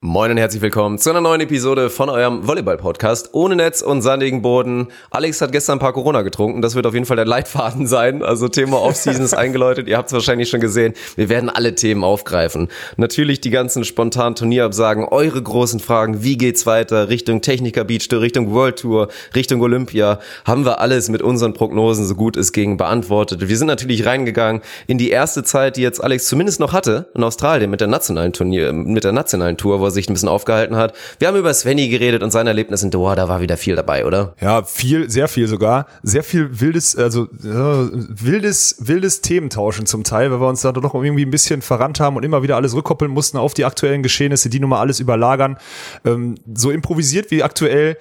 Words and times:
Moin 0.00 0.30
und 0.30 0.36
herzlich 0.36 0.62
willkommen 0.62 0.96
zu 0.98 1.10
einer 1.10 1.20
neuen 1.20 1.40
Episode 1.40 1.90
von 1.90 2.08
eurem 2.08 2.46
Volleyball-Podcast 2.46 3.30
ohne 3.32 3.56
Netz 3.56 3.82
und 3.82 4.00
sandigen 4.00 4.42
Boden. 4.42 4.92
Alex 5.10 5.40
hat 5.40 5.50
gestern 5.50 5.78
ein 5.78 5.80
paar 5.80 5.92
Corona 5.92 6.22
getrunken, 6.22 6.62
das 6.62 6.76
wird 6.76 6.86
auf 6.86 6.94
jeden 6.94 7.04
Fall 7.04 7.16
der 7.16 7.26
Leitfaden 7.26 7.84
sein. 7.88 8.22
Also 8.22 8.46
Thema 8.46 8.80
Offseason 8.80 9.24
ist 9.24 9.34
eingeläutet, 9.34 9.88
ihr 9.88 9.96
habt 9.96 10.06
es 10.06 10.12
wahrscheinlich 10.12 10.50
schon 10.50 10.60
gesehen. 10.60 10.94
Wir 11.16 11.28
werden 11.28 11.50
alle 11.50 11.74
Themen 11.74 12.04
aufgreifen. 12.04 12.68
Natürlich 12.96 13.40
die 13.40 13.50
ganzen 13.50 13.82
spontanen 13.82 14.36
Turnierabsagen, 14.36 15.04
eure 15.04 15.42
großen 15.42 15.80
Fragen, 15.80 16.22
wie 16.22 16.36
geht's 16.36 16.64
weiter, 16.64 17.08
Richtung 17.08 17.40
Techniker 17.40 17.82
Beach 17.82 18.06
Tour, 18.06 18.20
Richtung 18.20 18.52
World 18.54 18.78
Tour, 18.78 19.08
Richtung 19.34 19.60
Olympia, 19.62 20.20
haben 20.44 20.64
wir 20.64 20.78
alles 20.78 21.08
mit 21.08 21.22
unseren 21.22 21.54
Prognosen 21.54 22.06
so 22.06 22.14
gut 22.14 22.36
es 22.36 22.52
ging 22.52 22.76
beantwortet. 22.76 23.48
Wir 23.48 23.56
sind 23.56 23.66
natürlich 23.66 24.06
reingegangen 24.06 24.62
in 24.86 24.96
die 24.96 25.10
erste 25.10 25.42
Zeit, 25.42 25.76
die 25.76 25.82
jetzt 25.82 26.04
Alex 26.04 26.28
zumindest 26.28 26.60
noch 26.60 26.72
hatte 26.72 27.08
in 27.16 27.24
Australien 27.24 27.68
mit 27.68 27.80
der 27.80 27.88
nationalen 27.88 28.32
Turnier, 28.32 28.72
mit 28.72 29.02
der 29.02 29.10
nationalen 29.10 29.56
Tour, 29.56 29.87
sich 29.90 30.08
ein 30.08 30.14
bisschen 30.14 30.28
aufgehalten 30.28 30.76
hat. 30.76 30.94
Wir 31.18 31.28
haben 31.28 31.36
über 31.36 31.52
Svenny 31.52 31.88
geredet 31.88 32.22
und 32.22 32.30
sein 32.30 32.46
Erlebnis 32.46 32.82
in 32.82 32.90
Doha, 32.90 33.14
da 33.14 33.28
war 33.28 33.40
wieder 33.40 33.56
viel 33.56 33.76
dabei, 33.76 34.06
oder? 34.06 34.34
Ja, 34.40 34.62
viel, 34.62 35.10
sehr 35.10 35.28
viel 35.28 35.48
sogar. 35.48 35.86
Sehr 36.02 36.22
viel 36.22 36.60
wildes, 36.60 36.96
also 36.96 37.24
äh, 37.24 37.28
wildes, 37.42 38.76
wildes 38.80 39.20
Thementauschen 39.20 39.86
zum 39.86 40.04
Teil, 40.04 40.30
weil 40.30 40.40
wir 40.40 40.48
uns 40.48 40.62
da 40.62 40.72
doch 40.72 40.94
irgendwie 40.94 41.24
ein 41.24 41.30
bisschen 41.30 41.62
verrannt 41.62 42.00
haben 42.00 42.16
und 42.16 42.24
immer 42.24 42.42
wieder 42.42 42.56
alles 42.56 42.74
rückkoppeln 42.74 43.10
mussten 43.10 43.38
auf 43.38 43.54
die 43.54 43.64
aktuellen 43.64 44.02
Geschehnisse, 44.02 44.48
die 44.48 44.60
nun 44.60 44.70
mal 44.70 44.80
alles 44.80 45.00
überlagern. 45.00 45.58
Ähm, 46.04 46.36
so 46.54 46.70
improvisiert 46.70 47.30
wie 47.30 47.42
aktuell 47.42 47.96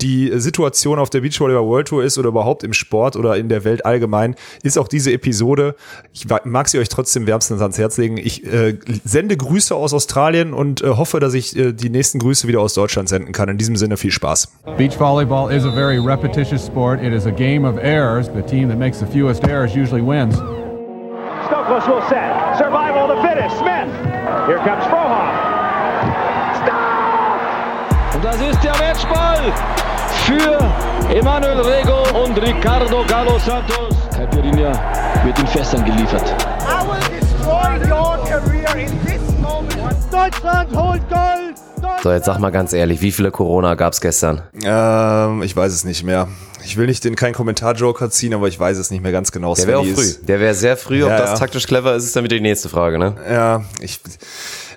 die 0.00 0.30
Situation 0.40 0.98
auf 0.98 1.10
der 1.10 1.20
Beachvolleyball 1.20 1.64
World 1.64 1.88
Tour 1.88 2.04
ist 2.04 2.18
oder 2.18 2.28
überhaupt 2.28 2.64
im 2.64 2.72
Sport 2.72 3.16
oder 3.16 3.36
in 3.36 3.48
der 3.48 3.64
Welt 3.64 3.86
allgemein, 3.86 4.34
ist 4.62 4.78
auch 4.78 4.88
diese 4.88 5.12
Episode. 5.12 5.76
Ich 6.12 6.26
mag 6.44 6.68
sie 6.68 6.78
euch 6.78 6.88
trotzdem 6.88 7.26
wärmstens 7.26 7.60
ans 7.60 7.78
Herz 7.78 7.98
legen. 7.98 8.16
Ich 8.16 8.44
äh, 8.44 8.78
sende 9.04 9.36
Grüße 9.36 9.74
aus 9.74 9.94
Australien 9.94 10.54
und 10.54 10.82
äh, 10.82 10.88
hoffe, 10.88 11.20
dass 11.20 11.34
ich 11.34 11.56
äh, 11.56 11.72
die 11.72 11.90
nächsten 11.90 12.18
Grüße 12.18 12.48
wieder 12.48 12.60
aus 12.60 12.74
Deutschland 12.74 13.08
senden 13.08 13.32
kann. 13.32 13.48
In 13.48 13.58
diesem 13.58 13.76
Sinne 13.76 13.96
viel 13.96 14.10
Spaß. 14.10 14.48
Beach 14.76 14.98
volleyball 14.98 15.52
is 15.52 15.64
a 15.64 15.70
very 15.70 15.98
repetitious 15.98 16.66
sport. 16.66 17.02
It 17.02 17.12
is 17.12 17.26
a 17.26 17.30
game 17.30 17.64
of 17.64 17.76
errors. 17.78 18.28
The 18.34 18.42
team 18.42 18.68
that 18.68 18.78
makes 18.78 18.98
the 18.98 19.06
fewest 19.06 19.44
errors 19.44 19.74
usually 19.74 20.02
wins. 20.02 20.36
Stokos 21.46 21.86
will 21.86 22.02
set. 22.08 22.56
Survival 22.58 23.08
to 23.08 23.20
finish. 23.22 23.52
Smith. 23.58 23.88
Here 24.46 24.58
comes 24.58 24.84
Frohoff. 24.84 25.31
Das 28.32 28.40
ist 28.40 28.64
der 28.64 28.72
Matchball 28.78 29.52
für 30.24 31.14
Emanuel 31.14 31.60
Rego 31.60 32.24
und 32.24 32.38
Ricardo 32.38 33.04
Galo 33.06 33.38
Santos. 33.38 33.94
Caipirinha 34.14 34.72
wird 35.24 35.38
in 35.38 35.46
Fässern 35.48 35.84
geliefert. 35.84 36.34
I 36.62 36.86
will 36.86 37.20
destroy 37.20 37.90
your 37.90 38.24
career 38.24 38.86
in 38.86 39.04
this 39.04 39.20
moment. 39.38 39.96
Deutschland 40.10 40.74
holt 40.74 41.02
Gold! 41.10 41.56
So, 42.02 42.10
jetzt 42.10 42.24
sag 42.24 42.38
mal 42.38 42.50
ganz 42.50 42.72
ehrlich, 42.72 43.02
wie 43.02 43.12
viele 43.12 43.30
Corona 43.30 43.74
gab's 43.74 44.00
gestern? 44.00 44.42
Ähm, 44.64 45.42
ich 45.42 45.54
weiß 45.54 45.72
es 45.72 45.84
nicht 45.84 46.02
mehr. 46.02 46.28
Ich 46.64 46.76
will 46.76 46.86
nicht 46.86 47.04
den 47.04 47.16
keinen 47.16 47.34
Kommentar-Joker 47.34 48.08
ziehen, 48.10 48.32
aber 48.34 48.48
ich 48.48 48.58
weiß 48.58 48.78
es 48.78 48.90
nicht 48.90 49.02
mehr 49.02 49.12
ganz 49.12 49.30
genau. 49.30 49.54
Der 49.54 49.66
wäre 49.66 49.78
auch 49.80 49.84
früh. 49.84 50.12
Der 50.22 50.40
wäre 50.40 50.54
sehr 50.54 50.76
früh. 50.76 51.02
Ob 51.02 51.10
ja, 51.10 51.18
das 51.18 51.30
ja. 51.30 51.36
taktisch 51.36 51.66
clever 51.66 51.94
ist, 51.96 52.04
ist 52.04 52.16
dann 52.16 52.24
wieder 52.24 52.36
die 52.36 52.42
nächste 52.42 52.68
Frage, 52.68 52.98
ne? 52.98 53.16
Ja, 53.28 53.64
ich 53.80 54.00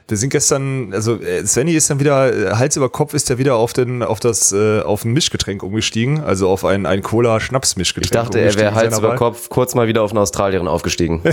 wir 0.07 0.17
sind 0.17 0.29
gestern, 0.29 0.93
also 0.93 1.19
äh, 1.19 1.45
Svenny 1.45 1.73
ist 1.73 1.89
dann 1.89 1.99
wieder, 1.99 2.51
äh, 2.51 2.55
Hals 2.55 2.77
über 2.77 2.89
Kopf 2.89 3.13
ist 3.13 3.29
er 3.29 3.37
wieder 3.39 3.55
auf 3.55 3.73
den, 3.73 4.03
auf 4.03 4.19
das, 4.19 4.51
äh, 4.51 4.81
auf 4.81 5.03
ein 5.03 5.13
Mischgetränk 5.13 5.63
umgestiegen, 5.63 6.21
also 6.21 6.49
auf 6.49 6.63
ein, 6.63 6.85
ein 6.85 7.01
Cola-Schnaps-Mischgetränk. 7.01 8.05
Ich 8.05 8.11
dachte, 8.11 8.39
er 8.39 8.53
wäre 8.55 8.75
Hals 8.75 8.97
über 8.97 9.15
Kopf 9.15 9.49
kurz 9.49 9.73
mal 9.73 9.87
wieder 9.87 10.03
auf 10.03 10.11
eine 10.11 10.19
Australierin 10.19 10.67
aufgestiegen. 10.67 11.23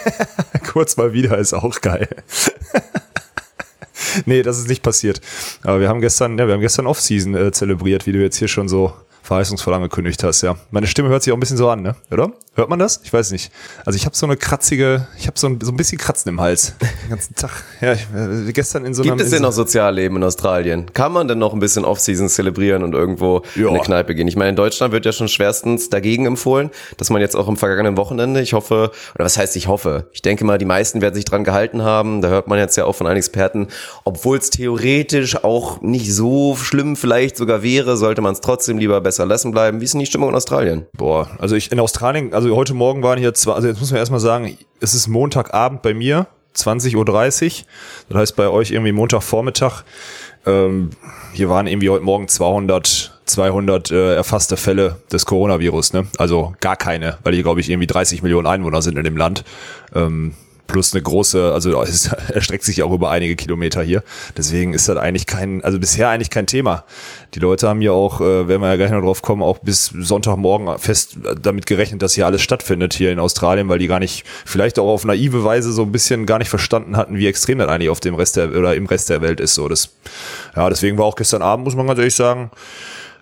kurz 0.72 0.96
mal 0.96 1.12
wieder 1.12 1.38
ist 1.38 1.54
auch 1.54 1.80
geil. 1.80 2.08
nee, 4.26 4.42
das 4.42 4.58
ist 4.58 4.68
nicht 4.68 4.82
passiert. 4.82 5.20
Aber 5.62 5.78
wir 5.78 5.88
haben 5.88 6.00
gestern, 6.00 6.36
ja, 6.38 6.46
wir 6.48 6.54
haben 6.54 6.60
gestern 6.60 6.88
Off-Season 6.88 7.36
äh, 7.36 7.52
zelebriert, 7.52 8.06
wie 8.06 8.12
du 8.12 8.18
jetzt 8.18 8.36
hier 8.36 8.48
schon 8.48 8.68
so 8.68 8.92
verheißungsvoll 9.28 9.74
angekündigt 9.74 10.24
hast, 10.24 10.40
ja. 10.42 10.56
Meine 10.70 10.86
Stimme 10.86 11.10
hört 11.10 11.22
sich 11.22 11.32
auch 11.32 11.36
ein 11.36 11.40
bisschen 11.40 11.58
so 11.58 11.68
an, 11.68 11.82
ne? 11.82 11.94
Oder? 12.10 12.32
Hört 12.54 12.70
man 12.70 12.78
das? 12.78 13.00
Ich 13.04 13.12
weiß 13.12 13.30
nicht. 13.30 13.52
Also 13.84 13.96
ich 13.96 14.04
habe 14.04 14.16
so 14.16 14.26
eine 14.26 14.36
kratzige, 14.36 15.06
ich 15.18 15.26
habe 15.26 15.38
so 15.38 15.46
ein, 15.46 15.60
so 15.62 15.70
ein 15.70 15.76
bisschen 15.76 15.98
Kratzen 15.98 16.30
im 16.30 16.40
Hals. 16.40 16.72
Den 17.04 17.10
ganzen 17.10 17.36
Tag. 17.36 17.50
Ja, 17.80 17.92
ich, 17.92 18.06
äh, 18.12 18.52
gestern 18.52 18.84
in 18.84 18.94
so 18.94 19.02
einer... 19.02 19.12
Gibt 19.12 19.20
es 19.22 19.30
denn 19.30 19.42
noch 19.42 19.52
Sozialleben 19.52 20.16
in 20.16 20.24
Australien? 20.24 20.92
Kann 20.92 21.12
man 21.12 21.28
denn 21.28 21.38
noch 21.38 21.52
ein 21.52 21.60
bisschen 21.60 21.84
Off-Season 21.84 22.28
zelebrieren 22.28 22.82
und 22.82 22.94
irgendwo 22.94 23.42
ja. 23.54 23.62
in 23.62 23.68
eine 23.68 23.80
Kneipe 23.80 24.14
gehen? 24.14 24.26
Ich 24.26 24.34
meine, 24.34 24.50
in 24.50 24.56
Deutschland 24.56 24.92
wird 24.92 25.04
ja 25.04 25.12
schon 25.12 25.28
schwerstens 25.28 25.90
dagegen 25.90 26.26
empfohlen, 26.26 26.70
dass 26.96 27.10
man 27.10 27.20
jetzt 27.20 27.36
auch 27.36 27.48
im 27.48 27.56
vergangenen 27.56 27.96
Wochenende, 27.98 28.40
ich 28.40 28.54
hoffe, 28.54 28.90
oder 29.14 29.24
was 29.24 29.36
heißt 29.36 29.54
ich 29.54 29.68
hoffe? 29.68 30.08
Ich 30.12 30.22
denke 30.22 30.44
mal, 30.44 30.58
die 30.58 30.64
meisten 30.64 31.02
werden 31.02 31.14
sich 31.14 31.26
dran 31.26 31.44
gehalten 31.44 31.82
haben. 31.82 32.22
Da 32.22 32.28
hört 32.28 32.48
man 32.48 32.58
jetzt 32.58 32.76
ja 32.76 32.86
auch 32.86 32.94
von 32.94 33.06
einigen 33.06 33.18
Experten, 33.18 33.68
obwohl 34.04 34.38
es 34.38 34.50
theoretisch 34.50 35.44
auch 35.44 35.82
nicht 35.82 36.12
so 36.12 36.56
schlimm 36.56 36.96
vielleicht 36.96 37.36
sogar 37.36 37.62
wäre, 37.62 37.96
sollte 37.96 38.22
man 38.22 38.32
es 38.32 38.40
trotzdem 38.40 38.78
lieber 38.78 39.00
besser 39.00 39.17
lassen 39.26 39.50
bleiben. 39.50 39.80
Wie 39.80 39.84
ist 39.84 39.94
denn 39.94 40.00
die 40.00 40.06
Stimmung 40.06 40.30
in 40.30 40.34
Australien? 40.34 40.86
Boah, 40.96 41.28
also 41.38 41.56
ich 41.56 41.72
in 41.72 41.80
Australien, 41.80 42.32
also 42.34 42.54
heute 42.54 42.74
Morgen 42.74 43.02
waren 43.02 43.18
hier 43.18 43.34
zwei, 43.34 43.52
also 43.52 43.68
jetzt 43.68 43.80
muss 43.80 43.90
man 43.90 43.98
erstmal 43.98 44.20
sagen, 44.20 44.56
es 44.80 44.94
ist 44.94 45.08
Montagabend 45.08 45.82
bei 45.82 45.94
mir, 45.94 46.26
20.30 46.56 46.96
Uhr. 46.96 47.66
Das 48.08 48.18
heißt 48.18 48.36
bei 48.36 48.48
euch 48.48 48.70
irgendwie 48.70 48.92
Montagvormittag. 48.92 49.84
Ähm, 50.46 50.90
hier 51.32 51.48
waren 51.48 51.66
irgendwie 51.66 51.90
heute 51.90 52.04
Morgen 52.04 52.28
200, 52.28 53.20
200 53.26 53.90
äh, 53.90 54.14
erfasste 54.14 54.56
Fälle 54.56 54.96
des 55.12 55.26
Coronavirus. 55.26 55.92
Ne? 55.92 56.06
Also 56.16 56.54
gar 56.60 56.76
keine, 56.76 57.18
weil 57.22 57.34
hier 57.34 57.42
glaube 57.42 57.60
ich 57.60 57.70
irgendwie 57.70 57.86
30 57.86 58.22
Millionen 58.22 58.46
Einwohner 58.46 58.82
sind 58.82 58.96
in 58.96 59.04
dem 59.04 59.16
Land. 59.16 59.44
Ähm, 59.94 60.34
plus 60.68 60.94
eine 60.94 61.02
große, 61.02 61.52
also 61.52 61.82
es 61.82 62.06
erstreckt 62.06 62.62
sich 62.62 62.84
auch 62.84 62.92
über 62.92 63.10
einige 63.10 63.34
Kilometer 63.34 63.82
hier. 63.82 64.04
Deswegen 64.36 64.74
ist 64.74 64.88
das 64.88 64.96
eigentlich 64.96 65.26
kein, 65.26 65.64
also 65.64 65.80
bisher 65.80 66.08
eigentlich 66.10 66.30
kein 66.30 66.46
Thema. 66.46 66.84
Die 67.34 67.40
Leute 67.40 67.68
haben 67.68 67.82
ja 67.82 67.90
auch, 67.90 68.20
äh, 68.20 68.46
werden 68.46 68.62
wir 68.62 68.68
ja 68.68 68.76
gleich 68.76 68.92
noch 68.92 69.00
drauf 69.00 69.22
kommen, 69.22 69.42
auch 69.42 69.58
bis 69.58 69.86
Sonntagmorgen 69.86 70.78
fest 70.78 71.18
damit 71.42 71.66
gerechnet, 71.66 72.02
dass 72.02 72.14
hier 72.14 72.26
alles 72.26 72.42
stattfindet 72.42 72.94
hier 72.94 73.10
in 73.10 73.18
Australien, 73.18 73.68
weil 73.68 73.80
die 73.80 73.88
gar 73.88 73.98
nicht, 73.98 74.24
vielleicht 74.44 74.78
auch 74.78 74.88
auf 74.88 75.04
naive 75.04 75.42
Weise 75.42 75.72
so 75.72 75.82
ein 75.82 75.90
bisschen 75.90 76.26
gar 76.26 76.38
nicht 76.38 76.50
verstanden 76.50 76.96
hatten, 76.96 77.16
wie 77.16 77.26
extrem 77.26 77.58
das 77.58 77.68
eigentlich 77.68 77.90
auf 77.90 78.00
dem 78.00 78.14
Rest 78.14 78.36
der, 78.36 78.54
oder 78.54 78.76
im 78.76 78.86
Rest 78.86 79.10
der 79.10 79.20
Welt 79.20 79.40
ist. 79.40 79.54
So, 79.54 79.68
das, 79.68 79.90
ja, 80.54 80.68
deswegen 80.68 80.98
war 80.98 81.06
auch 81.06 81.16
gestern 81.16 81.42
Abend, 81.42 81.64
muss 81.64 81.74
man 81.74 81.86
ganz 81.86 81.98
ehrlich 81.98 82.14
sagen, 82.14 82.50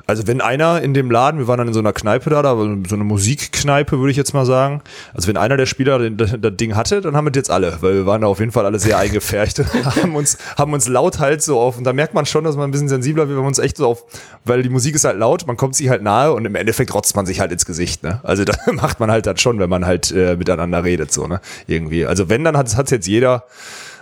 also 0.07 0.27
wenn 0.27 0.41
einer 0.41 0.81
in 0.83 0.95
dem 0.95 1.11
Laden, 1.11 1.41
wir 1.41 1.49
waren 1.49 1.59
dann 1.59 1.69
in 1.69 1.75
so 1.75 1.81
einer 1.81 1.93
Kneipe 1.93 2.31
da, 2.31 2.43
da 2.43 2.55
so 2.55 2.95
eine 2.95 3.05
Musikkneipe, 3.05 3.99
würde 3.99 4.11
ich 4.13 4.17
jetzt 4.17 4.35
mal 4.35 4.47
sagen. 4.47 4.83
Also 5.13 5.27
wenn 5.27 5.37
einer 5.37 5.57
der 5.57 5.67
Spieler 5.67 6.11
das, 6.11 6.35
das 6.41 6.57
Ding 6.57 6.77
hatte, 6.77 7.01
dann 7.01 7.17
haben 7.17 7.27
wir 7.27 7.33
das 7.33 7.41
jetzt 7.41 7.51
alle, 7.51 7.79
weil 7.81 7.95
wir 7.95 8.07
waren 8.07 8.21
da 8.21 8.29
auf 8.29 8.39
jeden 8.39 8.53
Fall 8.53 8.65
alle 8.65 8.79
sehr 8.79 8.99
eingefärcht, 8.99 9.59
haben 9.85 10.15
uns, 10.15 10.39
haben 10.57 10.73
uns 10.73 10.87
laut 10.87 11.19
halt 11.19 11.43
so 11.43 11.59
auf, 11.59 11.77
und 11.77 11.85
da 11.85 11.93
merkt 11.93 12.15
man 12.15 12.25
schon, 12.25 12.45
dass 12.45 12.57
man 12.57 12.69
ein 12.69 12.71
bisschen 12.71 12.89
sensibler 12.89 13.27
wird, 13.29 13.37
wenn 13.37 13.43
man 13.43 13.49
uns 13.49 13.59
echt 13.59 13.79
so 13.79 13.89
auf, 13.89 14.05
weil 14.45 14.63
die 14.63 14.69
Musik 14.69 14.95
ist 14.95 15.05
halt 15.05 15.19
laut, 15.19 15.47
man 15.47 15.57
kommt 15.57 15.75
sich 15.75 15.89
halt 15.89 16.03
nahe 16.03 16.33
und 16.33 16.45
im 16.45 16.55
Endeffekt 16.55 16.95
rotzt 16.95 17.17
man 17.17 17.27
sich 17.27 17.41
halt 17.41 17.51
ins 17.51 17.67
Gesicht, 17.67 18.05
ne? 18.05 18.21
Also 18.23 18.45
da 18.45 18.55
macht 18.73 19.01
man 19.01 19.11
halt 19.11 19.27
das 19.27 19.41
schon, 19.41 19.59
wenn 19.59 19.71
man 19.71 19.87
halt 19.87 20.13
äh, 20.13 20.37
miteinander 20.37 20.85
redet, 20.85 21.13
so, 21.13 21.27
ne? 21.27 21.41
Irgendwie. 21.67 22.07
Also 22.07 22.29
wenn, 22.29 22.45
dann 22.45 22.57
hat 22.57 22.69
es 22.69 22.91
jetzt 22.91 23.07
jeder. 23.07 23.45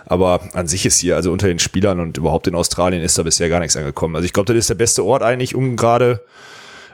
Aber 0.05 0.41
an 0.53 0.67
sich 0.67 0.85
ist 0.85 0.99
hier, 0.99 1.15
also 1.15 1.31
unter 1.31 1.47
den 1.47 1.59
Spielern 1.59 1.99
und 1.99 2.17
überhaupt 2.17 2.47
in 2.47 2.55
Australien 2.55 3.01
ist 3.01 3.17
da 3.17 3.23
bisher 3.23 3.49
gar 3.49 3.59
nichts 3.59 3.75
angekommen. 3.75 4.15
Also 4.15 4.25
ich 4.25 4.33
glaube, 4.33 4.53
das 4.53 4.57
ist 4.57 4.69
der 4.69 4.75
beste 4.75 5.03
Ort 5.03 5.23
eigentlich, 5.23 5.55
um 5.55 5.75
gerade, 5.75 6.21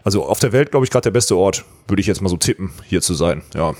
also 0.03 0.25
auf 0.25 0.39
der 0.39 0.51
Welt, 0.53 0.71
glaube 0.71 0.85
ich, 0.85 0.91
gerade 0.91 1.03
der 1.03 1.11
beste 1.11 1.35
Ort, 1.35 1.65
würde 1.87 2.01
ich 2.01 2.07
jetzt 2.07 2.21
mal 2.21 2.29
so 2.29 2.37
tippen, 2.37 2.71
hier 2.87 3.01
zu 3.01 3.13
sein. 3.13 3.41
Ja. 3.55 3.73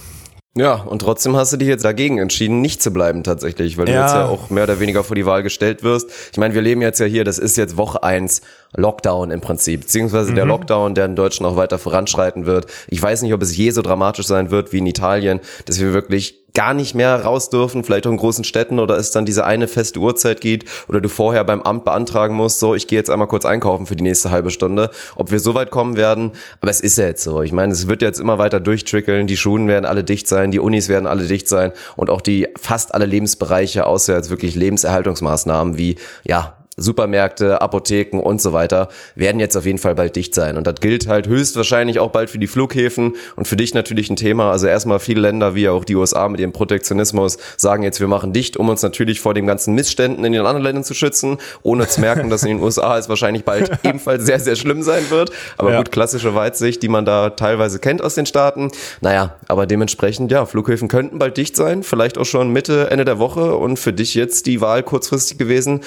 Ja, 0.53 0.73
und 0.73 0.99
trotzdem 0.99 1.37
hast 1.37 1.53
du 1.53 1.57
dich 1.57 1.69
jetzt 1.69 1.85
dagegen 1.85 2.17
entschieden, 2.17 2.59
nicht 2.59 2.81
zu 2.81 2.91
bleiben 2.91 3.23
tatsächlich, 3.23 3.77
weil 3.77 3.85
du 3.85 3.93
ja. 3.93 4.01
jetzt 4.01 4.13
ja 4.13 4.25
auch 4.25 4.49
mehr 4.49 4.65
oder 4.65 4.81
weniger 4.81 5.01
vor 5.05 5.15
die 5.15 5.25
Wahl 5.25 5.43
gestellt 5.43 5.81
wirst. 5.81 6.09
Ich 6.33 6.37
meine, 6.37 6.53
wir 6.53 6.61
leben 6.61 6.81
jetzt 6.81 6.99
ja 6.99 7.05
hier, 7.05 7.23
das 7.23 7.37
ist 7.37 7.55
jetzt 7.55 7.77
Woche 7.77 8.03
eins 8.03 8.41
Lockdown 8.75 9.31
im 9.31 9.39
Prinzip, 9.39 9.81
beziehungsweise 9.81 10.31
mhm. 10.31 10.35
der 10.35 10.45
Lockdown, 10.45 10.93
der 10.93 11.05
in 11.05 11.15
Deutschland 11.15 11.53
auch 11.53 11.55
weiter 11.55 11.79
voranschreiten 11.79 12.45
wird. 12.45 12.65
Ich 12.89 13.01
weiß 13.01 13.21
nicht, 13.21 13.33
ob 13.33 13.41
es 13.41 13.55
je 13.55 13.71
so 13.71 13.81
dramatisch 13.81 14.25
sein 14.25 14.51
wird 14.51 14.73
wie 14.73 14.79
in 14.79 14.87
Italien, 14.87 15.39
dass 15.67 15.79
wir 15.79 15.93
wirklich 15.93 16.40
gar 16.53 16.73
nicht 16.73 16.95
mehr 16.95 17.23
raus 17.23 17.49
dürfen, 17.49 17.83
vielleicht 17.83 18.07
auch 18.07 18.11
in 18.11 18.17
großen 18.17 18.43
Städten 18.43 18.79
oder 18.79 18.97
es 18.97 19.11
dann 19.11 19.25
diese 19.25 19.45
eine 19.45 19.67
feste 19.67 19.99
Uhrzeit 19.99 20.41
geht 20.41 20.65
oder 20.87 21.01
du 21.01 21.09
vorher 21.09 21.43
beim 21.43 21.61
Amt 21.61 21.85
beantragen 21.85 22.35
musst, 22.35 22.59
so 22.59 22.75
ich 22.75 22.87
gehe 22.87 22.97
jetzt 22.97 23.09
einmal 23.09 23.27
kurz 23.27 23.45
einkaufen 23.45 23.85
für 23.85 23.95
die 23.95 24.03
nächste 24.03 24.31
halbe 24.31 24.51
Stunde, 24.51 24.89
ob 25.15 25.31
wir 25.31 25.39
so 25.39 25.53
weit 25.55 25.71
kommen 25.71 25.95
werden, 25.95 26.31
aber 26.59 26.71
es 26.71 26.81
ist 26.81 26.97
ja 26.97 27.05
jetzt 27.05 27.23
so. 27.23 27.41
Ich 27.41 27.51
meine, 27.51 27.73
es 27.73 27.87
wird 27.87 28.01
jetzt 28.01 28.19
immer 28.19 28.37
weiter 28.37 28.59
durchtrickeln, 28.59 29.27
die 29.27 29.37
Schulen 29.37 29.67
werden 29.67 29.85
alle 29.85 30.03
dicht 30.03 30.27
sein, 30.27 30.51
die 30.51 30.59
Unis 30.59 30.89
werden 30.89 31.07
alle 31.07 31.25
dicht 31.25 31.47
sein 31.47 31.71
und 31.95 32.09
auch 32.09 32.21
die 32.21 32.47
fast 32.59 32.93
alle 32.93 33.05
Lebensbereiche, 33.05 33.85
außer 33.85 34.15
jetzt 34.15 34.29
wirklich 34.29 34.55
Lebenserhaltungsmaßnahmen 34.55 35.77
wie 35.77 35.95
ja, 36.23 36.55
Supermärkte, 36.81 37.61
Apotheken 37.61 38.19
und 38.19 38.41
so 38.41 38.53
weiter 38.53 38.89
werden 39.15 39.39
jetzt 39.39 39.55
auf 39.55 39.65
jeden 39.65 39.77
Fall 39.77 39.95
bald 39.95 40.15
dicht 40.15 40.35
sein. 40.35 40.57
Und 40.57 40.67
das 40.67 40.75
gilt 40.75 41.07
halt 41.07 41.27
höchstwahrscheinlich 41.27 41.99
auch 41.99 42.11
bald 42.11 42.29
für 42.29 42.39
die 42.39 42.47
Flughäfen 42.47 43.15
und 43.35 43.47
für 43.47 43.55
dich 43.55 43.73
natürlich 43.73 44.09
ein 44.09 44.15
Thema. 44.15 44.51
Also 44.51 44.67
erstmal 44.67 44.99
viele 44.99 45.21
Länder 45.21 45.55
wie 45.55 45.69
auch 45.69 45.85
die 45.85 45.95
USA 45.95 46.27
mit 46.27 46.39
ihrem 46.39 46.51
Protektionismus 46.51 47.37
sagen 47.57 47.83
jetzt, 47.83 47.99
wir 47.99 48.07
machen 48.07 48.33
dicht, 48.33 48.57
um 48.57 48.69
uns 48.69 48.81
natürlich 48.81 49.21
vor 49.21 49.33
den 49.33 49.47
ganzen 49.47 49.73
Missständen 49.75 50.25
in 50.25 50.33
den 50.33 50.41
anderen 50.41 50.63
Ländern 50.63 50.83
zu 50.83 50.93
schützen, 50.93 51.37
ohne 51.63 51.87
zu 51.87 52.01
merken, 52.01 52.29
dass 52.29 52.43
in 52.43 52.49
den 52.49 52.59
USA 52.61 52.97
es 52.97 53.09
wahrscheinlich 53.09 53.45
bald 53.45 53.71
ebenfalls 53.83 54.25
sehr, 54.25 54.39
sehr 54.39 54.55
schlimm 54.55 54.83
sein 54.83 55.09
wird. 55.09 55.31
Aber 55.57 55.71
ja. 55.71 55.77
gut, 55.77 55.91
klassische 55.91 56.35
Weitsicht, 56.35 56.81
die 56.83 56.89
man 56.89 57.05
da 57.05 57.31
teilweise 57.31 57.79
kennt 57.79 58.01
aus 58.01 58.15
den 58.15 58.25
Staaten. 58.25 58.71
Naja, 59.01 59.35
aber 59.47 59.65
dementsprechend, 59.65 60.31
ja, 60.31 60.45
Flughäfen 60.45 60.87
könnten 60.87 61.19
bald 61.19 61.37
dicht 61.37 61.55
sein, 61.55 61.83
vielleicht 61.83 62.17
auch 62.17 62.25
schon 62.25 62.51
Mitte, 62.51 62.89
Ende 62.91 63.05
der 63.05 63.19
Woche 63.19 63.55
und 63.55 63.77
für 63.77 63.93
dich 63.93 64.15
jetzt 64.15 64.45
die 64.45 64.61
Wahl 64.61 64.83
kurzfristig 64.83 65.37
gewesen 65.37 65.81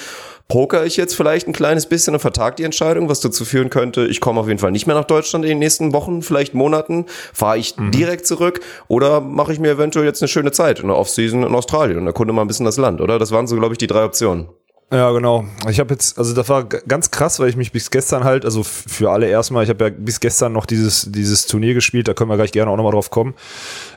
poker 0.47 0.85
ich 0.85 0.97
jetzt 0.97 1.15
vielleicht 1.15 1.47
ein 1.47 1.53
kleines 1.53 1.87
bisschen 1.87 2.13
und 2.13 2.19
vertag 2.19 2.55
die 2.57 2.63
Entscheidung, 2.63 3.09
was 3.09 3.19
dazu 3.19 3.45
führen 3.45 3.69
könnte, 3.69 4.05
ich 4.05 4.21
komme 4.21 4.39
auf 4.39 4.47
jeden 4.47 4.59
Fall 4.59 4.71
nicht 4.71 4.87
mehr 4.87 4.95
nach 4.95 5.05
Deutschland 5.05 5.45
in 5.45 5.49
den 5.49 5.59
nächsten 5.59 5.93
Wochen, 5.93 6.21
vielleicht 6.21 6.53
Monaten, 6.53 7.05
fahre 7.33 7.57
ich 7.57 7.77
mhm. 7.77 7.91
direkt 7.91 8.27
zurück 8.27 8.59
oder 8.87 9.21
mache 9.21 9.53
ich 9.53 9.59
mir 9.59 9.71
eventuell 9.71 10.05
jetzt 10.05 10.21
eine 10.21 10.29
schöne 10.29 10.51
Zeit 10.51 10.79
in 10.79 10.87
der 10.87 10.97
Offseason 10.97 11.43
in 11.43 11.55
Australien 11.55 11.97
und 11.97 12.07
erkunde 12.07 12.33
mal 12.33 12.41
ein 12.41 12.47
bisschen 12.47 12.65
das 12.65 12.77
Land, 12.77 13.01
oder? 13.01 13.19
Das 13.19 13.31
waren 13.31 13.47
so, 13.47 13.55
glaube 13.55 13.73
ich, 13.73 13.77
die 13.77 13.87
drei 13.87 14.03
Optionen. 14.03 14.49
Ja, 14.91 15.11
genau. 15.11 15.45
Ich 15.67 15.79
habe 15.79 15.95
jetzt, 15.95 16.19
also 16.19 16.35
das 16.35 16.47
war 16.47 16.63
ganz 16.63 17.09
krass, 17.09 17.39
weil 17.39 17.49
ich 17.49 17.55
mich 17.55 17.71
bis 17.71 17.89
gestern 17.89 18.23
halt, 18.23 18.45
also 18.45 18.61
für 18.63 19.09
alle 19.09 19.27
erstmal, 19.27 19.63
ich 19.63 19.69
habe 19.69 19.85
ja 19.85 19.89
bis 19.89 20.19
gestern 20.19 20.53
noch 20.53 20.67
dieses, 20.67 21.11
dieses 21.11 21.47
Turnier 21.47 21.73
gespielt, 21.73 22.07
da 22.07 22.13
können 22.13 22.29
wir 22.29 22.35
gleich 22.35 22.51
gerne 22.51 22.69
auch 22.69 22.77
nochmal 22.77 22.91
drauf 22.91 23.09
kommen. 23.09 23.33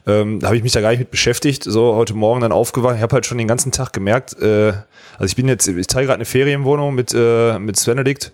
Ähm, 0.06 0.40
da 0.40 0.46
habe 0.46 0.56
ich 0.56 0.62
mich 0.62 0.72
da 0.72 0.80
gar 0.80 0.90
nicht 0.90 1.00
mit 1.00 1.10
beschäftigt. 1.10 1.64
So 1.64 1.94
heute 1.94 2.14
Morgen 2.14 2.40
dann 2.40 2.52
aufgewacht. 2.52 2.96
Ich 2.96 3.02
habe 3.02 3.12
halt 3.12 3.26
schon 3.26 3.36
den 3.36 3.46
ganzen 3.46 3.70
Tag 3.70 3.92
gemerkt, 3.92 4.40
äh, 4.40 4.72
also 5.18 5.26
ich 5.26 5.36
bin 5.36 5.46
jetzt, 5.46 5.68
ich 5.68 5.86
teile 5.88 6.06
gerade 6.06 6.16
eine 6.16 6.24
Ferienwohnung 6.24 6.94
mit, 6.94 7.12
äh, 7.14 7.58
mit 7.58 7.76
Svenedikt, 7.76 8.32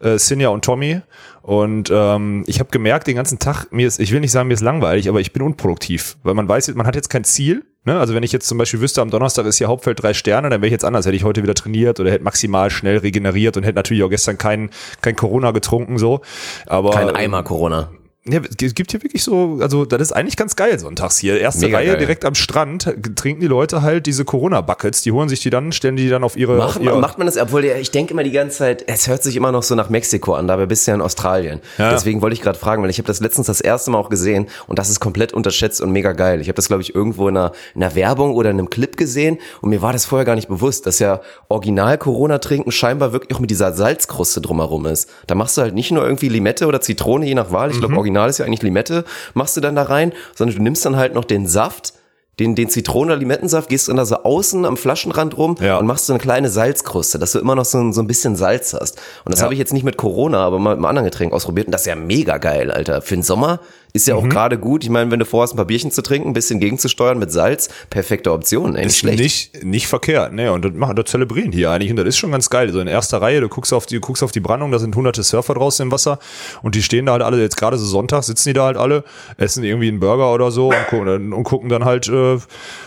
äh, 0.00 0.18
Sinja 0.18 0.48
und 0.48 0.64
Tommy. 0.64 1.02
Und 1.40 1.88
ähm, 1.92 2.42
ich 2.48 2.58
habe 2.58 2.70
gemerkt 2.70 3.06
den 3.06 3.16
ganzen 3.16 3.38
Tag, 3.38 3.66
mir 3.70 3.86
ist, 3.86 4.00
ich 4.00 4.10
will 4.10 4.20
nicht 4.20 4.32
sagen, 4.32 4.48
mir 4.48 4.54
ist 4.54 4.60
langweilig, 4.60 5.08
aber 5.08 5.20
ich 5.20 5.32
bin 5.32 5.42
unproduktiv, 5.42 6.16
weil 6.24 6.34
man 6.34 6.48
weiß, 6.48 6.74
man 6.74 6.86
hat 6.86 6.96
jetzt 6.96 7.10
kein 7.10 7.22
Ziel 7.22 7.64
Ne? 7.84 7.98
Also 7.98 8.14
wenn 8.14 8.22
ich 8.22 8.32
jetzt 8.32 8.46
zum 8.46 8.58
Beispiel 8.58 8.80
wüsste, 8.80 9.02
am 9.02 9.10
Donnerstag 9.10 9.46
ist 9.46 9.58
hier 9.58 9.68
Hauptfeld 9.68 10.02
drei 10.02 10.14
Sterne, 10.14 10.50
dann 10.50 10.60
wäre 10.60 10.68
ich 10.68 10.72
jetzt 10.72 10.84
anders. 10.84 11.04
Hätte 11.04 11.16
ich 11.16 11.24
heute 11.24 11.42
wieder 11.42 11.54
trainiert 11.54 11.98
oder 11.98 12.10
hätte 12.10 12.24
maximal 12.24 12.70
schnell 12.70 12.98
regeneriert 12.98 13.56
und 13.56 13.64
hätte 13.64 13.76
natürlich 13.76 14.02
auch 14.04 14.10
gestern 14.10 14.38
kein, 14.38 14.70
kein 15.00 15.16
Corona 15.16 15.50
getrunken 15.50 15.98
so. 15.98 16.20
Aber 16.66 16.90
kein 16.90 17.10
Eimer 17.10 17.42
Corona. 17.42 17.90
Ja, 18.24 18.40
es 18.62 18.74
gibt 18.76 18.92
hier 18.92 19.02
wirklich 19.02 19.24
so, 19.24 19.58
also 19.60 19.84
das 19.84 20.00
ist 20.00 20.12
eigentlich 20.12 20.36
ganz 20.36 20.54
geil 20.54 20.78
sonntags 20.78 21.18
hier. 21.18 21.40
Erste 21.40 21.66
Mega 21.66 21.78
Reihe 21.78 21.88
geil. 21.88 21.96
direkt 21.98 22.24
am 22.24 22.36
Strand 22.36 22.94
trinken 23.16 23.40
die 23.40 23.48
Leute 23.48 23.82
halt 23.82 24.06
diese 24.06 24.24
Corona-Buckets, 24.24 25.02
die 25.02 25.10
holen 25.10 25.28
sich 25.28 25.40
die 25.40 25.50
dann, 25.50 25.72
stellen 25.72 25.96
die 25.96 26.08
dann 26.08 26.22
auf 26.22 26.36
ihre. 26.36 26.56
Macht, 26.56 26.76
auf 26.76 26.82
ihre 26.84 27.00
macht 27.00 27.18
man 27.18 27.26
das, 27.26 27.36
obwohl 27.36 27.64
ich 27.64 27.90
denke 27.90 28.12
immer 28.12 28.22
die 28.22 28.30
ganze 28.30 28.58
Zeit, 28.58 28.84
es 28.86 29.08
hört 29.08 29.24
sich 29.24 29.34
immer 29.34 29.50
noch 29.50 29.64
so 29.64 29.74
nach 29.74 29.90
Mexiko 29.90 30.34
an, 30.34 30.46
dabei 30.46 30.66
bist 30.66 30.86
du 30.86 30.92
ja 30.92 30.94
in 30.94 31.00
Australien. 31.00 31.60
Ja. 31.78 31.90
Deswegen 31.90 32.22
wollte 32.22 32.34
ich 32.34 32.42
gerade 32.42 32.56
fragen, 32.56 32.80
weil 32.84 32.90
ich 32.90 32.98
habe 32.98 33.08
das 33.08 33.18
letztens 33.18 33.48
das 33.48 33.60
erste 33.60 33.90
Mal 33.90 33.98
auch 33.98 34.08
gesehen 34.08 34.46
und 34.68 34.78
das 34.78 34.88
ist 34.88 35.00
komplett 35.00 35.32
unterschätzt 35.32 35.80
und 35.80 35.90
mega 35.90 36.12
geil. 36.12 36.40
Ich 36.40 36.46
habe 36.46 36.54
das, 36.54 36.68
glaube 36.68 36.82
ich, 36.82 36.94
irgendwo 36.94 37.26
in 37.26 37.36
einer, 37.36 37.50
in 37.74 37.82
einer 37.82 37.96
Werbung 37.96 38.34
oder 38.34 38.50
in 38.50 38.58
einem 38.60 38.70
Clip 38.70 38.96
gesehen 38.96 39.38
und 39.62 39.70
mir 39.70 39.82
war 39.82 39.92
das 39.92 40.04
vorher 40.04 40.24
gar 40.24 40.36
nicht 40.36 40.46
bewusst, 40.46 40.86
dass 40.86 41.00
ja 41.00 41.22
original 41.48 41.98
Corona-Trinken 41.98 42.70
scheinbar 42.70 43.12
wirklich 43.12 43.34
auch 43.34 43.40
mit 43.40 43.50
dieser 43.50 43.72
Salzkruste 43.72 44.40
drumherum 44.40 44.86
ist. 44.86 45.10
Da 45.26 45.34
machst 45.34 45.56
du 45.56 45.62
halt 45.62 45.74
nicht 45.74 45.90
nur 45.90 46.04
irgendwie 46.04 46.28
Limette 46.28 46.68
oder 46.68 46.80
Zitrone, 46.80 47.26
je 47.26 47.34
nach 47.34 47.50
Wahl. 47.50 47.72
Ich 47.72 47.78
glaube, 47.78 47.94
mhm. 47.94 47.98
original 47.98 48.11
ist 48.28 48.38
ja 48.38 48.46
eigentlich 48.46 48.62
Limette 48.62 48.82
Limette 48.82 49.04
machst 49.34 49.56
du 49.56 49.60
dann 49.60 49.76
da 49.76 49.84
rein, 49.84 50.12
sondern 50.34 50.56
du 50.56 50.62
nimmst 50.62 50.84
dann 50.84 50.96
halt 50.96 51.14
noch 51.14 51.24
den 51.24 51.46
Saft, 51.46 51.94
den, 52.38 52.54
den 52.54 52.68
Zitronen- 52.68 53.10
oder 53.10 53.16
Limettensaft, 53.18 53.68
gehst 53.68 53.88
dann 53.88 53.96
da 53.96 54.06
so 54.06 54.16
außen 54.16 54.64
am 54.64 54.76
Flaschenrand 54.76 55.36
rum 55.36 55.56
ja. 55.60 55.76
und 55.76 55.86
machst 55.86 56.06
so 56.06 56.14
eine 56.14 56.20
kleine 56.20 56.48
Salzkruste, 56.48 57.18
dass 57.18 57.32
du 57.32 57.38
immer 57.38 57.54
noch 57.54 57.66
so 57.66 57.78
ein, 57.78 57.92
so 57.92 58.00
ein 58.00 58.06
bisschen 58.06 58.36
Salz 58.36 58.72
hast. 58.72 58.98
Und 59.24 59.32
das 59.32 59.40
ja. 59.40 59.44
habe 59.44 59.54
ich 59.54 59.58
jetzt 59.58 59.72
nicht 59.72 59.84
mit 59.84 59.96
Corona, 59.96 60.38
aber 60.38 60.58
mal 60.58 60.70
mit 60.70 60.78
einem 60.78 60.86
anderen 60.86 61.04
Getränk 61.04 61.32
ausprobiert 61.32 61.66
und 61.66 61.72
das 61.72 61.82
ist 61.82 61.88
ja 61.88 61.94
mega 61.94 62.38
geil, 62.38 62.70
Alter. 62.70 63.02
Für 63.02 63.14
den 63.14 63.22
Sommer 63.22 63.60
ist 63.92 64.06
ja 64.06 64.14
auch 64.14 64.22
mhm. 64.22 64.30
gerade 64.30 64.58
gut. 64.58 64.84
Ich 64.84 64.90
meine, 64.90 65.10
wenn 65.10 65.18
du 65.18 65.26
vorhast, 65.26 65.52
ein 65.52 65.56
paar 65.56 65.66
Bierchen 65.66 65.90
zu 65.90 66.02
trinken, 66.02 66.28
ein 66.28 66.32
bisschen 66.32 66.60
gegenzusteuern 66.60 67.18
mit 67.18 67.30
Salz, 67.30 67.68
perfekte 67.90 68.32
Option. 68.32 68.74
Ey, 68.74 68.84
nicht 68.84 68.94
ist 68.94 68.98
schlecht. 68.98 69.18
Nicht, 69.18 69.64
nicht 69.64 69.86
verkehrt, 69.86 70.32
ne? 70.32 70.52
Und 70.52 70.64
das 70.64 70.72
machen, 70.72 70.96
das 70.96 71.10
zelebrieren 71.10 71.52
hier 71.52 71.70
eigentlich. 71.70 71.90
Und 71.90 71.96
das 71.96 72.06
ist 72.06 72.16
schon 72.16 72.32
ganz 72.32 72.48
geil. 72.48 72.72
So 72.72 72.80
in 72.80 72.86
erster 72.86 73.20
Reihe, 73.20 73.40
du 73.40 73.48
guckst 73.48 73.72
auf 73.72 73.84
die, 73.84 74.00
guckst 74.00 74.22
auf 74.22 74.32
die 74.32 74.40
Brandung, 74.40 74.72
da 74.72 74.78
sind 74.78 74.96
hunderte 74.96 75.22
Surfer 75.22 75.54
draußen 75.54 75.86
im 75.86 75.92
Wasser 75.92 76.18
und 76.62 76.74
die 76.74 76.82
stehen 76.82 77.06
da 77.06 77.12
halt 77.12 77.22
alle, 77.22 77.40
jetzt 77.40 77.56
gerade 77.56 77.76
so 77.76 77.84
Sonntag 77.84 78.24
sitzen 78.24 78.48
die 78.48 78.52
da 78.54 78.64
halt 78.64 78.76
alle, 78.76 79.04
essen 79.36 79.62
irgendwie 79.62 79.88
einen 79.88 80.00
Burger 80.00 80.32
oder 80.32 80.50
so 80.50 80.68
und 80.68 80.86
gucken, 80.88 81.32
und 81.32 81.44
gucken 81.44 81.68
dann 81.68 81.84
halt 81.84 82.08
äh, 82.08 82.38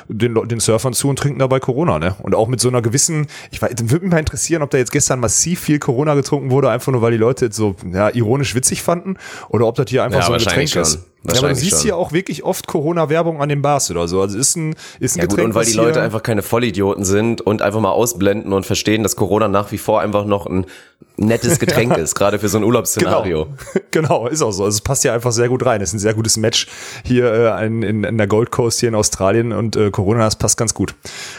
den, 0.07 0.35
den 0.47 0.59
Surfern 0.59 0.93
zu 0.93 1.09
und 1.09 1.19
trinken 1.19 1.39
dabei 1.39 1.59
Corona, 1.59 1.99
ne? 1.99 2.15
Und 2.23 2.33
auch 2.33 2.47
mit 2.47 2.59
so 2.59 2.67
einer 2.67 2.81
gewissen, 2.81 3.27
ich 3.51 3.61
weiß, 3.61 3.73
würde 3.83 4.05
mich 4.05 4.11
mal 4.11 4.19
interessieren, 4.19 4.63
ob 4.63 4.71
da 4.71 4.77
jetzt 4.77 4.91
gestern 4.91 5.19
massiv 5.19 5.59
viel 5.59 5.77
Corona 5.77 6.15
getrunken 6.15 6.49
wurde, 6.49 6.69
einfach 6.69 6.91
nur 6.91 7.01
weil 7.01 7.11
die 7.11 7.17
Leute 7.17 7.45
jetzt 7.45 7.57
so 7.57 7.75
ja, 7.91 8.09
ironisch 8.09 8.55
witzig 8.55 8.81
fanden, 8.81 9.17
oder 9.49 9.67
ob 9.67 9.75
das 9.75 9.85
hier 9.89 10.03
einfach 10.03 10.21
ja, 10.21 10.25
so 10.25 10.33
ein 10.33 10.39
Getränk 10.39 10.69
schon. 10.69 10.94
Ist. 10.95 11.14
Ja, 11.33 11.39
aber 11.39 11.49
du 11.49 11.55
siehst 11.55 11.71
schon. 11.71 11.81
hier 11.81 11.97
auch 11.97 12.11
wirklich 12.11 12.43
oft 12.43 12.67
Corona-Werbung 12.67 13.41
an 13.41 13.49
den 13.49 13.61
Bars 13.61 13.89
oder 13.91 14.07
so. 14.07 14.21
Also 14.21 14.37
ist 14.37 14.55
ein, 14.55 14.75
ist 14.99 15.15
ein 15.15 15.19
ja, 15.19 15.25
Getränk. 15.25 15.39
Gut, 15.39 15.45
und 15.45 15.55
weil 15.55 15.65
die 15.65 15.73
Leute 15.73 16.01
einfach 16.01 16.23
keine 16.23 16.41
Vollidioten 16.41 17.03
sind 17.03 17.41
und 17.41 17.61
einfach 17.61 17.79
mal 17.79 17.91
ausblenden 17.91 18.53
und 18.53 18.65
verstehen, 18.65 19.03
dass 19.03 19.15
Corona 19.15 19.47
nach 19.47 19.71
wie 19.71 19.77
vor 19.77 20.01
einfach 20.01 20.25
noch 20.25 20.45
ein 20.45 20.65
nettes 21.17 21.59
Getränk 21.59 21.97
ist, 21.97 22.15
gerade 22.15 22.39
für 22.39 22.49
so 22.49 22.57
ein 22.57 22.63
Urlaubsszenario. 22.63 23.45
Genau. 23.45 23.85
genau, 23.91 24.27
ist 24.27 24.41
auch 24.41 24.51
so. 24.51 24.65
Also 24.65 24.75
es 24.75 24.81
passt 24.81 25.03
ja 25.03 25.13
einfach 25.13 25.31
sehr 25.31 25.49
gut 25.49 25.65
rein. 25.65 25.81
Es 25.81 25.89
ist 25.89 25.95
ein 25.95 25.99
sehr 25.99 26.13
gutes 26.13 26.37
Match 26.37 26.67
hier 27.03 27.31
äh, 27.31 27.65
in, 27.65 27.81
in, 27.83 28.03
in 28.03 28.17
der 28.17 28.27
Gold 28.27 28.51
Coast 28.51 28.79
hier 28.79 28.89
in 28.89 28.95
Australien 28.95 29.51
und 29.51 29.75
äh, 29.75 29.91
Corona, 29.91 30.25
das 30.25 30.35
passt 30.35 30.57
ganz 30.57 30.73
gut. 30.73 30.95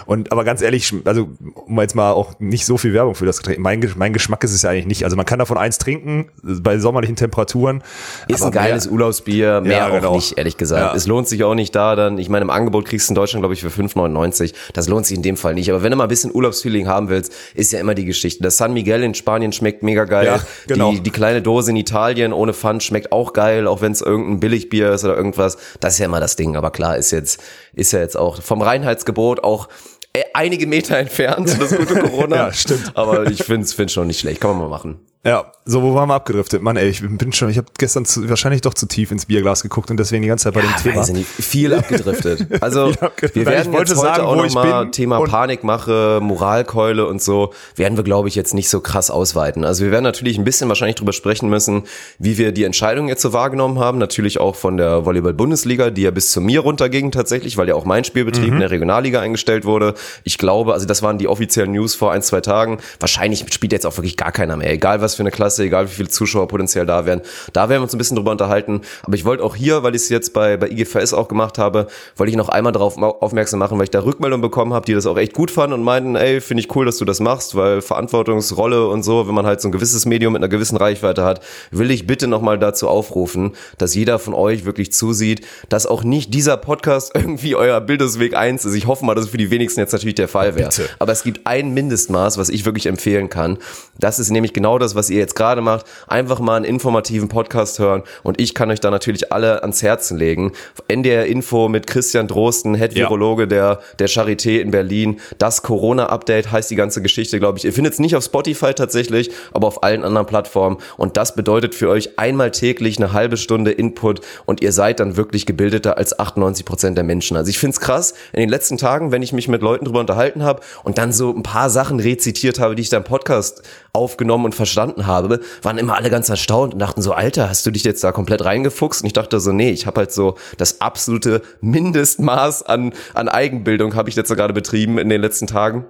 Und 0.06 0.32
aber 0.32 0.44
ganz 0.44 0.62
ehrlich, 0.62 0.92
also 1.04 1.28
um 1.54 1.80
jetzt 1.80 1.94
mal 1.94 2.12
auch 2.12 2.38
nicht 2.38 2.66
so 2.66 2.78
viel 2.78 2.92
Werbung 2.92 3.14
für 3.14 3.26
das 3.26 3.38
Getränk. 3.38 3.58
Mein, 3.58 3.92
mein 3.96 4.12
Geschmack 4.12 4.42
ist 4.44 4.52
es 4.52 4.62
ja 4.62 4.70
eigentlich 4.70 4.86
nicht. 4.86 5.04
Also 5.04 5.16
man 5.16 5.26
kann 5.26 5.38
davon 5.38 5.58
eins 5.58 5.78
trinken 5.78 6.30
bei 6.42 6.78
sommerlichen 6.78 7.16
Temperaturen. 7.16 7.82
Ist 8.28 8.42
ein 8.42 8.52
geiles 8.52 8.86
mehr, 8.86 8.92
Urlaubsbier, 8.92 9.60
mehr 9.60 9.75
ja, 9.76 9.88
genau. 9.88 10.10
auch 10.10 10.14
nicht, 10.16 10.36
ehrlich 10.36 10.56
gesagt. 10.56 10.80
Ja. 10.80 10.94
Es 10.94 11.06
lohnt 11.06 11.28
sich 11.28 11.44
auch 11.44 11.54
nicht 11.54 11.74
da 11.74 11.96
dann. 11.96 12.18
Ich 12.18 12.28
meine, 12.28 12.42
im 12.42 12.50
Angebot 12.50 12.86
kriegst 12.86 13.08
du 13.08 13.12
in 13.12 13.14
Deutschland, 13.14 13.42
glaube 13.42 13.54
ich, 13.54 13.60
für 13.60 13.68
5,99. 13.68 14.54
Das 14.72 14.88
lohnt 14.88 15.06
sich 15.06 15.16
in 15.16 15.22
dem 15.22 15.36
Fall 15.36 15.54
nicht. 15.54 15.70
Aber 15.70 15.82
wenn 15.82 15.90
du 15.90 15.96
mal 15.96 16.04
ein 16.04 16.08
bisschen 16.08 16.34
Urlaubsfeeling 16.34 16.88
haben 16.88 17.08
willst, 17.08 17.32
ist 17.54 17.72
ja 17.72 17.80
immer 17.80 17.94
die 17.94 18.04
Geschichte. 18.04 18.42
Das 18.42 18.56
San 18.56 18.72
Miguel 18.72 19.02
in 19.02 19.14
Spanien 19.14 19.52
schmeckt 19.52 19.82
mega 19.82 20.04
geil. 20.04 20.26
Ja, 20.26 20.40
genau. 20.66 20.92
die, 20.92 21.00
die 21.00 21.10
kleine 21.10 21.42
Dose 21.42 21.70
in 21.70 21.76
Italien 21.76 22.32
ohne 22.32 22.52
Pfand 22.52 22.82
schmeckt 22.82 23.12
auch 23.12 23.32
geil, 23.32 23.66
auch 23.66 23.80
wenn 23.80 23.92
es 23.92 24.00
irgendein 24.00 24.40
Billigbier 24.40 24.92
ist 24.92 25.04
oder 25.04 25.16
irgendwas. 25.16 25.56
Das 25.80 25.94
ist 25.94 25.98
ja 25.98 26.06
immer 26.06 26.20
das 26.20 26.36
Ding. 26.36 26.56
Aber 26.56 26.70
klar, 26.70 26.96
ist 26.96 27.10
jetzt, 27.10 27.42
ist 27.74 27.92
ja 27.92 28.00
jetzt 28.00 28.16
auch 28.16 28.42
vom 28.42 28.62
Reinheitsgebot 28.62 29.44
auch 29.44 29.68
äh, 30.16 30.24
einige 30.32 30.66
Meter 30.66 30.96
entfernt, 30.96 31.54
das 31.60 31.76
gute 31.76 31.94
Corona. 31.98 32.36
ja, 32.46 32.52
stimmt. 32.52 32.92
Aber 32.94 33.26
ich 33.30 33.42
finde 33.42 33.66
es 33.66 33.92
schon 33.92 34.06
nicht 34.06 34.20
schlecht. 34.20 34.40
Kann 34.40 34.50
man 34.50 34.60
mal 34.60 34.68
machen. 34.68 35.00
Ja, 35.24 35.52
so, 35.68 35.82
wo 35.82 35.96
waren 35.96 36.08
wir 36.08 36.14
abgedriftet? 36.14 36.62
Mann, 36.62 36.76
ey, 36.76 36.88
ich 36.88 37.02
bin 37.02 37.32
schon, 37.32 37.50
ich 37.50 37.58
habe 37.58 37.66
gestern 37.76 38.04
zu, 38.04 38.28
wahrscheinlich 38.28 38.60
doch 38.60 38.74
zu 38.74 38.86
tief 38.86 39.10
ins 39.10 39.26
Bierglas 39.26 39.64
geguckt 39.64 39.90
und 39.90 39.96
deswegen 39.98 40.22
die 40.22 40.28
ganze 40.28 40.44
Zeit 40.44 40.54
bei 40.54 40.60
ja, 40.60 40.68
dem 40.68 40.76
Thema. 40.80 41.04
Nicht, 41.08 41.26
viel 41.26 41.74
abgedriftet. 41.74 42.46
Also, 42.60 42.90
abgedriftet. 42.90 43.34
wir 43.34 43.46
werden 43.46 43.72
jetzt 43.72 43.80
heute 43.80 43.96
sagen, 43.96 44.24
auch 44.24 44.36
nochmal 44.36 44.90
Thema 44.92 45.20
Panikmache, 45.24 46.20
Moralkeule 46.22 47.06
und 47.06 47.20
so, 47.20 47.52
werden 47.74 47.96
wir, 47.96 48.04
glaube 48.04 48.28
ich, 48.28 48.36
jetzt 48.36 48.54
nicht 48.54 48.68
so 48.68 48.80
krass 48.80 49.10
ausweiten. 49.10 49.64
Also 49.64 49.84
wir 49.84 49.90
werden 49.90 50.04
natürlich 50.04 50.38
ein 50.38 50.44
bisschen 50.44 50.68
wahrscheinlich 50.68 50.96
drüber 50.96 51.12
sprechen 51.12 51.48
müssen, 51.48 51.82
wie 52.20 52.38
wir 52.38 52.52
die 52.52 52.62
Entscheidung 52.62 53.08
jetzt 53.08 53.22
so 53.22 53.32
wahrgenommen 53.32 53.80
haben. 53.80 53.98
Natürlich 53.98 54.38
auch 54.38 54.54
von 54.54 54.76
der 54.76 55.04
Volleyball-Bundesliga, 55.04 55.90
die 55.90 56.02
ja 56.02 56.12
bis 56.12 56.30
zu 56.30 56.40
mir 56.40 56.60
runterging 56.60 57.10
tatsächlich, 57.10 57.56
weil 57.56 57.68
ja 57.68 57.74
auch 57.74 57.84
mein 57.84 58.04
Spielbetrieb 58.04 58.48
mhm. 58.48 58.54
in 58.54 58.60
der 58.60 58.70
Regionalliga 58.70 59.20
eingestellt 59.20 59.64
wurde. 59.64 59.94
Ich 60.22 60.38
glaube, 60.38 60.72
also 60.72 60.86
das 60.86 61.02
waren 61.02 61.18
die 61.18 61.26
offiziellen 61.26 61.72
News 61.72 61.96
vor 61.96 62.12
ein, 62.12 62.22
zwei 62.22 62.40
Tagen. 62.40 62.78
Wahrscheinlich 63.00 63.44
spielt 63.52 63.72
jetzt 63.72 63.86
auch 63.86 63.96
wirklich 63.96 64.16
gar 64.16 64.30
keiner 64.30 64.56
mehr. 64.56 64.72
Egal 64.72 65.00
was 65.00 65.05
für 65.14 65.22
eine 65.22 65.30
Klasse, 65.30 65.64
egal 65.64 65.86
wie 65.86 65.94
viele 65.94 66.08
Zuschauer 66.08 66.48
potenziell 66.48 66.86
da 66.86 67.06
wären. 67.06 67.22
Da 67.52 67.68
werden 67.68 67.80
wir 67.80 67.84
uns 67.84 67.94
ein 67.94 67.98
bisschen 67.98 68.16
drüber 68.16 68.32
unterhalten. 68.32 68.82
Aber 69.02 69.14
ich 69.14 69.24
wollte 69.24 69.44
auch 69.44 69.56
hier, 69.56 69.82
weil 69.82 69.94
ich 69.94 70.02
es 70.02 70.08
jetzt 70.08 70.32
bei, 70.32 70.56
bei 70.56 70.68
IGVS 70.68 71.14
auch 71.14 71.28
gemacht 71.28 71.58
habe, 71.58 71.86
wollte 72.16 72.30
ich 72.30 72.36
noch 72.36 72.48
einmal 72.48 72.72
darauf 72.72 72.98
aufmerksam 72.98 73.60
machen, 73.60 73.78
weil 73.78 73.84
ich 73.84 73.90
da 73.90 74.04
Rückmeldungen 74.04 74.42
bekommen 74.42 74.74
habe, 74.74 74.86
die 74.86 74.94
das 74.94 75.06
auch 75.06 75.16
echt 75.16 75.32
gut 75.32 75.50
fanden 75.50 75.74
und 75.74 75.82
meinten, 75.82 76.16
ey, 76.16 76.40
finde 76.40 76.62
ich 76.62 76.74
cool, 76.74 76.86
dass 76.86 76.98
du 76.98 77.04
das 77.04 77.20
machst, 77.20 77.54
weil 77.54 77.80
Verantwortungsrolle 77.80 78.88
und 78.88 79.02
so, 79.02 79.28
wenn 79.28 79.34
man 79.34 79.46
halt 79.46 79.60
so 79.60 79.68
ein 79.68 79.72
gewisses 79.72 80.06
Medium 80.06 80.32
mit 80.32 80.40
einer 80.40 80.48
gewissen 80.48 80.76
Reichweite 80.76 81.24
hat, 81.24 81.40
will 81.70 81.90
ich 81.90 82.06
bitte 82.06 82.26
nochmal 82.26 82.58
dazu 82.58 82.88
aufrufen, 82.88 83.52
dass 83.78 83.94
jeder 83.94 84.18
von 84.18 84.34
euch 84.34 84.64
wirklich 84.64 84.92
zusieht, 84.92 85.46
dass 85.68 85.86
auch 85.86 86.02
nicht 86.02 86.34
dieser 86.34 86.56
Podcast 86.56 87.12
irgendwie 87.14 87.54
euer 87.54 87.80
Bildungsweg 87.80 88.34
eins 88.34 88.64
ist. 88.64 88.74
Ich 88.74 88.86
hoffe 88.86 89.04
mal, 89.04 89.14
dass 89.14 89.26
es 89.26 89.30
für 89.30 89.36
die 89.36 89.50
wenigsten 89.50 89.80
jetzt 89.80 89.92
natürlich 89.92 90.14
der 90.16 90.28
Fall 90.28 90.54
wäre. 90.56 90.70
Aber 90.98 91.12
es 91.12 91.22
gibt 91.22 91.46
ein 91.46 91.72
Mindestmaß, 91.74 92.38
was 92.38 92.48
ich 92.48 92.64
wirklich 92.64 92.86
empfehlen 92.86 93.28
kann. 93.30 93.58
Das 93.98 94.18
ist 94.18 94.30
nämlich 94.30 94.52
genau 94.52 94.78
das, 94.78 94.94
was 94.96 95.10
ihr 95.10 95.18
jetzt 95.18 95.36
gerade 95.36 95.60
macht, 95.60 95.86
einfach 96.08 96.40
mal 96.40 96.56
einen 96.56 96.64
informativen 96.64 97.28
Podcast 97.28 97.78
hören 97.78 98.02
und 98.22 98.40
ich 98.40 98.54
kann 98.54 98.70
euch 98.70 98.80
da 98.80 98.90
natürlich 98.90 99.32
alle 99.32 99.62
ans 99.62 99.82
Herzen 99.82 100.18
legen. 100.18 100.52
NDR 100.88 101.26
Info 101.26 101.68
mit 101.68 101.86
Christian 101.86 102.26
Drosten, 102.26 102.74
Head 102.74 102.94
Virologe 102.94 103.42
ja. 103.44 103.46
der, 103.46 103.80
der 103.98 104.08
Charité 104.08 104.58
in 104.60 104.70
Berlin. 104.70 105.20
Das 105.38 105.62
Corona-Update 105.62 106.50
heißt 106.50 106.70
die 106.70 106.76
ganze 106.76 107.02
Geschichte, 107.02 107.38
glaube 107.38 107.58
ich. 107.58 107.64
Ihr 107.64 107.72
findet 107.72 107.94
es 107.94 107.98
nicht 107.98 108.16
auf 108.16 108.24
Spotify 108.24 108.74
tatsächlich, 108.74 109.30
aber 109.52 109.66
auf 109.66 109.82
allen 109.82 110.04
anderen 110.04 110.26
Plattformen 110.26 110.78
und 110.96 111.16
das 111.16 111.34
bedeutet 111.34 111.74
für 111.74 111.88
euch 111.88 112.18
einmal 112.18 112.50
täglich 112.50 112.98
eine 112.98 113.12
halbe 113.12 113.36
Stunde 113.36 113.70
Input 113.70 114.20
und 114.46 114.62
ihr 114.62 114.72
seid 114.72 115.00
dann 115.00 115.16
wirklich 115.16 115.46
gebildeter 115.46 115.96
als 115.98 116.18
98 116.18 116.64
Prozent 116.64 116.96
der 116.96 117.04
Menschen. 117.04 117.36
Also 117.36 117.50
ich 117.50 117.58
finde 117.58 117.74
es 117.74 117.80
krass, 117.80 118.14
in 118.32 118.40
den 118.40 118.48
letzten 118.48 118.78
Tagen, 118.78 119.12
wenn 119.12 119.22
ich 119.22 119.32
mich 119.32 119.48
mit 119.48 119.62
Leuten 119.62 119.84
drüber 119.84 120.00
unterhalten 120.00 120.42
habe 120.42 120.60
und 120.84 120.98
dann 120.98 121.12
so 121.12 121.34
ein 121.34 121.42
paar 121.42 121.70
Sachen 121.70 122.00
rezitiert 122.00 122.58
habe, 122.58 122.74
die 122.74 122.82
ich 122.82 122.88
da 122.88 122.98
im 122.98 123.04
Podcast 123.04 123.62
aufgenommen 123.96 124.44
und 124.44 124.54
verstanden 124.54 125.06
habe, 125.06 125.40
waren 125.62 125.78
immer 125.78 125.96
alle 125.96 126.10
ganz 126.10 126.28
erstaunt 126.28 126.74
und 126.74 126.78
dachten 126.78 127.02
so, 127.02 127.12
Alter, 127.12 127.48
hast 127.48 127.66
du 127.66 127.70
dich 127.70 127.84
jetzt 127.84 128.04
da 128.04 128.12
komplett 128.12 128.44
reingefuchst? 128.44 129.02
Und 129.02 129.06
ich 129.06 129.12
dachte 129.12 129.40
so, 129.40 129.52
nee, 129.52 129.70
ich 129.70 129.86
habe 129.86 130.00
halt 130.00 130.12
so 130.12 130.36
das 130.58 130.80
absolute 130.80 131.42
Mindestmaß 131.60 132.62
an, 132.62 132.92
an 133.14 133.28
Eigenbildung 133.28 133.94
habe 133.94 134.08
ich 134.08 134.16
jetzt 134.16 134.28
so 134.28 134.36
gerade 134.36 134.54
betrieben 134.54 134.98
in 134.98 135.08
den 135.08 135.20
letzten 135.20 135.46
Tagen. 135.46 135.86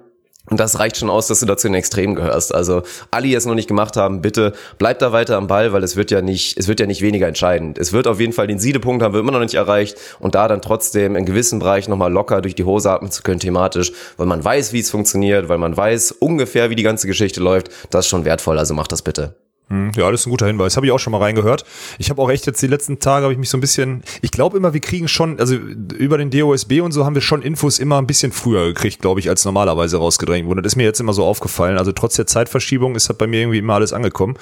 Und 0.49 0.59
das 0.59 0.79
reicht 0.79 0.97
schon 0.97 1.09
aus, 1.09 1.27
dass 1.27 1.41
du 1.41 1.45
dazu 1.45 1.67
in 1.67 1.73
den 1.73 1.79
Extremen 1.79 2.15
gehörst. 2.15 2.55
Also 2.55 2.83
alle, 3.11 3.27
die 3.27 3.35
es 3.35 3.45
noch 3.45 3.55
nicht 3.55 3.67
gemacht 3.67 3.97
haben, 3.97 4.21
bitte 4.21 4.53
bleibt 4.77 5.01
da 5.01 5.11
weiter 5.11 5.37
am 5.37 5.47
Ball, 5.47 5.73
weil 5.73 5.83
es 5.83 5.95
wird 5.95 6.09
ja 6.09 6.21
nicht, 6.21 6.57
es 6.57 6.67
wird 6.67 6.79
ja 6.79 6.85
nicht 6.85 7.01
weniger 7.01 7.27
entscheidend. 7.27 7.77
Es 7.77 7.91
wird 7.91 8.07
auf 8.07 8.19
jeden 8.19 8.33
Fall 8.33 8.47
den 8.47 8.59
Siedepunkt 8.59 9.03
haben 9.03 9.13
wir 9.13 9.19
immer 9.19 9.31
noch 9.31 9.39
nicht 9.39 9.55
erreicht 9.55 9.97
und 10.19 10.35
da 10.35 10.47
dann 10.47 10.61
trotzdem 10.61 11.15
in 11.15 11.25
gewissen 11.25 11.59
Bereichen 11.59 11.91
nochmal 11.91 12.11
locker 12.11 12.41
durch 12.41 12.55
die 12.55 12.63
Hose 12.63 12.91
atmen 12.91 13.11
zu 13.11 13.23
können 13.23 13.39
thematisch, 13.39 13.91
weil 14.15 14.27
man 14.27 14.43
weiß, 14.43 14.73
wie 14.73 14.79
es 14.79 14.89
funktioniert, 14.89 15.49
weil 15.49 15.57
man 15.57 15.75
weiß 15.75 16.13
ungefähr, 16.13 16.69
wie 16.69 16.75
die 16.75 16.83
ganze 16.83 17.07
Geschichte 17.07 17.41
läuft. 17.41 17.69
Das 17.89 18.05
ist 18.05 18.09
schon 18.09 18.25
wertvoll. 18.25 18.57
Also 18.57 18.73
macht 18.73 18.91
das 18.91 19.01
bitte. 19.01 19.35
Hm, 19.69 19.91
ja, 19.95 20.09
das 20.09 20.21
ist 20.21 20.27
ein 20.27 20.29
guter 20.29 20.47
Hinweis. 20.47 20.77
Habe 20.77 20.85
ich 20.85 20.91
auch 20.93 20.99
schon 20.99 21.11
mal 21.11 21.19
reingehört. 21.19 21.65
Ich 21.97 22.09
habe 22.09 22.21
auch 22.21 22.29
echt 22.29 22.45
jetzt 22.45 22.61
die 22.61 22.67
letzten 22.67 22.99
Tage 22.99 23.23
habe 23.23 23.33
ich 23.33 23.39
mich 23.39 23.49
so 23.49 23.57
ein 23.57 23.61
bisschen. 23.61 24.03
Ich 24.21 24.31
glaube 24.31 24.57
immer, 24.57 24.73
wir 24.73 24.79
kriegen 24.79 25.07
schon, 25.07 25.39
also 25.39 25.55
über 25.55 26.17
den 26.17 26.29
DOSB 26.29 26.79
und 26.81 26.93
so 26.93 27.05
haben 27.05 27.15
wir 27.15 27.21
schon 27.21 27.41
Infos 27.41 27.79
immer 27.79 27.97
ein 27.97 28.07
bisschen 28.07 28.31
früher 28.31 28.67
gekriegt, 28.67 29.01
glaube 29.01 29.19
ich, 29.19 29.29
als 29.29 29.43
normalerweise 29.43 29.97
rausgedrängt 29.97 30.47
wurde. 30.47 30.61
Das 30.61 30.73
ist 30.73 30.75
mir 30.77 30.83
jetzt 30.83 31.01
immer 31.01 31.13
so 31.13 31.25
aufgefallen. 31.25 31.77
Also 31.77 31.91
trotz 31.91 32.15
der 32.15 32.27
Zeitverschiebung 32.27 32.95
ist 32.95 33.09
halt 33.09 33.17
bei 33.17 33.27
mir 33.27 33.41
irgendwie 33.41 33.57
immer 33.59 33.73
alles 33.73 33.91
angekommen. 33.91 34.37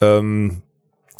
Ähm, 0.00 0.62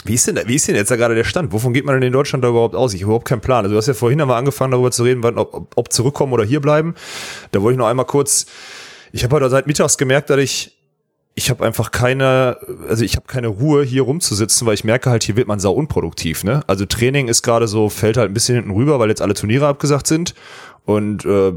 wie 0.05 0.15
ist 0.15 0.27
denn, 0.27 0.41
wie 0.47 0.55
ist 0.55 0.67
denn 0.67 0.77
jetzt 0.77 0.91
da 0.91 0.97
gerade 0.97 1.15
der 1.15 1.25
Stand? 1.25 1.53
Wovon 1.53 1.75
geht 1.75 1.85
man 1.85 1.95
denn 1.95 2.05
in 2.05 2.13
Deutschland 2.15 2.43
da 2.43 2.49
überhaupt 2.49 2.75
aus? 2.75 2.95
Ich 2.95 3.03
habe 3.03 3.11
überhaupt 3.11 3.29
keinen 3.29 3.43
Plan. 3.43 3.65
Also 3.65 3.75
du 3.75 3.77
hast 3.77 3.87
ja 3.87 3.93
vorhin 3.93 4.21
einmal 4.23 4.39
angefangen, 4.39 4.73
darüber 4.73 4.91
zu 4.91 5.03
reden, 5.03 5.23
ob, 5.39 5.73
ob 5.77 5.93
zurückkommen 5.93 6.33
oder 6.33 6.45
hier 6.45 6.61
bleiben. 6.61 6.95
Da 7.53 7.61
wollte 7.61 7.75
ich 7.75 7.79
noch 7.79 7.87
einmal 7.87 8.07
kurz. 8.07 8.47
Ich 9.13 9.23
habe 9.23 9.37
heute 9.37 9.51
seit 9.51 9.67
mittags 9.67 9.99
gemerkt, 9.99 10.31
dass 10.31 10.39
ich 10.39 10.80
ich 11.35 11.49
habe 11.49 11.65
einfach 11.65 11.91
keine, 11.91 12.59
also 12.89 13.05
ich 13.05 13.17
habe 13.17 13.27
keine 13.27 13.49
Ruhe 13.49 13.83
hier 13.83 14.03
rumzusitzen, 14.03 14.67
weil 14.67 14.75
ich 14.75 14.85
merke 14.85 15.11
halt, 15.11 15.23
hier 15.23 15.37
wird 15.37 15.49
man 15.49 15.61
sau 15.61 15.73
unproduktiv. 15.73 16.45
Ne? 16.45 16.63
Also 16.67 16.85
Training 16.87 17.29
ist 17.29 17.43
gerade 17.43 17.69
so, 17.69 17.89
fällt 17.89 18.17
halt 18.17 18.31
ein 18.31 18.35
bisschen 18.35 18.57
hinten 18.57 18.73
rüber, 18.73 18.99
weil 18.99 19.09
jetzt 19.09 19.23
alle 19.23 19.35
Turniere 19.35 19.67
abgesagt 19.67 20.07
sind. 20.07 20.35
Und 20.85 21.25
äh, 21.25 21.53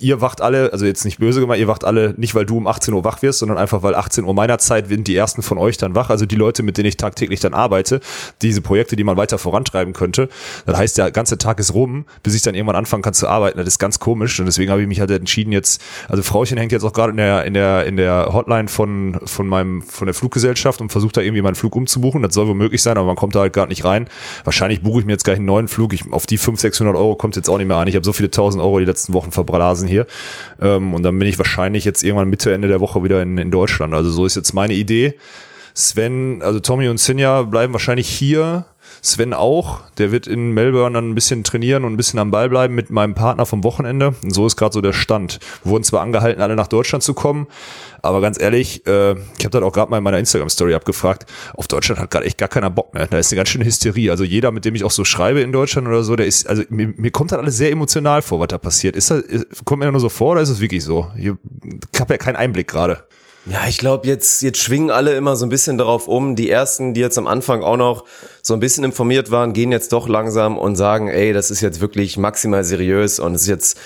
ihr 0.00 0.20
wacht 0.20 0.40
alle, 0.40 0.72
also 0.72 0.86
jetzt 0.86 1.04
nicht 1.04 1.18
böse 1.18 1.40
gemeint, 1.40 1.60
ihr 1.60 1.68
wacht 1.68 1.84
alle 1.84 2.14
nicht, 2.16 2.34
weil 2.34 2.46
du 2.46 2.56
um 2.56 2.66
18 2.66 2.94
Uhr 2.94 3.04
wach 3.04 3.22
wirst, 3.22 3.38
sondern 3.38 3.58
einfach, 3.58 3.82
weil 3.82 3.94
18 3.94 4.24
Uhr 4.24 4.34
meiner 4.34 4.58
Zeit 4.58 4.88
sind 4.88 5.06
die 5.06 5.14
ersten 5.14 5.42
von 5.42 5.58
euch 5.58 5.76
dann 5.76 5.94
wach. 5.94 6.10
Also 6.10 6.26
die 6.26 6.36
Leute, 6.36 6.62
mit 6.62 6.78
denen 6.78 6.88
ich 6.88 6.96
tagtäglich 6.96 7.40
dann 7.40 7.54
arbeite, 7.54 8.00
diese 8.40 8.60
Projekte, 8.60 8.96
die 8.96 9.04
man 9.04 9.16
weiter 9.16 9.38
vorantreiben 9.38 9.92
könnte. 9.92 10.28
Das 10.66 10.76
heißt, 10.76 10.98
der 10.98 11.10
ganze 11.10 11.38
Tag 11.38 11.60
ist 11.60 11.74
rum, 11.74 12.06
bis 12.22 12.34
ich 12.34 12.42
dann 12.42 12.54
irgendwann 12.54 12.76
anfangen 12.76 13.02
kann 13.02 13.14
zu 13.14 13.28
arbeiten. 13.28 13.58
Das 13.58 13.66
ist 13.66 13.78
ganz 13.78 13.98
komisch. 13.98 14.40
Und 14.40 14.46
deswegen 14.46 14.70
habe 14.70 14.82
ich 14.82 14.88
mich 14.88 15.00
halt 15.00 15.10
entschieden, 15.10 15.52
jetzt, 15.52 15.82
also 16.08 16.22
Frauchen 16.22 16.56
hängt 16.56 16.72
jetzt 16.72 16.84
auch 16.84 16.92
gerade 16.92 17.10
in 17.10 17.18
der, 17.18 17.44
in 17.44 17.54
der, 17.54 17.86
in 17.86 17.96
der 17.96 18.30
Hotline 18.32 18.68
von, 18.68 19.20
von 19.24 19.46
meinem, 19.46 19.82
von 19.82 20.06
der 20.06 20.14
Fluggesellschaft 20.14 20.80
und 20.80 20.90
versucht 20.90 21.16
da 21.16 21.20
irgendwie 21.20 21.42
meinen 21.42 21.54
Flug 21.54 21.76
umzubuchen. 21.76 22.22
Das 22.22 22.34
soll 22.34 22.48
wohl 22.48 22.54
möglich 22.54 22.82
sein, 22.82 22.96
aber 22.96 23.06
man 23.06 23.16
kommt 23.16 23.34
da 23.34 23.40
halt 23.40 23.52
gerade 23.52 23.68
nicht 23.68 23.84
rein. 23.84 24.08
Wahrscheinlich 24.44 24.82
buche 24.82 25.00
ich 25.00 25.06
mir 25.06 25.12
jetzt 25.12 25.24
gleich 25.24 25.36
einen 25.36 25.46
neuen 25.46 25.68
Flug. 25.68 25.92
Ich, 25.92 26.10
auf 26.10 26.26
die 26.26 26.38
500, 26.38 26.60
600 26.60 26.96
Euro 26.96 27.14
kommt 27.16 27.36
jetzt 27.36 27.48
auch 27.48 27.58
nicht 27.58 27.68
mehr 27.68 27.76
an. 27.76 27.86
Ich 27.86 27.94
habe 27.94 28.04
so 28.04 28.12
viele 28.12 28.30
tausend 28.30 28.61
Euro 28.62 28.78
die 28.78 28.84
letzten 28.84 29.12
Wochen 29.12 29.32
verblasen 29.32 29.88
hier. 29.88 30.06
Ähm, 30.60 30.94
und 30.94 31.02
dann 31.02 31.18
bin 31.18 31.28
ich 31.28 31.38
wahrscheinlich 31.38 31.84
jetzt 31.84 32.02
irgendwann 32.02 32.30
Mitte, 32.30 32.52
Ende 32.52 32.68
der 32.68 32.80
Woche 32.80 33.04
wieder 33.04 33.22
in, 33.22 33.38
in 33.38 33.50
Deutschland. 33.50 33.94
Also 33.94 34.10
so 34.10 34.24
ist 34.24 34.36
jetzt 34.36 34.52
meine 34.52 34.74
Idee. 34.74 35.14
Sven, 35.74 36.42
also 36.42 36.60
Tommy 36.60 36.88
und 36.88 36.98
Sinja 36.98 37.42
bleiben 37.42 37.72
wahrscheinlich 37.72 38.08
hier. 38.08 38.66
Sven 39.04 39.34
auch, 39.34 39.80
der 39.98 40.12
wird 40.12 40.28
in 40.28 40.52
Melbourne 40.52 40.94
dann 40.94 41.10
ein 41.10 41.14
bisschen 41.16 41.42
trainieren 41.42 41.84
und 41.84 41.92
ein 41.92 41.96
bisschen 41.96 42.20
am 42.20 42.30
Ball 42.30 42.48
bleiben 42.48 42.76
mit 42.76 42.90
meinem 42.90 43.14
Partner 43.14 43.46
vom 43.46 43.64
Wochenende. 43.64 44.14
Und 44.22 44.32
so 44.32 44.46
ist 44.46 44.56
gerade 44.56 44.72
so 44.72 44.80
der 44.80 44.92
Stand. 44.92 45.40
Wir 45.64 45.72
wurden 45.72 45.82
zwar 45.82 46.02
angehalten, 46.02 46.40
alle 46.40 46.54
nach 46.54 46.68
Deutschland 46.68 47.02
zu 47.02 47.12
kommen, 47.12 47.48
aber 48.00 48.20
ganz 48.20 48.40
ehrlich, 48.40 48.86
äh, 48.86 49.12
ich 49.12 49.44
habe 49.44 49.50
das 49.50 49.62
auch 49.62 49.72
gerade 49.72 49.90
mal 49.90 49.98
in 49.98 50.04
meiner 50.04 50.20
Instagram-Story 50.20 50.74
abgefragt. 50.74 51.26
Auf 51.54 51.66
Deutschland 51.66 52.00
hat 52.00 52.12
gerade 52.12 52.26
echt 52.26 52.38
gar 52.38 52.48
keiner 52.48 52.70
Bock, 52.70 52.94
ne? 52.94 53.08
Da 53.10 53.18
ist 53.18 53.32
eine 53.32 53.38
ganz 53.38 53.48
schöne 53.48 53.64
Hysterie. 53.64 54.10
Also 54.10 54.22
jeder, 54.22 54.52
mit 54.52 54.64
dem 54.64 54.76
ich 54.76 54.84
auch 54.84 54.92
so 54.92 55.04
schreibe 55.04 55.40
in 55.40 55.50
Deutschland 55.50 55.88
oder 55.88 56.04
so, 56.04 56.14
der 56.14 56.26
ist, 56.26 56.48
also 56.48 56.62
mir, 56.68 56.94
mir 56.96 57.10
kommt 57.10 57.32
das 57.32 57.40
alles 57.40 57.56
sehr 57.56 57.72
emotional 57.72 58.22
vor, 58.22 58.38
was 58.38 58.48
da 58.48 58.58
passiert. 58.58 58.94
Ist 58.94 59.10
das, 59.10 59.24
kommt 59.64 59.80
mir 59.80 59.90
nur 59.90 60.00
so 60.00 60.10
vor 60.10 60.32
oder 60.32 60.42
ist 60.42 60.48
es 60.48 60.60
wirklich 60.60 60.84
so? 60.84 61.10
Ich 61.16 61.28
habe 62.00 62.14
ja 62.14 62.18
keinen 62.18 62.36
Einblick 62.36 62.68
gerade. 62.68 63.04
Ja, 63.46 63.66
ich 63.68 63.78
glaube, 63.78 64.06
jetzt, 64.06 64.42
jetzt 64.42 64.58
schwingen 64.58 64.90
alle 64.90 65.16
immer 65.16 65.34
so 65.34 65.44
ein 65.44 65.48
bisschen 65.48 65.76
darauf 65.76 66.06
um. 66.06 66.36
Die 66.36 66.48
ersten, 66.48 66.94
die 66.94 67.00
jetzt 67.00 67.18
am 67.18 67.26
Anfang 67.26 67.62
auch 67.62 67.76
noch 67.76 68.04
so 68.40 68.54
ein 68.54 68.60
bisschen 68.60 68.84
informiert 68.84 69.32
waren, 69.32 69.52
gehen 69.52 69.72
jetzt 69.72 69.92
doch 69.92 70.08
langsam 70.08 70.56
und 70.58 70.76
sagen, 70.76 71.08
ey, 71.08 71.32
das 71.32 71.50
ist 71.50 71.60
jetzt 71.60 71.80
wirklich 71.80 72.16
maximal 72.16 72.62
seriös 72.62 73.18
und 73.18 73.34
es 73.34 73.42
ist 73.42 73.48
jetzt 73.48 73.78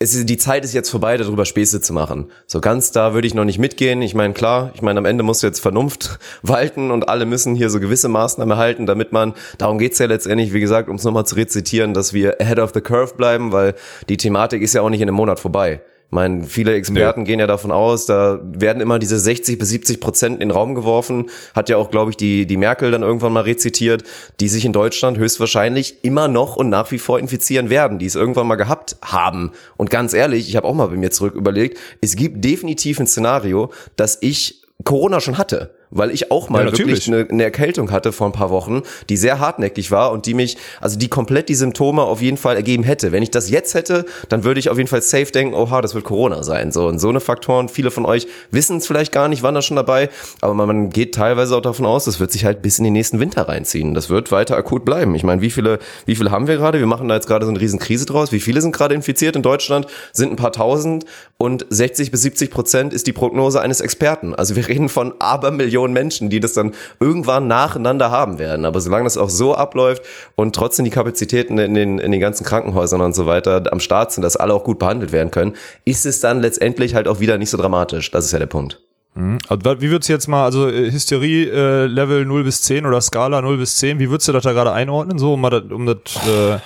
es 0.00 0.14
ist, 0.14 0.28
die 0.28 0.36
Zeit 0.36 0.64
ist 0.64 0.74
jetzt 0.74 0.90
vorbei, 0.90 1.16
darüber 1.16 1.44
Späße 1.44 1.80
zu 1.80 1.92
machen. 1.92 2.30
So 2.46 2.60
ganz 2.60 2.92
da 2.92 3.14
würde 3.14 3.26
ich 3.26 3.34
noch 3.34 3.44
nicht 3.44 3.58
mitgehen. 3.58 4.00
Ich 4.00 4.14
meine, 4.14 4.32
klar, 4.32 4.70
ich 4.74 4.82
meine, 4.82 4.98
am 4.98 5.04
Ende 5.04 5.24
muss 5.24 5.42
jetzt 5.42 5.58
Vernunft 5.58 6.20
walten 6.42 6.90
und 6.90 7.08
alle 7.08 7.26
müssen 7.26 7.56
hier 7.56 7.68
so 7.68 7.80
gewisse 7.80 8.08
Maßnahmen 8.08 8.52
erhalten, 8.52 8.86
damit 8.86 9.12
man, 9.12 9.34
darum 9.58 9.78
geht's 9.78 9.98
ja 9.98 10.06
letztendlich, 10.06 10.52
wie 10.52 10.60
gesagt, 10.60 10.88
um 10.88 10.96
es 10.96 11.04
nochmal 11.04 11.26
zu 11.26 11.34
rezitieren, 11.34 11.94
dass 11.94 12.12
wir 12.12 12.40
ahead 12.40 12.60
of 12.60 12.70
the 12.74 12.80
curve 12.80 13.14
bleiben, 13.16 13.50
weil 13.50 13.74
die 14.08 14.16
Thematik 14.16 14.62
ist 14.62 14.74
ja 14.74 14.82
auch 14.82 14.90
nicht 14.90 15.00
in 15.00 15.08
einem 15.08 15.16
Monat 15.16 15.40
vorbei. 15.40 15.80
Ich 16.08 16.12
meine, 16.14 16.44
viele 16.44 16.72
Experten 16.72 17.20
nee. 17.20 17.26
gehen 17.26 17.38
ja 17.38 17.46
davon 17.46 17.70
aus, 17.70 18.06
da 18.06 18.40
werden 18.42 18.80
immer 18.80 18.98
diese 18.98 19.18
60 19.18 19.58
bis 19.58 19.68
70 19.68 20.00
Prozent 20.00 20.34
in 20.36 20.48
den 20.48 20.50
Raum 20.52 20.74
geworfen. 20.74 21.28
Hat 21.54 21.68
ja 21.68 21.76
auch, 21.76 21.90
glaube 21.90 22.12
ich, 22.12 22.16
die, 22.16 22.46
die 22.46 22.56
Merkel 22.56 22.90
dann 22.90 23.02
irgendwann 23.02 23.34
mal 23.34 23.42
rezitiert, 23.42 24.04
die 24.40 24.48
sich 24.48 24.64
in 24.64 24.72
Deutschland 24.72 25.18
höchstwahrscheinlich 25.18 26.02
immer 26.02 26.26
noch 26.26 26.56
und 26.56 26.70
nach 26.70 26.90
wie 26.92 26.98
vor 26.98 27.18
infizieren 27.18 27.68
werden, 27.68 27.98
die 27.98 28.06
es 28.06 28.14
irgendwann 28.14 28.46
mal 28.46 28.54
gehabt 28.54 28.96
haben. 29.02 29.52
Und 29.76 29.90
ganz 29.90 30.14
ehrlich, 30.14 30.48
ich 30.48 30.56
habe 30.56 30.66
auch 30.66 30.72
mal 30.72 30.86
bei 30.86 30.96
mir 30.96 31.10
zurück 31.10 31.34
überlegt, 31.34 31.78
es 32.00 32.16
gibt 32.16 32.42
definitiv 32.42 32.98
ein 33.00 33.06
Szenario, 33.06 33.70
dass 33.96 34.16
ich 34.22 34.62
Corona 34.84 35.20
schon 35.20 35.36
hatte 35.36 35.77
weil 35.90 36.10
ich 36.10 36.30
auch 36.30 36.48
mal 36.48 36.66
ja, 36.66 36.72
wirklich 36.72 37.08
eine, 37.08 37.26
eine 37.28 37.44
Erkältung 37.44 37.90
hatte 37.90 38.12
vor 38.12 38.26
ein 38.26 38.32
paar 38.32 38.50
Wochen, 38.50 38.82
die 39.08 39.16
sehr 39.16 39.38
hartnäckig 39.38 39.90
war 39.90 40.12
und 40.12 40.26
die 40.26 40.34
mich, 40.34 40.56
also 40.80 40.98
die 40.98 41.08
komplett 41.08 41.48
die 41.48 41.54
Symptome 41.54 42.02
auf 42.02 42.20
jeden 42.20 42.36
Fall 42.36 42.56
ergeben 42.56 42.82
hätte. 42.82 43.12
Wenn 43.12 43.22
ich 43.22 43.30
das 43.30 43.50
jetzt 43.50 43.74
hätte, 43.74 44.04
dann 44.28 44.44
würde 44.44 44.60
ich 44.60 44.70
auf 44.70 44.76
jeden 44.76 44.88
Fall 44.88 45.02
safe 45.02 45.26
denken, 45.26 45.54
oha, 45.54 45.80
das 45.80 45.94
wird 45.94 46.04
Corona 46.04 46.42
sein. 46.42 46.72
So 46.72 46.86
und 46.86 46.98
so 46.98 47.08
eine 47.08 47.20
Faktoren. 47.20 47.68
Viele 47.68 47.90
von 47.90 48.06
euch 48.06 48.26
wissen 48.50 48.78
es 48.78 48.86
vielleicht 48.86 49.12
gar 49.12 49.28
nicht, 49.28 49.42
waren 49.42 49.54
da 49.54 49.62
schon 49.62 49.76
dabei, 49.76 50.10
aber 50.40 50.54
man 50.54 50.90
geht 50.90 51.14
teilweise 51.14 51.56
auch 51.56 51.62
davon 51.62 51.86
aus, 51.86 52.04
das 52.04 52.20
wird 52.20 52.32
sich 52.32 52.44
halt 52.44 52.62
bis 52.62 52.78
in 52.78 52.84
den 52.84 52.92
nächsten 52.92 53.20
Winter 53.20 53.48
reinziehen. 53.48 53.94
Das 53.94 54.10
wird 54.10 54.30
weiter 54.30 54.56
akut 54.56 54.84
bleiben. 54.84 55.14
Ich 55.14 55.24
meine, 55.24 55.40
wie 55.40 55.50
viele, 55.50 55.78
wie 56.06 56.16
viele 56.16 56.30
haben 56.30 56.46
wir 56.46 56.56
gerade? 56.56 56.78
Wir 56.78 56.86
machen 56.86 57.08
da 57.08 57.14
jetzt 57.14 57.26
gerade 57.26 57.44
so 57.44 57.50
eine 57.50 57.60
riesen 57.60 57.78
Krise 57.78 58.06
draus. 58.06 58.32
Wie 58.32 58.40
viele 58.40 58.60
sind 58.60 58.72
gerade 58.72 58.94
infiziert 58.94 59.36
in 59.36 59.42
Deutschland? 59.42 59.86
Sind 60.12 60.30
ein 60.32 60.36
paar 60.36 60.52
tausend 60.52 61.04
und 61.38 61.66
60 61.70 62.10
bis 62.10 62.22
70 62.22 62.50
Prozent 62.50 62.92
ist 62.92 63.06
die 63.06 63.12
Prognose 63.12 63.60
eines 63.60 63.80
Experten. 63.80 64.34
Also 64.34 64.56
wir 64.56 64.66
reden 64.68 64.88
von 64.88 65.14
Abermillionen 65.20 65.77
Millionen 65.78 65.94
Menschen, 65.94 66.28
die 66.28 66.40
das 66.40 66.52
dann 66.52 66.72
irgendwann 66.98 67.46
nacheinander 67.46 68.10
haben 68.10 68.38
werden. 68.38 68.64
Aber 68.64 68.80
solange 68.80 69.04
das 69.04 69.16
auch 69.16 69.30
so 69.30 69.54
abläuft 69.54 70.02
und 70.34 70.54
trotzdem 70.54 70.84
die 70.84 70.90
Kapazitäten 70.90 71.58
in 71.58 71.74
den, 71.74 71.98
in 71.98 72.10
den 72.10 72.20
ganzen 72.20 72.44
Krankenhäusern 72.44 73.00
und 73.00 73.14
so 73.14 73.26
weiter 73.26 73.62
am 73.70 73.80
Start 73.80 74.12
sind, 74.12 74.22
dass 74.22 74.36
alle 74.36 74.54
auch 74.54 74.64
gut 74.64 74.78
behandelt 74.78 75.12
werden 75.12 75.30
können, 75.30 75.54
ist 75.84 76.04
es 76.04 76.20
dann 76.20 76.40
letztendlich 76.40 76.94
halt 76.94 77.06
auch 77.06 77.20
wieder 77.20 77.38
nicht 77.38 77.50
so 77.50 77.56
dramatisch. 77.56 78.10
Das 78.10 78.24
ist 78.24 78.32
ja 78.32 78.38
der 78.40 78.46
Punkt. 78.46 78.80
Mhm. 79.14 79.38
Also, 79.48 79.80
wie 79.80 79.90
würdest 79.90 80.08
du 80.08 80.12
jetzt 80.12 80.26
mal, 80.26 80.44
also 80.44 80.68
äh, 80.68 80.90
Hysterie-Level 80.90 82.22
äh, 82.22 82.24
0 82.24 82.44
bis 82.44 82.62
10 82.62 82.84
oder 82.84 83.00
Skala 83.00 83.40
0 83.40 83.58
bis 83.58 83.76
10, 83.76 84.00
wie 84.00 84.10
würdest 84.10 84.28
du 84.28 84.32
das 84.32 84.42
da 84.42 84.52
gerade 84.52 84.72
einordnen, 84.72 85.18
so 85.18 85.34
um, 85.34 85.42
das, 85.42 85.62
um 85.70 85.86
das 85.86 85.96
äh 86.26 86.58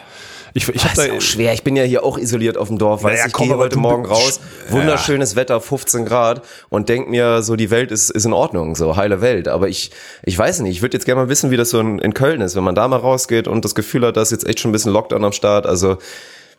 ich, 0.54 0.68
ich 0.68 0.84
habe 0.84 0.94
da 0.96 1.02
ist 1.04 1.12
auch 1.12 1.20
schwer. 1.20 1.52
Ich 1.52 1.62
bin 1.62 1.76
ja 1.76 1.84
hier 1.84 2.04
auch 2.04 2.18
isoliert 2.18 2.56
auf 2.56 2.68
dem 2.68 2.78
Dorf. 2.78 3.02
Naja, 3.02 3.26
ich 3.26 3.32
gehe 3.32 3.56
heute 3.56 3.78
Morgen 3.78 4.04
raus, 4.04 4.40
wunderschönes 4.68 5.32
ja. 5.32 5.36
Wetter, 5.36 5.60
15 5.60 6.04
Grad 6.04 6.42
und 6.68 6.88
denk 6.88 7.08
mir 7.08 7.42
so, 7.42 7.56
die 7.56 7.70
Welt 7.70 7.90
ist, 7.90 8.10
ist 8.10 8.24
in 8.24 8.32
Ordnung, 8.32 8.74
so 8.74 8.96
heile 8.96 9.20
Welt. 9.20 9.48
Aber 9.48 9.68
ich, 9.68 9.90
ich 10.22 10.36
weiß 10.36 10.60
nicht. 10.60 10.76
Ich 10.76 10.82
würde 10.82 10.96
jetzt 10.96 11.04
gerne 11.04 11.22
mal 11.22 11.28
wissen, 11.28 11.50
wie 11.50 11.56
das 11.56 11.70
so 11.70 11.80
in, 11.80 11.98
in 11.98 12.14
Köln 12.14 12.40
ist, 12.40 12.56
wenn 12.56 12.64
man 12.64 12.74
da 12.74 12.88
mal 12.88 12.96
rausgeht 12.96 13.48
und 13.48 13.64
das 13.64 13.74
Gefühl 13.74 14.06
hat, 14.06 14.16
dass 14.16 14.30
jetzt 14.30 14.46
echt 14.46 14.60
schon 14.60 14.70
ein 14.70 14.72
bisschen 14.72 14.92
Lockdown 14.92 15.24
am 15.24 15.32
Start. 15.32 15.66
Also 15.66 15.98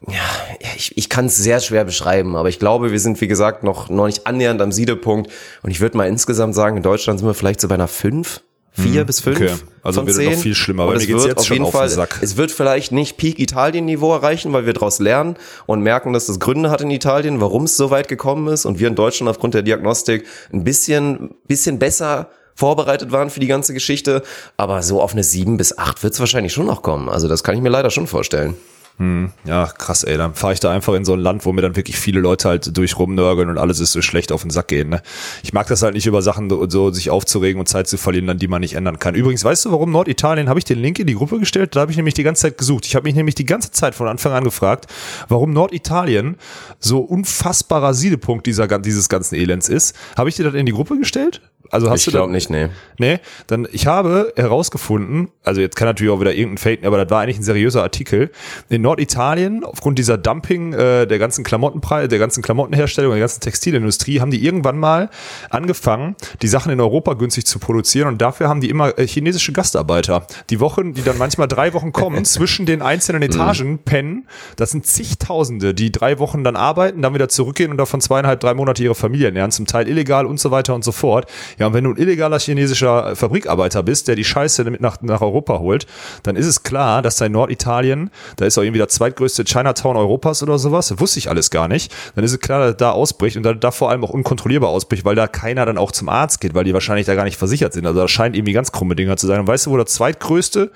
ja, 0.08 0.68
ich, 0.76 0.98
ich 0.98 1.10
kann 1.10 1.28
es 1.28 1.38
sehr 1.38 1.60
schwer 1.60 1.86
beschreiben, 1.86 2.36
aber 2.36 2.50
ich 2.50 2.60
glaube, 2.60 2.92
wir 2.92 3.00
sind, 3.00 3.22
wie 3.22 3.28
gesagt, 3.28 3.64
noch, 3.64 3.90
noch 3.90 4.06
nicht 4.06 4.28
annähernd 4.28 4.62
am 4.62 4.72
Siedepunkt. 4.72 5.32
Und 5.62 5.72
ich 5.72 5.80
würde 5.80 5.98
mal 5.98 6.08
insgesamt 6.08 6.56
sagen, 6.56 6.78
in 6.78 6.84
Deutschland 6.84 7.20
sind 7.20 7.28
wir 7.28 7.34
vielleicht 7.34 7.62
so 7.62 7.68
bei 7.68 7.76
einer 7.76 7.88
5 7.88 8.42
vier 8.74 9.02
hm, 9.02 9.08
bis 9.08 9.20
fünf. 9.22 9.38
Okay. 9.38 9.54
Also 9.84 10.02
von 10.02 10.08
wird 10.08 10.18
zehn. 10.18 10.32
noch 10.32 10.40
viel 10.40 10.56
schlimmer, 10.56 10.88
weil 10.88 10.98
mir 10.98 11.06
geht's 11.06 11.26
jetzt 11.26 11.38
auf 11.38 11.46
schon 11.46 11.56
jeden 11.56 11.66
auf 11.66 11.74
Fall, 11.74 11.88
den 11.88 11.96
Sack. 11.96 12.20
Es 12.22 12.38
wird 12.38 12.52
vielleicht 12.52 12.92
nicht 12.92 13.18
Peak 13.18 13.40
Italien-Niveau 13.40 14.14
erreichen, 14.14 14.52
weil 14.54 14.66
wir 14.66 14.74
daraus 14.74 15.00
lernen 15.00 15.36
und 15.66 15.82
merken, 15.82 16.14
dass 16.14 16.26
das 16.26 16.40
Gründe 16.40 16.70
hat 16.72 16.82
in 16.82 16.90
Italien, 16.90 17.40
warum 17.40 17.64
es 17.64 17.78
so 17.78 17.92
weit 17.92 18.08
gekommen 18.08 18.48
ist 18.48 18.66
und 18.66 18.80
wir 18.80 18.88
in 18.88 18.96
Deutschland 18.96 19.30
aufgrund 19.30 19.54
der 19.54 19.62
Diagnostik 19.62 20.26
ein 20.52 20.64
bisschen, 20.64 21.36
bisschen 21.48 21.80
besser 21.80 22.30
vorbereitet 22.56 23.12
waren 23.12 23.30
für 23.30 23.40
die 23.40 23.48
ganze 23.48 23.74
Geschichte. 23.74 24.24
Aber 24.58 24.82
so 24.84 25.02
auf 25.02 25.14
eine 25.14 25.24
sieben 25.24 25.58
bis 25.58 25.78
acht 25.78 26.04
wird 26.04 26.14
es 26.14 26.20
wahrscheinlich 26.20 26.54
schon 26.54 26.66
noch 26.66 26.82
kommen. 26.82 27.10
Also 27.10 27.28
das 27.28 27.44
kann 27.44 27.56
ich 27.56 27.62
mir 27.62 27.70
leider 27.70 27.90
schon 27.90 28.08
vorstellen. 28.08 28.56
Hm, 29.00 29.32
ja, 29.44 29.66
krass, 29.66 30.04
ey. 30.04 30.18
Dann 30.18 30.36
fahre 30.36 30.54
ich 30.54 30.60
da 30.60 30.72
einfach 30.72 30.94
in 30.94 31.04
so 31.04 31.14
ein 31.14 31.20
Land, 31.20 31.46
wo 31.46 31.52
mir 31.52 31.62
dann 31.62 31.76
wirklich 31.76 31.98
viele 31.98 32.20
Leute 32.20 32.48
halt 32.48 32.78
durch 32.78 33.00
rumnörgeln 33.00 33.50
und 33.50 33.58
alles 33.58 33.80
ist 33.80 33.92
so 33.92 34.04
schlecht 34.04 34.32
auf 34.32 34.44
den 34.44 34.52
Sack 34.52 34.68
gehen. 34.68 34.90
Ne? 34.90 35.02
Ich 35.42 35.52
mag 35.52 35.68
das 35.68 35.82
halt 35.82 35.96
nicht 35.96 36.06
über 36.06 36.22
Sachen 36.22 36.50
so, 36.70 36.92
sich 36.92 37.10
aufzuregen 37.10 37.60
und 37.60 37.68
Zeit 37.68 37.88
zu 37.88 37.98
verlieren, 37.98 38.28
dann 38.28 38.38
die 38.38 38.48
man 38.48 38.62
nicht 38.62 38.76
ändern 38.76 39.00
kann. 39.00 39.16
Übrigens, 39.16 39.44
weißt 39.44 39.66
du, 39.66 39.72
warum 39.72 39.92
Norditalien? 39.92 40.48
Habe 40.48 40.60
ich 40.60 40.66
den 40.66 40.80
Link 40.80 41.00
in 41.00 41.08
die 41.08 41.16
Gruppe 41.16 41.40
gestellt? 41.40 41.76
Da 41.76 41.82
habe 41.82 41.92
ich 41.92 41.98
nämlich 41.98 42.14
die 42.14 42.24
ganze 42.24 42.44
Zeit 42.44 42.58
gesucht. 42.60 42.86
Ich 42.86 42.96
habe 42.96 43.06
mich 43.06 43.16
nämlich 43.16 43.36
die 43.36 43.46
ganze 43.46 43.72
Zeit 43.72 43.96
von 43.96 44.08
Anfang 44.08 44.34
an 44.34 44.44
gefragt, 44.44 44.86
warum 45.28 45.52
Norditalien 45.54 46.38
so 46.80 47.00
unfassbarer 47.00 47.96
Siedepunkt 47.96 48.46
dieser, 48.46 48.68
dieses 48.80 49.10
ganzen 49.10 49.36
Elends 49.36 49.70
ist. 49.70 49.96
Habe 50.16 50.30
ich 50.30 50.36
dir 50.36 50.44
das 50.44 50.54
in 50.54 50.68
die 50.68 50.72
Gruppe 50.72 50.98
gestellt? 51.00 51.42
Also 51.74 51.90
hast 51.90 52.02
ich 52.02 52.06
du 52.06 52.12
glaube 52.12 52.32
nicht, 52.32 52.52
nee. 52.52 52.70
Nee, 53.00 53.20
dann 53.48 53.68
ich 53.72 53.88
habe 53.88 54.32
herausgefunden, 54.36 55.30
also 55.44 55.60
jetzt 55.60 55.76
kann 55.76 55.88
natürlich 55.88 56.14
auch 56.14 56.20
wieder 56.20 56.32
irgendein 56.32 56.60
Fake, 56.60 56.86
aber 56.86 57.04
das 57.04 57.10
war 57.10 57.22
eigentlich 57.22 57.40
ein 57.40 57.44
seriöser 57.44 57.82
Artikel. 57.82 58.30
In 58.70 58.84
Norditalien, 58.84 59.64
aufgrund 59.64 59.98
dieser 59.98 60.20
Dumping 60.20 60.74
äh, 60.74 61.08
der 61.08 61.18
ganzen 61.18 61.44
Klamottenpreise, 61.44 62.10
der 62.10 62.20
ganzen 62.20 62.44
Klamottenherstellung, 62.44 63.14
der 63.14 63.22
ganzen 63.22 63.42
Textilindustrie, 63.42 64.22
haben 64.22 64.30
die 64.30 64.46
irgendwann 64.46 64.78
mal 64.78 65.10
angefangen, 65.50 66.16
die 66.44 66.48
Sachen 66.48 66.72
in 66.72 66.80
Europa 66.80 67.14
günstig 67.14 67.48
zu 67.48 67.58
produzieren 67.58 68.08
und 68.08 68.22
dafür 68.22 68.50
haben 68.50 68.62
die 68.62 68.70
immer 68.70 68.96
äh, 69.00 69.08
chinesische 69.08 69.52
Gastarbeiter. 69.52 70.28
Die 70.52 70.60
Wochen, 70.60 70.94
die 70.94 71.02
dann 71.02 71.18
manchmal 71.18 71.48
drei 71.48 71.74
Wochen 71.74 71.92
kommen, 71.92 72.24
zwischen 72.34 72.68
den 72.68 72.84
einzelnen 72.84 73.24
Etagen 73.24 73.80
pennen. 73.80 74.28
Das 74.58 74.70
sind 74.70 74.86
zigtausende, 74.86 75.74
die 75.74 75.92
drei 75.92 76.20
Wochen 76.20 76.44
dann 76.44 76.56
arbeiten, 76.56 77.02
dann 77.02 77.16
wieder 77.16 77.30
zurückgehen 77.30 77.72
und 77.72 77.78
davon 77.78 78.00
zweieinhalb, 78.00 78.40
drei 78.42 78.54
Monate 78.54 78.84
ihre 78.84 78.94
Familie 78.94 79.26
ernähren, 79.26 79.50
zum 79.50 79.66
Teil 79.66 79.88
illegal 79.88 80.28
und 80.28 80.40
so 80.40 80.52
weiter 80.52 80.76
und 80.76 80.84
so 80.84 80.92
fort. 80.92 81.26
Ja, 81.58 81.63
und 81.68 81.74
wenn 81.74 81.84
du 81.84 81.92
ein 81.92 81.98
illegaler 81.98 82.40
chinesischer 82.40 83.16
Fabrikarbeiter 83.16 83.84
bist, 83.84 84.08
der 84.08 84.16
die 84.16 84.24
Scheiße 84.24 84.64
mit 84.66 84.82
nach, 84.82 85.02
nach 85.02 85.22
Europa 85.22 85.60
holt, 85.60 85.86
dann 86.24 86.36
ist 86.36 86.48
es 86.48 86.64
klar, 86.64 87.02
dass 87.02 87.18
da 87.18 87.26
in 87.26 87.32
Norditalien, 87.32 88.10
da 88.38 88.46
ist 88.46 88.58
auch 88.58 88.64
irgendwie 88.64 88.80
der 88.80 88.90
zweitgrößte 88.90 89.44
Chinatown 89.44 89.98
Europas 89.98 90.44
oder 90.44 90.58
sowas, 90.58 91.00
wusste 91.00 91.20
ich 91.20 91.30
alles 91.30 91.50
gar 91.50 91.68
nicht, 91.68 91.94
dann 92.16 92.24
ist 92.24 92.32
es 92.32 92.40
klar, 92.40 92.68
dass 92.68 92.78
da 92.78 92.92
ausbricht 92.92 93.38
und 93.38 93.44
da, 93.44 93.54
da 93.54 93.72
vor 93.72 93.90
allem 93.90 94.04
auch 94.04 94.10
unkontrollierbar 94.10 94.70
ausbricht, 94.70 95.06
weil 95.06 95.16
da 95.16 95.28
keiner 95.28 95.66
dann 95.66 95.78
auch 95.78 95.92
zum 95.92 96.10
Arzt 96.10 96.42
geht, 96.42 96.54
weil 96.54 96.64
die 96.64 96.74
wahrscheinlich 96.74 97.06
da 97.06 97.16
gar 97.16 97.24
nicht 97.24 97.38
versichert 97.38 97.74
sind. 97.74 97.86
Also 97.86 98.00
da 98.00 98.08
scheint 98.08 98.36
irgendwie 98.36 98.54
ganz 98.54 98.72
krumme 98.72 98.96
Dinger 98.96 99.18
zu 99.18 99.28
sein. 99.28 99.40
Und 99.40 99.48
weißt 99.48 99.66
du, 99.66 99.72
wo 99.72 99.78
das 99.78 99.94
zweitgrößte, 99.94 100.72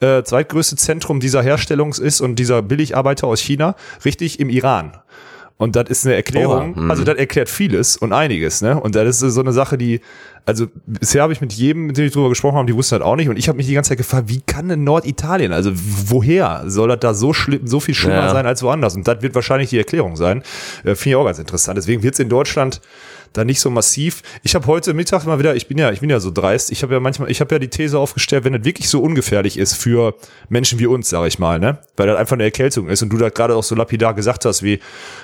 äh, 0.00 0.22
zweitgrößte 0.22 0.76
Zentrum 0.76 1.20
dieser 1.20 1.42
Herstellung 1.42 1.92
ist 1.92 2.20
und 2.20 2.36
dieser 2.36 2.62
Billigarbeiter 2.62 3.26
aus 3.26 3.40
China? 3.40 3.74
Richtig 4.04 4.40
im 4.40 4.50
Iran. 4.50 4.92
Und 5.58 5.76
das 5.76 5.88
ist 5.88 6.06
eine 6.06 6.16
Erklärung, 6.16 6.74
mhm. 6.76 6.90
also 6.90 7.04
das 7.04 7.16
erklärt 7.16 7.48
vieles 7.48 7.96
und 7.96 8.12
einiges, 8.12 8.62
ne? 8.62 8.80
Und 8.80 8.94
das 8.94 9.22
ist 9.22 9.34
so 9.34 9.40
eine 9.40 9.52
Sache, 9.52 9.78
die, 9.78 10.00
also 10.44 10.66
bisher 10.86 11.22
habe 11.22 11.32
ich 11.32 11.40
mit 11.40 11.52
jedem, 11.52 11.86
mit 11.86 11.96
dem 11.96 12.06
ich 12.06 12.12
drüber 12.12 12.30
gesprochen 12.30 12.56
habe, 12.56 12.66
die 12.66 12.74
wussten 12.74 12.94
halt 12.94 13.02
auch 13.02 13.14
nicht. 13.14 13.28
Und 13.28 13.36
ich 13.36 13.48
habe 13.48 13.56
mich 13.56 13.66
die 13.66 13.74
ganze 13.74 13.90
Zeit 13.90 13.98
gefragt, 13.98 14.28
wie 14.28 14.40
kann 14.40 14.68
denn 14.68 14.82
Norditalien, 14.82 15.52
also 15.52 15.70
woher 15.72 16.64
soll 16.66 16.88
das 16.88 16.98
da 17.00 17.14
so 17.14 17.32
schlimm, 17.32 17.66
so 17.66 17.78
viel 17.78 17.94
schlimmer 17.94 18.16
Ja. 18.16 18.30
sein 18.32 18.46
als 18.46 18.62
woanders? 18.62 18.96
Und 18.96 19.06
das 19.06 19.22
wird 19.22 19.34
wahrscheinlich 19.34 19.70
die 19.70 19.78
Erklärung 19.78 20.16
sein. 20.16 20.42
Äh, 20.84 20.96
Finde 20.96 21.10
ich 21.10 21.16
auch 21.16 21.24
ganz 21.24 21.38
interessant. 21.38 21.78
Deswegen 21.78 22.02
wird 22.02 22.14
es 22.14 22.20
in 22.20 22.28
Deutschland 22.28 22.80
da 23.32 23.44
nicht 23.44 23.60
so 23.60 23.70
massiv. 23.70 24.22
Ich 24.42 24.54
habe 24.54 24.66
heute 24.66 24.94
Mittag 24.94 25.24
mal 25.24 25.38
wieder, 25.38 25.54
ich 25.54 25.68
bin 25.68 25.78
ja, 25.78 25.90
ich 25.90 26.00
bin 26.00 26.10
ja 26.10 26.20
so 26.20 26.30
dreist, 26.30 26.70
ich 26.70 26.82
habe 26.82 26.94
ja 26.94 27.00
manchmal, 27.00 27.30
ich 27.30 27.40
habe 27.40 27.54
ja 27.54 27.58
die 27.58 27.68
These 27.68 27.98
aufgestellt, 27.98 28.44
wenn 28.44 28.54
es 28.54 28.64
wirklich 28.64 28.88
so 28.88 29.00
ungefährlich 29.00 29.58
ist 29.58 29.74
für 29.74 30.14
Menschen 30.48 30.78
wie 30.78 30.86
uns, 30.86 31.08
sage 31.08 31.28
ich 31.28 31.38
mal, 31.38 31.58
ne? 31.58 31.78
Weil 31.96 32.06
das 32.06 32.16
einfach 32.16 32.34
eine 32.34 32.44
Erkältung 32.44 32.88
ist 32.88 33.02
und 33.02 33.10
du 33.10 33.18
da 33.18 33.28
gerade 33.28 33.56
auch 33.56 33.62
so 33.62 33.74
lapidar 33.74 34.14
gesagt 34.14 34.44
hast, 34.44 34.62
wie, 34.62 34.80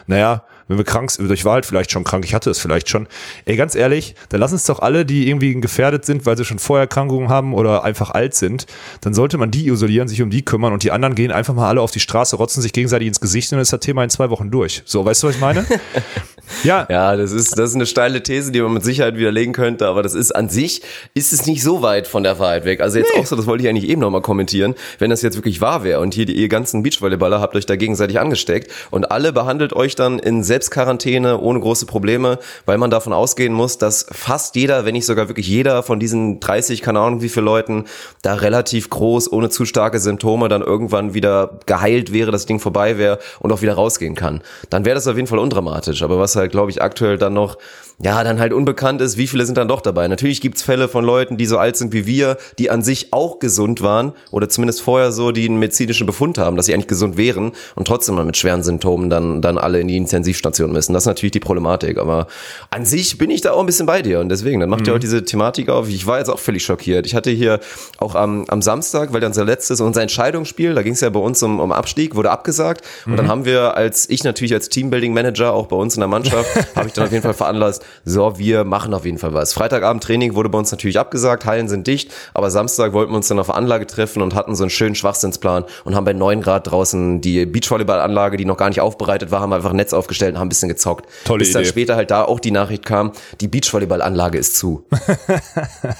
naja, 0.07 0.45
wenn 0.69 0.77
wir 0.77 0.85
krank 0.85 1.11
sind, 1.11 1.31
ich 1.31 1.45
war 1.45 1.55
halt 1.55 1.67
vielleicht 1.67 1.91
schon 1.91 2.05
krank, 2.05 2.25
ich 2.25 2.35
hatte 2.35 2.51
es 2.51 2.59
vielleicht 2.59 2.89
schon. 2.89 3.09
Ey, 3.47 3.57
ganz 3.57 3.75
ehrlich, 3.75 4.15
dann 4.29 4.41
lass 4.41 4.53
uns 4.53 4.65
doch 4.65 4.81
alle, 4.81 5.05
die 5.07 5.29
irgendwie 5.29 5.59
gefährdet 5.61 6.05
sind, 6.05 6.27
weil 6.27 6.37
sie 6.37 6.45
schon 6.45 6.59
Vorerkrankungen 6.59 7.31
haben 7.31 7.55
oder 7.55 7.85
einfach 7.85 8.11
alt 8.11 8.35
sind, 8.35 8.67
dann 9.01 9.15
sollte 9.15 9.39
man 9.39 9.51
die 9.51 9.67
isolieren, 9.69 10.09
sich 10.09 10.23
um 10.23 10.31
die 10.31 10.45
kümmern 10.45 10.73
und 10.73 10.83
die 10.83 10.93
anderen 10.93 11.15
gehen 11.15 11.33
einfach 11.33 11.55
mal 11.55 11.69
alle 11.69 11.81
auf 11.81 11.91
die 11.91 12.01
Straße, 12.01 12.37
rotzen 12.37 12.63
sich 12.63 12.73
gegenseitig 12.73 13.09
ins 13.09 13.21
Gesicht 13.21 13.51
und 13.51 13.57
dann 13.57 13.63
ist 13.63 13.73
das 13.73 13.81
Thema 13.81 14.05
in 14.05 14.11
zwei 14.11 14.29
Wochen 14.31 14.51
durch. 14.51 14.83
So, 14.85 15.05
weißt 15.05 15.23
du, 15.23 15.29
was 15.29 15.35
ich 15.37 15.41
meine? 15.41 15.65
ja, 16.65 16.87
Ja, 16.91 17.17
das 17.17 17.33
ist, 17.33 17.59
das 17.59 17.71
ist 17.71 17.77
eine 17.77 17.87
steile 17.87 18.23
These, 18.23 18.53
die 18.53 18.61
man 18.61 18.73
mit 18.73 18.85
Sicherheit 18.85 19.17
widerlegen 19.17 19.53
könnte, 19.53 19.87
aber 19.87 20.03
das 20.03 20.15
ist 20.15 20.33
an 20.33 20.49
sich, 20.49 20.83
ist 21.15 21.33
es 21.33 21.47
nicht 21.47 21.63
so 21.63 21.83
weit 21.83 22.07
von 22.07 22.23
der 22.23 22.39
Wahrheit 22.39 22.65
weg. 22.65 22.81
Also 22.81 22.99
jetzt 22.99 23.15
auch 23.17 23.27
so, 23.27 23.37
das 23.37 23.47
wollte 23.47 23.65
ich 23.65 23.69
eigentlich 23.69 23.89
eben 23.89 24.01
nochmal 24.01 24.23
kommentieren, 24.23 24.75
wenn 24.99 25.11
das 25.11 25.23
jetzt 25.23 25.37
wirklich 25.37 25.61
wahr 25.61 25.85
wäre 25.85 26.01
und 26.01 26.15
hier 26.15 26.27
die, 26.27 26.35
ihr 26.35 26.49
ganzen 26.49 26.83
Beachvolleyballer 26.83 27.41
habt 27.41 27.55
euch 27.57 27.67
da 27.67 27.77
gegenseitig 27.77 28.19
angesteckt 28.19 28.71
und 28.91 29.11
alle 29.11 29.33
behandelt 29.33 29.73
euch 29.73 29.95
dann 29.95 30.19
in 30.19 30.43
Selbstquarantäne 30.43 31.39
ohne 31.39 31.61
große 31.61 31.87
Probleme, 31.87 32.39
weil 32.65 32.79
man 32.79 32.91
davon 32.91 33.13
ausgehen 33.13 33.53
muss, 33.53 33.79
dass 33.79 34.07
fast 34.11 34.57
jeder, 34.57 34.85
wenn 34.85 34.95
nicht 34.95 35.07
sogar 35.07 35.29
wirklich 35.29 35.49
jeder 35.49 35.83
von 35.83 36.01
diesen 36.01 36.41
30, 36.41 36.83
keine 36.83 37.01
Ahnung 37.01 37.23
wie 37.23 37.29
viele 37.29 37.45
Leuten, 37.45 37.85
da 38.23 38.35
relativ 38.35 38.91
groß, 38.91 39.31
ohne 39.33 39.51
zu 39.51 39.65
starke 39.65 39.99
Symptome 39.99 40.49
dann 40.49 40.63
irgendwann 40.63 41.15
wieder 41.15 41.59
geheilt 41.67 42.13
wäre, 42.13 42.31
das 42.31 42.47
Ding 42.47 42.61
vorbei 42.61 42.99
wäre 42.99 43.19
und 43.41 43.53
auch 43.53 43.63
wieder 43.63 43.75
rausgehen 43.75 44.15
kann. 44.15 44.41
Dann 44.71 44.85
wäre 44.85 44.95
das 44.95 45.07
auf 45.07 45.17
jeden 45.17 45.29
Fall 45.29 45.39
undramatisch. 45.39 46.03
Aber 46.03 46.19
was 46.19 46.38
halt, 46.39 46.53
glaube 46.53 46.71
ich, 46.71 46.81
aktuell 46.81 47.19
dann 47.19 47.35
noch, 47.35 47.59
ja, 48.01 48.23
dann 48.23 48.39
halt 48.39 48.53
unbekannt 48.53 49.01
ist, 49.01 49.17
wie 49.17 49.27
viele 49.27 49.45
sind 49.45 49.59
dann 49.59 49.67
doch 49.67 49.81
dabei. 49.81 50.07
Natürlich 50.07 50.41
gibt's 50.41 50.63
Fälle 50.63 50.89
von 50.89 51.05
Leuten, 51.05 51.37
die 51.37 51.47
so 51.47 51.59
alt 51.59 51.77
sind 51.77 51.93
wie 51.93 52.07
wir, 52.07 52.37
die 52.59 52.71
an 52.71 52.83
sich 52.83 53.13
auch 53.13 53.39
gesund 53.39 53.83
waren 53.83 54.13
oder 54.31 54.49
zumindest 54.49 54.83
vorher 54.83 55.11
so, 55.11 55.33
die 55.33 55.49
einen 55.49 55.59
medizinischen 55.59 56.07
Befund 56.07 56.39
haben, 56.39 56.57
dass 56.57 56.67
sie 56.67 56.75
eigentlich 56.75 56.87
gesund 56.87 57.17
wären 57.17 57.53
und 57.75 57.89
trotzdem 57.89 58.15
mal 58.15 58.25
mit 58.25 58.37
schweren 58.37 58.63
Symptomen 58.63 59.11
dann, 59.11 59.43
dann 59.43 59.59
alle 59.59 59.81
in 59.81 59.89
die 59.89 59.97
Intensivstation 59.97 60.71
müssen. 60.71 60.93
Das 60.93 61.05
ist 61.05 61.09
natürlich 61.09 61.33
die 61.33 61.41
Problematik. 61.41 61.99
Aber 61.99 62.29
an 62.71 62.85
sich 62.85 63.19
bin 63.19 63.31
ich 63.31 63.41
da 63.41 63.53
auch 63.53 63.61
ein 63.61 63.67
bisschen 63.67 63.87
bei 63.87 64.03
dir 64.03 64.21
und 64.21 64.29
deswegen, 64.29 64.61
dann 64.61 64.71
macht 64.71 64.87
ihr 64.87 64.95
auch 64.95 64.99
diese 64.99 65.25
Thematik 65.25 65.69
auf. 65.69 65.89
Ich 65.89 66.07
war 66.07 66.19
jetzt 66.19 66.29
auch 66.29 66.39
völlig 66.39 66.65
schockiert. 66.65 67.07
Ich 67.07 67.15
hatte 67.15 67.31
hier 67.31 67.59
auch 67.99 68.15
am, 68.15 68.45
am 68.49 68.63
Samstag, 68.63 69.13
weil 69.13 69.21
dann 69.21 69.33
unser 69.39 69.45
letztes, 69.45 69.81
unser 69.81 70.03
Entscheidungsspiel, 70.03 70.75
da 70.75 70.83
ging 70.83 70.95
es 70.95 71.01
ja 71.01 71.11
bei 71.11 71.21
uns 71.21 71.43
um, 71.43 71.61
um 71.61 71.71
Abstieg, 71.71 72.15
wurde 72.17 72.31
abgesagt 72.31 72.85
und 73.07 73.17
dann 73.17 73.29
haben 73.29 73.45
wir 73.45 73.77
als, 73.77 74.09
ich 74.11 74.25
natürlich 74.25 74.53
als 74.53 74.69
Teambuilding 74.69 75.13
Manager, 75.13 75.53
auch 75.53 75.67
bei 75.67 75.77
uns 75.77 75.95
in 75.95 76.01
der 76.01 76.09
Mannschaft, 76.09 76.49
habe 76.77 76.89
ich 76.89 76.95
dann 76.95 77.05
auf 77.05 77.13
jeden 77.13 77.23
Fall 77.23 77.35
veranlasst, 77.35 77.85
so, 78.05 78.39
wir 78.39 78.65
machen 78.65 78.95
auf 78.95 79.05
jeden 79.05 79.19
Fall 79.19 79.35
was. 79.35 79.53
Freitagabend 79.53 80.03
Training 80.03 80.35
wurde 80.35 80.49
bei 80.49 80.59
uns 80.59 80.71
natürlich 80.71 80.99
abgesagt, 80.99 81.45
Hallen 81.45 81.69
sind 81.69 81.87
dicht, 81.87 82.13
aber 82.35 82.51
Samstag 82.51 82.93
wollten 82.93 83.13
wir 83.13 83.17
uns 83.17 83.29
dann 83.29 83.39
auf 83.39 83.47
der 83.47 83.57
Anlage 83.57 83.87
treffen 83.87 84.23
und 84.23 84.35
hatten 84.35 84.55
so 84.55 84.65
einen 84.65 84.71
schönen 84.71 84.95
Schwachsinnsplan 84.95 85.65
und 85.85 85.95
haben 85.95 86.05
bei 86.05 86.13
9 86.13 86.41
Grad 86.41 86.71
draußen 86.71 87.21
die 87.21 87.47
Beachvolleyballanlage, 87.47 88.37
die 88.37 88.45
noch 88.45 88.57
gar 88.57 88.69
nicht 88.69 88.81
aufbereitet 88.81 89.31
war, 89.31 89.41
haben 89.41 89.53
einfach 89.53 89.71
ein 89.71 89.77
Netz 89.77 89.93
aufgestellt 89.93 90.35
und 90.35 90.41
haben 90.41 90.47
ein 90.47 90.51
bisschen 90.51 90.69
gezockt. 90.69 91.07
Tolle 91.25 91.41
Bis 91.41 91.53
dann 91.53 91.63
Idee. 91.63 91.71
später 91.71 91.97
halt 91.97 92.11
da 92.11 92.25
auch 92.25 92.41
die 92.41 92.51
Nachricht 92.51 92.85
kam, 92.85 93.13
die 93.41 93.49
Beachvolleyballanlage 93.49 94.39
ist 94.39 94.57
zu. 94.57 94.85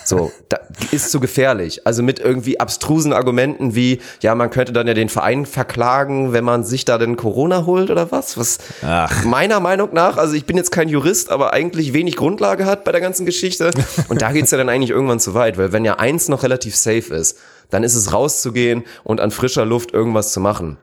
So, 0.05 0.33
da 0.49 0.59
ist 0.91 1.11
zu 1.11 1.21
gefährlich. 1.21 1.87
Also 1.87 2.03
mit 2.03 2.19
irgendwie 2.19 2.61
abstrusen 2.61 3.13
Argumenten 3.13 3.75
wie, 3.75 4.01
ja, 4.23 4.35
man 4.35 4.51
könnte 4.51 4.73
dann 4.73 4.87
ja 4.87 4.95
den 4.95 5.09
Verein 5.09 5.47
verklagen, 5.47 6.33
wenn 6.33 6.45
man 6.45 6.65
sich 6.65 6.85
da 6.85 6.99
denn 6.99 7.17
Corona 7.17 7.67
holt 7.67 7.91
oder 7.91 8.11
was? 8.11 8.39
Was 8.39 8.59
Ach. 8.83 9.25
meiner 9.25 9.61
Meinung 9.61 9.91
nach, 9.93 10.17
also 10.17 10.35
ich 10.35 10.47
bin 10.47 10.57
jetzt 10.57 10.71
kein 10.71 10.89
Jurist, 10.89 11.31
aber 11.31 11.53
eigentlich 11.53 11.78
wenig 11.95 12.17
Grundlage 12.17 12.67
hat 12.67 12.85
bei 12.85 12.93
der 12.93 13.01
ganzen 13.01 13.25
Geschichte. 13.25 13.71
Und 14.09 14.23
da 14.23 14.33
geht's 14.33 14.51
ja 14.51 14.59
dann 14.59 14.69
eigentlich 14.69 14.91
irgendwann 14.91 15.21
zu 15.21 15.35
weit, 15.35 15.59
weil 15.59 15.73
wenn 15.73 15.85
ja 15.85 15.95
eins 15.95 16.29
noch 16.29 16.43
relativ 16.43 16.77
safe 16.77 17.15
ist, 17.15 17.39
dann 17.71 17.85
ist 17.85 17.95
es 17.95 18.13
rauszugehen 18.13 18.85
und 19.05 19.21
an 19.21 19.31
frischer 19.31 19.65
Luft 19.65 19.93
irgendwas 19.93 20.33
zu 20.33 20.41
machen. 20.41 20.79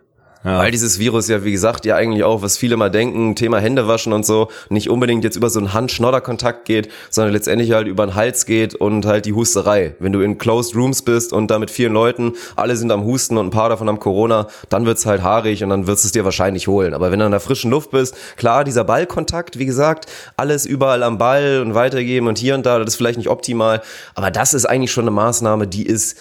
Weil 0.45 0.71
dieses 0.71 0.99
Virus 0.99 1.27
ja, 1.27 1.43
wie 1.43 1.51
gesagt, 1.51 1.85
ja 1.85 1.95
eigentlich 1.95 2.23
auch, 2.23 2.43
was 2.43 2.57
viele 2.57 2.77
mal 2.77 2.91
denken, 2.91 3.35
Thema 3.35 3.59
Händewaschen 3.59 4.13
und 4.13 4.25
so, 4.25 4.49
nicht 4.69 4.89
unbedingt 4.89 5.23
jetzt 5.23 5.35
über 5.35 5.49
so 5.49 5.59
einen 5.59 5.73
Hand-Schnodder-Kontakt 5.73 6.65
geht, 6.65 6.89
sondern 7.09 7.33
letztendlich 7.33 7.71
halt 7.71 7.87
über 7.87 8.05
den 8.05 8.13
Hals 8.13 8.45
geht 8.45 8.75
und 8.75 9.07
halt 9.07 9.25
die 9.25 9.33
Husterei. 9.33 9.95
Wenn 9.97 10.13
du 10.13 10.21
in 10.21 10.37
Closed 10.37 10.75
Rooms 10.75 11.01
bist 11.01 11.33
und 11.33 11.49
da 11.49 11.57
mit 11.57 11.71
vielen 11.71 11.93
Leuten, 11.93 12.33
alle 12.55 12.77
sind 12.77 12.91
am 12.91 13.03
Husten 13.05 13.37
und 13.37 13.47
ein 13.47 13.49
paar 13.49 13.69
davon 13.69 13.87
haben 13.87 13.99
Corona, 13.99 14.47
dann 14.69 14.85
wird's 14.85 15.07
halt 15.07 15.23
haarig 15.23 15.63
und 15.63 15.69
dann 15.71 15.87
wirst 15.87 16.05
es 16.05 16.11
dir 16.11 16.25
wahrscheinlich 16.25 16.67
holen. 16.67 16.93
Aber 16.93 17.11
wenn 17.11 17.19
du 17.19 17.25
in 17.25 17.31
der 17.31 17.39
frischen 17.39 17.71
Luft 17.71 17.89
bist, 17.89 18.15
klar, 18.37 18.63
dieser 18.63 18.83
Ballkontakt, 18.83 19.57
wie 19.57 19.65
gesagt, 19.65 20.05
alles 20.37 20.67
überall 20.67 21.01
am 21.01 21.17
Ball 21.17 21.61
und 21.65 21.73
weitergeben 21.73 22.27
und 22.27 22.37
hier 22.37 22.53
und 22.53 22.65
da, 22.67 22.77
das 22.77 22.89
ist 22.89 22.95
vielleicht 22.97 23.17
nicht 23.17 23.29
optimal, 23.29 23.81
aber 24.13 24.29
das 24.29 24.53
ist 24.53 24.65
eigentlich 24.65 24.91
schon 24.91 25.05
eine 25.05 25.11
Maßnahme, 25.11 25.65
die 25.65 25.87
ist 25.87 26.17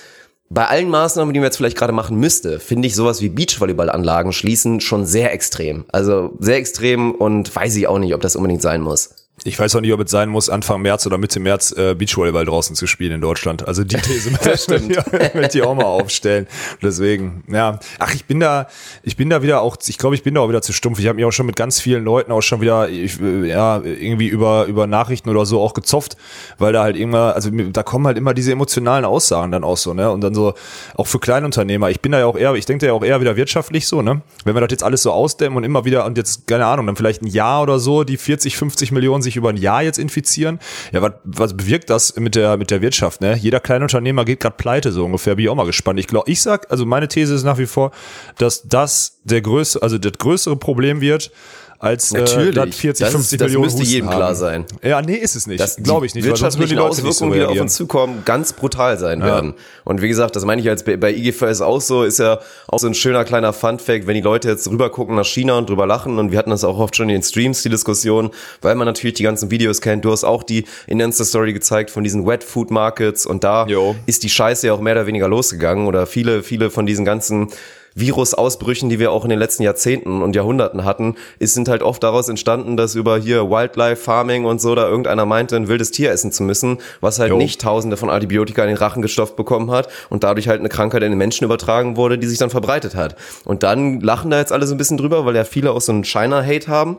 bei 0.54 0.66
allen 0.66 0.88
Maßnahmen, 0.88 1.34
die 1.34 1.40
man 1.40 1.46
jetzt 1.46 1.56
vielleicht 1.56 1.76
gerade 1.76 1.92
machen 1.92 2.16
müsste, 2.16 2.60
finde 2.60 2.86
ich 2.86 2.94
sowas 2.94 3.20
wie 3.20 3.28
Beachvolleyballanlagen 3.28 4.32
schließen 4.32 4.80
schon 4.80 5.04
sehr 5.04 5.32
extrem. 5.32 5.84
Also 5.90 6.32
sehr 6.38 6.56
extrem 6.56 7.12
und 7.12 7.54
weiß 7.54 7.74
ich 7.76 7.88
auch 7.88 7.98
nicht, 7.98 8.14
ob 8.14 8.20
das 8.20 8.36
unbedingt 8.36 8.62
sein 8.62 8.80
muss. 8.80 9.10
Ich 9.42 9.58
weiß 9.58 9.74
auch 9.74 9.80
nicht, 9.80 9.92
ob 9.92 10.00
es 10.00 10.12
sein 10.12 10.28
muss, 10.28 10.48
Anfang 10.48 10.80
März 10.80 11.06
oder 11.06 11.18
Mitte 11.18 11.40
März 11.40 11.72
äh, 11.72 11.96
Beachvolleyball 11.96 12.44
draußen 12.44 12.76
zu 12.76 12.86
spielen 12.86 13.12
in 13.12 13.20
Deutschland. 13.20 13.66
Also 13.66 13.82
die 13.82 13.96
These 14.00 14.30
möchte 14.30 15.58
ich, 15.58 15.62
auch 15.64 15.74
mal 15.74 15.84
aufstellen. 15.84 16.46
Deswegen, 16.80 17.42
ja. 17.48 17.80
Ach, 17.98 18.14
ich 18.14 18.26
bin 18.26 18.38
da, 18.38 18.68
ich 19.02 19.16
bin 19.16 19.30
da 19.30 19.42
wieder 19.42 19.60
auch, 19.60 19.76
ich 19.84 19.98
glaube, 19.98 20.14
ich 20.14 20.22
bin 20.22 20.34
da 20.34 20.40
auch 20.40 20.48
wieder 20.48 20.62
zu 20.62 20.72
stumpf. 20.72 21.00
Ich 21.00 21.08
habe 21.08 21.16
mich 21.16 21.24
auch 21.24 21.32
schon 21.32 21.46
mit 21.46 21.56
ganz 21.56 21.80
vielen 21.80 22.04
Leuten 22.04 22.30
auch 22.30 22.42
schon 22.42 22.60
wieder, 22.60 22.88
ich, 22.88 23.20
äh, 23.20 23.48
ja, 23.48 23.82
irgendwie 23.82 24.28
über, 24.28 24.66
über 24.66 24.86
Nachrichten 24.86 25.28
oder 25.28 25.44
so 25.44 25.60
auch 25.60 25.74
gezopft, 25.74 26.16
weil 26.58 26.72
da 26.72 26.84
halt 26.84 26.96
immer, 26.96 27.34
also 27.34 27.50
da 27.50 27.82
kommen 27.82 28.06
halt 28.06 28.16
immer 28.16 28.34
diese 28.34 28.52
emotionalen 28.52 29.04
Aussagen 29.04 29.50
dann 29.50 29.64
auch 29.64 29.76
so, 29.76 29.94
ne? 29.94 30.12
Und 30.12 30.20
dann 30.20 30.34
so, 30.34 30.54
auch 30.94 31.08
für 31.08 31.18
Kleinunternehmer. 31.18 31.90
Ich 31.90 32.00
bin 32.00 32.12
da 32.12 32.20
ja 32.20 32.26
auch 32.26 32.36
eher, 32.36 32.54
ich 32.54 32.66
denke 32.66 32.86
da 32.86 32.92
ja 32.92 32.92
auch 32.92 33.04
eher 33.04 33.20
wieder 33.20 33.34
wirtschaftlich 33.34 33.88
so, 33.88 34.00
ne? 34.00 34.22
Wenn 34.44 34.54
wir 34.54 34.60
das 34.60 34.70
jetzt 34.70 34.84
alles 34.84 35.02
so 35.02 35.10
ausdämmen 35.10 35.56
und 35.56 35.64
immer 35.64 35.84
wieder 35.84 36.04
und 36.04 36.16
jetzt, 36.16 36.46
keine 36.46 36.66
Ahnung, 36.66 36.86
dann 36.86 36.94
vielleicht 36.94 37.22
ein 37.22 37.26
Jahr 37.26 37.62
oder 37.62 37.80
so, 37.80 38.04
die 38.04 38.16
40, 38.16 38.56
50 38.56 38.92
Millionen 38.92 39.23
sich 39.24 39.36
über 39.36 39.48
ein 39.48 39.56
Jahr 39.56 39.82
jetzt 39.82 39.98
infizieren. 39.98 40.60
Ja, 40.92 41.02
was, 41.02 41.12
was 41.24 41.56
bewirkt 41.56 41.90
das 41.90 42.16
mit 42.16 42.36
der, 42.36 42.56
mit 42.56 42.70
der 42.70 42.80
Wirtschaft, 42.80 43.20
ne? 43.20 43.36
Jeder 43.36 43.60
Kleinunternehmer 43.60 44.24
geht 44.24 44.40
gerade 44.40 44.56
pleite, 44.56 44.92
so 44.92 45.04
ungefähr. 45.04 45.34
Bin 45.34 45.44
ich 45.44 45.50
auch 45.50 45.56
mal 45.56 45.66
gespannt. 45.66 45.98
Ich 45.98 46.06
glaube, 46.06 46.30
ich 46.30 46.40
sag, 46.40 46.70
also 46.70 46.86
meine 46.86 47.08
These 47.08 47.34
ist 47.34 47.44
nach 47.44 47.58
wie 47.58 47.66
vor, 47.66 47.90
dass 48.38 48.62
das 48.62 49.18
der 49.24 49.40
größte, 49.40 49.82
also 49.82 49.98
das 49.98 50.12
größere 50.12 50.56
Problem 50.56 51.00
wird, 51.00 51.32
als 51.78 52.12
äh, 52.12 52.18
Natürlich. 52.18 52.54
dann 52.54 52.72
40, 52.72 53.04
das, 53.04 53.14
50 53.14 53.38
das 53.38 53.46
Millionen 53.46 53.64
müsste 53.64 53.80
Husten 53.80 53.92
jedem 53.92 54.08
haben. 54.10 54.16
klar 54.16 54.34
sein. 54.34 54.64
Ja, 54.82 55.02
nee, 55.02 55.14
ist 55.14 55.36
es 55.36 55.46
nicht. 55.46 55.62
Glaube 55.82 56.06
ich 56.06 56.14
nicht. 56.14 56.24
Die 56.24 56.30
weil 56.30 56.36
sonst 56.36 56.54
die 56.56 56.74
Leute 56.74 57.02
nicht 57.02 57.02
so 57.02 57.08
Auswirkungen, 57.26 57.38
die 57.38 57.44
auf 57.44 57.60
uns 57.60 57.74
zukommen, 57.74 58.22
ganz 58.24 58.52
brutal 58.52 58.98
sein 58.98 59.22
werden. 59.22 59.54
Und 59.84 60.02
wie 60.02 60.08
gesagt, 60.08 60.36
das 60.36 60.44
meine 60.44 60.60
ich 60.60 60.66
jetzt 60.66 60.84
bei, 60.84 61.12
IGVS 61.12 61.60
auch 61.60 61.80
so, 61.80 62.04
ist 62.04 62.18
ja 62.18 62.38
auch 62.68 62.78
so 62.78 62.86
ein 62.86 62.94
schöner 62.94 63.24
kleiner 63.24 63.52
Funfact, 63.52 64.06
wenn 64.06 64.14
die 64.14 64.20
Leute 64.20 64.48
jetzt 64.48 64.68
rüber 64.68 64.90
gucken 64.90 65.16
nach 65.16 65.24
China 65.26 65.58
und 65.58 65.68
drüber 65.68 65.86
lachen 65.86 66.18
und 66.18 66.32
wir 66.32 66.38
hatten 66.38 66.50
das 66.50 66.64
auch 66.64 66.78
oft 66.78 66.96
schon 66.96 67.08
in 67.08 67.16
den 67.16 67.22
Streams, 67.22 67.62
die 67.62 67.68
Diskussion, 67.68 68.30
weil 68.62 68.74
man 68.74 68.86
natürlich 68.86 69.14
die 69.14 69.22
ganzen 69.22 69.50
Videos 69.50 69.80
kennt. 69.80 70.04
Du 70.04 70.12
hast 70.12 70.24
auch 70.24 70.42
die 70.42 70.64
in 70.86 71.00
Insta-Story 71.00 71.52
gezeigt 71.52 71.90
von 71.90 72.02
diesen 72.04 72.26
Wet 72.26 72.44
Food 72.44 72.70
Markets 72.70 73.26
und 73.26 73.44
da 73.44 73.66
Jo. 73.66 73.94
ist 74.06 74.22
die 74.22 74.30
Scheiße 74.30 74.66
ja 74.66 74.72
auch 74.72 74.80
mehr 74.80 74.94
oder 74.94 75.06
weniger 75.06 75.28
losgegangen 75.28 75.86
oder 75.86 76.06
viele, 76.06 76.42
viele 76.42 76.70
von 76.70 76.86
diesen 76.86 77.04
ganzen 77.04 77.48
Virusausbrüchen, 77.94 78.88
die 78.88 78.98
wir 78.98 79.12
auch 79.12 79.24
in 79.24 79.30
den 79.30 79.38
letzten 79.38 79.62
Jahrzehnten 79.62 80.22
und 80.22 80.34
Jahrhunderten 80.34 80.84
hatten, 80.84 81.14
ist, 81.38 81.54
sind 81.54 81.68
halt 81.68 81.82
oft 81.82 82.02
daraus 82.02 82.28
entstanden, 82.28 82.76
dass 82.76 82.94
über 82.94 83.18
hier 83.18 83.50
Wildlife 83.50 84.02
Farming 84.02 84.44
und 84.44 84.60
so 84.60 84.74
da 84.74 84.88
irgendeiner 84.88 85.26
meinte, 85.26 85.56
ein 85.56 85.68
wildes 85.68 85.90
Tier 85.90 86.10
essen 86.10 86.32
zu 86.32 86.42
müssen, 86.42 86.78
was 87.00 87.18
halt 87.18 87.30
Jo. 87.30 87.36
nicht 87.36 87.60
tausende 87.60 87.96
von 87.96 88.10
Antibiotika 88.10 88.62
in 88.62 88.68
den 88.68 88.76
Rachen 88.76 89.02
gestopft 89.02 89.36
bekommen 89.36 89.70
hat 89.70 89.88
und 90.10 90.24
dadurch 90.24 90.48
halt 90.48 90.60
eine 90.60 90.68
Krankheit 90.68 91.02
in 91.02 91.10
den 91.10 91.18
Menschen 91.18 91.44
übertragen 91.44 91.96
wurde, 91.96 92.18
die 92.18 92.26
sich 92.26 92.38
dann 92.38 92.50
verbreitet 92.50 92.94
hat. 92.94 93.16
Und 93.44 93.62
dann 93.62 94.00
lachen 94.00 94.30
da 94.30 94.38
jetzt 94.38 94.52
alle 94.52 94.66
so 94.66 94.74
ein 94.74 94.78
bisschen 94.78 94.96
drüber, 94.96 95.24
weil 95.24 95.36
ja 95.36 95.44
viele 95.44 95.72
auch 95.72 95.80
so 95.80 95.92
einen 95.92 96.04
China-Hate 96.04 96.68
haben. 96.68 96.98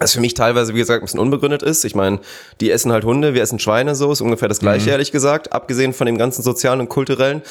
Was 0.00 0.12
für 0.12 0.20
mich 0.20 0.34
teilweise, 0.34 0.74
wie 0.74 0.78
gesagt, 0.78 1.02
ein 1.02 1.04
bisschen 1.04 1.20
unbegründet 1.20 1.62
ist. 1.62 1.84
Ich 1.84 1.94
meine, 1.94 2.20
die 2.60 2.70
essen 2.70 2.92
halt 2.92 3.04
Hunde, 3.04 3.34
wir 3.34 3.42
essen 3.42 3.58
Schweine, 3.58 3.94
so 3.94 4.10
ist 4.10 4.20
ungefähr 4.20 4.48
das 4.48 4.58
Gleiche, 4.60 4.90
ehrlich 4.90 5.12
gesagt, 5.12 5.52
abgesehen 5.52 5.92
von 5.92 6.06
dem 6.06 6.18
ganzen 6.18 6.42
sozialen 6.42 6.80
und 6.80 6.88
kulturellen. 6.88 7.42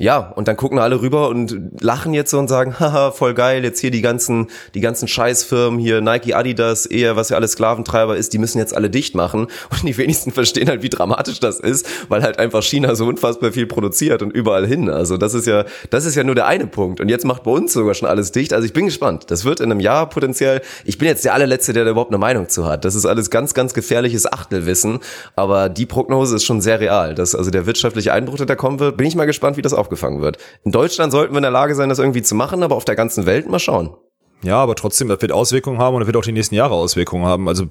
Ja, 0.00 0.18
und 0.36 0.46
dann 0.46 0.56
gucken 0.56 0.78
alle 0.78 1.00
rüber 1.00 1.28
und 1.28 1.82
lachen 1.82 2.14
jetzt 2.14 2.30
so 2.30 2.38
und 2.38 2.46
sagen, 2.46 2.76
haha, 2.80 3.10
voll 3.10 3.34
geil, 3.34 3.64
jetzt 3.64 3.80
hier 3.80 3.90
die 3.90 4.00
ganzen, 4.00 4.46
die 4.74 4.80
ganzen 4.80 5.08
Scheißfirmen, 5.08 5.80
hier 5.80 6.00
Nike, 6.00 6.34
Adidas, 6.34 6.86
eher, 6.86 7.16
was 7.16 7.30
ja 7.30 7.36
alles 7.36 7.52
Sklaventreiber 7.52 8.16
ist, 8.16 8.32
die 8.32 8.38
müssen 8.38 8.58
jetzt 8.58 8.74
alle 8.74 8.90
dicht 8.90 9.16
machen. 9.16 9.48
Und 9.70 9.82
die 9.82 9.96
wenigsten 9.96 10.30
verstehen 10.30 10.68
halt, 10.68 10.82
wie 10.82 10.88
dramatisch 10.88 11.40
das 11.40 11.58
ist, 11.58 11.86
weil 12.08 12.22
halt 12.22 12.38
einfach 12.38 12.62
China 12.62 12.94
so 12.94 13.06
unfassbar 13.06 13.50
viel 13.50 13.66
produziert 13.66 14.22
und 14.22 14.30
überall 14.30 14.66
hin. 14.66 14.88
Also 14.88 15.16
das 15.16 15.34
ist 15.34 15.46
ja, 15.46 15.64
das 15.90 16.04
ist 16.04 16.14
ja 16.14 16.22
nur 16.22 16.34
der 16.34 16.46
eine 16.46 16.66
Punkt. 16.66 17.00
Und 17.00 17.08
jetzt 17.08 17.24
macht 17.24 17.42
bei 17.42 17.50
uns 17.50 17.72
sogar 17.72 17.94
schon 17.94 18.08
alles 18.08 18.30
dicht. 18.30 18.52
Also 18.52 18.66
ich 18.66 18.72
bin 18.72 18.86
gespannt. 18.86 19.30
Das 19.30 19.44
wird 19.44 19.60
in 19.60 19.70
einem 19.70 19.80
Jahr 19.80 20.08
potenziell, 20.08 20.62
ich 20.84 20.98
bin 20.98 21.08
jetzt 21.08 21.24
der 21.24 21.34
allerletzte, 21.34 21.72
der 21.78 21.84
da 21.84 21.92
überhaupt 21.92 22.10
eine 22.10 22.18
Meinung 22.18 22.48
zu 22.48 22.66
hat. 22.66 22.84
Das 22.84 22.94
ist 22.94 23.06
alles 23.06 23.30
ganz, 23.30 23.54
ganz 23.54 23.72
gefährliches 23.72 24.30
Achtelwissen. 24.30 24.98
Aber 25.36 25.68
die 25.68 25.86
Prognose 25.86 26.36
ist 26.36 26.44
schon 26.44 26.60
sehr 26.60 26.80
real. 26.80 27.14
Dass 27.14 27.34
also 27.34 27.50
der 27.50 27.66
wirtschaftliche 27.66 28.12
Einbruch, 28.12 28.36
der 28.36 28.46
da 28.46 28.56
kommen 28.56 28.80
wird, 28.80 28.96
bin 28.96 29.06
ich 29.06 29.14
mal 29.14 29.26
gespannt, 29.26 29.56
wie 29.56 29.62
das 29.62 29.72
aufgefangen 29.72 30.20
wird. 30.20 30.38
In 30.64 30.72
Deutschland 30.72 31.12
sollten 31.12 31.32
wir 31.32 31.38
in 31.38 31.42
der 31.42 31.50
Lage 31.50 31.74
sein, 31.74 31.88
das 31.88 31.98
irgendwie 31.98 32.22
zu 32.22 32.34
machen, 32.34 32.62
aber 32.62 32.76
auf 32.76 32.84
der 32.84 32.96
ganzen 32.96 33.26
Welt 33.26 33.48
mal 33.48 33.58
schauen. 33.58 33.94
Ja, 34.42 34.58
aber 34.58 34.76
trotzdem, 34.76 35.08
das 35.08 35.20
wird 35.20 35.32
Auswirkungen 35.32 35.78
haben 35.78 35.96
und 35.96 36.00
das 36.00 36.06
wird 36.06 36.16
auch 36.16 36.22
die 36.22 36.30
nächsten 36.30 36.54
Jahre 36.54 36.74
Auswirkungen 36.74 37.26
haben. 37.26 37.48
Also, 37.48 37.64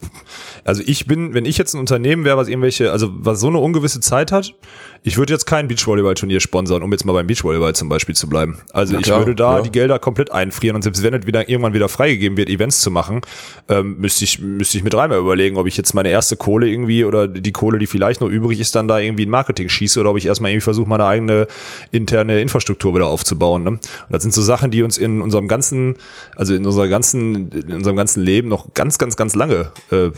also 0.65 0.83
ich 0.85 1.05
bin, 1.05 1.33
wenn 1.33 1.45
ich 1.45 1.57
jetzt 1.57 1.73
ein 1.73 1.79
Unternehmen 1.79 2.25
wäre, 2.25 2.35
was 2.35 2.49
irgendwelche, 2.49 2.91
also 2.91 3.09
was 3.13 3.39
so 3.39 3.47
eine 3.47 3.59
ungewisse 3.59 4.01
Zeit 4.01 4.33
hat, 4.33 4.53
ich 5.03 5.17
würde 5.17 5.33
jetzt 5.33 5.45
kein 5.45 5.67
Beachvolleyball-Turnier 5.67 6.39
sponsern, 6.39 6.83
um 6.83 6.91
jetzt 6.91 7.05
mal 7.05 7.13
beim 7.13 7.27
Beachvolleyball 7.27 7.75
zum 7.75 7.89
Beispiel 7.89 8.15
zu 8.15 8.27
bleiben. 8.27 8.57
Also 8.73 8.93
Na 8.93 8.99
ich 8.99 9.05
klar, 9.05 9.19
würde 9.19 9.35
da 9.35 9.57
ja. 9.57 9.63
die 9.63 9.71
Gelder 9.71 9.99
komplett 9.99 10.31
einfrieren 10.31 10.75
und 10.75 10.81
selbst 10.81 11.03
wenn 11.03 11.13
es 11.13 11.25
wieder 11.25 11.49
irgendwann 11.49 11.73
wieder 11.73 11.89
freigegeben 11.89 12.37
wird, 12.37 12.49
Events 12.49 12.81
zu 12.81 12.91
machen, 12.91 13.21
ähm, 13.69 13.97
müsste 13.99 14.23
ich 14.23 14.39
müsste 14.39 14.77
ich 14.77 14.83
mir 14.83 14.89
dreimal 14.89 15.19
überlegen, 15.19 15.57
ob 15.57 15.67
ich 15.67 15.77
jetzt 15.77 15.93
meine 15.93 16.09
erste 16.09 16.35
Kohle 16.35 16.67
irgendwie 16.67 17.05
oder 17.05 17.27
die 17.27 17.51
Kohle, 17.51 17.79
die 17.79 17.87
vielleicht 17.87 18.21
noch 18.21 18.29
übrig 18.29 18.59
ist, 18.59 18.75
dann 18.75 18.87
da 18.87 18.99
irgendwie 18.99 19.23
in 19.23 19.29
Marketing 19.29 19.69
schieße 19.69 19.99
oder 19.99 20.11
ob 20.11 20.17
ich 20.17 20.25
erstmal 20.25 20.51
irgendwie 20.51 20.63
versuche, 20.63 20.89
meine 20.89 21.05
eigene 21.05 21.47
interne 21.91 22.41
Infrastruktur 22.41 22.95
wieder 22.95 23.07
aufzubauen. 23.07 23.63
Ne? 23.63 23.69
Und 23.69 23.81
das 24.09 24.23
sind 24.23 24.33
so 24.33 24.41
Sachen, 24.41 24.71
die 24.71 24.83
uns 24.83 24.97
in 24.97 25.21
unserem 25.21 25.47
ganzen, 25.47 25.95
also 26.35 26.53
in 26.53 26.65
unserer 26.65 26.87
ganzen, 26.87 27.51
in 27.51 27.73
unserem 27.73 27.95
ganzen 27.95 28.23
Leben 28.23 28.47
noch 28.47 28.73
ganz, 28.73 28.97
ganz, 28.97 29.15
ganz 29.15 29.35
lange 29.35 29.71
äh, 29.91 30.11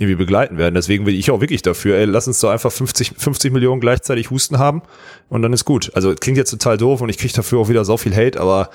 irgendwie 0.00 0.16
begleiten 0.16 0.56
werden. 0.56 0.74
Deswegen 0.74 1.04
bin 1.04 1.14
ich 1.14 1.30
auch 1.30 1.42
wirklich 1.42 1.60
dafür, 1.60 1.96
ey, 1.96 2.06
lass 2.06 2.26
uns 2.26 2.40
doch 2.40 2.48
einfach 2.48 2.72
50, 2.72 3.12
50 3.18 3.52
Millionen 3.52 3.82
gleichzeitig 3.82 4.30
Husten 4.30 4.58
haben 4.58 4.80
und 5.28 5.42
dann 5.42 5.52
ist 5.52 5.66
gut. 5.66 5.90
Also 5.94 6.14
klingt 6.14 6.38
jetzt 6.38 6.50
total 6.50 6.78
doof 6.78 7.02
und 7.02 7.10
ich 7.10 7.18
kriege 7.18 7.34
dafür 7.34 7.58
auch 7.58 7.68
wieder 7.68 7.84
so 7.84 7.98
viel 7.98 8.16
Hate, 8.16 8.40
aber 8.40 8.70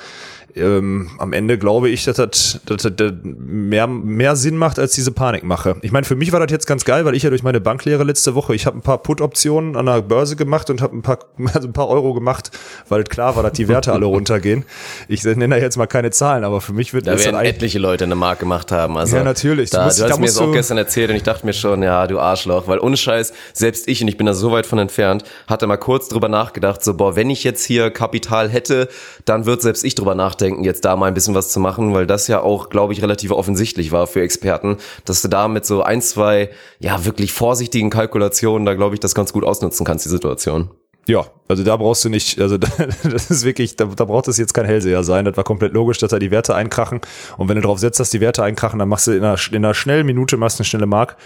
ähm, 0.55 1.09
am 1.17 1.33
Ende 1.33 1.57
glaube 1.57 1.89
ich, 1.89 2.05
dass 2.05 2.17
das, 2.17 2.59
dass 2.65 2.83
das, 2.83 3.13
mehr, 3.23 3.87
mehr 3.87 4.35
Sinn 4.35 4.57
macht 4.57 4.79
als 4.79 4.93
diese 4.93 5.11
Panikmache. 5.11 5.75
Ich 5.81 5.91
meine, 5.91 6.05
für 6.05 6.15
mich 6.15 6.31
war 6.31 6.39
das 6.39 6.51
jetzt 6.51 6.65
ganz 6.65 6.85
geil, 6.85 7.05
weil 7.05 7.15
ich 7.15 7.23
ja 7.23 7.29
durch 7.29 7.43
meine 7.43 7.59
Banklehre 7.59 8.03
letzte 8.03 8.35
Woche, 8.35 8.55
ich 8.55 8.65
habe 8.65 8.77
ein 8.77 8.81
paar 8.81 8.99
Put-Optionen 8.99 9.75
an 9.75 9.85
der 9.85 10.01
Börse 10.01 10.35
gemacht 10.35 10.69
und 10.69 10.81
habe 10.81 10.95
ein 10.95 11.01
paar, 11.01 11.19
also 11.53 11.67
ein 11.67 11.73
paar 11.73 11.89
Euro 11.89 12.13
gemacht, 12.13 12.51
weil 12.89 13.03
klar 13.03 13.35
war, 13.35 13.43
dass 13.43 13.53
die 13.53 13.67
Werte 13.67 13.91
alle 13.93 14.05
runtergehen. 14.05 14.63
Ich 15.07 15.23
nenne 15.23 15.49
da 15.55 15.57
jetzt 15.61 15.77
mal 15.77 15.87
keine 15.87 16.11
Zahlen, 16.11 16.43
aber 16.43 16.61
für 16.61 16.73
mich 16.73 16.93
wird 16.93 17.07
Da 17.07 17.11
das 17.11 17.23
dann 17.23 17.33
werden 17.33 17.39
eigentlich 17.41 17.55
etliche 17.55 17.79
Leute 17.79 18.05
eine 18.05 18.15
Mark 18.15 18.39
gemacht 18.39 18.71
haben. 18.71 18.97
Also 18.97 19.17
Ja, 19.17 19.23
natürlich. 19.23 19.69
Du 19.71 19.77
Da, 19.77 19.85
musst- 19.85 19.99
du 19.99 20.03
hast 20.03 20.11
da 20.11 20.17
mir 20.17 20.25
das 20.27 20.37
auch 20.37 20.51
gestern 20.53 20.77
erzählt 20.77 21.09
und 21.09 21.15
ich 21.17 21.23
dachte 21.23 21.45
mir 21.45 21.53
schon, 21.53 21.83
ja, 21.83 22.07
du 22.07 22.19
Arschloch, 22.19 22.67
weil 22.67 22.79
ohne 22.79 22.97
Scheiß, 22.97 23.33
selbst 23.53 23.87
ich, 23.87 24.01
und 24.01 24.07
ich 24.07 24.17
bin 24.17 24.25
da 24.25 24.33
so 24.33 24.51
weit 24.51 24.65
von 24.65 24.79
entfernt, 24.79 25.23
hatte 25.47 25.67
mal 25.67 25.77
kurz 25.77 26.07
drüber 26.07 26.29
nachgedacht, 26.29 26.83
so, 26.83 26.93
boah, 26.93 27.15
wenn 27.15 27.29
ich 27.29 27.43
jetzt 27.43 27.63
hier 27.65 27.91
Kapital 27.91 28.49
hätte, 28.49 28.87
dann 29.25 29.45
wird 29.45 29.61
selbst 29.61 29.83
ich 29.83 29.95
drüber 29.95 30.15
nachdenken, 30.45 30.63
jetzt 30.63 30.85
da 30.85 30.95
mal 30.95 31.07
ein 31.07 31.13
bisschen 31.13 31.35
was 31.35 31.49
zu 31.49 31.59
machen, 31.59 31.93
weil 31.93 32.07
das 32.07 32.27
ja 32.27 32.41
auch, 32.41 32.69
glaube 32.69 32.93
ich, 32.93 33.01
relativ 33.01 33.31
offensichtlich 33.31 33.91
war 33.91 34.07
für 34.07 34.21
Experten, 34.21 34.77
dass 35.05 35.21
du 35.21 35.27
da 35.27 35.47
mit 35.47 35.65
so 35.65 35.81
ein, 35.81 36.01
zwei, 36.01 36.49
ja, 36.79 37.05
wirklich 37.05 37.33
vorsichtigen 37.33 37.89
Kalkulationen, 37.89 38.65
da 38.65 38.73
glaube 38.73 38.95
ich, 38.95 38.99
das 38.99 39.15
ganz 39.15 39.33
gut 39.33 39.43
ausnutzen 39.43 39.85
kannst, 39.85 40.05
die 40.05 40.09
Situation. 40.09 40.69
Ja, 41.07 41.25
also 41.47 41.63
da 41.63 41.77
brauchst 41.77 42.03
du 42.03 42.09
nicht, 42.09 42.39
also 42.39 42.57
da, 42.59 42.67
das 43.03 43.29
ist 43.29 43.45
wirklich, 43.45 43.75
da, 43.75 43.85
da 43.85 44.05
braucht 44.05 44.27
es 44.27 44.37
jetzt 44.37 44.53
kein 44.53 44.65
Hellseher 44.65 45.03
sein. 45.03 45.25
Das 45.25 45.37
war 45.37 45.43
komplett 45.43 45.73
logisch, 45.73 45.99
dass 45.99 46.11
da 46.11 46.19
die 46.19 46.31
Werte 46.31 46.55
einkrachen. 46.55 47.01
Und 47.37 47.49
wenn 47.49 47.55
du 47.55 47.61
drauf 47.61 47.79
setzt, 47.79 47.99
dass 47.99 48.09
die 48.09 48.21
Werte 48.21 48.43
einkrachen, 48.43 48.79
dann 48.79 48.89
machst 48.89 49.07
du 49.07 49.11
in 49.11 49.23
einer, 49.23 49.37
in 49.51 49.57
einer 49.57 49.73
schnellen 49.73 50.05
Minute 50.05 50.37
machst 50.37 50.59
eine 50.59 50.65
schnelle 50.65 50.85
Mark. 50.85 51.17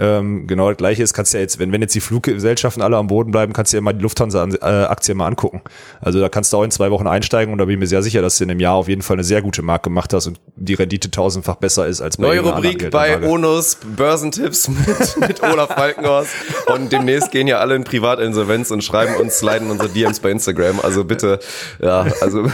Ähm, 0.00 0.46
genau 0.46 0.68
das 0.68 0.78
gleiche 0.78 1.02
ist, 1.02 1.12
kannst 1.12 1.34
du 1.34 1.38
ja 1.38 1.42
jetzt, 1.42 1.58
wenn, 1.58 1.72
wenn 1.72 1.80
jetzt 1.82 1.94
die 1.94 2.00
Fluggesellschaften 2.00 2.82
alle 2.82 2.96
am 2.96 3.08
Boden 3.08 3.32
bleiben, 3.32 3.52
kannst 3.52 3.72
du 3.72 3.78
ja 3.78 3.80
mal 3.80 3.92
die 3.92 4.02
Lufthansa-Aktie 4.02 5.14
mal 5.14 5.26
angucken. 5.26 5.60
Also 6.00 6.20
da 6.20 6.28
kannst 6.28 6.52
du 6.52 6.58
auch 6.58 6.62
in 6.62 6.70
zwei 6.70 6.92
Wochen 6.92 7.08
einsteigen 7.08 7.52
und 7.52 7.58
da 7.58 7.64
bin 7.64 7.74
ich 7.74 7.80
mir 7.80 7.88
sehr 7.88 8.02
sicher, 8.02 8.22
dass 8.22 8.38
du 8.38 8.44
in 8.44 8.50
einem 8.50 8.60
Jahr 8.60 8.74
auf 8.74 8.86
jeden 8.88 9.02
Fall 9.02 9.16
eine 9.16 9.24
sehr 9.24 9.42
gute 9.42 9.62
Mark 9.62 9.82
gemacht 9.82 10.14
hast 10.14 10.28
und 10.28 10.38
die 10.54 10.74
Rendite 10.74 11.10
tausendfach 11.10 11.56
besser 11.56 11.88
ist 11.88 12.00
als 12.00 12.16
bei 12.16 12.28
Neue 12.28 12.40
Rubrik 12.40 12.90
bei. 12.92 13.20
Onus 13.22 13.78
Börsentipps 13.96 14.68
mit, 14.68 15.28
mit 15.28 15.42
Olaf 15.42 15.74
Falkenhorst. 15.74 16.30
Und 16.72 16.92
demnächst 16.92 17.32
gehen 17.32 17.48
ja 17.48 17.58
alle 17.58 17.74
in 17.74 17.82
Privatinsolvenz 17.82 18.70
und 18.70 18.84
schreiben 18.84 19.16
uns, 19.16 19.38
sliden 19.58 19.70
unsere 19.70 19.88
DMs 19.88 20.20
bei 20.20 20.30
Instagram. 20.30 20.80
Also 20.82 21.04
bitte, 21.04 21.38
ja, 21.80 22.06
also 22.20 22.46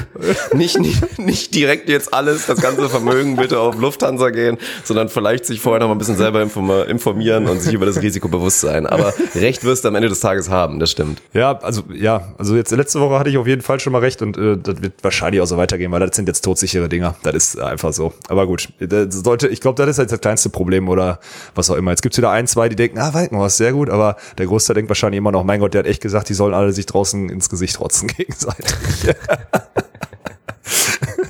nicht, 0.52 0.78
nicht, 0.78 1.18
nicht 1.18 1.54
direkt 1.54 1.88
jetzt 1.88 2.12
alles, 2.12 2.46
das 2.46 2.60
ganze 2.60 2.88
Vermögen 2.88 3.36
bitte 3.36 3.58
auf 3.58 3.76
Lufthansa 3.76 4.30
gehen, 4.30 4.58
sondern 4.84 5.08
vielleicht 5.08 5.46
sich 5.46 5.60
vorher 5.60 5.80
noch 5.80 5.88
mal 5.88 5.94
ein 5.94 5.98
bisschen 5.98 6.16
selber 6.16 6.42
inform- 6.42 6.84
informieren 6.84 7.46
und 7.48 7.60
sich 7.60 7.72
über 7.74 7.86
das 7.86 8.00
Risiko 8.02 8.28
bewusst 8.28 8.60
sein. 8.60 8.86
Aber 8.86 9.12
recht 9.34 9.64
wirst 9.64 9.84
du 9.84 9.88
am 9.88 9.94
Ende 9.94 10.08
des 10.08 10.20
Tages 10.20 10.50
haben, 10.50 10.78
das 10.80 10.90
stimmt. 10.90 11.22
Ja, 11.32 11.58
also 11.58 11.82
ja, 11.92 12.34
also 12.38 12.56
jetzt 12.56 12.70
letzte 12.72 13.00
Woche 13.00 13.18
hatte 13.18 13.30
ich 13.30 13.38
auf 13.38 13.46
jeden 13.46 13.62
Fall 13.62 13.80
schon 13.80 13.92
mal 13.92 14.00
recht 14.00 14.22
und 14.22 14.36
äh, 14.36 14.56
das 14.56 14.82
wird 14.82 14.94
wahrscheinlich 15.02 15.40
auch 15.40 15.46
so 15.46 15.56
weitergehen, 15.56 15.92
weil 15.92 16.00
das 16.00 16.16
sind 16.16 16.28
jetzt 16.28 16.42
todsichere 16.42 16.88
Dinger. 16.88 17.14
Das 17.22 17.34
ist 17.34 17.60
einfach 17.60 17.92
so. 17.92 18.12
Aber 18.28 18.46
gut, 18.46 18.68
das 18.78 19.14
sollte, 19.14 19.48
ich 19.48 19.60
glaube, 19.60 19.76
das 19.80 19.90
ist 19.90 19.98
jetzt 19.98 20.12
das 20.12 20.20
kleinste 20.20 20.48
Problem 20.48 20.88
oder 20.88 21.18
was 21.54 21.70
auch 21.70 21.76
immer. 21.76 21.90
Jetzt 21.90 22.02
gibt's 22.02 22.18
wieder 22.18 22.30
ein, 22.30 22.46
zwei, 22.46 22.68
die 22.68 22.76
denken, 22.76 22.98
ah, 22.98 23.12
Walkenhorst, 23.14 23.56
sehr 23.56 23.72
gut, 23.72 23.90
aber 23.90 24.16
der 24.38 24.46
Großteil 24.46 24.74
denkt 24.74 24.90
wahrscheinlich 24.90 25.18
immer 25.18 25.32
noch, 25.32 25.44
mein 25.44 25.60
Gott, 25.60 25.74
der 25.74 25.80
hat 25.80 25.86
echt 25.86 26.02
gesagt, 26.02 26.28
die 26.28 26.34
sollen 26.34 26.54
alle 26.54 26.72
sich 26.72 26.86
draußen 26.94 27.28
ins 27.28 27.50
Gesicht 27.50 27.80
rotzen 27.80 28.08
gegenseitig. 28.16 28.74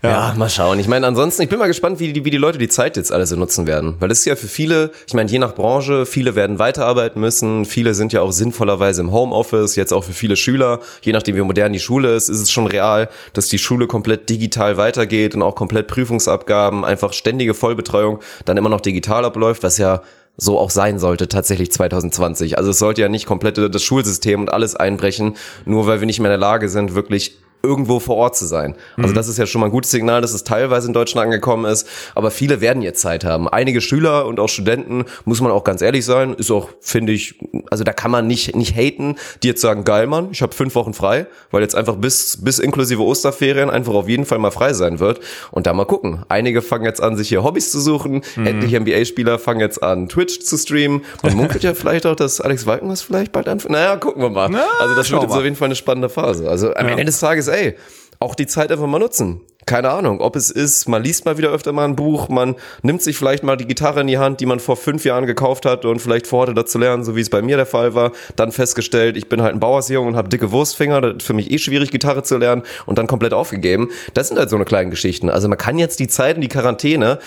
Ja. 0.02 0.34
mal 0.36 0.50
schauen. 0.50 0.78
Ich 0.78 0.86
meine, 0.86 1.06
ansonsten, 1.06 1.42
ich 1.42 1.48
bin 1.48 1.58
mal 1.58 1.66
gespannt, 1.66 1.98
wie 1.98 2.12
die, 2.12 2.24
wie 2.24 2.30
die 2.30 2.36
Leute 2.36 2.58
die 2.58 2.68
Zeit 2.68 2.96
jetzt 2.96 3.10
alle 3.10 3.26
so 3.26 3.36
nutzen 3.36 3.66
werden. 3.66 3.96
Weil 3.98 4.08
das 4.08 4.18
ist 4.18 4.26
ja 4.26 4.36
für 4.36 4.48
viele, 4.48 4.90
ich 5.06 5.14
meine, 5.14 5.30
je 5.30 5.38
nach 5.38 5.54
Branche, 5.54 6.04
viele 6.04 6.34
werden 6.34 6.58
weiterarbeiten 6.58 7.20
müssen, 7.20 7.64
viele 7.64 7.94
sind 7.94 8.12
ja 8.12 8.20
auch 8.20 8.30
sinnvollerweise 8.30 9.00
im 9.00 9.12
Homeoffice, 9.12 9.76
jetzt 9.76 9.92
auch 9.92 10.04
für 10.04 10.12
viele 10.12 10.36
Schüler, 10.36 10.80
je 11.02 11.12
nachdem 11.12 11.36
wie 11.36 11.40
modern 11.40 11.72
die 11.72 11.80
Schule 11.80 12.14
ist, 12.14 12.28
ist 12.28 12.40
es 12.40 12.50
schon 12.50 12.66
real, 12.66 13.08
dass 13.32 13.48
die 13.48 13.58
Schule 13.58 13.86
komplett 13.86 14.28
digital 14.28 14.76
weitergeht 14.76 15.34
und 15.34 15.42
auch 15.42 15.54
komplett 15.54 15.88
Prüfungsabgaben, 15.88 16.84
einfach 16.84 17.12
ständige 17.14 17.54
Vollbetreuung 17.54 18.20
dann 18.44 18.58
immer 18.58 18.68
noch 18.68 18.82
digital 18.82 19.24
abläuft, 19.24 19.62
was 19.62 19.78
ja 19.78 20.02
so 20.36 20.58
auch 20.58 20.70
sein 20.70 20.98
sollte 20.98 21.28
tatsächlich 21.28 21.70
2020. 21.70 22.58
Also 22.58 22.70
es 22.70 22.78
sollte 22.78 23.02
ja 23.02 23.08
nicht 23.08 23.26
komplett 23.26 23.58
das 23.58 23.82
Schulsystem 23.82 24.40
und 24.40 24.52
alles 24.52 24.74
einbrechen, 24.74 25.36
nur 25.64 25.86
weil 25.86 26.00
wir 26.00 26.06
nicht 26.06 26.18
mehr 26.18 26.30
in 26.30 26.40
der 26.40 26.48
Lage 26.48 26.68
sind, 26.68 26.94
wirklich 26.94 27.38
irgendwo 27.64 27.98
vor 27.98 28.16
Ort 28.16 28.36
zu 28.36 28.46
sein. 28.46 28.76
Also 28.96 29.12
das 29.14 29.28
ist 29.28 29.38
ja 29.38 29.46
schon 29.46 29.60
mal 29.60 29.66
ein 29.68 29.72
gutes 29.72 29.90
Signal, 29.90 30.20
dass 30.20 30.34
es 30.34 30.44
teilweise 30.44 30.86
in 30.88 30.92
Deutschland 30.92 31.26
angekommen 31.26 31.64
ist, 31.64 31.88
aber 32.14 32.30
viele 32.30 32.60
werden 32.60 32.82
jetzt 32.82 33.00
Zeit 33.00 33.24
haben. 33.24 33.48
Einige 33.48 33.80
Schüler 33.80 34.26
und 34.26 34.38
auch 34.38 34.48
Studenten, 34.48 35.04
muss 35.24 35.40
man 35.40 35.50
auch 35.50 35.64
ganz 35.64 35.82
ehrlich 35.82 36.04
sein, 36.04 36.34
ist 36.34 36.50
auch, 36.50 36.68
finde 36.80 37.12
ich, 37.12 37.36
also 37.70 37.84
da 37.84 37.92
kann 37.92 38.10
man 38.10 38.26
nicht, 38.26 38.54
nicht 38.54 38.76
haten, 38.76 39.16
die 39.42 39.48
jetzt 39.48 39.60
sagen, 39.60 39.84
geil 39.84 40.06
Mann, 40.06 40.28
ich 40.30 40.42
habe 40.42 40.54
fünf 40.54 40.74
Wochen 40.74 40.94
frei, 40.94 41.26
weil 41.50 41.62
jetzt 41.62 41.74
einfach 41.74 41.96
bis, 41.96 42.38
bis 42.42 42.58
inklusive 42.58 43.02
Osterferien 43.02 43.70
einfach 43.70 43.94
auf 43.94 44.08
jeden 44.08 44.26
Fall 44.26 44.38
mal 44.38 44.50
frei 44.50 44.72
sein 44.72 45.00
wird 45.00 45.20
und 45.50 45.66
da 45.66 45.72
mal 45.72 45.86
gucken. 45.86 46.24
Einige 46.28 46.62
fangen 46.62 46.84
jetzt 46.84 47.02
an, 47.02 47.16
sich 47.16 47.28
hier 47.28 47.42
Hobbys 47.42 47.70
zu 47.70 47.80
suchen, 47.80 48.22
etliche 48.36 48.80
NBA-Spieler 48.80 49.38
fangen 49.38 49.60
jetzt 49.60 49.82
an, 49.82 50.08
Twitch 50.08 50.40
zu 50.40 50.56
streamen. 50.56 51.02
Man 51.22 51.34
munkelt 51.36 51.62
ja 51.62 51.74
vielleicht 51.74 52.06
auch, 52.06 52.16
dass 52.16 52.40
Alex 52.40 52.66
Walkenhaus 52.66 53.02
vielleicht 53.02 53.32
bald 53.32 53.48
anfängt. 53.48 53.72
Naja, 53.72 53.96
gucken 53.96 54.22
wir 54.22 54.30
mal. 54.30 54.50
also 54.78 54.94
das 54.94 55.10
wird 55.10 55.22
jetzt 55.22 55.32
auf 55.34 55.44
jeden 55.44 55.56
Fall 55.56 55.66
eine 55.66 55.76
spannende 55.76 56.08
Phase. 56.08 56.48
Also 56.48 56.74
am 56.74 56.88
Ende 56.88 57.04
des 57.06 57.20
Tages, 57.20 57.48
ey, 57.54 57.76
auch 58.20 58.34
die 58.34 58.46
Zeit 58.46 58.72
einfach 58.72 58.86
mal 58.86 58.98
nutzen. 58.98 59.40
keine 59.66 59.90
Ahnung, 59.90 60.20
ob 60.20 60.36
es 60.36 60.50
ist, 60.50 60.88
man 60.88 61.02
liest 61.02 61.24
mal 61.24 61.38
wieder 61.38 61.50
öfter 61.50 61.72
mal 61.72 61.86
ein 61.86 61.96
Buch, 61.96 62.28
man 62.28 62.54
nimmt 62.82 63.00
sich 63.00 63.16
vielleicht 63.16 63.42
mal 63.42 63.56
die 63.56 63.66
Gitarre 63.66 64.02
in 64.02 64.06
die 64.06 64.18
Hand, 64.18 64.40
die 64.40 64.46
man 64.46 64.60
vor 64.60 64.76
fünf 64.76 65.04
Jahren 65.04 65.24
gekauft 65.24 65.64
hat 65.64 65.84
und 65.84 66.00
vielleicht 66.00 66.26
vorhatte, 66.26 66.54
das 66.54 66.70
zu 66.70 66.78
lernen, 66.78 67.02
so 67.02 67.16
wie 67.16 67.20
es 67.20 67.30
bei 67.30 67.40
mir 67.40 67.56
der 67.56 67.66
Fall 67.66 67.94
war, 67.94 68.12
dann 68.36 68.52
festgestellt, 68.52 69.16
ich 69.16 69.28
bin 69.28 69.40
halt 69.40 69.54
ein 69.54 69.60
Bauersjunge 69.60 70.06
und 70.06 70.16
habe 70.16 70.28
dicke 70.28 70.52
Wurstfinger, 70.52 71.00
das 71.00 71.14
ist 71.18 71.26
für 71.26 71.32
mich 71.32 71.50
eh 71.50 71.58
schwierig, 71.58 71.90
Gitarre 71.90 72.22
zu 72.22 72.36
lernen 72.36 72.62
und 72.84 72.98
dann 72.98 73.06
komplett 73.06 73.32
aufgegeben. 73.32 73.90
Das 74.12 74.28
sind 74.28 74.38
halt 74.38 74.50
so 74.50 74.56
eine 74.56 74.66
kleine 74.66 74.90
Geschichten. 74.90 75.30
Also 75.30 75.48
man 75.48 75.56
kann 75.56 75.78
jetzt 75.78 75.98
die 75.98 76.08
Zeiten, 76.08 76.40
die 76.40 76.48
Quarantäne, 76.48 77.18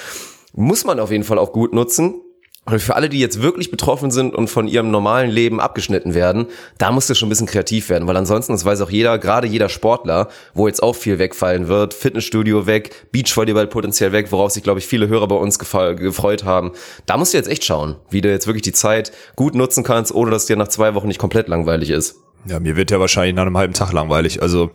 muss 0.54 0.86
man 0.86 1.00
auf 1.00 1.12
jeden 1.12 1.24
Fall 1.24 1.40
auch 1.40 1.52
gut 1.52 1.74
nutzen. 1.74 2.22
Und 2.70 2.82
für 2.82 2.98
alle, 2.98 3.08
die 3.08 3.20
jetzt 3.20 3.42
wirklich 3.42 3.72
betroffen 3.72 4.12
sind 4.12 4.36
und 4.36 4.50
von 4.50 4.68
ihrem 4.68 4.92
normalen 4.92 5.30
Leben 5.30 5.62
abgeschnitten 5.62 6.14
werden, 6.14 6.48
da 6.78 6.92
musst 6.92 7.10
du 7.10 7.16
schon 7.16 7.28
ein 7.28 7.30
bisschen 7.30 7.48
kreativ 7.48 7.88
werden, 7.88 8.10
weil 8.10 8.18
ansonsten, 8.18 8.52
das 8.52 8.66
weiß 8.66 8.82
auch 8.82 8.90
jeder, 8.90 9.18
gerade 9.20 9.48
jeder 9.48 9.70
Sportler, 9.70 10.28
wo 10.54 10.68
jetzt 10.68 10.84
auch 10.84 10.94
viel 10.94 11.18
wegfallen 11.18 11.70
wird, 11.70 11.94
Fitnessstudio 11.94 12.68
weg, 12.68 13.08
Beachvolleyball 13.14 13.68
potenziell 13.68 14.12
weg, 14.12 14.34
worauf 14.34 14.52
sich, 14.52 14.64
glaube 14.64 14.80
ich, 14.80 14.86
viele 14.86 15.08
Hörer 15.08 15.30
bei 15.30 15.36
uns 15.36 15.60
gefreut 15.60 16.44
haben. 16.44 16.74
Da 17.06 17.16
musst 17.16 17.34
du 17.34 17.38
jetzt 17.38 17.50
echt 17.50 17.64
schauen, 17.64 17.96
wie 18.10 18.20
du 18.20 18.30
jetzt 18.30 18.48
wirklich 18.48 18.64
die 18.64 18.74
Zeit 18.74 19.14
gut 19.38 19.56
nutzen 19.56 19.86
kannst, 19.86 20.14
ohne 20.14 20.30
dass 20.30 20.46
dir 20.46 20.58
nach 20.58 20.68
zwei 20.68 20.94
Wochen 20.94 21.08
nicht 21.08 21.20
komplett 21.20 21.48
langweilig 21.48 21.90
ist. 21.90 22.27
Ja, 22.46 22.60
mir 22.60 22.76
wird 22.78 22.92
ja 22.92 23.00
wahrscheinlich 23.00 23.36
nach 23.36 23.46
einem 23.46 23.58
halben 23.58 23.74
Tag 23.74 23.92
langweilig. 23.92 24.42
Also, 24.42 24.72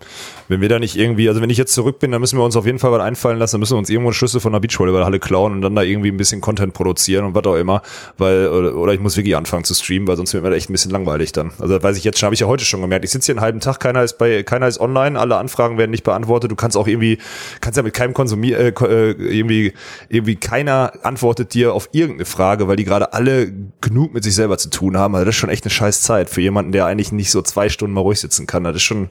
wenn 0.49 0.61
wir 0.61 0.69
da 0.69 0.79
nicht 0.79 0.97
irgendwie, 0.97 1.29
also 1.29 1.41
wenn 1.41 1.49
ich 1.49 1.57
jetzt 1.57 1.73
zurück 1.73 1.99
bin, 2.01 2.11
dann 2.11 2.21
müssen 2.21 2.39
wir 2.39 2.45
uns 2.45 2.57
auf 2.57 2.67
jeden 2.67 2.79
Fall 2.79 2.93
was 2.93 3.01
einfallen 3.01 3.39
lassen, 3.39 3.55
dann 3.55 3.61
müssen 3.61 3.75
wir 3.75 3.79
uns 3.79 3.89
irgendwo 3.89 4.13
Schlüssel 4.13 4.41
von 4.41 4.53
der 4.53 4.61
Beachvolleyballhalle 4.61 5.19
klauen 5.19 5.53
und 5.53 5.63
dann 5.63 5.75
da 5.75 5.83
irgendwie 5.83 6.11
ein 6.11 6.19
bisschen 6.19 6.43
Content 6.43 6.75
produzieren 6.75 7.25
und 7.25 7.35
was 7.35 7.45
auch 7.47 7.57
immer, 7.57 7.81
weil, 8.19 8.49
oder, 8.49 8.75
oder 8.77 8.93
ich 8.93 9.01
muss 9.01 9.17
wirklich 9.17 9.37
anfangen 9.37 9.65
zu 9.65 9.75
streamen, 9.75 10.07
weil 10.07 10.17
sonst 10.17 10.35
wird 10.35 10.45
mir 10.45 10.51
da 10.51 10.57
echt 10.57 10.69
ein 10.69 10.73
bisschen 10.73 10.91
langweilig 10.91 11.33
dann. 11.33 11.53
Also, 11.59 11.75
das 11.75 11.83
weiß 11.83 11.97
ich 11.97 12.05
jetzt 12.05 12.19
schon, 12.19 12.27
habe 12.27 12.35
ich 12.35 12.41
ja 12.41 12.47
heute 12.47 12.65
schon 12.65 12.83
gemerkt. 12.83 13.05
Ich 13.05 13.11
sitze 13.11 13.27
hier 13.27 13.37
einen 13.37 13.43
halben 13.43 13.61
Tag, 13.61 13.81
keiner 13.81 14.03
ist 14.03 14.19
bei, 14.19 14.43
keiner 14.43 14.69
ist 14.69 14.79
online, 14.79 15.19
alle 15.19 15.37
Anfragen 15.37 15.79
werden 15.79 15.93
nicht 15.93 16.05
beantwortet. 16.05 16.51
Du 16.51 16.57
kannst 16.57 16.77
auch 16.77 16.87
irgendwie, 16.87 17.19
kannst 17.61 17.79
ja 17.79 17.83
mit 17.83 17.95
keinem 17.95 18.13
konsumieren, 18.13 18.61
äh, 18.61 18.69
äh, 18.69 19.13
irgendwie, 19.13 19.73
irgendwie 20.11 20.37
keiner 20.37 20.93
antwortet 21.05 21.55
dir 21.55 21.73
auf 21.73 21.89
irgendeine 21.93 22.27
Frage, 22.27 22.69
weil 22.69 22.77
die 22.77 22.85
gerade 22.85 23.15
alle 23.15 23.51
genug 23.81 24.13
mit 24.13 24.25
sich 24.25 24.35
selber 24.35 24.59
zu 24.59 24.69
tun 24.69 24.99
haben. 24.99 25.15
Also, 25.15 25.25
das 25.25 25.37
ist 25.37 25.41
schon 25.41 25.51
echt 25.51 25.65
eine 25.65 25.71
scheiß 25.71 26.03
Zeit 26.03 26.29
für 26.29 26.43
jemanden, 26.43 26.73
der 26.73 26.85
eigentlich 26.85 27.13
nicht 27.13 27.31
so 27.31 27.41
zwei 27.53 27.69
Stunden 27.69 27.95
mal 27.95 28.01
ruhig 28.01 28.19
sitzen 28.19 28.47
kann. 28.47 28.65
Das 28.65 28.77
ist 28.77 28.83
schon, 28.83 29.09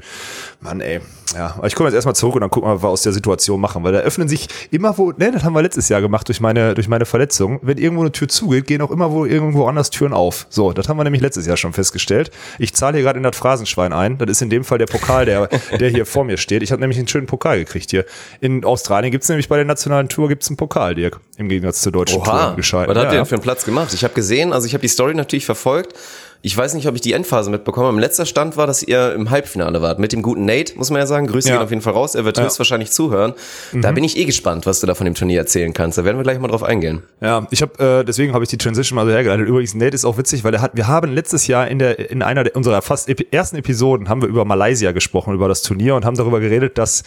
Mann, 0.62 0.82
ey. 0.82 1.00
Ja, 1.36 1.56
aber 1.58 1.68
ich 1.68 1.76
komme 1.76 1.88
jetzt 1.88 1.96
erstmal 1.96 2.16
zurück 2.16 2.36
und 2.36 2.42
dann 2.42 2.50
gucken 2.50 2.70
wir, 2.70 2.76
was 2.76 2.84
wir 2.84 2.90
aus 2.90 3.02
der 3.04 3.14
Situation 3.14 3.62
machen, 3.62 3.84
weil 3.84 3.94
da 3.94 4.00
öffnen 4.00 4.28
sich 4.28 4.50
immer 4.70 4.98
wo, 4.98 5.12
ne, 5.12 5.32
das 5.32 5.44
haben 5.44 5.54
wir 5.54 5.62
letztes 5.62 5.88
Jahr 5.88 6.02
gemacht 6.02 6.28
durch 6.28 6.42
meine, 6.42 6.74
durch 6.74 6.90
meine 6.90 7.06
Verletzung. 7.06 7.60
Wenn 7.62 7.78
irgendwo 7.78 8.02
eine 8.02 8.12
Tür 8.12 8.28
zugeht, 8.28 8.68
gehen 8.68 8.82
auch 8.82 8.92
immer 8.92 9.12
wo 9.12 9.26
irgendwo 9.26 9.68
anders 9.68 9.92
Türen 9.92 10.14
auf. 10.14 10.48
So, 10.50 10.74
das 10.74 10.90
haben 10.90 10.98
wir 10.98 11.04
nämlich 11.04 11.22
letztes 11.22 11.46
Jahr 11.46 11.56
schon 11.56 11.72
festgestellt. 11.72 12.32
Ich 12.60 12.74
zahle 12.74 12.98
hier 12.98 13.04
gerade 13.04 13.18
in 13.18 13.24
das 13.24 13.38
Phrasenschwein 13.38 13.94
ein. 13.94 14.18
Das 14.18 14.30
ist 14.30 14.42
in 14.42 14.50
dem 14.50 14.64
Fall 14.64 14.78
der 14.78 14.88
Pokal, 14.88 15.26
der, 15.26 15.48
der 15.80 15.90
hier 15.90 16.06
vor 16.06 16.26
mir 16.26 16.38
steht. 16.38 16.64
Ich 16.64 16.72
habe 16.72 16.82
nämlich 16.82 16.98
einen 16.98 17.08
schönen 17.08 17.28
Pokal 17.28 17.60
gekriegt 17.60 17.92
hier. 17.92 18.06
In 18.42 18.66
Australien 18.66 19.12
gibt's 19.12 19.30
nämlich 19.30 19.48
bei 19.48 19.56
der 19.56 19.66
nationalen 19.66 20.10
Tour 20.10 20.28
gibt's 20.28 20.50
einen 20.50 20.58
Pokal, 20.58 20.96
Dirk, 20.96 21.22
im 21.38 21.48
Gegensatz 21.48 21.82
zur 21.82 21.94
deutschen 21.94 22.20
Oha, 22.20 22.48
Tour 22.48 22.56
gescheitert. 22.58 22.96
Was 22.96 23.04
hat 23.04 23.06
ja. 23.06 23.20
der 23.20 23.26
für 23.26 23.36
einen 23.36 23.44
Platz 23.44 23.64
gemacht? 23.64 23.94
Ich 23.94 24.04
habe 24.04 24.14
gesehen, 24.14 24.52
also 24.52 24.68
ich 24.68 24.74
habe 24.74 24.82
die 24.82 24.90
Story 24.90 25.14
natürlich 25.14 25.46
verfolgt. 25.46 25.94
Ich 26.44 26.58
weiß 26.58 26.74
nicht, 26.74 26.88
ob 26.88 26.96
ich 26.96 27.02
die 27.02 27.14
Endphase 27.14 27.52
mitbekomme. 27.52 27.90
Im 27.90 28.00
letzter 28.00 28.26
Stand 28.26 28.58
war, 28.58 28.66
dass 28.66 28.82
ihr 28.82 29.14
im 29.14 29.30
Halbfinale 29.30 29.82
wart. 29.82 30.00
Mit 30.00 30.12
dem 30.12 30.22
guten 30.24 30.46
Nate, 30.46 30.76
muss 30.76 30.90
man 30.90 31.00
ja 31.00 31.06
sagen. 31.06 31.28
Grüße 31.28 31.50
Ja. 31.50 31.56
gehen 31.56 31.64
auf 31.64 31.70
jeden 31.70 31.82
Fall 31.84 31.94
raus. 31.94 32.16
Er 32.16 32.26
wird 32.26 32.38
Ja. 32.38 32.46
höchstwahrscheinlich 32.46 32.92
zuhören. 32.92 33.34
Mhm. 33.72 33.82
Da 33.82 33.92
bin 33.92 34.04
ich 34.04 34.18
eh 34.18 34.26
gespannt, 34.26 34.66
was 34.66 34.80
du 34.80 34.88
da 34.88 34.96
von 34.96 35.06
dem 35.06 35.14
Turnier 35.14 35.40
erzählen 35.40 35.72
kannst. 35.74 36.00
Da 36.00 36.04
werden 36.04 36.18
wir 36.18 36.24
gleich 36.24 36.40
mal 36.40 36.48
drauf 36.48 36.64
eingehen. 36.64 37.04
Ja, 37.22 37.46
ich 37.52 37.62
habe 37.62 38.00
äh, 38.00 38.04
deswegen 38.04 38.34
habe 38.34 38.44
ich 38.44 38.50
die 38.50 38.58
Transition 38.58 38.96
mal 38.96 39.06
so 39.06 39.12
hergeleitet. 39.12 39.48
Übrigens, 39.48 39.76
Nate 39.76 39.94
ist 39.94 40.04
auch 40.04 40.18
witzig, 40.18 40.44
weil 40.44 40.54
er 40.56 40.62
hat, 40.62 40.72
wir 40.76 40.88
haben 40.88 41.12
letztes 41.14 41.46
Jahr 41.46 41.68
in 41.68 41.78
der 41.78 42.10
in 42.12 42.24
einer 42.24 42.44
der, 42.44 42.56
unserer 42.56 42.82
fast 42.82 43.08
ersten 43.32 43.58
Episoden 43.58 44.10
haben 44.10 44.22
wir 44.24 44.30
über 44.30 44.44
Malaysia 44.44 44.92
gesprochen, 44.94 45.36
über 45.36 45.48
das 45.48 45.62
Turnier 45.62 45.96
und 45.96 46.06
haben 46.06 46.18
darüber 46.18 46.40
geredet, 46.40 46.78
dass 46.80 47.04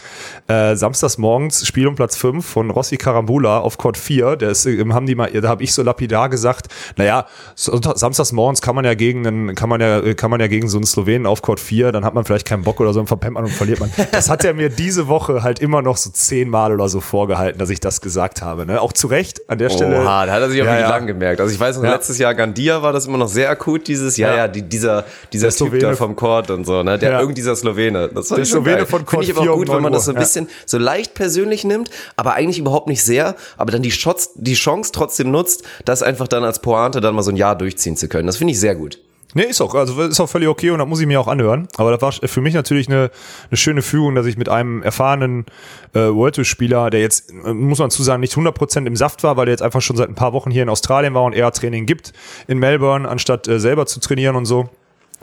äh, 0.47 0.75
samstags 0.77 1.17
morgens 1.17 1.67
Spiel 1.67 1.87
um 1.87 1.95
Platz 1.95 2.15
5 2.15 2.45
von 2.45 2.69
Rossi 2.69 2.95
Karambula 2.95 3.59
auf 3.59 3.77
Court 3.77 3.97
4, 3.97 4.37
der 4.37 4.51
ist, 4.51 4.65
ähm, 4.65 4.93
haben 4.93 5.05
die 5.07 5.15
mal, 5.15 5.29
da 5.29 5.49
habe 5.49 5.63
ich 5.63 5.73
so 5.73 5.83
lapidar 5.83 6.29
gesagt, 6.29 6.67
naja, 6.95 7.25
samstags 7.55 8.31
morgens 8.31 8.61
kann 8.61 8.75
man 8.75 8.85
ja 8.85 8.93
gegen 8.93 9.24
einen, 9.27 9.55
kann 9.55 9.69
man 9.69 9.81
ja, 9.81 10.13
kann 10.13 10.29
man 10.31 10.39
ja 10.39 10.47
gegen 10.47 10.67
so 10.67 10.77
einen 10.77 10.85
Slowenen 10.85 11.25
auf 11.25 11.41
Court 11.41 11.59
4, 11.59 11.91
dann 11.91 12.05
hat 12.05 12.13
man 12.13 12.25
vielleicht 12.25 12.45
keinen 12.47 12.63
Bock 12.63 12.79
oder 12.79 12.93
so, 12.93 12.99
dann 12.99 13.07
verpennt 13.07 13.33
man 13.35 13.43
und 13.45 13.51
verliert 13.51 13.79
man. 13.79 13.91
Das 14.11 14.29
hat 14.29 14.43
er 14.45 14.53
mir 14.53 14.69
diese 14.69 15.07
Woche 15.07 15.43
halt 15.43 15.59
immer 15.59 15.81
noch 15.81 15.97
so 15.97 16.09
zehnmal 16.09 16.73
oder 16.73 16.89
so 16.89 17.01
vorgehalten, 17.01 17.59
dass 17.59 17.69
ich 17.69 17.79
das 17.79 18.01
gesagt 18.01 18.41
habe. 18.41 18.65
Ne? 18.65 18.79
Auch 18.81 18.93
zu 18.93 19.07
Recht 19.07 19.49
an 19.49 19.57
der 19.57 19.69
Stelle. 19.69 20.01
Oha, 20.01 20.25
da 20.25 20.31
hat 20.33 20.41
er 20.41 20.49
sich 20.49 20.61
auch 20.61 20.65
Ja, 20.65 20.71
wirklich 20.73 20.89
ja. 20.89 20.95
lang 20.97 21.07
gemerkt. 21.07 21.41
Also 21.41 21.53
ich 21.53 21.59
weiß 21.59 21.77
noch, 21.77 21.83
Ja. 21.83 21.93
letztes 21.93 22.17
Jahr 22.17 22.33
Gandia 22.35 22.81
war 22.81 22.93
das 22.93 23.05
immer 23.07 23.17
noch 23.17 23.27
sehr 23.27 23.49
akut, 23.49 23.87
dieses, 23.87 24.17
ja, 24.17 24.35
Ja. 24.35 24.47
die, 24.47 24.61
dieser, 24.61 25.05
dieser 25.33 25.47
Der 25.49 25.55
Typ 25.57 25.67
Slowene- 25.69 25.79
da 25.81 25.95
vom 25.95 26.15
Court 26.15 26.51
und 26.51 26.65
so, 26.65 26.83
ne, 26.83 26.97
der, 26.97 27.11
Ja. 27.11 27.19
irgend 27.19 27.37
dieser 27.37 27.55
Slowene. 27.55 28.09
Das 28.13 28.29
war 28.31 28.37
Der 28.37 28.45
Slowene 28.45 28.75
geil. 28.77 28.85
von 28.85 29.05
Court 29.05 29.09
Finde 29.09 29.25
ich 29.25 29.31
aber 29.31 29.41
4 29.43 29.51
auch 29.51 29.55
gut, 29.57 29.67
wenn 29.67 29.75
man 29.75 29.83
9 29.83 29.93
das 29.93 30.05
so 30.05 30.11
ein 30.11 30.17
bisschen 30.17 30.47
so 30.65 30.77
leicht 30.77 31.13
persönlich 31.13 31.63
nimmt, 31.63 31.89
aber 32.15 32.33
eigentlich 32.33 32.59
überhaupt 32.59 32.87
nicht 32.87 33.03
sehr, 33.03 33.35
aber 33.57 33.71
dann 33.71 33.81
die 33.81 33.91
Shots, 33.91 34.31
die 34.35 34.53
Chance 34.53 34.91
trotzdem 34.93 35.31
nutzt, 35.31 35.63
das 35.85 36.03
einfach 36.03 36.27
dann 36.27 36.43
als 36.43 36.59
Pointe 36.59 37.01
dann 37.01 37.15
mal 37.15 37.21
so 37.23 37.31
ein 37.31 37.37
Jahr 37.37 37.57
durchziehen 37.57 37.95
zu 37.97 38.07
können. 38.07 38.27
Das 38.27 38.37
finde 38.37 38.51
ich 38.53 38.59
sehr 38.59 38.75
gut. 38.75 38.99
Nee, 39.37 39.43
ist 39.43 39.59
auch, 39.59 39.75
also 39.75 40.01
ist 40.01 40.21
auch 40.21 40.29
völlig 40.29 40.47
okay 40.47 40.69
und 40.69 40.79
das 40.79 40.87
muss 40.87 41.01
ich 41.01 41.07
mir 41.07 41.19
auch 41.19 41.27
anhören. 41.27 41.67
Aber 41.75 41.91
das 41.91 42.01
war 42.01 42.13
für 42.13 42.39
mich 42.39 42.53
natürlich 42.53 42.87
eine, 42.87 43.11
eine 43.49 43.57
schöne 43.57 43.81
Fügung, 43.81 44.15
dass 44.15 44.25
ich 44.27 44.37
mit 44.37 44.47
einem 44.47 44.81
erfahrenen 44.81 45.45
äh, 45.93 46.07
World 46.07 46.35
Tour 46.35 46.45
Spieler, 46.45 46.89
der 46.89 47.01
jetzt, 47.01 47.31
äh, 47.31 47.53
muss 47.53 47.79
man 47.79 47.91
zu 47.91 48.01
sagen, 48.01 48.21
nicht 48.21 48.33
100% 48.33 48.87
im 48.87 48.95
Saft 48.95 49.23
war, 49.23 49.35
weil 49.35 49.47
der 49.47 49.51
jetzt 49.51 49.61
einfach 49.61 49.81
schon 49.81 49.97
seit 49.97 50.07
ein 50.07 50.15
paar 50.15 50.31
Wochen 50.31 50.51
hier 50.51 50.63
in 50.63 50.69
Australien 50.69 51.13
war 51.13 51.23
und 51.23 51.33
eher 51.33 51.51
Training 51.51 51.85
gibt 51.85 52.13
in 52.47 52.59
Melbourne, 52.59 53.09
anstatt 53.09 53.45
äh, 53.49 53.59
selber 53.59 53.85
zu 53.85 53.99
trainieren 53.99 54.37
und 54.37 54.45
so. 54.45 54.69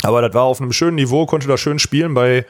Aber 0.02 0.20
das 0.20 0.34
war 0.34 0.42
auf 0.42 0.60
einem 0.60 0.72
schönen 0.72 0.96
Niveau, 0.96 1.24
konnte 1.24 1.48
da 1.48 1.56
schön 1.56 1.78
spielen 1.78 2.12
bei, 2.12 2.44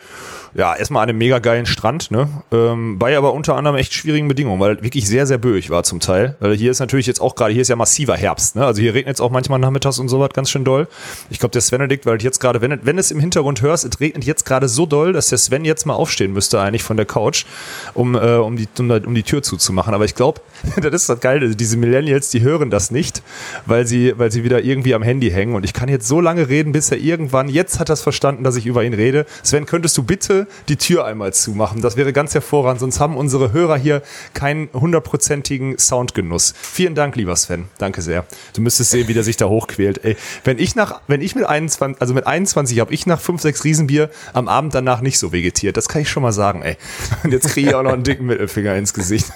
ja, 0.55 0.75
erstmal 0.77 1.03
einem 1.03 1.17
mega 1.17 1.39
geilen 1.39 1.65
Strand, 1.65 2.11
ne? 2.11 2.29
Ähm, 2.53 2.99
bei 2.99 3.17
aber 3.17 3.33
unter 3.33 3.57
anderem 3.57 3.77
echt 3.77 3.95
schwierigen 3.95 4.29
Bedingungen, 4.29 4.61
weil 4.61 4.83
wirklich 4.83 5.09
sehr, 5.09 5.27
sehr 5.27 5.39
böig 5.39 5.71
war 5.71 5.83
zum 5.83 5.99
Teil. 5.99 6.37
Weil 6.41 6.55
hier 6.57 6.71
ist 6.71 6.81
natürlich 6.81 7.07
jetzt 7.07 7.21
auch 7.21 7.35
gerade, 7.35 7.53
hier 7.53 7.63
ist 7.63 7.69
ja 7.69 7.77
massiver 7.77 8.17
Herbst, 8.17 8.57
ne? 8.57 8.67
Also 8.67 8.83
hier 8.83 8.93
regnet 8.93 9.17
es 9.17 9.21
auch 9.23 9.31
manchmal 9.31 9.59
nachmittags 9.59 9.99
und 9.99 10.09
sowas 10.09 10.31
ganz 10.35 10.51
schön 10.51 10.65
doll. 10.65 10.89
Ich 11.31 11.39
glaube, 11.39 11.53
der 11.53 11.63
Svenedikt, 11.63 12.05
weil 12.05 12.21
jetzt 12.21 12.39
gerade, 12.39 12.61
wenn, 12.61 12.79
wenn 12.85 12.99
es 12.99 13.11
im 13.11 13.19
Hintergrund 13.19 13.63
hörst, 13.63 13.87
es 13.87 13.99
regnet 13.99 14.25
jetzt 14.25 14.45
gerade 14.45 14.69
so 14.69 14.85
doll, 14.85 15.15
dass 15.15 15.29
der 15.29 15.39
Sven 15.39 15.65
jetzt 15.65 15.87
mal 15.87 15.95
aufstehen 15.95 16.35
müsste 16.35 16.61
eigentlich 16.61 16.83
von 16.83 16.99
der 16.99 17.07
Couch, 17.07 17.47
um, 17.95 18.15
äh, 18.15 18.35
um, 18.35 18.57
die, 18.57 18.69
um, 18.79 18.91
um 18.91 19.15
die 19.15 19.23
Tür 19.23 19.43
zuzumachen. 19.43 19.95
Aber 19.95 20.05
ich 20.05 20.15
glaube, 20.15 20.43
das 20.77 20.93
ist 20.93 21.09
das 21.09 21.21
Geile, 21.21 21.57
diese 21.57 21.79
Millennials, 21.79 22.29
die 22.29 22.43
hören 22.43 22.69
das 22.69 22.91
nicht, 22.91 23.23
weil 23.65 23.87
sie, 23.87 24.13
weil 24.19 24.31
sie 24.31 24.45
wieder 24.45 24.63
irgendwie 24.63 24.95
am 24.95 25.03
Handy 25.03 25.31
hängen. 25.31 25.55
Und 25.55 25.65
ich 25.65 25.73
kann 25.73 25.89
jetzt 25.89 26.07
so 26.07 26.21
lange 26.21 26.51
reden, 26.51 26.73
bis 26.73 26.91
er 26.91 26.99
irgendwann, 26.99 27.49
jetzt 27.49 27.81
hat 27.81 27.89
er 27.89 27.95
es 27.95 28.03
verstanden, 28.03 28.45
dass 28.45 28.57
ich 28.57 28.67
über 28.67 28.85
ihn 28.85 28.93
rede. 28.93 29.25
Sven, 29.43 29.65
könntest 29.65 29.97
du 29.97 30.03
bitte 30.03 30.42
die 30.69 30.77
Tür 30.77 31.05
einmal 31.05 31.33
zumachen? 31.33 31.81
Das 31.83 31.97
wäre 31.97 32.13
ganz 32.13 32.35
hervorragend, 32.35 32.81
sonst 32.81 33.01
haben 33.01 33.17
unsere 33.17 33.53
Hörer 33.53 33.77
hier 33.77 34.03
keinen 34.35 34.69
hundertprozentigen 34.73 35.79
Soundgenuss. 35.79 36.55
Vielen 36.61 36.95
Dank, 36.95 37.17
lieber 37.17 37.37
Sven. 37.37 37.67
Danke 37.79 38.03
sehr. 38.03 38.25
Du 38.55 38.61
müsstest 38.61 38.91
sehen, 38.91 39.09
wie 39.09 39.15
der 39.15 39.23
sich 39.23 39.37
da 39.37 39.47
hochquält. 39.47 40.05
Ey, 40.05 40.17
wenn 40.45 40.59
ich 40.59 40.75
nach, 40.75 41.01
wenn 41.09 41.21
ich 41.21 41.35
mit 41.35 41.45
21, 41.45 42.01
also 42.01 42.15
mit 42.15 42.27
21 42.27 42.81
habe 42.81 42.93
ich 42.93 43.07
nach 43.07 43.21
5, 43.21 43.41
6 43.43 43.65
Riesenbier 43.65 44.11
am 44.33 44.49
Abend 44.49 44.75
danach 44.75 45.01
nicht 45.01 45.19
so 45.19 45.33
vegetiert. 45.33 45.77
Das 45.77 45.89
kann 45.89 46.03
ich 46.03 46.11
schon 46.11 46.23
mal 46.23 46.33
sagen, 46.33 46.63
ey. 46.63 46.77
Und 47.23 47.33
jetzt 47.33 47.49
kriege 47.49 47.69
ich 47.71 47.75
auch 47.75 47.83
noch 47.83 47.93
einen 47.93 48.05
dicken 48.05 48.27
Mittelfinger 48.27 48.75
ins 48.77 48.95
Gesicht. 48.95 49.33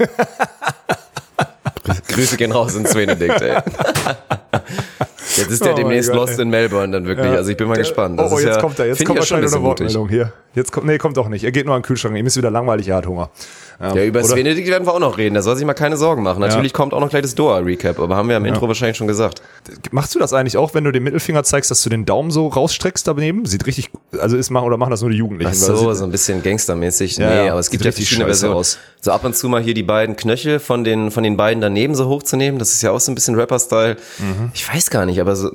Grüße 2.08 2.36
gehen 2.36 2.52
raus 2.52 2.74
ins 2.74 2.94
Benedikt, 2.94 3.40
ey. 3.42 3.58
Jetzt 5.36 5.50
ist 5.50 5.64
der 5.64 5.72
Oh 5.72 5.76
demnächst 5.76 6.10
Gott, 6.10 6.18
Lost 6.18 6.38
ey. 6.38 6.42
in 6.42 6.50
Melbourne 6.50 6.92
dann 6.92 7.06
wirklich. 7.06 7.32
Also 7.32 7.50
ich 7.50 7.56
bin 7.56 7.68
mal 7.68 7.76
gespannt. 7.76 8.18
Das 8.18 8.30
oh, 8.30 8.34
oh, 8.34 8.38
ist 8.38 8.44
jetzt 8.44 8.54
ja, 8.56 8.60
kommt 8.60 8.78
er. 8.78 8.86
Jetzt 8.86 9.04
kommt 9.04 9.16
ja 9.16 9.20
wahrscheinlich 9.22 9.52
eine. 9.52 9.62
Wortmeldung 9.62 10.08
hier. 10.08 10.32
Jetzt 10.54 10.72
kommt, 10.72 10.86
nee, 10.86 10.96
kommt 10.98 11.16
doch 11.16 11.28
nicht. 11.28 11.44
Er 11.44 11.52
geht 11.52 11.66
nur 11.66 11.74
an 11.74 11.82
den 11.82 11.86
Kühlschrank. 11.86 12.16
Ihm 12.16 12.26
ist 12.26 12.36
wieder 12.36 12.50
langweilig, 12.50 12.88
er 12.88 12.96
hat 12.96 13.06
Hunger. 13.06 13.30
Ja, 13.78 14.02
über 14.04 14.24
Oder? 14.24 14.34
Benedikt 14.34 14.68
werden 14.68 14.86
wir 14.86 14.94
auch 14.94 14.98
noch 14.98 15.18
reden. 15.18 15.34
Da 15.34 15.42
soll 15.42 15.54
sich 15.54 15.66
mal 15.66 15.74
keine 15.74 15.98
Sorgen 15.98 16.22
machen. 16.22 16.40
Natürlich 16.40 16.72
kommt 16.72 16.94
auch 16.94 17.00
noch 17.00 17.10
gleich 17.10 17.20
das 17.20 17.34
Doha-Recap, 17.34 17.98
aber 18.00 18.16
haben 18.16 18.28
wir 18.28 18.36
am 18.36 18.44
Intro 18.46 18.66
wahrscheinlich 18.68 18.96
schon 18.96 19.06
gesagt. 19.06 19.42
Machst 19.90 20.14
du 20.14 20.18
das 20.18 20.32
eigentlich 20.32 20.56
auch, 20.56 20.72
wenn 20.72 20.84
du 20.84 20.92
den 20.92 21.02
Mittelfinger 21.02 21.44
zeigst, 21.44 21.70
dass 21.70 21.82
du 21.82 21.90
den 21.90 22.06
Daumen 22.06 22.30
so 22.30 22.48
rausstreckst 22.48 23.06
daneben? 23.06 23.44
Sieht 23.44 23.66
richtig, 23.66 23.90
also 24.18 24.38
ist 24.38 24.48
machen 24.48 24.66
oder 24.66 24.78
machen 24.78 24.92
das 24.92 25.02
nur 25.02 25.10
die 25.10 25.18
Jugendlichen? 25.18 25.50
Ach 25.50 25.54
das 25.54 25.66
so, 25.66 25.92
so 25.92 26.04
ein 26.04 26.10
bisschen 26.10 26.42
gangstermäßig. 26.42 27.18
Ja, 27.18 27.28
nee, 27.28 27.46
ja. 27.46 27.50
aber 27.52 27.60
es 27.60 27.68
gibt 27.68 27.84
ja 27.84 27.92
verschiedene 27.92 28.24
Versionen. 28.24 28.54
aus. 28.54 28.78
So 29.02 29.12
ab 29.12 29.24
und 29.24 29.36
zu 29.36 29.48
mal 29.48 29.62
hier 29.62 29.74
die 29.74 29.82
beiden 29.82 30.16
Knöchel 30.16 30.58
von 30.58 30.82
den, 30.82 31.10
von 31.10 31.22
den 31.22 31.36
beiden 31.36 31.60
daneben 31.60 31.94
so 31.94 32.08
hochzunehmen. 32.08 32.58
Das 32.58 32.72
ist 32.72 32.82
ja 32.82 32.92
auch 32.92 33.00
so 33.00 33.12
ein 33.12 33.14
bisschen 33.14 33.34
Rapper-Style. 33.34 33.96
Mhm. 34.18 34.50
Ich 34.54 34.72
weiß 34.72 34.88
gar 34.88 35.04
nicht, 35.04 35.15
aber 35.20 35.36
so, 35.36 35.50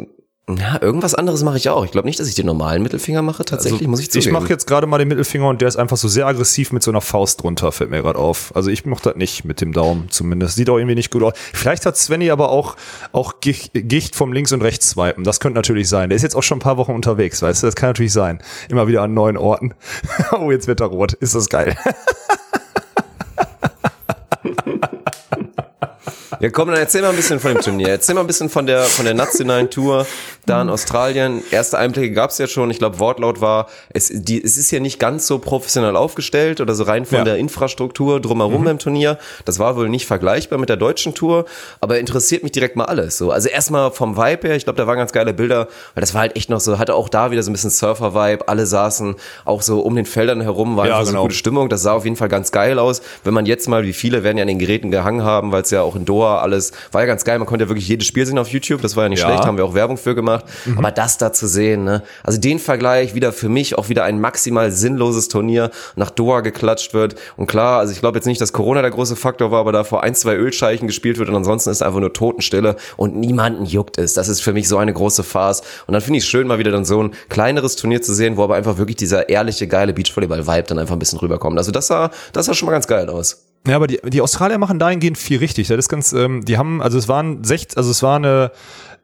ja, 0.49 0.81
irgendwas 0.81 1.15
anderes 1.15 1.43
mache 1.43 1.57
ich 1.57 1.69
auch. 1.69 1.85
Ich 1.85 1.91
glaube 1.91 2.07
nicht, 2.07 2.19
dass 2.19 2.27
ich 2.27 2.35
den 2.35 2.47
normalen 2.47 2.83
Mittelfinger 2.83 3.21
mache, 3.21 3.45
tatsächlich, 3.45 3.87
muss 3.87 3.99
ich 4.01 4.07
Also, 4.07 4.19
ich 4.19 4.25
zugeben. 4.25 4.41
mache 4.41 4.49
jetzt 4.49 4.67
gerade 4.67 4.87
mal 4.87 4.97
den 4.97 5.07
Mittelfinger 5.07 5.47
und 5.47 5.61
der 5.61 5.67
ist 5.67 5.77
einfach 5.77 5.97
so 5.97 6.07
sehr 6.07 6.25
aggressiv 6.27 6.71
mit 6.73 6.83
so 6.83 6.91
einer 6.91 6.99
Faust 6.99 7.41
drunter, 7.43 7.71
fällt 7.71 7.89
mir 7.91 8.01
gerade 8.01 8.19
auf. 8.19 8.51
Also 8.55 8.69
ich 8.69 8.85
mache 8.85 9.03
das 9.03 9.15
nicht 9.15 9.45
mit 9.45 9.61
dem 9.61 9.71
Daumen 9.71 10.09
zumindest. 10.09 10.55
Sieht 10.55 10.69
auch 10.69 10.77
irgendwie 10.77 10.95
nicht 10.95 11.11
gut 11.11 11.23
aus. 11.23 11.33
Vielleicht 11.53 11.85
hat 11.85 11.95
Svenny 11.95 12.31
aber 12.31 12.49
auch, 12.49 12.75
auch 13.13 13.39
Gicht, 13.39 13.71
Gicht 13.73 14.15
vom 14.15 14.33
Links- 14.33 14.51
und 14.51 14.61
Rechts-Swipen. 14.61 15.23
Das 15.23 15.39
könnte 15.39 15.55
natürlich 15.57 15.87
sein. 15.87 16.09
Der 16.09 16.15
ist 16.17 16.23
jetzt 16.23 16.35
auch 16.35 16.43
schon 16.43 16.57
ein 16.57 16.61
paar 16.61 16.77
Wochen 16.77 16.91
unterwegs, 16.93 17.41
weißt 17.41 17.63
du? 17.63 17.67
Das 17.67 17.75
kann 17.75 17.89
natürlich 17.89 18.13
sein. 18.13 18.41
Immer 18.67 18.87
wieder 18.87 19.03
an 19.03 19.13
neuen 19.13 19.37
Orten. 19.37 19.73
oh, 20.37 20.51
jetzt 20.51 20.67
wird 20.67 20.81
er 20.81 20.87
rot. 20.87 21.13
Ist 21.13 21.35
das 21.35 21.47
geil. 21.49 21.77
Ja, 26.41 26.49
komm, 26.49 26.69
dann 26.69 26.77
erzähl 26.77 27.01
mal 27.03 27.09
ein 27.11 27.15
bisschen 27.15 27.39
von 27.39 27.53
dem 27.53 27.61
Turnier. 27.61 27.89
Erzähl 27.89 28.15
mal 28.15 28.21
ein 28.21 28.27
bisschen 28.27 28.49
von 28.49 28.65
der, 28.65 28.81
von 28.81 29.05
der 29.05 29.13
nationalen 29.13 29.69
Tour 29.69 30.07
da 30.47 30.59
in 30.63 30.69
Australien. 30.69 31.43
Erste 31.51 31.77
Einblicke 31.77 32.13
gab's 32.15 32.39
ja 32.39 32.47
schon. 32.47 32.71
Ich 32.71 32.79
glaube, 32.79 32.97
Wortlaut 32.97 33.41
war, 33.41 33.67
es, 33.93 34.09
die, 34.11 34.43
es 34.43 34.57
ist 34.57 34.71
ja 34.71 34.79
nicht 34.79 34.97
ganz 34.99 35.27
so 35.27 35.37
professionell 35.37 35.95
aufgestellt 35.95 36.59
oder 36.59 36.73
so 36.73 36.83
rein 36.83 37.05
von 37.05 37.19
Ja. 37.19 37.23
der 37.25 37.37
Infrastruktur 37.37 38.19
drumherum 38.19 38.63
beim 38.63 38.79
Turnier. 38.79 39.19
Das 39.45 39.59
war 39.59 39.75
wohl 39.75 39.87
nicht 39.87 40.07
vergleichbar 40.07 40.57
mit 40.57 40.69
der 40.69 40.77
deutschen 40.77 41.13
Tour, 41.13 41.45
aber 41.79 41.99
interessiert 41.99 42.41
mich 42.41 42.51
direkt 42.53 42.75
mal 42.75 42.85
alles. 42.85 43.19
So, 43.19 43.29
also 43.31 43.47
erstmal 43.47 43.91
vom 43.91 44.17
Vibe 44.17 44.47
her, 44.47 44.55
ich 44.55 44.63
glaube, 44.63 44.77
da 44.77 44.87
waren 44.87 44.97
ganz 44.97 45.11
geile 45.11 45.33
Bilder, 45.35 45.67
weil 45.93 46.01
das 46.01 46.15
war 46.15 46.21
halt 46.21 46.35
echt 46.35 46.49
noch 46.49 46.59
so, 46.59 46.79
hatte 46.79 46.95
auch 46.95 47.07
da 47.09 47.29
wieder 47.29 47.43
so 47.43 47.51
ein 47.51 47.53
bisschen 47.53 47.69
Surfer-Vibe. 47.69 48.47
Alle 48.47 48.65
saßen 48.65 49.15
auch 49.45 49.61
so 49.61 49.81
um 49.81 49.95
den 49.95 50.05
Feldern 50.07 50.41
herum, 50.41 50.75
war 50.75 50.87
Ja, 50.87 50.93
einfach 50.93 51.05
so 51.05 51.11
genau. 51.11 51.21
gute 51.23 51.35
Stimmung. 51.35 51.69
Das 51.69 51.83
sah 51.83 51.93
auf 51.93 52.03
jeden 52.05 52.15
Fall 52.15 52.29
ganz 52.29 52.51
geil 52.51 52.79
aus. 52.79 53.03
Wenn 53.23 53.35
man 53.35 53.45
jetzt 53.45 53.67
mal, 53.69 53.83
wie 53.83 53.93
viele 53.93 54.23
werden 54.23 54.37
ja 54.37 54.41
an 54.41 54.47
den 54.47 54.57
Geräten 54.57 54.89
gehangen 54.89 55.23
haben, 55.23 55.51
weil 55.51 55.61
es 55.61 55.69
ja 55.69 55.83
auch 55.83 55.95
in 55.95 56.05
Doha 56.05 56.30
alles, 56.39 56.71
war 56.91 57.01
ja 57.01 57.07
ganz 57.07 57.23
geil. 57.23 57.37
Man 57.39 57.47
konnte 57.47 57.65
ja 57.65 57.69
wirklich 57.69 57.87
jedes 57.87 58.07
Spiel 58.07 58.25
sehen 58.25 58.37
auf 58.37 58.47
YouTube. 58.49 58.81
Das 58.81 58.95
war 58.95 59.03
ja 59.03 59.09
nicht 59.09 59.19
Ja. 59.19 59.27
Mhm. 59.27 59.31
schlecht, 59.33 59.45
haben 59.47 59.57
wir 59.57 59.65
auch 59.65 59.73
Werbung 59.73 59.97
für 59.97 60.15
gemacht. 60.15 60.45
Aber 60.77 60.91
das 60.91 61.17
da 61.17 61.33
zu 61.33 61.47
sehen, 61.47 61.83
ne? 61.83 62.03
Also 62.23 62.39
den 62.39 62.59
Vergleich 62.59 63.13
wieder 63.15 63.31
für 63.33 63.49
mich 63.49 63.77
auch 63.77 63.89
wieder 63.89 64.03
ein 64.03 64.19
maximal 64.21 64.71
sinnloses 64.71 65.27
Turnier 65.27 65.71
nach 65.95 66.09
Doha 66.11 66.41
geklatscht 66.41 66.93
wird. 66.93 67.15
Und 67.37 67.47
klar, 67.47 67.79
also 67.79 67.91
ich 67.93 67.99
glaube 67.99 68.17
jetzt 68.17 68.25
nicht, 68.25 68.39
dass 68.41 68.53
Corona 68.53 68.81
der 68.81 68.91
große 68.91 69.15
Faktor 69.15 69.51
war, 69.51 69.59
aber 69.59 69.71
da 69.71 69.83
vor 69.83 70.03
ein, 70.03 70.15
zwei 70.15 70.35
Ölscheichen 70.35 70.87
gespielt 70.87 71.17
wird 71.19 71.29
und 71.29 71.35
ansonsten 71.35 71.69
ist 71.69 71.81
einfach 71.81 71.99
nur 71.99 72.13
Totenstille 72.13 72.75
und 72.97 73.15
niemanden 73.15 73.65
juckt 73.65 73.97
es. 73.97 74.13
Das 74.13 74.27
ist 74.27 74.41
für 74.41 74.53
mich 74.53 74.67
so 74.67 74.77
eine 74.77 74.93
große 74.93 75.23
Farce. 75.23 75.61
Und 75.87 75.93
dann 75.93 76.01
finde 76.01 76.17
ich 76.19 76.23
es 76.23 76.29
schön, 76.29 76.47
mal 76.47 76.59
wieder 76.59 76.71
dann 76.71 76.85
so 76.85 77.01
ein 77.03 77.11
kleineres 77.29 77.75
Turnier 77.75 78.01
zu 78.01 78.13
sehen, 78.13 78.37
wo 78.37 78.43
aber 78.43 78.55
einfach 78.55 78.77
wirklich 78.77 78.97
dieser 78.97 79.29
ehrliche, 79.29 79.67
geile 79.67 79.93
Beachvolleyball-Vibe 79.93 80.63
dann 80.67 80.79
einfach 80.79 80.95
ein 80.95 80.99
bisschen 80.99 81.19
rüberkommt. 81.19 81.57
Also 81.57 81.71
das 81.71 81.87
sah, 81.87 82.11
das 82.33 82.45
sah 82.45 82.53
schon 82.53 82.65
mal 82.67 82.71
ganz 82.73 82.87
geil 82.87 83.09
aus. 83.09 83.45
Ja, 83.67 83.75
aber 83.75 83.87
die, 83.87 83.99
die 84.03 84.21
Australier 84.21 84.57
machen 84.57 84.79
dahingehend 84.79 85.17
viel 85.17 85.39
richtig. 85.39 85.67
Das 85.67 85.77
ist 85.77 85.89
ganz, 85.89 86.13
ähm, 86.13 86.43
die 86.45 86.57
haben, 86.57 86.81
also 86.81 86.97
es 86.97 87.07
waren 87.07 87.43
sech, 87.43 87.67
also 87.75 87.91
es 87.91 88.01
war 88.01 88.15
eine, 88.15 88.51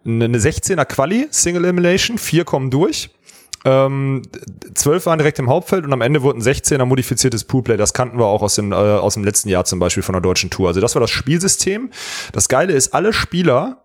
eine 0.06 0.26
eine 0.26 0.40
16er 0.40 0.86
Quali, 0.86 1.28
Single 1.30 1.64
Elimination, 1.64 2.18
vier 2.18 2.44
kommen 2.44 2.72
durch. 2.72 3.10
Ähm, 3.66 4.22
zwölf 4.76 5.06
waren 5.06 5.18
direkt 5.18 5.40
im 5.40 5.50
Hauptfeld 5.50 5.84
und 5.84 5.92
am 5.92 6.02
Ende 6.02 6.22
wurden 6.22 6.42
16er 6.42 6.86
modifiziertes 6.86 7.44
Poolplay. 7.44 7.78
Das 7.78 7.94
kannten 7.94 8.18
wir 8.18 8.26
auch 8.26 8.42
aus 8.42 8.56
dem, 8.56 8.72
äh, 8.72 8.76
aus 8.76 9.16
dem 9.16 9.24
letzten 9.24 9.50
Jahr 9.50 9.66
zum 9.66 9.80
Beispiel 9.80 10.04
von 10.04 10.14
der 10.14 10.22
deutschen 10.22 10.50
Tour. 10.50 10.70
Also 10.70 10.80
das 10.80 10.96
war 10.96 11.02
das 11.02 11.12
Spielsystem. 11.12 11.92
Das 12.32 12.48
Geile 12.48 12.74
ist, 12.74 12.94
alle 12.94 13.14
Spieler, 13.14 13.84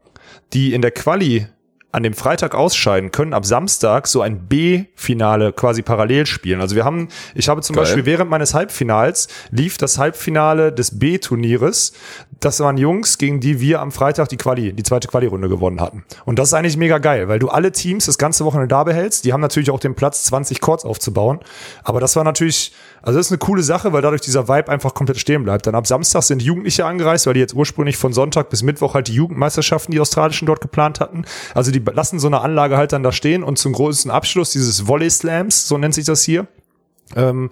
die 0.53 0.73
in 0.73 0.83
der 0.83 0.91
Quali 0.91 1.49
an 1.93 2.03
dem 2.03 2.15
Freitag 2.15 2.55
ausscheiden, 2.55 3.13
können 3.13 3.35
ab 3.35 3.45
Samstag 3.45 4.09
so 4.09 4.23
ein 4.23 4.49
B-Finale 4.49 5.53
quasi 5.53 5.83
parallel 5.83 6.25
spielen. 6.25 6.63
Also 6.63 6.75
wir 6.75 6.87
haben, 6.87 7.09
ich 7.35 7.49
habe 7.49 7.61
zum 7.61 7.77
Geil. 7.77 7.85
Beispiel 7.85 8.07
während 8.07 8.31
meines 8.31 8.55
Halbfinals 8.55 9.29
lief 9.51 9.77
das 9.77 9.99
Halbfinale 9.99 10.73
des 10.73 10.99
B-Turnieres. 10.99 11.93
Das 12.41 12.61
waren 12.61 12.79
Jungs, 12.79 13.19
gegen 13.19 13.41
die 13.41 13.61
wir 13.61 13.81
am 13.81 13.93
Freitag 13.93 14.31
die 14.31 14.39
Quali, 14.39 14.73
die 14.73 14.83
zweite 14.83 15.07
Quali-Runde 15.07 15.51
gewonnen 15.51 15.81
hatten. 15.81 16.05
Und 16.25 16.39
das 16.39 16.49
ist 16.49 16.55
eigentlich 16.55 16.79
mega 16.79 16.97
geil, 16.97 17.29
weil 17.29 17.39
du 17.39 17.49
alle 17.49 17.73
Teams 17.73 18.07
das 18.07 18.17
ganze 18.17 18.47
Wochenende 18.47 18.69
da 18.69 18.85
behältst. 18.85 19.27
Die 19.27 19.35
haben 19.35 19.43
natürlich 19.43 19.71
auch 19.71 19.81
den 19.81 19.95
Platz, 19.95 20.25
20 20.25 20.61
Courts 20.63 20.85
aufzubauen. 20.87 21.41
Aber 21.85 22.01
das 22.01 22.17
war 22.17 22.25
natürlich, 22.25 22.73
also 23.03 23.19
das 23.19 23.27
ist 23.27 23.33
eine 23.33 23.39
coole 23.39 23.63
Sache, 23.63 23.93
weil 23.93 24.01
dadurch 24.01 24.21
dieser 24.21 24.49
Vibe 24.49 24.71
einfach 24.71 24.95
komplett 24.95 25.19
stehen 25.19 25.43
bleibt. 25.45 25.67
Dann 25.67 25.75
ab 25.75 25.87
Samstag 25.87 26.23
sind 26.23 26.41
Jugendliche 26.41 26.87
angereist, 26.87 27.27
weil 27.27 27.35
die 27.35 27.41
jetzt 27.41 27.55
ursprünglich 27.55 27.97
von 27.97 28.13
Sonntag 28.13 28.49
bis 28.49 28.63
Mittwoch 28.63 28.95
halt 28.95 29.09
die 29.09 29.15
Jugendmeisterschaften, 29.15 29.93
die 29.93 30.01
australischen 30.01 30.47
dort 30.47 30.61
geplant 30.61 31.01
hatten. 31.01 31.25
Also 31.55 31.73
die 31.73 31.81
lassen 31.81 32.21
so 32.21 32.29
eine 32.29 32.41
Anlage 32.41 32.77
halt 32.77 32.93
dann 32.93 33.03
da 33.03 33.11
stehen 33.11 33.43
und 33.43 33.59
zum 33.59 33.73
größten 33.73 34.11
Abschluss 34.11 34.53
dieses 34.53 34.87
Volley 34.87 35.11
Slams, 35.11 35.67
so 35.67 35.79
nennt 35.79 35.95
sich 35.95 36.05
das 36.05 36.23
hier, 36.23 36.47
ähm, 37.17 37.51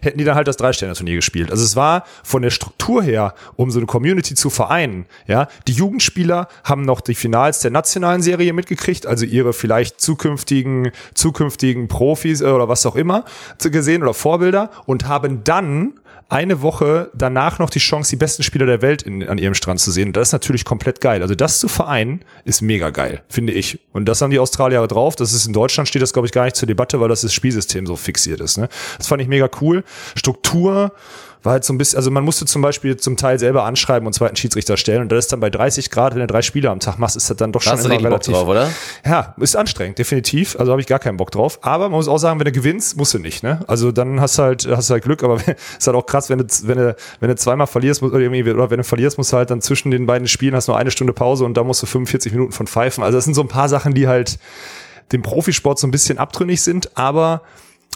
hätten 0.00 0.18
die 0.18 0.24
dann 0.24 0.34
halt 0.34 0.48
das 0.48 0.56
Drei-Sterne-Turnier 0.56 1.16
gespielt. 1.16 1.50
Also 1.50 1.64
es 1.64 1.76
war 1.76 2.04
von 2.22 2.42
der 2.42 2.50
Struktur 2.50 3.02
her, 3.02 3.34
um 3.56 3.70
so 3.70 3.78
eine 3.78 3.86
Community 3.86 4.34
zu 4.34 4.50
vereinen, 4.50 5.06
ja, 5.26 5.48
die 5.66 5.72
Jugendspieler 5.72 6.48
haben 6.64 6.82
noch 6.82 7.00
die 7.00 7.14
Finals 7.14 7.60
der 7.60 7.70
nationalen 7.70 8.22
Serie 8.22 8.52
mitgekriegt, 8.52 9.06
also 9.06 9.24
ihre 9.24 9.52
vielleicht 9.52 10.00
zukünftigen, 10.00 10.92
zukünftigen 11.14 11.88
Profis 11.88 12.40
äh, 12.40 12.46
oder 12.46 12.68
was 12.68 12.86
auch 12.86 12.96
immer 12.96 13.24
gesehen 13.58 14.02
oder 14.02 14.12
Vorbilder 14.12 14.70
und 14.86 15.06
haben 15.06 15.44
dann 15.44 15.94
eine 16.32 16.62
Woche 16.62 17.10
danach 17.12 17.58
noch 17.58 17.68
die 17.68 17.78
Chance, 17.78 18.10
die 18.10 18.16
besten 18.16 18.42
Spieler 18.42 18.64
der 18.64 18.80
Welt 18.80 19.02
in, 19.02 19.28
an 19.28 19.36
ihrem 19.36 19.52
Strand 19.52 19.80
zu 19.80 19.90
sehen. 19.90 20.08
Und 20.08 20.16
das 20.16 20.28
ist 20.28 20.32
natürlich 20.32 20.64
komplett 20.64 21.02
geil. 21.02 21.20
Also 21.20 21.34
das 21.34 21.60
zu 21.60 21.68
vereinen, 21.68 22.24
ist 22.44 22.62
mega 22.62 22.88
geil, 22.88 23.22
finde 23.28 23.52
ich. 23.52 23.80
Und 23.92 24.06
das 24.06 24.22
haben 24.22 24.30
die 24.30 24.38
Australier 24.38 24.86
drauf. 24.86 25.14
Das 25.14 25.34
ist 25.34 25.46
in 25.46 25.52
Deutschland 25.52 25.88
steht 25.88 26.00
das, 26.00 26.14
glaube 26.14 26.26
ich, 26.26 26.32
gar 26.32 26.44
nicht 26.44 26.56
zur 26.56 26.66
Debatte, 26.66 27.00
weil 27.00 27.10
das, 27.10 27.20
das 27.20 27.34
Spielsystem 27.34 27.86
so 27.86 27.96
fixiert 27.96 28.40
ist. 28.40 28.56
Ne? 28.56 28.70
Das 28.96 29.08
fand 29.08 29.20
ich 29.20 29.28
mega 29.28 29.50
cool. 29.60 29.84
Struktur 30.14 30.92
war 31.42 31.52
halt 31.52 31.64
so 31.64 31.72
ein 31.72 31.78
bisschen, 31.78 31.96
also 31.96 32.10
man 32.10 32.24
musste 32.24 32.44
zum 32.46 32.62
Beispiel 32.62 32.96
zum 32.96 33.16
Teil 33.16 33.38
selber 33.38 33.64
anschreiben 33.64 34.06
und 34.06 34.12
zweiten 34.12 34.36
Schiedsrichter 34.36 34.76
stellen. 34.76 35.02
Und 35.02 35.12
das 35.12 35.24
ist 35.26 35.32
dann 35.32 35.40
bei 35.40 35.50
30 35.50 35.90
Grad, 35.90 36.14
wenn 36.14 36.20
du 36.20 36.26
drei 36.26 36.42
Spiele 36.42 36.70
am 36.70 36.78
Tag 36.78 36.98
machst, 36.98 37.16
ist 37.16 37.28
das 37.30 37.36
dann 37.36 37.52
doch 37.52 37.60
Da 37.62 37.70
schon 37.70 37.72
hast 37.78 37.84
du 37.84 37.88
immer 37.88 37.94
richtig 37.94 38.10
Bock 38.10 38.12
relativ. 38.12 38.34
drauf, 38.34 38.48
oder? 38.48 38.70
Ja, 39.04 39.34
ist 39.38 39.56
anstrengend, 39.56 39.98
definitiv. 39.98 40.58
Also 40.58 40.70
habe 40.70 40.80
ich 40.80 40.86
gar 40.86 40.98
keinen 40.98 41.16
Bock 41.16 41.30
drauf. 41.30 41.58
Aber 41.62 41.84
man 41.88 41.98
muss 41.98 42.08
auch 42.08 42.18
sagen, 42.18 42.38
wenn 42.38 42.44
du 42.44 42.52
gewinnst, 42.52 42.96
musst 42.96 43.14
du 43.14 43.18
nicht. 43.18 43.42
Ne? 43.42 43.60
Also 43.66 43.90
dann 43.92 44.20
hast 44.20 44.38
du 44.38 44.42
halt, 44.42 44.68
hast 44.68 44.88
du 44.90 44.92
halt 44.94 45.04
Glück. 45.04 45.22
Aber 45.24 45.36
ist 45.78 45.86
halt 45.86 45.96
auch 45.96 46.06
krass, 46.06 46.30
wenn 46.30 46.38
du, 46.38 46.44
wenn 46.62 46.78
du, 46.78 46.96
wenn 47.20 47.28
du 47.28 47.36
zweimal 47.36 47.66
verlierst, 47.66 48.02
oder, 48.02 48.18
irgendwie, 48.18 48.48
oder 48.50 48.70
wenn 48.70 48.78
du 48.78 48.84
verlierst, 48.84 49.18
musst 49.18 49.32
du 49.32 49.36
halt 49.36 49.50
dann 49.50 49.60
zwischen 49.60 49.90
den 49.90 50.06
beiden 50.06 50.28
Spielen 50.28 50.54
hast 50.54 50.68
nur 50.68 50.76
eine 50.76 50.90
Stunde 50.90 51.12
Pause 51.12 51.44
und 51.44 51.56
da 51.56 51.64
musst 51.64 51.82
du 51.82 51.86
45 51.86 52.32
Minuten 52.32 52.52
von 52.52 52.66
pfeifen. 52.66 53.02
Also 53.02 53.18
das 53.18 53.24
sind 53.24 53.34
so 53.34 53.42
ein 53.42 53.48
paar 53.48 53.68
Sachen, 53.68 53.94
die 53.94 54.06
halt 54.06 54.38
dem 55.10 55.22
Profisport 55.22 55.78
so 55.78 55.86
ein 55.86 55.90
bisschen 55.90 56.18
abtrünnig 56.18 56.62
sind. 56.62 56.96
Aber 56.96 57.42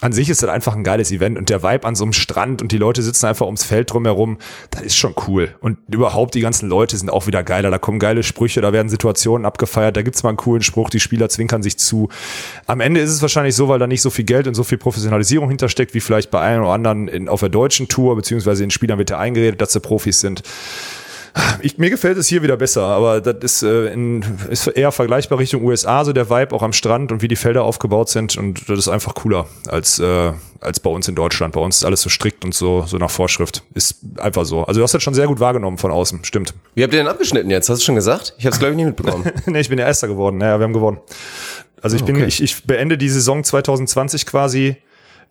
an 0.02 0.12
sich 0.12 0.28
ist 0.28 0.42
das 0.42 0.50
einfach 0.50 0.76
ein 0.76 0.84
geiles 0.84 1.10
Event 1.10 1.38
und 1.38 1.48
der 1.48 1.62
Vibe 1.62 1.86
an 1.86 1.94
so 1.94 2.04
einem 2.04 2.12
Strand 2.12 2.60
und 2.60 2.70
die 2.70 2.76
Leute 2.76 3.02
sitzen 3.02 3.26
einfach 3.26 3.46
ums 3.46 3.64
Feld 3.64 3.90
drumherum, 3.92 4.36
das 4.70 4.82
ist 4.82 4.96
schon 4.96 5.14
cool. 5.26 5.54
Und 5.60 5.78
überhaupt 5.90 6.34
die 6.34 6.40
ganzen 6.40 6.68
Leute 6.68 6.98
sind 6.98 7.08
auch 7.08 7.26
wieder 7.26 7.42
geiler. 7.42 7.70
Da 7.70 7.78
kommen 7.78 7.98
geile 7.98 8.22
Sprüche, 8.22 8.60
da 8.60 8.74
werden 8.74 8.90
Situationen 8.90 9.46
abgefeiert, 9.46 9.96
da 9.96 10.02
gibt's 10.02 10.22
mal 10.22 10.30
einen 10.30 10.36
coolen 10.36 10.62
Spruch, 10.62 10.90
die 10.90 11.00
Spieler 11.00 11.30
zwinkern 11.30 11.62
sich 11.62 11.78
zu. 11.78 12.10
Am 12.66 12.80
Ende 12.80 13.00
ist 13.00 13.10
es 13.10 13.22
wahrscheinlich 13.22 13.56
so, 13.56 13.68
weil 13.68 13.78
da 13.78 13.86
nicht 13.86 14.02
so 14.02 14.10
viel 14.10 14.26
Geld 14.26 14.46
und 14.46 14.54
so 14.54 14.64
viel 14.64 14.76
Professionalisierung 14.76 15.48
hintersteckt, 15.48 15.94
wie 15.94 16.00
vielleicht 16.00 16.30
bei 16.30 16.40
einem 16.40 16.64
oder 16.64 16.72
anderen 16.72 17.08
in, 17.08 17.28
auf 17.30 17.40
der 17.40 17.48
deutschen 17.48 17.88
Tour, 17.88 18.16
beziehungsweise 18.16 18.62
den 18.62 18.70
Spielern 18.70 18.98
wird 18.98 19.08
ja 19.08 19.18
eingeredet, 19.18 19.62
dass 19.62 19.72
sie 19.72 19.80
Profis 19.80 20.20
sind. 20.20 20.42
Ich, 21.60 21.76
mir 21.76 21.90
gefällt 21.90 22.16
es 22.16 22.28
hier 22.28 22.42
wieder 22.42 22.56
besser, 22.56 22.82
aber 22.82 23.20
das 23.20 23.36
ist, 23.42 23.62
äh, 23.62 23.92
in, 23.92 24.24
ist 24.48 24.66
eher 24.68 24.90
vergleichbar 24.90 25.38
Richtung 25.38 25.62
USA, 25.64 26.04
so 26.04 26.12
der 26.12 26.30
Vibe 26.30 26.54
auch 26.54 26.62
am 26.62 26.72
Strand 26.72 27.12
und 27.12 27.20
wie 27.20 27.28
die 27.28 27.36
Felder 27.36 27.64
aufgebaut 27.64 28.08
sind 28.08 28.36
und 28.38 28.68
das 28.70 28.78
ist 28.78 28.88
einfach 28.88 29.14
cooler 29.14 29.46
als, 29.68 29.98
äh, 29.98 30.32
als 30.60 30.80
bei 30.80 30.88
uns 30.88 31.08
in 31.08 31.14
Deutschland. 31.14 31.52
Bei 31.54 31.60
uns 31.60 31.78
ist 31.78 31.84
alles 31.84 32.00
so 32.00 32.08
strikt 32.08 32.44
und 32.44 32.54
so, 32.54 32.84
so 32.86 32.96
nach 32.96 33.10
Vorschrift. 33.10 33.62
Ist 33.74 33.98
einfach 34.16 34.44
so. 34.46 34.64
Also 34.64 34.80
du 34.80 34.84
hast 34.84 34.94
das 34.94 35.02
schon 35.02 35.14
sehr 35.14 35.26
gut 35.26 35.38
wahrgenommen 35.40 35.76
von 35.76 35.90
außen, 35.90 36.24
stimmt. 36.24 36.54
Wie 36.74 36.82
habt 36.82 36.94
ihr 36.94 37.00
denn 37.00 37.08
abgeschnitten 37.08 37.50
jetzt? 37.50 37.68
Hast 37.68 37.80
du 37.82 37.84
schon 37.84 37.96
gesagt? 37.96 38.34
Ich 38.38 38.46
habe 38.46 38.54
es 38.54 38.58
glaube 38.58 38.72
ich 38.72 38.76
nicht 38.76 38.86
mitbekommen. 38.86 39.30
nee, 39.46 39.60
ich 39.60 39.68
bin 39.68 39.78
ja 39.78 39.86
Erster 39.86 40.08
geworden. 40.08 40.38
Naja, 40.38 40.58
wir 40.58 40.64
haben 40.64 40.72
gewonnen. 40.72 40.98
Also 41.82 41.96
ich 41.96 42.04
bin, 42.04 42.16
Okay. 42.16 42.24
ich, 42.26 42.42
ich 42.42 42.64
beende 42.64 42.96
die 42.96 43.10
Saison 43.10 43.44
2020 43.44 44.24
quasi 44.24 44.76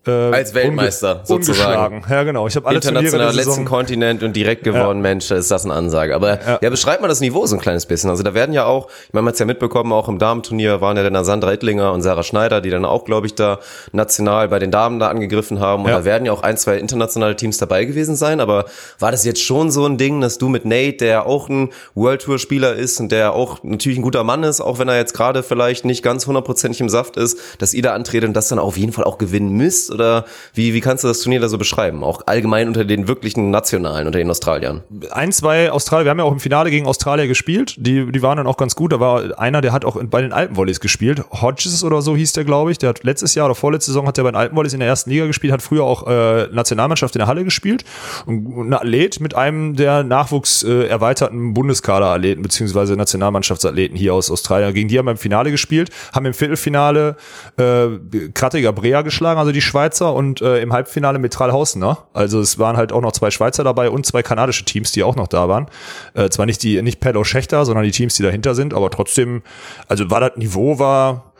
äh, 0.08 0.12
Als 0.12 0.54
Weltmeister 0.54 1.22
unge- 1.24 1.26
sozusagen. 1.28 1.94
ungeschlagen. 1.94 2.04
Ja, 2.10 2.24
genau. 2.24 2.48
Ich 2.48 2.56
habe 2.56 2.68
alle 2.68 2.80
Turniere 2.80 3.06
International 3.06 3.36
der 3.36 3.46
letzten. 3.46 3.65
Kontinent 3.65 4.24
und 4.24 4.36
direkt 4.36 4.63
gewonnen, 4.63 5.02
Mensch, 5.02 5.32
ist 5.32 5.52
das 5.52 5.65
eine 5.65 5.74
Ansage. 5.74 6.15
Aber 6.15 6.39
ja. 6.62 6.70
beschreib 6.70 7.02
mal 7.02 7.08
das 7.08 7.20
Niveau 7.22 7.46
so 7.46 7.56
ein 7.56 7.62
kleines 7.62 7.86
bisschen. 7.86 8.10
Also 8.10 8.24
da 8.24 8.34
werden 8.34 8.54
ja 8.54 8.65
auch, 8.65 8.88
ich 9.08 9.13
meine, 9.13 9.24
man 9.24 9.32
hat's 9.32 9.39
ja 9.39 9.46
mitbekommen, 9.46 9.91
auch 9.91 10.08
im 10.10 10.20
Damenturnier 10.20 10.82
waren 10.82 10.98
ja 10.98 11.10
dann 11.10 11.26
Sandra 11.26 11.54
Ettlinger 11.54 11.91
und 11.94 12.02
Sarah 12.02 12.24
Schneider, 12.24 12.62
die 12.62 12.70
dann 12.70 12.86
auch, 12.86 13.06
glaube 13.06 13.28
ich, 13.28 13.36
da 13.36 13.60
national 13.91 14.48
bei 14.50 14.60
den 14.60 14.72
Damen 14.72 15.00
da 15.00 15.08
angegriffen 15.10 15.60
haben. 15.60 15.84
Und 15.84 15.89
Ja. 15.89 16.00
da 16.00 16.06
werden 16.06 16.26
ja 16.26 16.32
auch 16.32 16.44
ein, 16.44 16.58
zwei 16.58 16.78
internationale 16.78 17.36
Teams 17.36 17.58
dabei 17.58 17.86
gewesen 17.86 18.15
sein. 18.15 18.39
Aber 18.39 18.65
war 19.00 19.12
das 19.12 19.26
jetzt 19.26 19.41
schon 19.41 19.72
so 19.72 19.86
ein 19.86 19.98
Ding, 19.98 20.22
dass 20.22 20.38
du 20.38 20.50
mit 20.50 20.65
Nate, 20.65 20.98
der 20.98 21.26
auch 21.26 21.50
ein 21.50 21.70
World 21.96 22.22
Tour 22.22 22.39
Spieler 22.39 22.74
ist 22.74 23.00
und 23.00 23.12
der 23.12 23.34
auch 23.34 23.60
natürlich 23.63 23.98
ein 23.98 24.02
guter 24.04 24.24
Mann 24.24 24.44
ist, 24.44 24.62
auch 24.62 24.80
wenn 24.80 24.88
er 24.88 24.98
jetzt 24.98 25.13
gerade 25.13 25.44
vielleicht 25.44 25.86
nicht 25.86 26.04
ganz 26.04 26.28
hundertprozentig 26.28 26.82
im 26.82 26.89
Saft 26.89 27.18
ist, 27.18 27.38
dass 27.60 27.74
ihr 27.74 27.82
da 27.82 27.94
antretet 27.94 28.28
und 28.28 28.34
das 28.34 28.48
dann 28.50 28.60
auf 28.60 28.78
jeden 28.78 28.91
Fall 28.94 29.04
auch 29.06 29.18
gewinnen 29.18 29.52
müsst? 29.52 29.95
Oder 29.96 30.26
wie, 30.54 30.74
wie 30.74 30.82
kannst 30.82 31.04
du 31.04 31.08
das 31.08 31.22
Turnier 31.22 31.40
da 31.40 31.50
so 31.50 31.58
beschreiben? 31.58 32.04
Auch 32.04 32.22
allgemein 32.28 32.68
unter 32.68 32.86
den 32.86 33.08
wirklichen 33.08 33.50
Nationalen, 33.50 34.06
unter 34.08 34.20
den 34.20 34.30
Australiern. 34.30 34.84
ein, 35.12 35.32
zwei 35.32 35.72
Australier, 35.72 36.06
wir 36.06 36.12
haben 36.12 36.20
ja 36.20 36.26
auch 36.26 36.32
im 36.32 36.40
Finale 36.40 36.70
gegen 36.70 36.86
Australier 36.86 37.28
gespielt, 37.28 37.76
die, 37.78 38.12
die 38.12 38.22
waren 38.22 38.38
dann 38.38 38.48
auch 38.48 38.58
ganz 38.58 38.76
gut. 38.76 38.92
Da 38.92 39.00
war 39.00 39.40
einer, 39.40 39.62
der 39.62 39.72
hat 39.72 39.86
auch 39.86 40.02
bei 40.04 40.22
den 40.22 40.34
Alpenvolleys 40.34 40.80
gespielt. 40.80 41.24
Hodges 41.32 41.84
oder 41.84 42.02
so 42.02 42.16
hieß 42.16 42.34
der, 42.34 42.44
glaube 42.44 42.72
ich. 42.72 42.78
Der 42.78 42.90
hat 42.90 43.04
letztes 43.04 43.36
Jahr 43.36 43.46
oder 43.46 43.56
vorletzte 43.56 43.92
Saison 43.92 44.08
hat 44.08 44.18
er 44.18 44.24
bei 44.24 44.32
den 44.32 44.36
Alpenvolleys 44.36 44.74
in 44.74 44.80
der 44.80 44.90
ersten 44.90 45.10
Liga 45.10 45.26
gespielt, 45.26 45.54
hat 45.54 45.62
früher 45.62 45.84
auch 45.84 46.08
äh, 46.08 46.48
Nationalmannschaft 46.52 47.16
in 47.16 47.20
der 47.20 47.28
Halle 47.28 47.44
gespielt. 47.44 47.84
Und 48.26 48.70
ein 48.70 48.74
Athlet 48.74 49.20
mit 49.20 49.36
einem 49.36 49.76
der 49.76 50.04
Nachwuchs 50.04 50.64
äh, 50.64 50.88
erweiterten 50.88 51.54
Bundeskader-Athleten 51.54 52.42
beziehungsweise 52.42 52.96
Nationalmannschaftsathleten 52.96 53.98
hier 53.98 54.14
aus 54.14 54.30
Australien. 54.30 54.74
Gegen 54.74 54.90
die 54.90 54.98
haben 54.98 55.06
wir 55.06 55.12
im 55.12 55.18
Finale 55.18 55.52
gespielt, 55.52 55.90
haben 56.14 56.26
im 56.26 56.34
Viertelfinale 56.34 57.16
äh, 57.58 58.30
Krattiger 58.34 58.74
Brea 58.74 59.02
geschlagen, 59.02 59.40
also 59.40 59.52
die 59.52 59.62
Schweizer, 59.86 60.13
und 60.13 60.41
äh, 60.41 60.62
im 60.62 60.74
Halbfinale 60.74 61.19
Mitralhausen. 61.19 61.80
Ne? 61.80 61.98
Also 62.13 62.39
es 62.39 62.58
waren 62.58 62.76
halt 62.76 62.91
auch 62.91 63.02
noch 63.02 63.12
zwei 63.12 63.30
Schweizer 63.30 63.63
dabei 63.63 63.89
und 63.89 64.06
zwei 64.06 64.24
kanadische 64.24 64.65
Teams, 64.65 64.91
die 64.91 65.04
auch 65.04 65.15
noch 65.15 65.28
da 65.28 65.48
waren. 65.48 65.67
Äh, 66.15 66.30
zwar 66.30 66.48
nicht 66.48 66.63
die, 66.63 66.82
nicht 66.82 67.00
Pello 67.00 67.24
Schächter, 67.24 67.65
sondern 67.65 67.86
die 67.86 67.91
Teams, 67.91 68.15
die 68.15 68.24
dahinter 68.24 68.56
sind, 68.56 68.74
aber 68.74 68.89
trotzdem, 68.89 69.43
also 69.88 70.10
war 70.10 70.21
das 70.21 70.38
Niveau 70.38 70.80
war 70.80 71.35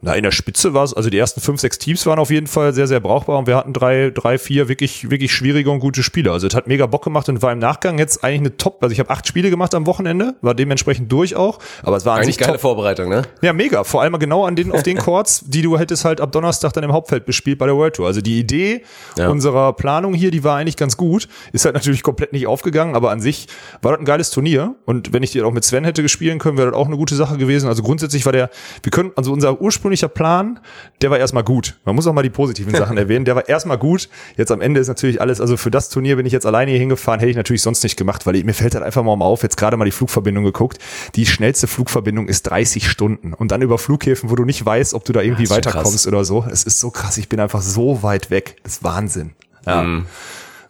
Na, 0.00 0.14
in 0.14 0.22
der 0.22 0.30
Spitze 0.30 0.74
war 0.74 0.84
es, 0.84 0.94
also 0.94 1.10
die 1.10 1.18
ersten 1.18 1.40
fünf, 1.40 1.60
sechs 1.60 1.76
Teams 1.78 2.06
waren 2.06 2.20
auf 2.20 2.30
jeden 2.30 2.46
Fall 2.46 2.72
sehr, 2.72 2.86
sehr 2.86 3.00
brauchbar 3.00 3.36
und 3.36 3.48
wir 3.48 3.56
hatten 3.56 3.72
drei, 3.72 4.10
drei, 4.14 4.38
vier 4.38 4.68
wirklich, 4.68 5.10
wirklich 5.10 5.32
schwierige 5.34 5.70
und 5.72 5.80
gute 5.80 6.04
Spiele. 6.04 6.30
Also 6.30 6.46
es 6.46 6.54
hat 6.54 6.68
mega 6.68 6.86
Bock 6.86 7.02
gemacht 7.02 7.28
und 7.28 7.42
war 7.42 7.50
im 7.50 7.58
Nachgang 7.58 7.98
jetzt 7.98 8.22
eigentlich 8.22 8.40
eine 8.40 8.56
Top, 8.56 8.78
also 8.80 8.92
ich 8.92 9.00
habe 9.00 9.10
acht 9.10 9.26
Spiele 9.26 9.50
gemacht 9.50 9.74
am 9.74 9.86
Wochenende, 9.86 10.36
war 10.40 10.54
dementsprechend 10.54 11.10
durch 11.10 11.34
auch, 11.34 11.58
aber 11.82 11.96
es 11.96 12.06
war 12.06 12.12
an 12.14 12.20
Eigentlich 12.22 12.36
sich 12.36 12.38
geile 12.44 12.52
top. 12.52 12.60
Vorbereitung, 12.60 13.08
ne? 13.08 13.22
Ja, 13.42 13.52
mega. 13.52 13.82
Vor 13.82 14.02
allem 14.02 14.16
genau 14.20 14.44
an 14.44 14.54
den, 14.54 14.70
auf 14.70 14.84
den 14.84 14.98
Chords, 14.98 15.42
die 15.46 15.62
du 15.62 15.76
hättest 15.78 16.04
halt 16.04 16.20
ab 16.20 16.30
Donnerstag 16.30 16.72
dann 16.74 16.84
im 16.84 16.92
Hauptfeld 16.92 17.26
bespielt 17.26 17.58
bei 17.58 17.66
der 17.66 17.74
World 17.74 17.96
Tour. 17.96 18.06
Also 18.06 18.20
die 18.20 18.38
Idee 18.38 18.82
Ja. 19.16 19.28
unserer 19.28 19.72
Planung 19.72 20.14
hier, 20.14 20.30
die 20.30 20.44
war 20.44 20.56
eigentlich 20.58 20.76
ganz 20.76 20.96
gut. 20.96 21.26
Ist 21.52 21.64
halt 21.64 21.74
natürlich 21.74 22.04
komplett 22.04 22.32
nicht 22.32 22.46
aufgegangen, 22.46 22.94
aber 22.94 23.10
an 23.10 23.20
sich 23.20 23.48
war 23.82 23.90
das 23.92 24.00
ein 24.00 24.04
geiles 24.04 24.30
Turnier. 24.30 24.76
Und 24.84 25.12
wenn 25.12 25.24
ich 25.24 25.32
die 25.32 25.42
auch 25.42 25.50
mit 25.52 25.64
Sven 25.64 25.82
hätte 25.82 26.02
gespielt 26.02 26.38
können, 26.38 26.56
wäre 26.56 26.68
das 26.70 26.76
auch 26.76 26.86
eine 26.86 26.96
gute 26.96 27.16
Sache 27.16 27.36
gewesen. 27.36 27.68
Also 27.68 27.82
grundsätzlich 27.82 28.24
war 28.24 28.32
der, 28.32 28.48
wir 28.84 28.90
können, 28.92 29.10
also 29.16 29.32
unser 29.32 29.60
ursprünglicher 29.88 30.08
Plan, 30.08 30.60
der 31.00 31.10
war 31.10 31.18
erstmal 31.18 31.44
gut. 31.44 31.76
Man 31.84 31.94
muss 31.94 32.06
auch 32.06 32.12
mal 32.12 32.22
die 32.22 32.30
positiven 32.30 32.74
Sachen 32.76 32.96
erwähnen. 32.98 33.24
Der 33.24 33.36
war 33.36 33.48
erstmal 33.48 33.78
gut. 33.78 34.08
Jetzt 34.36 34.52
am 34.52 34.60
Ende 34.60 34.80
ist 34.80 34.88
natürlich 34.88 35.20
alles, 35.20 35.40
also 35.40 35.56
für 35.56 35.70
das 35.70 35.88
Turnier 35.88 36.16
bin 36.16 36.26
ich 36.26 36.32
jetzt 36.32 36.46
alleine 36.46 36.70
hier 36.70 36.80
hingefahren, 36.80 37.20
hätte 37.20 37.30
ich 37.30 37.36
natürlich 37.36 37.62
sonst 37.62 37.82
nicht 37.82 37.96
gemacht, 37.96 38.26
weil 38.26 38.36
ich, 38.36 38.44
mir 38.44 38.54
fällt 38.54 38.74
halt 38.74 38.84
einfach 38.84 39.02
mal 39.02 39.14
auf, 39.20 39.42
jetzt 39.42 39.56
gerade 39.56 39.76
mal 39.76 39.84
die 39.84 39.90
Flugverbindung 39.90 40.44
geguckt. 40.44 40.78
Die 41.14 41.26
schnellste 41.26 41.66
Flugverbindung 41.66 42.28
ist 42.28 42.42
30 42.42 42.88
Stunden. 42.88 43.32
Und 43.32 43.50
dann 43.50 43.62
über 43.62 43.78
Flughäfen, 43.78 44.30
wo 44.30 44.36
du 44.36 44.44
nicht 44.44 44.64
weißt, 44.64 44.94
ob 44.94 45.04
du 45.04 45.12
da 45.12 45.22
irgendwie 45.22 45.50
weiterkommst 45.50 46.06
oder 46.06 46.24
so. 46.24 46.44
Es 46.50 46.64
ist 46.64 46.80
so 46.80 46.90
krass. 46.90 47.16
Ich 47.16 47.28
bin 47.28 47.40
einfach 47.40 47.62
so 47.62 48.02
weit 48.02 48.30
weg. 48.30 48.56
Das 48.62 48.74
ist 48.74 48.84
Wahnsinn. 48.84 49.32
Ja. 49.66 50.02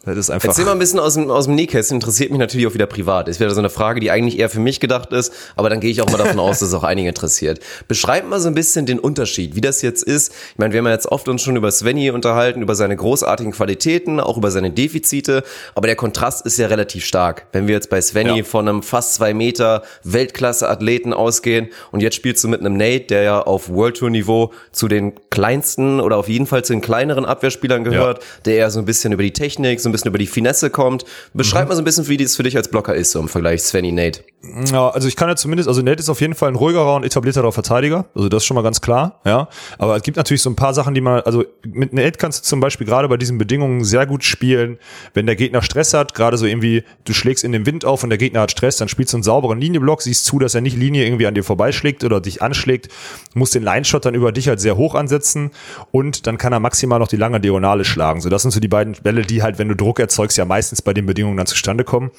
Das 0.05 0.17
ist 0.17 0.31
einfach. 0.31 0.49
Erzähl 0.49 0.65
mal 0.65 0.73
ein 0.73 0.79
bisschen 0.79 1.01
aus 1.01 1.15
dem, 1.15 1.31
aus 1.31 1.45
dem 1.47 1.55
Nähkästchen, 1.55 1.97
interessiert 1.97 2.31
mich 2.31 2.39
natürlich 2.39 2.67
auch 2.67 2.75
wieder 2.75 2.87
privat. 2.87 3.29
Ist 3.29 3.41
wieder 3.41 3.51
so 3.51 3.59
eine 3.61 3.69
Frage, 3.69 4.01
die 4.01 4.11
eigentlich 4.11 4.39
eher 4.39 4.49
für 4.49 4.61
mich 4.61 4.81
gedacht 4.81 5.13
ist, 5.13 5.33
aber 5.57 5.69
dann 5.69 5.81
gehe 5.81 5.91
ich 5.91 6.01
auch 6.01 6.11
mal 6.11 6.19
davon 6.19 6.39
aus, 6.39 6.61
dass 6.61 6.69
es 6.69 6.75
auch 6.75 6.85
einige 6.85 7.09
interessiert. 7.09 7.61
Beschreib 7.89 8.27
mal 8.27 8.41
so 8.41 8.49
ein 8.49 8.55
bisschen 8.55 8.87
den 8.87 8.99
Unterschied, 8.99 9.55
wie 9.55 9.61
das 9.61 9.83
jetzt 9.83 10.03
ist. 10.03 10.33
Ich 10.53 10.59
meine, 10.59 10.73
wir 10.73 10.79
haben 10.79 10.87
ja 10.87 10.93
jetzt 10.93 11.07
oft 11.07 11.29
uns 11.29 11.43
schon 11.43 11.57
über 11.57 11.71
Svenny 11.71 12.11
unterhalten, 12.11 12.63
über 12.63 12.75
seine 12.75 12.97
großartigen 12.97 13.53
Qualitäten, 13.53 14.21
auch 14.21 14.37
über 14.39 14.51
seine 14.51 14.71
Defizite, 14.71 15.43
aber 15.75 15.87
der 15.89 15.97
Kontrast 15.97 16.47
ist 16.47 16.59
ja 16.59 16.69
relativ 16.69 17.05
stark. 17.05 17.47
Wenn 17.53 17.67
wir 17.67 17.75
jetzt 17.75 17.91
bei 17.91 18.01
Svenny 18.01 18.39
Ja. 18.39 18.45
von 18.45 18.69
einem 18.69 18.83
fast 18.83 19.15
zwei 19.15 19.35
Meter 19.35 19.83
Weltklasse-Athleten 20.05 21.13
ausgehen 21.13 21.69
und 21.91 22.01
jetzt 22.01 22.15
spielst 22.15 22.45
du 22.45 22.49
mit 22.49 22.61
einem 22.61 22.77
Nate, 22.77 23.07
der 23.07 23.23
ja 23.23 23.43
auf 23.43 23.69
World 23.69 23.97
Tour 23.97 24.11
Niveau 24.11 24.53
zu 24.73 24.89
den 24.89 25.13
kleinsten 25.31 26.01
oder 26.01 26.17
auf 26.17 26.29
jeden 26.29 26.47
Fall 26.47 26.65
zu 26.65 26.73
den 26.73 26.81
kleineren 26.83 27.25
Abwehrspielern 27.25 27.85
gehört, 27.85 28.23
der 28.45 28.57
eher 28.57 28.71
so 28.71 28.79
ein 28.79 28.85
bisschen 28.85 29.13
über 29.13 29.23
die 29.23 29.33
Technik, 29.33 29.81
so 29.81 29.88
ein 29.89 29.93
bisschen 29.93 30.09
über 30.09 30.19
die 30.19 30.27
Finesse 30.27 30.71
kommt. 30.71 31.05
Beschreib 31.35 31.65
Mhm. 31.65 31.69
mal 31.69 31.75
so 31.75 31.83
ein 31.83 31.85
bisschen, 31.85 32.09
wie 32.09 32.17
das 32.17 32.37
für 32.37 32.43
dich 32.43 32.57
als 32.57 32.69
Blocker 32.69 32.95
ist, 32.95 33.13
so 33.13 33.21
im 33.21 33.29
Vergleich 33.29 33.63
Svenny 33.63 33.93
Nate. 33.93 34.21
Ja, 34.41 34.91
also 34.91 35.09
ich 35.09 35.17
kann 35.17 35.29
ja 35.29 35.35
zumindest, 35.35 35.69
also 35.69 35.83
Nate 35.83 35.99
ist 35.99 36.09
auf 36.09 36.21
jeden 36.21 36.35
Fall 36.35 36.49
ein 36.49 36.55
ruhigerer 36.55 36.95
und 36.95 37.03
etablierterer 37.03 37.51
Verteidiger. 37.51 38.07
Also 38.15 38.29
das 38.29 38.43
ist 38.43 38.47
schon 38.47 38.55
mal 38.55 38.63
ganz 38.63 38.81
klar, 38.81 39.21
ja. 39.25 39.49
Aber 39.79 39.97
es 39.97 40.03
gibt 40.03 40.17
natürlich 40.17 40.43
so 40.43 40.51
ein 40.51 40.55
paar 40.55 40.73
Sachen, 40.75 40.95
die 40.95 41.01
man, 41.01 41.23
also 41.23 41.45
mit 41.65 41.93
Nate 41.93 42.19
kannst 42.19 42.41
du 42.41 42.49
zum 42.49 42.61
Beispiel 42.61 42.87
gerade 42.87 43.09
bei 43.09 43.17
diesen 43.17 43.37
Bedingungen 43.37 43.83
sehr 43.83 44.07
gut 44.07 44.23
spielen, 44.23 44.79
wenn 45.13 45.27
der 45.27 45.35
Gegner 45.35 45.61
Stress 45.61 45.93
hat, 45.93 46.15
gerade 46.15 46.37
so 46.37 46.47
irgendwie, 46.47 46.85
du 47.05 47.15
schlägst 47.15 47.43
in 47.43 47.51
den 47.51 47.67
Wind 47.67 47.85
auf 47.85 48.05
und 48.05 48.11
der 48.11 48.19
Gegner 48.19 48.43
hat 48.43 48.53
Stress, 48.53 48.77
dann 48.77 48.89
spielst 48.89 49.13
du 49.13 49.17
einen 49.17 49.25
sauberen 49.25 49.61
Linienblock, 49.61 50.03
siehst 50.03 50.25
zu, 50.25 50.39
dass 50.39 50.55
er 50.55 50.61
nicht 50.61 50.77
Linie 50.77 51.05
irgendwie 51.05 51.27
an 51.27 51.35
dir 51.35 51.43
vorbeischlägt 51.43 52.05
oder 52.05 52.21
dich 52.21 52.41
anschlägt, 52.41 52.89
musst 53.35 53.57
den 53.57 53.65
Line-Shot 53.65 54.05
dann 54.05 54.15
über 54.15 54.31
dich 54.31 54.47
halt 54.47 54.61
sehr 54.61 54.77
hoch 54.77 54.95
ansetzen 54.95 55.51
und 55.91 56.29
dann 56.29 56.39
kann 56.39 56.53
er 56.53 56.61
maximal 56.61 57.01
noch 57.01 57.09
die 57.09 57.17
lange 57.17 57.41
Diagonale 57.41 57.85
schlagen. 57.85 58.21
So, 58.21 58.29
das 58.29 58.43
sind 58.43 58.53
so 58.53 58.61
die 58.61 58.69
beiden 58.69 58.95
Bälle, 59.03 59.23
die 59.23 59.43
halt, 59.43 59.59
wenn 59.59 59.69
du 59.69 59.75
Druck 59.75 59.99
erzeugst, 59.99 60.39
ja 60.39 60.45
meistens 60.45 60.81
bei 60.81 60.95
den 60.95 61.07
Bedingungen 61.07 61.37
dann 61.37 61.47
zustande 61.47 61.83
kommen. 61.83 62.13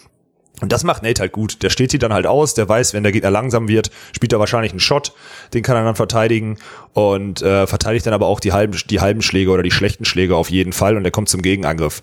Und 0.62 0.72
das 0.72 0.84
macht 0.84 1.04
Nate 1.04 1.22
halt 1.22 1.32
gut. 1.32 1.64
Der 1.64 1.70
steht 1.70 1.94
die 1.94 2.00
dann 2.00 2.14
halt 2.14 2.28
aus, 2.28 2.54
der 2.54 2.68
weiß, 2.68 2.94
wenn 2.94 3.04
der 3.04 3.12
Gegner 3.12 3.32
langsam 3.32 3.68
wird, 3.68 3.92
spielt 4.16 4.34
er 4.34 4.40
wahrscheinlich 4.40 4.72
einen 4.72 4.80
Shot, 4.80 5.14
den 5.54 5.64
kann 5.64 5.76
er 5.76 5.84
dann 5.84 5.96
verteidigen 5.96 6.58
und 6.94 7.42
äh, 7.42 7.68
verteidigt 7.68 8.06
dann 8.06 8.14
aber 8.14 8.28
auch 8.28 8.40
die 8.40 8.52
halben, 8.52 8.78
die 8.90 9.00
halben 9.00 9.22
Schläge 9.22 9.52
oder 9.52 9.64
die 9.64 9.72
schlechten 9.72 10.06
Schläge 10.06 10.36
auf 10.36 10.50
jeden 10.50 10.74
Fall 10.74 10.98
und 10.98 11.04
der 11.04 11.12
kommt 11.12 11.30
zum 11.30 11.42
Gegenangriff. 11.42 12.02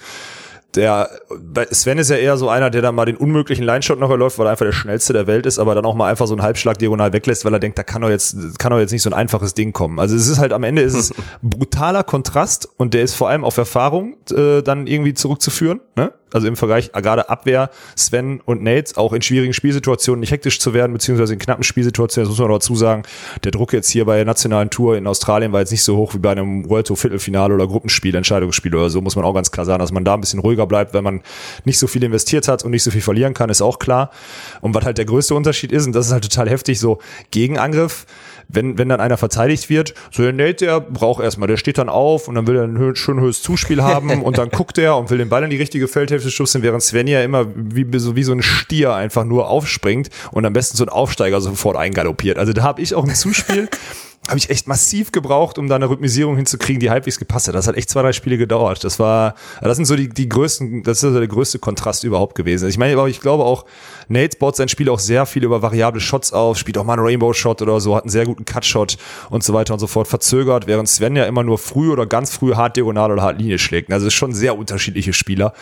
Der 0.74 1.08
bei 1.38 1.66
Sven 1.70 1.96
ist 1.96 2.10
ja 2.10 2.16
eher 2.16 2.36
so 2.36 2.50
einer, 2.50 2.68
der 2.68 2.82
dann 2.82 2.94
mal 2.94 3.06
den 3.06 3.16
unmöglichen 3.16 3.64
Line-Shot 3.64 3.98
noch 3.98 4.10
erläuft, 4.10 4.38
weil 4.38 4.46
er 4.46 4.50
einfach 4.50 4.66
der 4.66 4.72
schnellste 4.72 5.14
der 5.14 5.26
Welt 5.26 5.46
ist, 5.46 5.58
aber 5.58 5.74
dann 5.74 5.86
auch 5.86 5.94
mal 5.94 6.10
einfach 6.10 6.26
so 6.26 6.34
einen 6.34 6.42
Halbschlag 6.42 6.78
diagonal 6.78 7.14
weglässt, 7.14 7.46
weil 7.46 7.54
er 7.54 7.60
denkt, 7.60 7.78
da 7.78 7.82
kann 7.82 8.02
doch 8.02 8.10
jetzt, 8.10 8.58
kann 8.58 8.70
doch 8.70 8.78
jetzt 8.78 8.92
nicht 8.92 9.02
so 9.02 9.08
ein 9.08 9.14
einfaches 9.14 9.54
Ding 9.54 9.72
kommen. 9.72 9.98
Also 9.98 10.16
es 10.16 10.28
ist 10.28 10.38
halt 10.38 10.52
am 10.52 10.64
Ende 10.64 10.82
ist 10.82 10.94
es 10.94 11.14
brutaler 11.42 12.04
Kontrast 12.04 12.68
und 12.76 12.92
der 12.92 13.02
ist 13.02 13.14
vor 13.14 13.30
allem 13.30 13.44
auf 13.44 13.56
Erfahrung 13.56 14.16
äh, 14.30 14.62
dann 14.62 14.86
irgendwie 14.86 15.14
zurückzuführen. 15.14 15.80
Ne? 15.96 16.12
Also 16.32 16.48
im 16.48 16.56
Vergleich 16.56 16.90
gerade 16.92 17.28
Abwehr, 17.30 17.70
Sven 17.94 18.40
und 18.44 18.62
Nate, 18.62 18.96
auch 18.96 19.12
in 19.12 19.22
schwierigen 19.22 19.52
Spielsituationen 19.52 20.20
nicht 20.20 20.32
hektisch 20.32 20.58
zu 20.58 20.74
werden, 20.74 20.92
beziehungsweise 20.92 21.34
in 21.34 21.38
knappen 21.38 21.62
Spielsituationen, 21.62 22.28
das 22.28 22.36
muss 22.36 22.44
man 22.44 22.50
dazu 22.50 22.74
sagen, 22.74 23.04
der 23.44 23.52
Druck 23.52 23.72
jetzt 23.72 23.88
hier 23.90 24.04
bei 24.04 24.16
der 24.16 24.24
nationalen 24.24 24.68
Tour 24.68 24.96
in 24.96 25.06
Australien 25.06 25.52
war 25.52 25.60
jetzt 25.60 25.70
nicht 25.70 25.84
so 25.84 25.96
hoch 25.96 26.14
wie 26.14 26.18
bei 26.18 26.32
einem 26.32 26.68
World 26.68 26.88
Tour 26.88 26.96
Viertelfinale 26.96 27.54
oder 27.54 27.68
Gruppenspiel, 27.68 28.14
Entscheidungsspiel 28.14 28.74
oder 28.74 28.90
so, 28.90 29.00
muss 29.00 29.14
man 29.14 29.24
auch 29.24 29.34
ganz 29.34 29.52
klar 29.52 29.64
sagen, 29.64 29.78
dass 29.78 29.92
man 29.92 30.04
da 30.04 30.14
ein 30.14 30.20
bisschen 30.20 30.40
ruhiger 30.40 30.66
bleibt, 30.66 30.94
wenn 30.94 31.04
man 31.04 31.22
nicht 31.64 31.78
so 31.78 31.86
viel 31.86 32.02
investiert 32.02 32.48
hat 32.48 32.64
und 32.64 32.72
nicht 32.72 32.82
so 32.82 32.90
viel 32.90 33.02
verlieren 33.02 33.32
kann, 33.32 33.48
ist 33.48 33.62
auch 33.62 33.78
klar. 33.78 34.10
Und 34.60 34.74
was 34.74 34.84
halt 34.84 34.98
der 34.98 35.04
größte 35.04 35.34
Unterschied 35.34 35.70
ist, 35.70 35.86
und 35.86 35.92
das 35.92 36.06
ist 36.06 36.12
halt 36.12 36.24
total 36.24 36.50
heftig, 36.50 36.80
so 36.80 36.98
Gegenangriff, 37.30 38.04
wenn, 38.48 38.78
wenn 38.78 38.88
dann 38.88 39.00
einer 39.00 39.16
verteidigt 39.16 39.68
wird, 39.68 39.94
so 40.10 40.22
der 40.22 40.32
Nate, 40.32 40.66
der 40.66 40.80
braucht 40.80 41.22
erstmal, 41.22 41.48
der 41.48 41.56
steht 41.56 41.78
dann 41.78 41.88
auf 41.88 42.28
und 42.28 42.34
dann 42.34 42.46
will 42.46 42.56
er 42.56 42.64
ein 42.64 42.78
hö- 42.78 42.94
schön 42.96 43.20
höchstes 43.20 43.44
Zuspiel 43.44 43.82
haben 43.82 44.22
und 44.22 44.38
dann 44.38 44.50
guckt 44.50 44.78
er 44.78 44.96
und 44.96 45.10
will 45.10 45.18
den 45.18 45.28
Ball 45.28 45.42
in 45.44 45.50
die 45.50 45.56
richtige 45.56 45.88
Feldhälfte 45.88 46.30
schubsen, 46.30 46.62
während 46.62 46.82
Sven 46.82 47.06
ja 47.06 47.22
immer 47.22 47.46
wie, 47.54 47.86
so, 47.98 48.16
wie 48.16 48.22
so 48.22 48.32
ein 48.32 48.42
Stier 48.42 48.94
einfach 48.94 49.24
nur 49.24 49.48
aufspringt 49.48 50.10
und 50.30 50.44
am 50.44 50.52
besten 50.52 50.76
so 50.76 50.84
ein 50.84 50.88
Aufsteiger 50.88 51.40
sofort 51.40 51.76
eingaloppiert. 51.76 52.38
Also 52.38 52.52
da 52.52 52.62
habe 52.62 52.80
ich 52.82 52.94
auch 52.94 53.04
ein 53.04 53.14
Zuspiel, 53.14 53.68
habe 54.28 54.38
ich 54.38 54.50
echt 54.50 54.66
massiv 54.66 55.12
gebraucht, 55.12 55.58
um 55.58 55.68
da 55.68 55.76
eine 55.76 55.88
Rhythmisierung 55.88 56.36
hinzukriegen, 56.36 56.80
die 56.80 56.90
halbwegs 56.90 57.18
gepasst 57.18 57.46
hat. 57.46 57.54
Das 57.54 57.68
hat 57.68 57.76
echt 57.76 57.90
zwei, 57.90 58.02
drei 58.02 58.12
Spiele 58.12 58.38
gedauert. 58.38 58.82
Das 58.82 58.98
war, 58.98 59.34
das 59.60 59.76
sind 59.76 59.84
so 59.84 59.94
die, 59.94 60.08
die 60.08 60.28
größten, 60.28 60.82
das 60.82 60.98
ist 60.98 61.12
so 61.12 61.18
der 61.18 61.28
größte 61.28 61.58
Kontrast 61.58 62.02
überhaupt 62.02 62.34
gewesen. 62.34 62.68
Ich 62.68 62.76
meine, 62.76 62.94
aber 62.94 63.08
ich 63.08 63.20
glaube 63.20 63.44
auch, 63.44 63.66
Nate 64.08 64.36
baut 64.38 64.56
sein 64.56 64.68
Spiel 64.68 64.88
auch 64.88 64.98
sehr 64.98 65.26
viel 65.26 65.44
über 65.44 65.62
variable 65.62 66.00
Shots 66.00 66.32
auf, 66.32 66.58
spielt 66.58 66.76
auch 66.78 66.84
mal 66.84 66.94
einen 66.94 67.06
Rainbow-Shot 67.06 67.62
oder 67.62 67.80
so, 67.80 67.94
hat 67.94 68.02
einen 68.02 68.10
sehr 68.10 68.24
guten 68.24 68.44
Cut-Shot 68.44 68.96
und 69.30 69.44
so 69.44 69.54
weiter 69.54 69.74
und 69.74 69.80
so 69.80 69.86
fort, 69.86 70.08
verzögert, 70.08 70.66
während 70.66 70.88
Sven 70.88 71.14
ja 71.14 71.24
immer 71.24 71.44
nur 71.44 71.58
früh 71.58 71.92
oder 71.92 72.06
ganz 72.06 72.30
früh 72.34 72.54
hart 72.54 72.76
diagonal 72.76 73.12
oder 73.12 73.22
hart 73.22 73.38
Linie 73.38 73.58
schlägt. 73.58 73.92
Also 73.92 74.06
es 74.06 74.12
ist 74.12 74.18
schon 74.18 74.32
sehr 74.32 74.58
unterschiedliche 74.58 75.12
Spieler. 75.12 75.52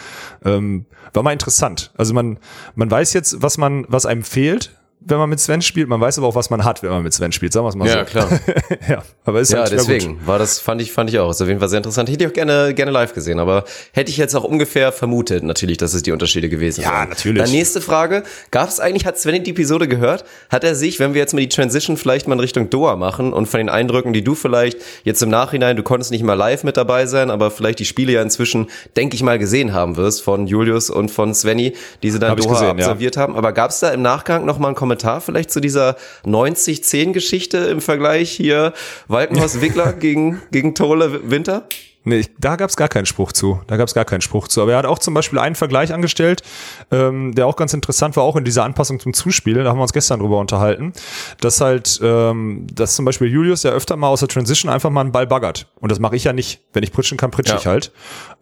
Ähm, 0.45 0.87
war 1.13 1.23
mal 1.23 1.33
interessant. 1.33 1.93
Also 1.97 2.15
man, 2.15 2.39
man 2.75 2.91
weiß 2.91 3.13
jetzt, 3.13 3.43
was 3.43 3.59
man, 3.59 3.85
was 3.89 4.07
einem 4.07 4.23
fehlt, 4.23 4.73
wenn 5.07 5.19
man 5.19 5.29
mit 5.29 5.41
Sven 5.41 5.63
spielt. 5.63 5.89
Man 5.89 6.01
weiß 6.01 6.19
aber 6.19 6.27
auch, 6.29 6.35
was 6.35 6.51
man 6.51 6.65
hat, 6.65 6.83
wenn 6.83 6.91
man 6.91 7.03
mit 7.03 7.13
Sven 7.13 7.33
spielt. 7.33 7.53
Sagen 7.53 7.65
wir 7.67 7.71
es 7.71 7.75
mal 7.77 7.89
so. 7.89 7.95
Ja, 7.97 8.05
klar. 8.05 8.29
ja, 8.89 9.03
aber 9.25 9.41
ist 9.41 9.53
Ja, 9.53 9.59
halt 9.61 9.69
schwer 9.69 9.79
gut. 9.79 9.89
deswegen 9.89 10.27
war 10.27 10.39
das, 10.39 10.59
fand 10.59 10.81
ich, 10.81 10.93
fand 10.93 11.11
ich 11.11 11.19
auch. 11.19 11.31
Ist 11.31 11.43
auf 11.43 11.49
jeden 11.49 11.61
Fall 11.61 11.69
sehr 11.69 11.77
interessant. 11.79 12.09
Hätte 12.09 12.25
ich 12.25 12.31
auch 12.31 12.35
gerne, 12.35 12.73
gerne 12.75 12.91
live 12.91 13.13
gesehen, 13.15 13.39
aber 13.39 13.65
hätte 13.93 14.11
ich 14.11 14.17
jetzt 14.17 14.35
auch 14.35 14.45
ungefähr 14.45 14.93
vermutet, 14.93 15.43
natürlich, 15.45 15.77
dass 15.77 15.93
es 15.95 16.03
die 16.03 16.13
Unterschiede 16.13 16.49
gewesen 16.49 16.81
Ja, 16.83 16.93
wären. 17.01 17.09
natürlich. 17.11 17.43
Dann 17.43 17.51
nächste 17.53 17.81
Frage. 17.81 18.23
Gab 18.51 18.69
es 18.69 18.81
eigentlich, 18.81 19.05
hat 19.07 19.19
Sven 19.19 19.45
die 19.45 19.51
Episode 19.51 19.89
gehört? 19.89 20.25
Hat 20.49 20.65
er 20.65 20.75
sich, 20.75 20.99
wenn 21.01 21.13
wir 21.15 21.21
jetzt 21.21 21.35
mal 21.35 21.41
die 21.41 21.49
Transition 21.49 21.97
vielleicht 21.97 22.27
mal 22.27 22.35
in 22.35 22.41
Richtung 22.41 22.71
Doha 22.71 22.97
machen 22.97 23.33
und 23.33 23.47
von 23.47 23.59
den 23.59 23.69
Eindrücken, 23.69 24.13
die 24.15 24.25
du 24.25 24.35
vielleicht 24.35 24.79
jetzt 25.05 25.23
im 25.23 25.29
Nachhinein, 25.29 25.77
du 25.77 25.83
konntest 25.83 26.11
nicht 26.13 26.23
mal 26.25 26.35
live 26.35 26.65
mit 26.65 26.77
dabei 26.79 27.05
sein, 27.07 27.31
aber 27.31 27.51
vielleicht 27.51 27.79
die 27.79 27.85
Spiele 27.85 28.13
ja 28.13 28.23
inzwischen, 28.23 28.69
denke 28.97 29.17
ich 29.17 29.23
mal, 29.23 29.39
gesehen 29.39 29.75
haben 29.75 29.97
wirst 29.97 30.23
von 30.23 30.47
Julius 30.47 30.89
und 30.89 31.11
von 31.11 31.35
Svenny, 31.35 31.75
die 32.03 32.11
sie 32.11 32.19
dann 32.19 32.31
Hab 32.31 32.39
Doha 32.39 32.53
gesehen, 32.55 32.79
ja. 32.79 32.85
absolviert 32.87 33.17
haben. 33.19 33.37
Aber 33.37 33.53
gab 33.53 33.71
es 33.71 33.81
da 33.81 33.91
im 33.91 34.01
Nachgang 34.01 34.47
noch 34.47 34.59
mal 34.59 34.69
einen 34.69 34.75
Kommentar 34.77 34.94
vielleicht 35.21 35.51
zu 35.51 35.61
dieser 35.61 35.97
90-10-Geschichte 36.25 37.59
im 37.59 37.81
Vergleich 37.81 38.31
hier 38.31 38.73
Walkenhorst 39.09 39.61
Wickler 39.61 39.93
gegen, 39.99 40.41
gegen 40.51 40.75
Tole 40.75 41.31
Winter? 41.31 41.65
Nee, 42.07 42.19
ich, 42.19 42.31
da 42.39 42.57
gab's 42.57 42.77
gar 42.77 42.89
keinen 42.89 43.07
Spruch 43.07 43.33
zu. 43.33 43.63
Da 43.67 43.79
gab's 43.79 43.95
gar 43.95 44.05
keinen 44.05 44.21
Spruch 44.21 44.47
zu. 44.49 44.61
Aber 44.61 44.73
er 44.73 44.79
hat 44.79 44.85
auch 44.85 44.99
zum 44.99 45.15
Beispiel 45.15 45.39
einen 45.39 45.55
Vergleich 45.55 45.91
angestellt, 45.95 46.43
ähm, 46.91 47.35
der 47.35 47.47
auch 47.47 47.57
ganz 47.57 47.73
interessant 47.73 48.15
war, 48.17 48.25
auch 48.25 48.37
in 48.37 48.45
dieser 48.45 48.63
Anpassung 48.65 49.01
zum 49.01 49.15
Zuspiel. 49.15 49.55
Da 49.55 49.71
haben 49.71 49.79
wir 49.79 49.83
uns 49.83 49.95
gestern 49.95 50.21
drüber 50.21 50.39
unterhalten, 50.39 50.93
dass 51.41 51.63
halt, 51.63 51.99
ähm, 52.03 52.67
dass 52.71 52.95
zum 52.95 53.07
Beispiel 53.07 53.29
Julius 53.29 53.63
ja 53.63 53.71
öfter 53.71 53.97
mal 53.97 54.09
aus 54.09 54.21
der 54.21 54.29
Transition 54.29 54.71
einfach 54.71 54.91
mal 54.91 55.01
einen 55.01 55.13
Ball 55.13 55.27
baggert. 55.27 55.67
Und 55.81 55.91
das 55.91 55.99
mache 55.99 56.15
ich 56.15 56.25
ja 56.25 56.35
nicht. 56.35 56.61
Wenn 56.75 56.83
ich 56.83 56.93
pritschen 56.93 57.17
kann, 57.17 57.31
pritsche 57.31 57.55
Ja. 57.55 57.59
ich 57.59 57.67
halt. 57.67 57.91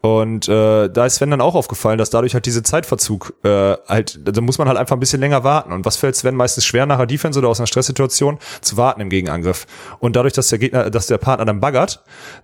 Und 0.03 0.49
äh, 0.49 0.89
da 0.91 1.07
ist 1.07 1.15
Sven 1.15 1.31
dann 1.31 1.41
auch 1.41 1.55
aufgefallen, 1.55 1.97
dass 1.97 2.11
dadurch 2.11 2.35
halt 2.35 2.45
diese 2.45 2.65
Zeitverzug 2.65 3.35
äh, 3.45 3.77
halt, 3.87 4.19
da 4.25 4.41
muss 4.41 4.59
man 4.59 4.67
halt 4.67 4.77
einfach 4.77 4.97
ein 4.97 5.01
bisschen 5.01 5.21
länger 5.21 5.45
warten. 5.45 5.73
Und 5.73 5.85
was 5.85 5.97
fällt 5.97 6.17
Sven 6.17 6.35
meistens 6.35 6.65
schwer 6.65 6.87
nach 6.87 6.97
der 6.97 7.07
Defense 7.07 7.39
oder 7.39 7.49
aus 7.49 7.61
einer 7.61 7.69
Stresssituation? 7.69 8.39
Zu 8.63 8.77
warten 8.77 9.01
im 9.01 9.11
Gegenangriff. 9.11 9.65
Und 10.01 10.17
dadurch, 10.17 10.33
dass 10.33 10.49
der 10.49 10.59
Gegner, 10.59 10.91
dass 10.91 11.07
der 11.07 11.19
Partner 11.19 11.45
dann 11.45 11.61
baggert, 11.61 12.03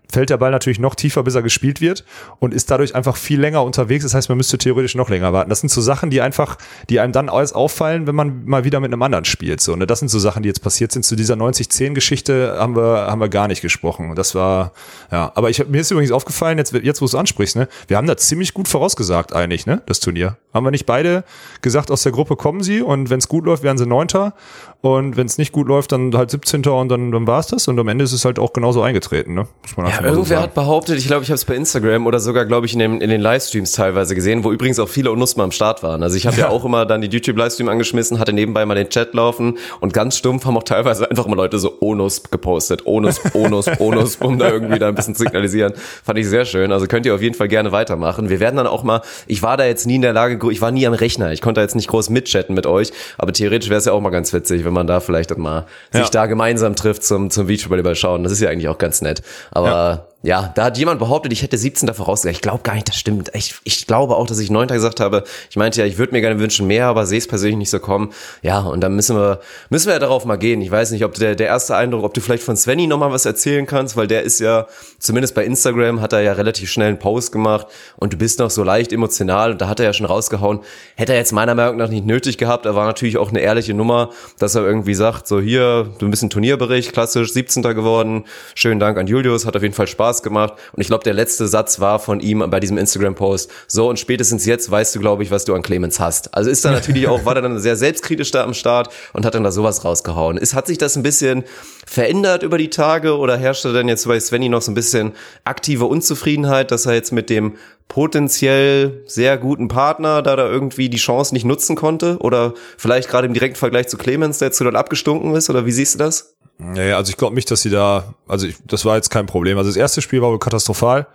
fällt 0.08 0.30
der 0.30 0.36
Ball 0.36 0.52
natürlich 0.52 0.78
noch 0.78 0.94
tiefer, 0.94 1.24
bis 1.24 1.34
er 1.34 1.42
gespielt 1.42 1.80
wird 1.80 2.04
und 2.38 2.54
ist 2.54 2.70
dadurch 2.70 2.94
einfach 2.94 3.16
viel 3.16 3.40
länger 3.40 3.64
unterwegs. 3.64 4.04
Das 4.04 4.14
heißt, 4.14 4.28
man 4.28 4.38
müsste 4.38 4.56
theoretisch 4.56 4.94
noch 4.94 5.10
länger 5.10 5.32
warten. 5.32 5.50
Das 5.50 5.58
sind 5.58 5.70
so 5.70 5.80
Sachen, 5.80 6.10
die 6.10 6.20
einfach, 6.20 6.58
die 6.88 7.00
einem 7.00 7.12
dann 7.12 7.28
alles 7.28 7.52
auffallen, 7.54 8.06
wenn 8.06 8.14
man 8.14 8.44
mal 8.44 8.62
wieder 8.62 8.78
mit 8.78 8.92
einem 8.92 9.02
anderen 9.02 9.24
spielt. 9.24 9.60
So, 9.60 9.74
ne? 9.74 9.88
Das 9.88 9.98
sind 9.98 10.08
so 10.08 10.20
Sachen, 10.20 10.44
die 10.44 10.48
jetzt 10.48 10.62
passiert 10.62 10.92
sind. 10.92 11.04
Zu 11.04 11.16
dieser 11.16 11.34
90-10-Geschichte 11.34 12.56
haben 12.56 12.76
wir, 12.76 13.08
haben 13.08 13.20
wir 13.20 13.28
gar 13.28 13.48
nicht 13.48 13.62
gesprochen. 13.62 14.14
Das 14.14 14.36
war, 14.36 14.70
ja. 15.10 15.32
Aber 15.34 15.50
ich, 15.50 15.66
mir 15.66 15.80
ist 15.80 15.90
übrigens 15.90 16.12
aufgefallen, 16.12 16.58
jetzt, 16.58 16.72
jetzt 16.72 17.00
wo 17.00 17.04
du 17.04 17.08
es 17.08 17.14
ansprichst, 17.16 17.47
ne? 17.54 17.68
Wir 17.86 17.96
haben 17.96 18.06
da 18.06 18.16
ziemlich 18.16 18.54
gut 18.54 18.68
vorausgesagt 18.68 19.34
eigentlich, 19.34 19.66
ne? 19.66 19.82
Das 19.86 20.00
Turnier. 20.00 20.36
Haben 20.52 20.66
wir 20.66 20.70
nicht 20.70 20.86
beide 20.86 21.24
gesagt, 21.62 21.90
aus 21.90 22.02
der 22.02 22.12
Gruppe 22.12 22.36
kommen 22.36 22.62
sie 22.62 22.80
und 22.80 23.10
wenn 23.10 23.18
es 23.18 23.28
gut 23.28 23.44
läuft, 23.44 23.62
werden 23.62 23.78
sie 23.78 23.86
Neunter. 23.86 24.34
Und 24.80 25.16
wenn 25.16 25.26
es 25.26 25.38
nicht 25.38 25.50
gut 25.50 25.66
läuft, 25.66 25.90
dann 25.90 26.16
halt 26.16 26.30
17. 26.30 26.64
und 26.66 26.88
dann, 26.88 27.10
dann 27.10 27.26
war 27.26 27.40
es 27.40 27.48
das. 27.48 27.66
Und 27.66 27.80
am 27.80 27.88
Ende 27.88 28.04
ist 28.04 28.12
es 28.12 28.24
halt 28.24 28.38
auch 28.38 28.52
genauso 28.52 28.80
eingetreten, 28.80 29.34
ne? 29.34 29.48
Ja, 29.76 30.04
irgendwer 30.04 30.36
so 30.36 30.42
hat 30.42 30.54
behauptet, 30.54 30.98
ich 30.98 31.08
glaube, 31.08 31.24
ich 31.24 31.30
habe 31.30 31.34
es 31.34 31.44
bei 31.44 31.56
Instagram 31.56 32.06
oder 32.06 32.20
sogar, 32.20 32.46
glaube 32.46 32.66
ich, 32.66 32.74
in, 32.74 32.78
dem, 32.78 33.00
in 33.00 33.10
den 33.10 33.20
Livestreams 33.20 33.72
teilweise 33.72 34.14
gesehen, 34.14 34.44
wo 34.44 34.52
übrigens 34.52 34.78
auch 34.78 34.88
viele 34.88 35.10
Onusma 35.10 35.42
am 35.42 35.50
Start 35.50 35.82
waren. 35.82 36.04
Also 36.04 36.16
ich 36.16 36.28
habe 36.28 36.36
ja. 36.36 36.44
ja. 36.44 36.50
auch 36.50 36.64
immer 36.64 36.86
dann 36.86 37.00
die 37.00 37.08
YouTube-Livestream 37.08 37.68
angeschmissen, 37.68 38.20
hatte 38.20 38.32
nebenbei 38.32 38.64
mal 38.66 38.76
den 38.76 38.88
Chat 38.88 39.14
laufen 39.14 39.58
und 39.80 39.92
ganz 39.92 40.16
stumpf 40.16 40.44
haben 40.44 40.56
auch 40.56 40.62
teilweise 40.62 41.10
einfach 41.10 41.26
immer 41.26 41.36
Leute 41.36 41.58
so 41.58 41.78
Onus 41.80 42.22
gepostet. 42.30 42.86
Onus, 42.86 43.20
Onus, 43.34 43.66
Onus, 43.80 44.16
um 44.16 44.38
da 44.38 44.48
irgendwie 44.48 44.78
da 44.78 44.88
ein 44.88 44.94
bisschen 44.94 45.16
zu 45.16 45.24
signalisieren. 45.24 45.72
Fand 46.04 46.20
ich 46.20 46.28
sehr 46.28 46.44
schön. 46.44 46.70
Also 46.70 46.86
könnt 46.86 47.04
ihr 47.04 47.16
auf 47.16 47.22
jeden 47.22 47.34
Fall 47.34 47.48
gerne 47.48 47.72
weitermachen. 47.72 48.28
Wir 48.28 48.38
werden 48.38 48.56
dann 48.56 48.68
auch 48.68 48.84
mal, 48.84 49.02
ich 49.26 49.42
war 49.42 49.56
da 49.56 49.64
jetzt 49.64 49.86
nie 49.86 49.96
in 49.96 50.02
der 50.02 50.12
Lage, 50.12 50.38
ich 50.52 50.60
war 50.60 50.70
nie 50.70 50.86
am 50.86 50.92
Rechner. 50.92 51.32
Ich 51.32 51.40
konnte 51.40 51.58
da 51.58 51.62
jetzt 51.62 51.74
nicht 51.74 51.88
groß 51.88 52.10
mitchatten 52.10 52.54
mit 52.54 52.66
euch, 52.66 52.92
aber 53.16 53.32
theoretisch 53.32 53.70
wäre 53.70 53.78
es 53.78 53.86
ja 53.86 53.92
auch 53.92 54.00
mal 54.00 54.10
ganz 54.10 54.32
witzig, 54.32 54.67
wenn 54.68 54.74
man 54.74 54.86
da 54.86 55.00
vielleicht 55.00 55.32
dann 55.32 55.40
mal 55.40 55.66
ja. 55.92 56.00
sich 56.00 56.10
da 56.10 56.26
gemeinsam 56.26 56.76
trifft 56.76 57.02
zum, 57.02 57.30
zum 57.30 57.48
Beachvolleyball 57.48 57.96
schauen. 57.96 58.22
Das 58.22 58.32
ist 58.32 58.40
ja 58.40 58.50
eigentlich 58.50 58.68
auch 58.68 58.78
ganz 58.78 59.02
nett. 59.02 59.22
Aber 59.50 59.68
ja 59.68 60.07
ja, 60.22 60.52
da 60.56 60.64
hat 60.64 60.76
jemand 60.76 60.98
behauptet, 60.98 61.32
ich 61.32 61.42
hätte 61.42 61.56
17. 61.56 61.94
vorausgesagt. 61.94 62.34
Ich 62.34 62.42
glaube 62.42 62.64
gar 62.64 62.74
nicht, 62.74 62.88
das 62.88 62.96
stimmt. 62.96 63.30
Ich, 63.34 63.54
ich 63.62 63.86
glaube 63.86 64.16
auch, 64.16 64.26
dass 64.26 64.40
ich 64.40 64.50
9. 64.50 64.66
gesagt 64.66 64.98
habe. 64.98 65.22
Ich 65.48 65.54
meinte 65.54 65.80
ja, 65.80 65.86
ich 65.86 65.96
würde 65.96 66.12
mir 66.12 66.20
gerne 66.20 66.40
wünschen 66.40 66.66
mehr, 66.66 66.86
aber 66.86 67.06
sehe 67.06 67.18
es 67.18 67.28
persönlich 67.28 67.56
nicht 67.56 67.70
so 67.70 67.78
kommen. 67.78 68.12
Ja, 68.42 68.58
und 68.62 68.80
dann 68.80 68.96
müssen 68.96 69.14
wir, 69.14 69.38
müssen 69.70 69.86
wir 69.86 69.92
ja 69.92 70.00
darauf 70.00 70.24
mal 70.24 70.34
gehen. 70.34 70.60
Ich 70.60 70.72
weiß 70.72 70.90
nicht, 70.90 71.04
ob 71.04 71.14
der, 71.14 71.36
der 71.36 71.46
erste 71.46 71.76
Eindruck, 71.76 72.02
ob 72.02 72.14
du 72.14 72.20
vielleicht 72.20 72.42
von 72.42 72.56
Svenny 72.56 72.88
nochmal 72.88 73.12
was 73.12 73.26
erzählen 73.26 73.64
kannst, 73.64 73.96
weil 73.96 74.08
der 74.08 74.24
ist 74.24 74.40
ja, 74.40 74.66
zumindest 74.98 75.36
bei 75.36 75.44
Instagram 75.44 76.00
hat 76.00 76.12
er 76.12 76.20
ja 76.20 76.32
relativ 76.32 76.68
schnell 76.68 76.88
einen 76.88 76.98
Post 76.98 77.30
gemacht 77.30 77.68
und 77.96 78.12
du 78.12 78.16
bist 78.16 78.40
noch 78.40 78.50
so 78.50 78.64
leicht 78.64 78.92
emotional 78.92 79.52
und 79.52 79.60
da 79.60 79.68
hat 79.68 79.78
er 79.78 79.86
ja 79.86 79.92
schon 79.92 80.06
rausgehauen. 80.06 80.60
Hätte 80.96 81.12
er 81.12 81.18
jetzt 81.18 81.32
meiner 81.32 81.54
Meinung 81.54 81.76
nach 81.76 81.90
nicht 81.90 82.04
nötig 82.04 82.38
gehabt, 82.38 82.66
er 82.66 82.74
war 82.74 82.86
natürlich 82.86 83.18
auch 83.18 83.28
eine 83.28 83.38
ehrliche 83.38 83.72
Nummer, 83.72 84.10
dass 84.40 84.56
er 84.56 84.64
irgendwie 84.64 84.94
sagt, 84.94 85.28
so 85.28 85.40
hier, 85.40 85.90
du 86.00 86.10
bist 86.10 86.24
ein 86.24 86.30
Turnierbericht, 86.30 86.92
klassisch, 86.92 87.32
17. 87.32 87.62
geworden. 87.62 88.24
Schönen 88.56 88.80
Dank 88.80 88.98
an 88.98 89.06
Julius, 89.06 89.46
hat 89.46 89.54
auf 89.54 89.62
jeden 89.62 89.74
Fall 89.74 89.86
Spaß 89.86 90.07
Spaß 90.08 90.22
gemacht. 90.22 90.54
Und 90.72 90.80
ich 90.80 90.88
glaube, 90.88 91.04
der 91.04 91.14
letzte 91.14 91.46
Satz 91.48 91.80
war 91.80 91.98
von 91.98 92.20
ihm 92.20 92.44
bei 92.48 92.60
diesem 92.60 92.78
Instagram-Post, 92.78 93.50
so 93.66 93.88
und 93.88 93.98
spätestens 93.98 94.46
jetzt 94.46 94.70
weißt 94.70 94.94
du, 94.94 95.00
glaube 95.00 95.22
ich, 95.22 95.30
was 95.30 95.44
du 95.44 95.54
an 95.54 95.62
Clemens 95.62 96.00
hast. 96.00 96.34
Also 96.34 96.50
ist 96.50 96.64
da 96.64 96.70
natürlich 96.70 97.08
auch, 97.08 97.24
war 97.24 97.36
er 97.36 97.42
dann 97.42 97.58
sehr 97.58 97.76
selbstkritisch 97.76 98.30
da 98.30 98.44
am 98.44 98.54
Start 98.54 98.88
und 99.12 99.26
hat 99.26 99.34
dann 99.34 99.44
da 99.44 99.52
sowas 99.52 99.84
rausgehauen. 99.84 100.38
Ist, 100.38 100.54
hat 100.54 100.66
sich 100.66 100.78
das 100.78 100.96
ein 100.96 101.02
bisschen 101.02 101.44
verändert 101.86 102.42
über 102.42 102.58
die 102.58 102.70
Tage 102.70 103.16
oder 103.16 103.36
herrschte 103.36 103.72
dann 103.72 103.88
jetzt 103.88 104.06
bei 104.06 104.18
Svenny 104.18 104.48
noch 104.48 104.62
so 104.62 104.70
ein 104.70 104.74
bisschen 104.74 105.12
aktive 105.44 105.84
Unzufriedenheit, 105.84 106.70
dass 106.70 106.86
er 106.86 106.94
jetzt 106.94 107.12
mit 107.12 107.30
dem 107.30 107.56
potenziell 107.88 109.02
sehr 109.06 109.38
guten 109.38 109.68
Partner 109.68 110.20
da 110.20 110.36
da 110.36 110.46
irgendwie 110.46 110.90
die 110.90 110.98
Chance 110.98 111.34
nicht 111.34 111.44
nutzen 111.44 111.74
konnte 111.74 112.18
oder 112.18 112.52
vielleicht 112.76 113.08
gerade 113.08 113.26
im 113.26 113.32
direkten 113.32 113.58
Vergleich 113.58 113.88
zu 113.88 113.96
Clemens, 113.96 114.38
der 114.38 114.48
jetzt 114.48 114.60
dann 114.60 114.76
abgestunken 114.76 115.34
ist 115.34 115.48
oder 115.48 115.64
wie 115.64 115.72
siehst 115.72 115.94
du 115.94 115.98
das? 115.98 116.36
Naja, 116.58 116.96
also 116.96 117.10
ich 117.10 117.16
glaube 117.16 117.34
nicht, 117.34 117.50
dass 117.50 117.62
sie 117.62 117.70
da, 117.70 118.14
also 118.26 118.46
ich, 118.46 118.56
das 118.66 118.84
war 118.84 118.96
jetzt 118.96 119.10
kein 119.10 119.26
Problem. 119.26 119.58
Also 119.58 119.70
das 119.70 119.76
erste 119.76 120.02
Spiel 120.02 120.20
war 120.22 120.30
wohl 120.30 120.40
katastrophal. 120.40 121.06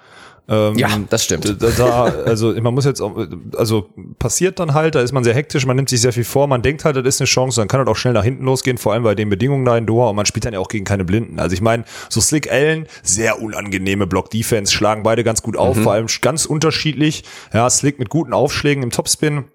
Ähm, 0.48 0.78
ja, 0.78 0.90
das 1.10 1.24
stimmt. 1.24 1.46
Da, 1.62 1.70
da, 1.70 2.04
also 2.04 2.54
man 2.62 2.74
muss 2.74 2.84
jetzt, 2.84 3.02
auch, 3.02 3.18
also 3.58 3.90
passiert 4.20 4.60
dann 4.60 4.74
halt, 4.74 4.96
da 4.96 5.02
ist 5.02 5.14
man 5.14 5.24
sehr 5.24 5.34
hektisch, 5.34 5.66
man 5.66 5.78
nimmt 5.78 5.88
sich 5.88 6.02
sehr 6.02 6.12
viel 6.12 6.26
vor, 6.26 6.48
man 6.48 6.62
denkt 6.62 6.84
halt, 6.84 6.98
das 6.98 7.06
ist 7.06 7.22
eine 7.22 7.28
Chance, 7.28 7.62
dann 7.62 7.70
kann 7.70 7.78
halt 7.78 7.88
auch 7.88 7.96
schnell 7.96 8.14
nach 8.14 8.26
hinten 8.26 8.44
losgehen, 8.44 8.78
vor 8.78 8.92
allem 8.92 9.04
bei 9.04 9.16
den 9.16 9.30
Bedingungen 9.30 9.64
da 9.64 9.78
in 9.78 9.86
Doha 9.86 10.10
und 10.10 10.18
man 10.18 10.26
spielt 10.26 10.44
dann 10.44 10.54
ja 10.54 10.60
auch 10.60 10.68
gegen 10.68 10.84
keine 10.84 11.06
Blinden. 11.06 11.40
Also 11.40 11.54
ich 11.54 11.62
meine, 11.62 11.86
so 12.10 12.20
Slick 12.20 12.52
Allen, 12.52 12.88
sehr 13.04 13.42
unangenehme 13.42 14.06
Block-Defense, 14.06 14.74
schlagen 14.74 15.04
beide 15.04 15.24
ganz 15.24 15.44
gut 15.44 15.56
auf, 15.56 15.78
mhm. 15.78 15.84
vor 15.84 15.94
allem 15.94 16.08
ganz 16.20 16.46
unterschiedlich. 16.46 17.24
Ja, 17.54 17.70
Slick 17.70 17.98
mit 17.98 18.10
guten 18.10 18.34
Aufschlägen 18.34 18.84
im 18.84 18.92
Topspin 18.92 19.46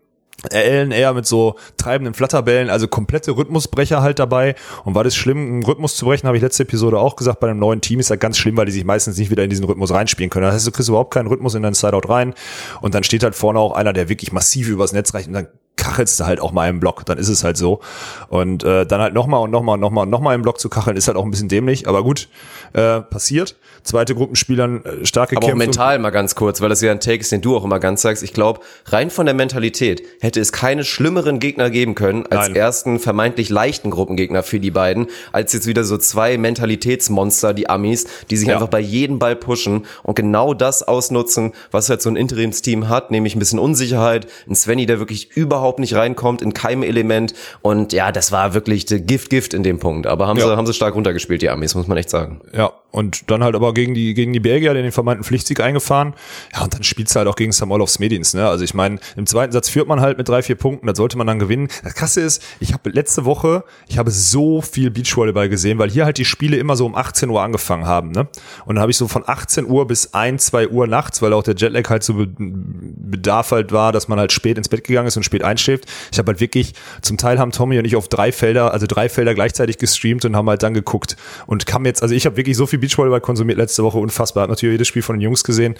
Ellen 0.50 0.92
eher 0.92 1.14
mit 1.14 1.26
so 1.26 1.56
treibenden 1.76 2.14
Flatterbällen, 2.14 2.70
also 2.70 2.86
komplette 2.86 3.36
Rhythmusbrecher 3.36 4.02
halt 4.02 4.18
dabei. 4.18 4.54
Und 4.84 4.94
war 4.94 5.04
das 5.04 5.16
schlimm, 5.16 5.38
einen 5.38 5.62
Rhythmus 5.64 5.96
zu 5.96 6.06
brechen, 6.06 6.26
habe 6.26 6.36
ich 6.36 6.42
letzte 6.42 6.62
Episode 6.62 6.98
auch 6.98 7.16
gesagt, 7.16 7.40
bei 7.40 7.48
einem 7.50 7.58
neuen 7.58 7.80
Team 7.80 7.98
ist 7.98 8.10
das 8.10 8.18
ganz 8.18 8.38
schlimm, 8.38 8.56
weil 8.56 8.66
die 8.66 8.72
sich 8.72 8.84
meistens 8.84 9.18
nicht 9.18 9.30
wieder 9.30 9.42
in 9.42 9.50
diesen 9.50 9.64
Rhythmus 9.64 9.92
reinspielen 9.92 10.30
können. 10.30 10.46
Das 10.46 10.54
heißt, 10.54 10.66
du 10.66 10.70
kriegst 10.70 10.88
überhaupt 10.88 11.12
keinen 11.12 11.26
Rhythmus 11.26 11.54
in 11.54 11.62
deinen 11.62 11.74
Sideout 11.74 12.08
rein. 12.08 12.34
Und 12.80 12.94
dann 12.94 13.02
steht 13.02 13.24
halt 13.24 13.34
vorne 13.34 13.58
auch 13.58 13.72
einer, 13.72 13.92
der 13.92 14.08
wirklich 14.08 14.32
massiv 14.32 14.68
übers 14.68 14.92
Netz 14.92 15.12
reicht 15.12 15.26
und 15.26 15.34
dann 15.34 15.48
kachelst 15.78 16.20
du 16.20 16.26
halt 16.26 16.40
auch 16.40 16.52
mal 16.52 16.68
im 16.68 16.80
Block, 16.80 17.06
dann 17.06 17.16
ist 17.16 17.28
es 17.28 17.44
halt 17.44 17.56
so. 17.56 17.80
Und 18.28 18.64
äh, 18.64 18.84
dann 18.84 19.00
halt 19.00 19.14
nochmal 19.14 19.40
und 19.40 19.50
nochmal 19.50 19.74
und 19.74 19.80
nochmal 19.80 20.04
und 20.04 20.10
nochmal 20.10 20.34
im 20.34 20.42
Block 20.42 20.60
zu 20.60 20.68
kacheln, 20.68 20.96
ist 20.96 21.08
halt 21.08 21.16
auch 21.16 21.24
ein 21.24 21.30
bisschen 21.30 21.48
dämlich, 21.48 21.88
aber 21.88 22.02
gut, 22.02 22.28
äh, 22.74 23.00
passiert. 23.00 23.56
Zweite 23.82 24.14
Gruppenspielern 24.14 24.84
äh, 24.84 25.06
stark 25.06 25.30
gekämpft. 25.30 25.48
Aber 25.48 25.54
auch 25.54 25.56
mental 25.56 25.98
mal 25.98 26.10
ganz 26.10 26.34
kurz, 26.34 26.60
weil 26.60 26.68
das 26.68 26.82
ja 26.82 26.90
ein 26.90 27.00
Take 27.00 27.20
ist, 27.20 27.32
den 27.32 27.40
du 27.40 27.56
auch 27.56 27.64
immer 27.64 27.78
ganz 27.78 28.02
sagst. 28.02 28.22
Ich 28.22 28.34
glaube, 28.34 28.60
rein 28.86 29.10
von 29.10 29.24
der 29.24 29.34
Mentalität 29.34 30.02
hätte 30.20 30.40
es 30.40 30.52
keine 30.52 30.84
schlimmeren 30.84 31.38
Gegner 31.38 31.70
geben 31.70 31.94
können 31.94 32.26
als 32.26 32.48
Nein. 32.48 32.56
ersten 32.56 32.98
vermeintlich 32.98 33.48
leichten 33.48 33.90
Gruppengegner 33.90 34.42
für 34.42 34.60
die 34.60 34.70
beiden, 34.70 35.06
als 35.32 35.52
jetzt 35.52 35.66
wieder 35.66 35.84
so 35.84 35.96
zwei 35.96 36.36
Mentalitätsmonster, 36.36 37.54
die 37.54 37.70
Amis, 37.70 38.06
die 38.30 38.36
sich 38.36 38.48
ja. 38.48 38.54
einfach 38.54 38.68
bei 38.68 38.80
jedem 38.80 39.18
Ball 39.18 39.36
pushen 39.36 39.86
und 40.02 40.16
genau 40.16 40.54
das 40.54 40.82
ausnutzen, 40.82 41.52
was 41.70 41.88
halt 41.88 42.02
so 42.02 42.10
ein 42.10 42.16
Interimsteam 42.16 42.88
hat, 42.88 43.10
nämlich 43.10 43.36
ein 43.36 43.38
bisschen 43.38 43.58
Unsicherheit, 43.58 44.26
ein 44.48 44.54
Svenny, 44.54 44.86
der 44.86 44.98
wirklich 44.98 45.36
überhaupt 45.36 45.67
nicht 45.76 45.94
reinkommt, 45.94 46.40
in 46.40 46.54
keinem 46.54 46.82
Element 46.82 47.34
und 47.60 47.92
ja, 47.92 48.12
das 48.12 48.32
war 48.32 48.54
wirklich 48.54 48.86
Gift, 48.86 49.28
Gift 49.28 49.52
in 49.52 49.62
dem 49.62 49.78
Punkt. 49.78 50.06
Aber 50.06 50.26
haben 50.26 50.38
ja. 50.38 50.46
sie, 50.46 50.56
haben 50.56 50.66
sie 50.66 50.72
stark 50.72 50.94
runtergespielt, 50.94 51.42
die 51.42 51.50
Amis, 51.50 51.74
muss 51.74 51.86
man 51.86 51.98
echt 51.98 52.08
sagen. 52.08 52.40
Ja, 52.52 52.72
und 52.90 53.30
dann 53.30 53.44
halt 53.44 53.54
aber 53.54 53.74
gegen 53.74 53.92
die, 53.92 54.14
gegen 54.14 54.32
die 54.32 54.40
Belgier 54.40 54.72
den 54.72 54.92
vermeinten 54.92 55.22
Pflichtsieg 55.22 55.60
eingefahren. 55.60 56.14
Ja, 56.54 56.64
und 56.64 56.72
dann 56.72 56.82
spielst 56.82 57.14
du 57.14 57.18
halt 57.18 57.28
auch 57.28 57.36
gegen 57.36 57.52
Samolovs 57.52 57.98
Medins, 57.98 58.32
ne? 58.32 58.48
Also 58.48 58.64
ich 58.64 58.72
meine, 58.72 58.98
im 59.14 59.26
zweiten 59.26 59.52
Satz 59.52 59.68
führt 59.68 59.88
man 59.88 60.00
halt 60.00 60.16
mit 60.16 60.28
drei, 60.28 60.42
vier 60.42 60.56
Punkten, 60.56 60.86
das 60.86 60.96
sollte 60.96 61.18
man 61.18 61.26
dann 61.26 61.38
gewinnen. 61.38 61.68
Das 61.84 61.94
krasse 61.94 62.22
ist, 62.22 62.42
ich 62.60 62.72
habe 62.72 62.88
letzte 62.90 63.26
Woche, 63.26 63.64
ich 63.88 63.98
habe 63.98 64.10
so 64.10 64.62
viel 64.62 64.90
Beachvolleyball 64.90 65.50
gesehen, 65.50 65.78
weil 65.78 65.90
hier 65.90 66.06
halt 66.06 66.16
die 66.16 66.24
Spiele 66.24 66.56
immer 66.56 66.76
so 66.76 66.86
um 66.86 66.94
18 66.94 67.28
Uhr 67.28 67.42
angefangen 67.42 67.86
haben, 67.86 68.10
ne? 68.10 68.28
Und 68.64 68.76
dann 68.76 68.80
habe 68.80 68.90
ich 68.90 68.96
so 68.96 69.06
von 69.06 69.22
18 69.26 69.66
Uhr 69.66 69.86
bis 69.86 70.14
1, 70.14 70.46
2 70.46 70.68
Uhr 70.68 70.86
nachts, 70.86 71.20
weil 71.20 71.34
auch 71.34 71.42
der 71.42 71.56
Jetlag 71.56 71.90
halt 71.90 72.02
so 72.02 72.14
Bedarf 72.38 73.50
halt 73.50 73.70
war, 73.70 73.92
dass 73.92 74.08
man 74.08 74.18
halt 74.18 74.32
spät 74.32 74.56
ins 74.56 74.68
Bett 74.68 74.84
gegangen 74.84 75.08
ist 75.08 75.16
und 75.16 75.24
spät 75.24 75.42
einschläft. 75.58 75.84
Ich 76.12 76.18
habe 76.18 76.30
halt 76.30 76.40
wirklich, 76.40 76.74
zum 77.02 77.16
Teil 77.16 77.38
haben 77.38 77.52
Tommy 77.52 77.78
und 77.78 77.84
ich 77.84 77.96
auf 77.96 78.08
drei 78.08 78.32
Felder, 78.32 78.72
also 78.72 78.86
drei 78.86 79.08
Felder 79.08 79.34
gleichzeitig 79.34 79.78
gestreamt 79.78 80.24
und 80.24 80.36
haben 80.36 80.48
halt 80.48 80.62
dann 80.62 80.74
geguckt 80.74 81.16
und 81.46 81.66
kam 81.66 81.84
jetzt, 81.84 82.02
also 82.02 82.14
ich 82.14 82.26
habe 82.26 82.36
wirklich 82.36 82.56
so 82.56 82.66
viel 82.66 82.78
Beachvolleyball 82.78 83.20
konsumiert 83.20 83.58
letzte 83.58 83.82
Woche, 83.82 83.98
unfassbar. 83.98 84.44
Hat 84.44 84.50
natürlich 84.50 84.74
jedes 84.74 84.88
Spiel 84.88 85.02
von 85.02 85.16
den 85.16 85.22
Jungs 85.22 85.44
gesehen. 85.44 85.74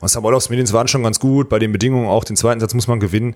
Und 0.00 0.08
Samolovs 0.08 0.50
Medins 0.50 0.72
waren 0.72 0.88
schon 0.88 1.02
ganz 1.02 1.18
gut. 1.18 1.48
Bei 1.48 1.58
den 1.58 1.72
Bedingungen 1.72 2.08
auch 2.08 2.24
den 2.24 2.36
zweiten 2.36 2.60
Satz 2.60 2.74
muss 2.74 2.86
man 2.86 3.00
gewinnen. 3.00 3.34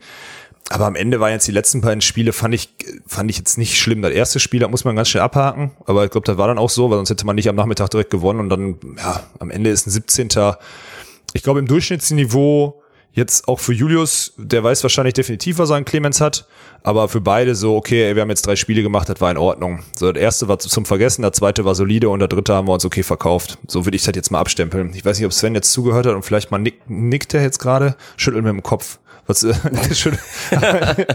Aber 0.70 0.86
am 0.86 0.96
Ende 0.96 1.18
waren 1.18 1.32
jetzt 1.32 1.48
die 1.48 1.52
letzten 1.52 1.80
beiden 1.80 2.02
Spiele, 2.02 2.34
fand 2.34 2.54
ich, 2.54 2.68
fand 3.06 3.30
ich 3.30 3.38
jetzt 3.38 3.56
nicht 3.56 3.78
schlimm. 3.78 4.02
Das 4.02 4.12
erste 4.12 4.38
Spiel, 4.38 4.60
da 4.60 4.68
muss 4.68 4.84
man 4.84 4.94
ganz 4.96 5.08
schnell 5.08 5.22
abhaken. 5.22 5.70
Aber 5.86 6.04
ich 6.04 6.10
glaube, 6.10 6.26
das 6.26 6.36
war 6.36 6.46
dann 6.46 6.58
auch 6.58 6.68
so, 6.68 6.90
weil 6.90 6.98
sonst 6.98 7.10
hätte 7.10 7.24
man 7.24 7.36
nicht 7.36 7.48
am 7.48 7.56
Nachmittag 7.56 7.88
direkt 7.88 8.10
gewonnen. 8.10 8.40
Und 8.40 8.50
dann, 8.50 8.76
ja, 8.98 9.22
am 9.38 9.50
Ende 9.50 9.70
ist 9.70 9.86
ein 9.86 9.90
17. 9.90 10.28
Ich 11.32 11.42
glaube, 11.42 11.60
im 11.60 11.66
Durchschnittsniveau 11.66 12.82
Jetzt 13.18 13.48
auch 13.48 13.58
für 13.58 13.72
Julius, 13.72 14.32
der 14.36 14.62
weiß 14.62 14.84
wahrscheinlich 14.84 15.14
definitiv, 15.14 15.58
was 15.58 15.70
er 15.70 15.76
an 15.76 15.84
Clemens 15.84 16.20
hat, 16.20 16.46
aber 16.84 17.08
für 17.08 17.20
beide 17.20 17.56
so, 17.56 17.74
okay, 17.74 18.14
wir 18.14 18.22
haben 18.22 18.28
jetzt 18.28 18.46
drei 18.46 18.54
Spiele 18.54 18.80
gemacht, 18.80 19.08
das 19.08 19.20
war 19.20 19.28
in 19.28 19.36
Ordnung. 19.36 19.80
So, 19.96 20.12
das 20.12 20.22
erste 20.22 20.46
war 20.46 20.60
zum 20.60 20.84
Vergessen, 20.84 21.22
der 21.22 21.32
zweite 21.32 21.64
war 21.64 21.74
solide 21.74 22.10
und 22.10 22.20
der 22.20 22.28
dritte 22.28 22.54
haben 22.54 22.68
wir 22.68 22.74
uns 22.74 22.84
okay 22.84 23.02
verkauft. 23.02 23.58
So 23.66 23.84
würde 23.84 23.96
ich 23.96 24.04
das 24.04 24.14
jetzt 24.14 24.30
mal 24.30 24.38
abstempeln. 24.38 24.92
Ich 24.94 25.04
weiß 25.04 25.18
nicht, 25.18 25.26
ob 25.26 25.32
Sven 25.32 25.56
jetzt 25.56 25.72
zugehört 25.72 26.06
hat 26.06 26.14
und 26.14 26.22
vielleicht 26.22 26.52
mal 26.52 26.58
nickt, 26.58 26.88
nickt 26.88 27.34
er 27.34 27.42
jetzt 27.42 27.58
gerade, 27.58 27.96
schüttelt 28.16 28.44
mit 28.44 28.52
dem 28.52 28.62
Kopf. 28.62 29.00
Was, 29.28 29.44
äh, 29.44 29.52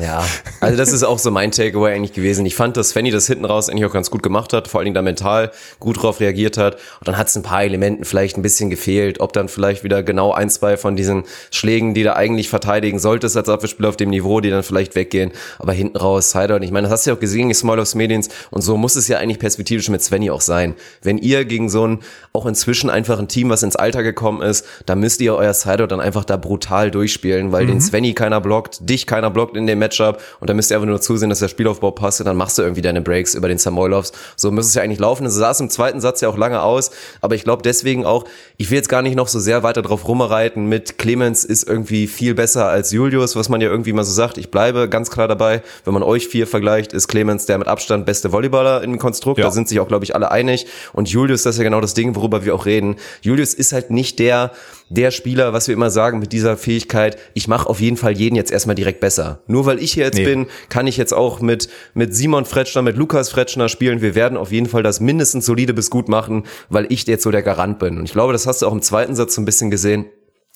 ja, 0.00 0.24
also 0.58 0.76
das 0.76 0.92
ist 0.92 1.04
auch 1.04 1.20
so 1.20 1.30
mein 1.30 1.52
Takeaway 1.52 1.94
eigentlich 1.94 2.12
gewesen. 2.12 2.44
Ich 2.46 2.56
fand, 2.56 2.76
dass 2.76 2.92
Fanny 2.92 3.12
das 3.12 3.28
hinten 3.28 3.44
raus 3.44 3.68
eigentlich 3.68 3.84
auch 3.84 3.92
ganz 3.92 4.10
gut 4.10 4.24
gemacht 4.24 4.52
hat, 4.52 4.66
vor 4.66 4.80
allen 4.80 4.86
Dingen 4.86 4.96
da 4.96 5.02
mental 5.02 5.52
gut 5.78 6.02
drauf 6.02 6.18
reagiert 6.18 6.58
hat. 6.58 6.74
Und 6.98 7.06
dann 7.06 7.16
hat 7.16 7.28
es 7.28 7.36
ein 7.36 7.44
paar 7.44 7.62
Elementen 7.62 8.04
vielleicht 8.04 8.36
ein 8.36 8.42
bisschen 8.42 8.70
gefehlt, 8.70 9.20
ob 9.20 9.32
dann 9.32 9.48
vielleicht 9.48 9.84
wieder 9.84 10.02
genau 10.02 10.32
ein, 10.32 10.50
zwei 10.50 10.76
von 10.76 10.96
diesen 10.96 11.22
Schlägen, 11.52 11.94
die 11.94 12.02
du 12.02 12.16
eigentlich 12.16 12.48
verteidigen 12.48 12.98
solltest 12.98 13.36
als 13.36 13.48
Abwehrspieler 13.48 13.88
auf 13.88 13.96
dem 13.96 14.10
Niveau, 14.10 14.40
die 14.40 14.50
dann 14.50 14.64
vielleicht 14.64 14.96
weggehen. 14.96 15.30
Aber 15.60 15.72
hinten 15.72 15.96
raus, 15.96 16.32
Sideout, 16.32 16.64
ich 16.64 16.72
meine, 16.72 16.88
das 16.88 16.92
hast 16.92 17.06
du 17.06 17.10
ja 17.10 17.16
auch 17.16 17.20
gesehen 17.20 17.42
gegen 17.42 17.54
Small 17.54 17.78
of 17.78 17.94
Mediens 17.94 18.30
und 18.50 18.62
so 18.62 18.76
muss 18.76 18.96
es 18.96 19.06
ja 19.06 19.18
eigentlich 19.18 19.38
perspektivisch 19.38 19.88
mit 19.90 20.02
Svenny 20.02 20.28
auch 20.30 20.40
sein. 20.40 20.74
Wenn 21.02 21.18
ihr 21.18 21.44
gegen 21.44 21.70
so 21.70 21.86
ein, 21.86 22.00
auch 22.32 22.46
inzwischen 22.46 22.90
einfach 22.90 23.20
ein 23.20 23.28
Team, 23.28 23.48
was 23.48 23.62
ins 23.62 23.76
Alter 23.76 24.02
gekommen 24.02 24.42
ist, 24.42 24.66
da 24.86 24.96
müsst 24.96 25.20
ihr 25.20 25.36
euer 25.36 25.54
Sideout 25.54 25.86
dann 25.86 26.00
einfach 26.00 26.24
da 26.24 26.36
brutal 26.36 26.79
brutal 26.80 26.90
durchspielen, 26.90 27.52
weil 27.52 27.64
mhm. 27.64 27.68
den 27.68 27.80
Svenny 27.80 28.14
keiner 28.14 28.40
blockt, 28.40 28.88
dich 28.88 29.06
keiner 29.06 29.30
blockt 29.30 29.56
in 29.56 29.66
dem 29.66 29.78
Matchup 29.78 30.20
und 30.40 30.48
da 30.48 30.54
müsst 30.54 30.70
ihr 30.70 30.76
einfach 30.76 30.88
nur 30.88 31.00
zusehen, 31.00 31.28
dass 31.28 31.40
der 31.40 31.48
Spielaufbau 31.48 31.90
passt 31.90 32.20
und 32.20 32.26
dann 32.26 32.36
machst 32.36 32.58
du 32.58 32.62
irgendwie 32.62 32.82
deine 32.82 33.02
Breaks 33.02 33.34
über 33.34 33.48
den 33.48 33.58
Samoilovs. 33.58 34.12
So 34.36 34.50
müsste 34.50 34.68
es 34.68 34.74
ja 34.74 34.82
eigentlich 34.82 34.98
laufen. 34.98 35.26
Es 35.26 35.34
sah 35.34 35.50
es 35.50 35.60
im 35.60 35.70
zweiten 35.70 36.00
Satz 36.00 36.20
ja 36.20 36.28
auch 36.28 36.36
lange 36.36 36.62
aus, 36.62 36.90
aber 37.20 37.34
ich 37.34 37.44
glaube 37.44 37.62
deswegen 37.62 38.04
auch, 38.04 38.24
ich 38.56 38.70
will 38.70 38.76
jetzt 38.76 38.88
gar 38.88 39.02
nicht 39.02 39.16
noch 39.16 39.28
so 39.28 39.38
sehr 39.38 39.62
weiter 39.62 39.82
drauf 39.82 40.06
rumreiten 40.06 40.66
mit 40.66 40.98
Clemens 40.98 41.44
ist 41.44 41.68
irgendwie 41.68 42.06
viel 42.06 42.34
besser 42.34 42.68
als 42.68 42.92
Julius, 42.92 43.36
was 43.36 43.48
man 43.48 43.60
ja 43.60 43.68
irgendwie 43.68 43.92
mal 43.92 44.04
so 44.04 44.12
sagt. 44.12 44.38
Ich 44.38 44.50
bleibe 44.50 44.88
ganz 44.88 45.10
klar 45.10 45.28
dabei, 45.28 45.62
wenn 45.84 45.94
man 45.94 46.02
euch 46.02 46.28
vier 46.28 46.46
vergleicht, 46.46 46.92
ist 46.92 47.08
Clemens 47.08 47.46
der 47.46 47.58
mit 47.58 47.68
Abstand 47.68 48.06
beste 48.06 48.32
Volleyballer 48.32 48.82
im 48.82 48.98
Konstrukt. 48.98 49.38
Ja. 49.38 49.46
Da 49.46 49.50
sind 49.50 49.68
sich 49.68 49.80
auch, 49.80 49.88
glaube 49.88 50.04
ich, 50.04 50.14
alle 50.14 50.30
einig. 50.30 50.66
Und 50.92 51.08
Julius, 51.08 51.42
das 51.42 51.54
ist 51.54 51.58
ja 51.58 51.64
genau 51.64 51.80
das 51.80 51.94
Ding, 51.94 52.14
worüber 52.14 52.44
wir 52.44 52.54
auch 52.54 52.66
reden. 52.66 52.96
Julius 53.22 53.54
ist 53.54 53.72
halt 53.72 53.90
nicht 53.90 54.18
der, 54.18 54.52
der 54.90 55.12
Spieler, 55.12 55.52
was 55.52 55.68
wir 55.68 55.74
immer 55.74 55.90
sagen, 55.90 56.18
mit 56.18 56.32
dieser 56.32 56.56
Fähigkeit, 56.56 57.16
ich 57.32 57.48
mache 57.48 57.68
auf 57.68 57.80
jeden 57.80 57.96
Fall 57.96 58.12
jeden 58.12 58.36
jetzt 58.36 58.50
erstmal 58.50 58.74
direkt 58.74 59.00
besser. 59.00 59.40
Nur 59.46 59.64
weil 59.64 59.78
ich 59.78 59.92
hier 59.92 60.04
jetzt 60.04 60.18
Nee. 60.18 60.24
bin, 60.24 60.46
kann 60.68 60.86
ich 60.86 60.96
jetzt 60.96 61.14
auch 61.14 61.40
mit, 61.40 61.68
mit 61.94 62.14
Simon 62.14 62.44
Fretschner, 62.44 62.82
mit 62.82 62.96
Lukas 62.96 63.30
Fretschner 63.30 63.68
spielen. 63.68 64.02
Wir 64.02 64.14
werden 64.14 64.36
auf 64.36 64.52
jeden 64.52 64.66
Fall 64.66 64.82
das 64.82 65.00
mindestens 65.00 65.46
solide 65.46 65.72
bis 65.74 65.90
gut 65.90 66.08
machen, 66.08 66.44
weil 66.68 66.86
ich 66.90 67.06
jetzt 67.06 67.22
so 67.22 67.30
der 67.30 67.42
Garant 67.42 67.78
bin. 67.78 67.98
Und 67.98 68.04
ich 68.04 68.12
glaube, 68.12 68.32
das 68.32 68.46
hast 68.46 68.62
du 68.62 68.66
auch 68.66 68.72
im 68.72 68.82
zweiten 68.82 69.14
Satz 69.14 69.36
so 69.36 69.40
ein 69.40 69.44
bisschen 69.44 69.70
gesehen 69.70 70.06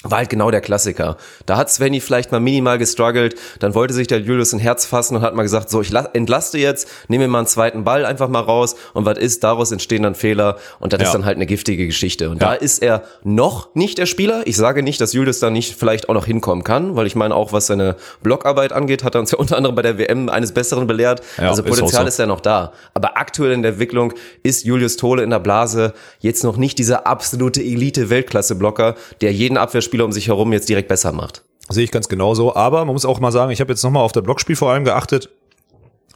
war 0.05 0.19
halt 0.19 0.31
genau 0.31 0.51
der 0.51 0.61
Klassiker. 0.61 1.17
Da 1.47 1.57
hat 1.57 1.71
Svenny 1.71 2.01
vielleicht 2.01 2.31
mal 2.31 2.41
minimal 2.41 2.79
gestruggelt, 2.79 3.35
dann 3.59 3.75
wollte 3.75 3.93
sich 3.95 4.07
der 4.07 4.21
Julius 4.21 4.53
ein 4.53 4.59
Herz 4.61 4.87
fassen 4.87 5.17
und 5.17 5.23
hat 5.23 5.35
mal 5.35 5.43
gesagt, 5.43 5.71
so, 5.71 5.81
ich 5.81 5.91
la- 5.91 6.09
entlaste 6.13 6.59
jetzt, 6.59 6.89
nehme 7.09 7.25
mir 7.25 7.29
mal 7.33 7.39
einen 7.39 7.47
zweiten 7.47 7.85
Ball 7.85 8.05
einfach 8.07 8.29
mal 8.29 8.41
raus 8.41 8.77
und 8.93 9.05
was 9.07 9.19
ist, 9.19 9.43
daraus 9.45 9.73
entstehen 9.73 10.03
dann 10.05 10.15
Fehler 10.15 10.59
und 10.79 10.93
das 10.93 11.01
Ja. 11.01 11.07
ist 11.07 11.13
dann 11.15 11.25
halt 11.25 11.37
eine 11.37 11.47
giftige 11.47 11.87
Geschichte. 11.87 12.31
Und 12.31 12.41
Ja. 12.41 12.49
da 12.51 12.55
ist 12.55 12.83
er 12.83 13.03
noch 13.25 13.75
nicht 13.75 13.99
der 13.99 14.07
Spieler. 14.07 14.43
Ich 14.47 14.57
sage 14.57 14.83
nicht, 14.83 15.01
dass 15.01 15.13
Julius 15.13 15.41
da 15.41 15.51
nicht 15.51 15.75
vielleicht 15.77 16.09
auch 16.09 16.15
noch 16.15 16.27
hinkommen 16.27 16.65
kann, 16.65 16.97
weil 16.97 17.07
ich 17.07 17.17
meine 17.17 17.35
auch, 17.35 17.53
was 17.53 17.67
seine 17.67 17.97
Blockarbeit 18.23 18.73
angeht, 18.73 19.05
hat 19.05 19.15
er 19.15 19.21
uns 19.21 19.31
ja 19.31 19.39
unter 19.45 19.57
anderem 19.57 19.75
bei 19.75 19.83
der 19.83 19.99
WM 19.99 20.29
eines 20.29 20.53
Besseren 20.53 20.87
belehrt. 20.87 21.23
Ja, 21.39 21.49
also 21.51 21.63
ist 21.63 21.69
Potenzial 21.71 22.03
so. 22.03 22.09
ist 22.09 22.19
ja 22.19 22.27
noch 22.27 22.41
da. 22.41 22.73
Aber 22.93 23.17
aktuell 23.17 23.53
in 23.53 23.63
der 23.63 23.73
Entwicklung 23.73 24.13
ist 24.43 24.65
Julius 24.65 24.97
Tole 24.97 25.23
in 25.23 25.31
der 25.31 25.39
Blase 25.41 25.95
jetzt 26.21 26.45
noch 26.45 26.57
nicht 26.57 26.79
dieser 26.79 27.07
absolute 27.07 27.63
Elite-Weltklasse-Blocker, 27.63 28.95
der 29.21 29.33
jeden 29.33 29.57
Abwehrspieler 29.57 29.94
um 30.03 30.13
sich 30.13 30.29
herum 30.29 30.53
jetzt 30.53 30.69
direkt 30.69 30.89
besser 30.89 31.13
macht. 31.13 31.45
Sehe 31.69 31.85
ich 31.85 31.91
ganz 31.91 32.09
genauso. 32.09 32.55
Aber 32.55 32.85
man 32.85 32.95
muss 32.95 33.05
auch 33.05 33.21
mal 33.21 33.33
sagen, 33.33 33.51
ich 33.51 33.61
habe 33.61 33.73
jetzt 33.73 33.83
nochmal 33.83 34.03
auf 34.03 34.13
das 34.13 34.23
Blockspiel 34.23 34.57
vor 34.57 34.71
allem 34.71 34.85
geachtet. 34.85 35.31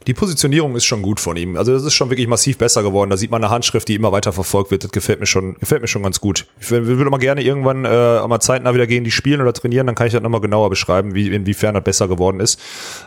Die 0.07 0.13
Positionierung 0.13 0.75
ist 0.75 0.85
schon 0.85 1.01
gut 1.01 1.19
von 1.19 1.35
ihm. 1.37 1.57
Also 1.57 1.73
das 1.73 1.83
ist 1.83 1.93
schon 1.93 2.09
wirklich 2.09 2.27
massiv 2.27 2.57
besser 2.57 2.83
geworden. 2.83 3.09
Da 3.09 3.17
sieht 3.17 3.31
man 3.31 3.43
eine 3.43 3.51
Handschrift, 3.51 3.87
die 3.87 3.95
immer 3.95 4.11
weiter 4.11 4.31
verfolgt 4.33 4.71
wird. 4.71 4.83
Das 4.83 4.91
gefällt 4.91 5.19
mir 5.19 5.25
schon, 5.25 5.55
gefällt 5.55 5.81
mir 5.81 5.87
schon 5.87 6.03
ganz 6.03 6.19
gut. 6.21 6.45
Ich 6.59 6.71
würde 6.71 7.09
mal 7.09 7.17
gerne 7.17 7.41
irgendwann 7.43 7.85
äh, 7.85 8.25
mal 8.27 8.39
zeitnah 8.39 8.73
wieder 8.73 8.87
gehen, 8.87 9.03
die 9.03 9.11
spielen 9.11 9.41
oder 9.41 9.53
trainieren, 9.53 9.87
dann 9.87 9.95
kann 9.95 10.07
ich 10.07 10.13
das 10.13 10.21
nochmal 10.21 10.41
genauer 10.41 10.69
beschreiben, 10.69 11.13
wie 11.15 11.27
inwiefern 11.33 11.73
das 11.75 11.83
besser 11.83 12.07
geworden 12.07 12.39
ist. 12.39 12.59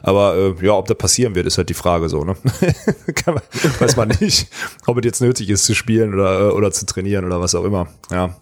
Aber 0.02 0.36
äh, 0.60 0.64
ja, 0.66 0.72
ob 0.72 0.86
das 0.86 0.98
passieren 0.98 1.34
wird, 1.34 1.46
ist 1.46 1.58
halt 1.58 1.68
die 1.68 1.74
Frage 1.74 2.08
so. 2.08 2.24
Ne? 2.24 2.36
kann 3.14 3.34
man, 3.34 3.42
weiß 3.80 3.96
man 3.96 4.08
nicht, 4.20 4.48
ob 4.86 4.98
es 4.98 5.04
jetzt 5.04 5.20
nötig 5.20 5.48
ist 5.50 5.64
zu 5.64 5.74
spielen 5.74 6.14
oder 6.14 6.48
äh, 6.48 6.52
oder 6.52 6.70
zu 6.72 6.86
trainieren 6.86 7.24
oder 7.24 7.40
was 7.40 7.54
auch 7.54 7.64
immer. 7.64 7.88
Ja, 8.10 8.36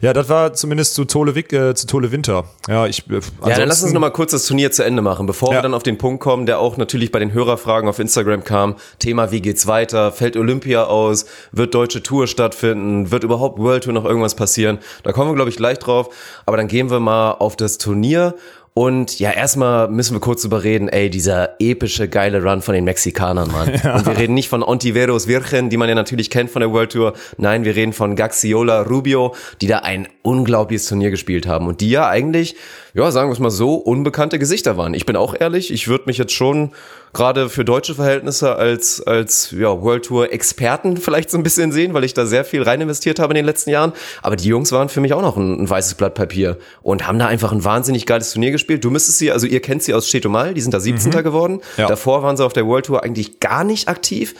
ja, 0.00 0.12
das 0.12 0.28
war 0.28 0.54
zumindest 0.54 0.94
zu 0.94 1.04
Tole 1.04 1.34
Wick, 1.34 1.52
äh, 1.52 1.74
zu 1.74 1.86
Tole 1.86 2.10
Winter. 2.12 2.44
Ja, 2.68 2.86
ich. 2.86 3.08
Äh, 3.10 3.14
Ja, 3.14 3.20
dann 3.20 3.20
lass 3.40 3.50
uns 3.50 3.60
ansonsten- 3.60 3.94
noch 3.94 4.00
mal 4.00 4.10
kurz 4.10 4.30
das 4.32 4.46
Turnier 4.46 4.70
zu 4.72 4.84
Ende 4.84 5.02
machen, 5.02 5.26
bevor 5.26 5.50
Ja. 5.50 5.58
wir 5.58 5.62
dann 5.62 5.74
auf 5.74 5.82
den 5.82 5.98
Punkt 5.98 6.20
kommen, 6.22 6.46
der 6.46 6.58
auch 6.58 6.76
natürlich 6.76 7.12
bei 7.12 7.18
den 7.18 7.32
Hörerfragen 7.32 7.89
auf 7.90 7.98
Instagram 7.98 8.44
kam. 8.44 8.76
Thema, 8.98 9.30
wie 9.30 9.40
geht's 9.40 9.66
weiter? 9.66 10.12
Fällt 10.12 10.36
Olympia 10.36 10.84
aus? 10.84 11.26
Wird 11.52 11.74
deutsche 11.74 12.02
Tour 12.02 12.26
stattfinden? 12.26 13.10
Wird 13.10 13.24
überhaupt 13.24 13.58
World 13.58 13.84
Tour 13.84 13.92
noch 13.92 14.04
irgendwas 14.04 14.34
passieren? 14.34 14.78
Da 15.02 15.12
kommen 15.12 15.30
wir, 15.30 15.34
glaube 15.34 15.50
ich, 15.50 15.56
gleich 15.56 15.78
drauf. 15.78 16.14
Aber 16.46 16.56
dann 16.56 16.68
gehen 16.68 16.90
wir 16.90 17.00
mal 17.00 17.32
auf 17.32 17.56
das 17.56 17.78
Turnier. 17.78 18.34
Und 18.72 19.18
ja, 19.18 19.32
erstmal 19.32 19.88
müssen 19.88 20.14
wir 20.14 20.20
kurz 20.20 20.42
drüber 20.42 20.62
reden, 20.62 20.88
ey, 20.88 21.10
dieser 21.10 21.56
epische, 21.58 22.08
geile 22.08 22.42
Run 22.42 22.62
von 22.62 22.72
den 22.72 22.84
Mexikanern, 22.84 23.50
Mann. 23.50 23.68
Und 23.94 24.06
wir 24.06 24.16
reden 24.16 24.34
nicht 24.34 24.48
von 24.48 24.62
Ontiveros 24.62 25.26
Virgen, 25.26 25.70
die 25.70 25.76
man 25.76 25.88
ja 25.88 25.96
natürlich 25.96 26.30
kennt 26.30 26.50
von 26.50 26.60
der 26.60 26.70
World 26.70 26.92
Tour. 26.92 27.14
Nein, 27.36 27.64
wir 27.64 27.74
reden 27.74 27.92
von 27.92 28.14
Gaxiola 28.14 28.82
Rubio, 28.82 29.34
die 29.60 29.66
da 29.66 29.80
ein 29.80 30.06
unglaubliches 30.22 30.86
Turnier 30.86 31.10
gespielt 31.10 31.48
haben. 31.48 31.66
Und 31.66 31.80
die 31.80 31.90
ja 31.90 32.08
eigentlich, 32.08 32.54
ja, 32.94 33.10
sagen 33.10 33.28
wir 33.28 33.32
es 33.32 33.40
mal 33.40 33.50
so, 33.50 33.74
unbekannte 33.74 34.38
Gesichter 34.38 34.76
waren. 34.76 34.94
Ich 34.94 35.04
bin 35.04 35.16
auch 35.16 35.34
ehrlich, 35.38 35.72
ich 35.72 35.88
würde 35.88 36.04
mich 36.06 36.18
jetzt 36.18 36.32
schon 36.32 36.70
gerade 37.12 37.48
für 37.48 37.64
deutsche 37.64 37.94
Verhältnisse 37.94 38.56
als, 38.56 39.00
als 39.00 39.50
ja, 39.50 39.80
World 39.80 40.04
Tour 40.04 40.32
Experten 40.32 40.96
vielleicht 40.96 41.30
so 41.30 41.38
ein 41.38 41.42
bisschen 41.42 41.72
sehen, 41.72 41.94
weil 41.94 42.04
ich 42.04 42.14
da 42.14 42.26
sehr 42.26 42.44
viel 42.44 42.62
rein 42.62 42.80
investiert 42.80 43.18
habe 43.18 43.32
in 43.32 43.36
den 43.36 43.44
letzten 43.44 43.70
Jahren. 43.70 43.92
Aber 44.22 44.36
die 44.36 44.48
Jungs 44.48 44.72
waren 44.72 44.88
für 44.88 45.00
mich 45.00 45.12
auch 45.12 45.22
noch 45.22 45.36
ein, 45.36 45.62
ein 45.62 45.68
weißes 45.68 45.94
Blatt 45.94 46.14
Papier 46.14 46.58
und 46.82 47.06
haben 47.06 47.18
da 47.18 47.26
einfach 47.26 47.52
ein 47.52 47.64
wahnsinnig 47.64 48.06
geiles 48.06 48.32
Turnier 48.32 48.52
gespielt. 48.52 48.84
Du 48.84 48.90
müsstest 48.90 49.18
sie, 49.18 49.32
also 49.32 49.46
ihr 49.46 49.60
kennt 49.60 49.82
sie 49.82 49.94
aus 49.94 50.08
Chetomal, 50.08 50.54
die 50.54 50.60
sind 50.60 50.74
da 50.74 50.80
17. 50.80 51.10
geworden. 51.22 51.60
Ja. 51.76 51.86
Davor 51.86 52.22
waren 52.22 52.36
sie 52.36 52.44
auf 52.44 52.52
der 52.52 52.66
World 52.66 52.86
Tour 52.86 53.02
eigentlich 53.02 53.40
gar 53.40 53.64
nicht 53.64 53.88
aktiv. 53.88 54.34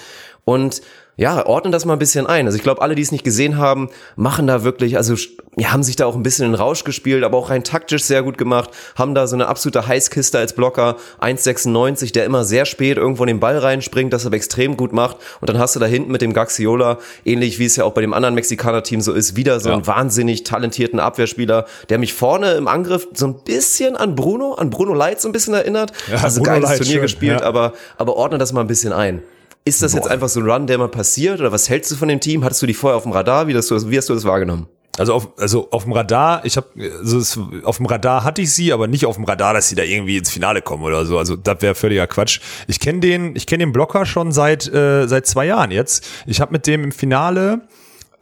Und 0.45 0.81
ja, 1.17 1.45
ordnen 1.45 1.73
das 1.73 1.85
mal 1.85 1.95
ein 1.95 1.99
bisschen 1.99 2.27
ein. 2.27 2.47
Also 2.47 2.57
ich 2.57 2.63
glaube, 2.63 2.81
alle, 2.83 2.95
die 2.95 3.03
es 3.03 3.13
nicht 3.13 3.25
gesehen 3.25 3.59
haben, 3.59 3.91
machen 4.17 4.47
da 4.47 4.65
wirklich, 4.65 4.97
also 4.97 5.15
ja, 5.57 5.73
haben 5.73 5.83
sich 5.83 5.97
da 5.97 6.07
auch 6.07 6.15
ein 6.15 6.23
bisschen 6.23 6.47
in 6.47 6.53
den 6.53 6.61
Rausch 6.61 6.85
gespielt, 6.85 7.25
aber 7.25 7.37
auch 7.37 7.51
rein 7.51 7.65
taktisch 7.65 8.05
sehr 8.05 8.23
gut 8.23 8.39
gemacht, 8.39 8.71
haben 8.95 9.15
da 9.15 9.27
so 9.27 9.37
eine 9.37 9.49
absolute 9.49 9.87
Heißkiste 9.87 10.39
als 10.39 10.55
Blocker, 10.55 10.97
1,96, 11.21 12.13
der 12.13 12.25
immer 12.25 12.45
sehr 12.45 12.65
spät 12.65 12.97
irgendwo 12.97 13.25
in 13.25 13.29
den 13.29 13.41
Ball 13.41 13.59
reinspringt, 13.59 14.13
das 14.13 14.25
aber 14.25 14.37
extrem 14.37 14.77
gut 14.77 14.93
macht. 14.93 15.17
Und 15.41 15.51
dann 15.51 15.59
hast 15.59 15.77
du 15.77 15.81
da 15.81 15.87
hinten 15.87 16.11
mit 16.11 16.23
dem 16.23 16.33
Gaxiola, 16.33 16.99
ähnlich 17.25 17.59
wie 17.59 17.67
es 17.67 17.77
ja 17.77 17.85
auch 17.85 17.93
bei 17.93 18.01
dem 18.01 18.15
anderen 18.15 18.35
Mexikaner-Team 18.35 19.01
so 19.01 19.13
ist, 19.13 19.37
wieder 19.37 19.61
so 19.61 19.71
einen 19.71 19.87
wahnsinnig 19.87 20.45
talentierten 20.45 21.01
Abwehrspieler, 21.01 21.67
der 21.89 21.99
mich 21.99 22.15
vorne 22.15 22.53
im 22.53 22.69
Angriff 22.69 23.09
so 23.13 23.27
ein 23.27 23.35
bisschen 23.45 23.97
an 23.97 24.15
Bruno, 24.15 24.55
an 24.55 24.71
Bruno 24.71 24.95
Leitz 24.95 25.23
so 25.23 25.29
ein 25.29 25.33
bisschen 25.33 25.55
erinnert. 25.55 25.93
Ja, 26.11 26.23
also 26.23 26.41
Bruno 26.41 26.53
geiles 26.53 26.71
Leitz, 26.71 26.79
Turnier 26.79 26.95
schön, 26.95 27.03
gespielt, 27.03 27.41
ja. 27.41 27.47
aber, 27.47 27.75
aber 27.99 28.17
ordne 28.17 28.39
das 28.39 28.53
mal 28.53 28.63
ein 28.63 28.69
bisschen 28.69 28.93
ein. 28.93 29.23
Ist 29.65 29.83
das 29.83 29.93
jetzt 29.93 30.09
einfach 30.09 30.29
so 30.29 30.41
ein 30.41 30.51
Run, 30.51 30.67
der 30.67 30.79
mal 30.79 30.89
passiert 30.89 31.39
oder 31.39 31.53
was 31.53 31.69
hältst 31.69 31.91
du 31.91 31.97
von 31.97 32.09
dem 32.09 32.21
Team? 32.21 32.45
Hattest 32.45 32.63
du 32.63 32.67
die 32.67 32.75
vorher 32.75 32.97
auf 32.97 33.03
dem 33.03 33.13
Radar? 33.13 33.47
Wie, 33.47 33.55
hast 33.55 33.71
du, 33.71 33.91
wie 33.91 33.99
hast 33.99 34.09
du 34.09 34.15
das 34.15 34.25
wahrgenommen? 34.25 34.67
Also 34.99 35.15
auf, 35.15 35.29
also 35.39 35.71
auf 35.71 35.85
dem 35.85 35.93
Radar, 35.93 36.45
ich 36.45 36.57
habe 36.57 36.67
also 36.99 37.19
es, 37.19 37.39
auf 37.65 37.77
dem 37.77 37.87
Radar 37.87 38.25
hatte 38.25 38.43
ich 38.43 38.53
sie, 38.53 38.73
aber 38.73 38.89
nicht 38.89 39.07
auf 39.07 39.17
dem 39.17 39.25
Radar, 39.25 39.55
dass 39.55 39.69
sie 39.69 39.75
da 39.75 39.83
irgendwie 39.83 40.17
ins 40.17 40.31
Finale 40.31 40.63
kommen 40.63 40.83
oder 40.83 41.07
so. 41.07 41.17
Also 41.17 41.37
das 41.37 41.63
wäre 41.63 41.75
völliger 41.75 42.07
Quatsch. 42.07 42.41
Ich 42.67 42.81
kenne 42.81 43.01
den, 43.01 43.37
ich 43.37 43.47
kenne 43.47 43.65
den 43.65 43.73
Blocker 43.73 44.05
schon 44.05 44.33
seit 44.33 44.67
äh, 44.73 45.07
seit 45.07 45.27
zwei 45.27 45.47
Jahren 45.47 45.71
jetzt. 45.71 46.07
Ich 46.27 46.41
habe 46.41 46.53
mit 46.53 46.67
dem 46.67 46.85
im 46.85 46.93
Finale 46.93 47.63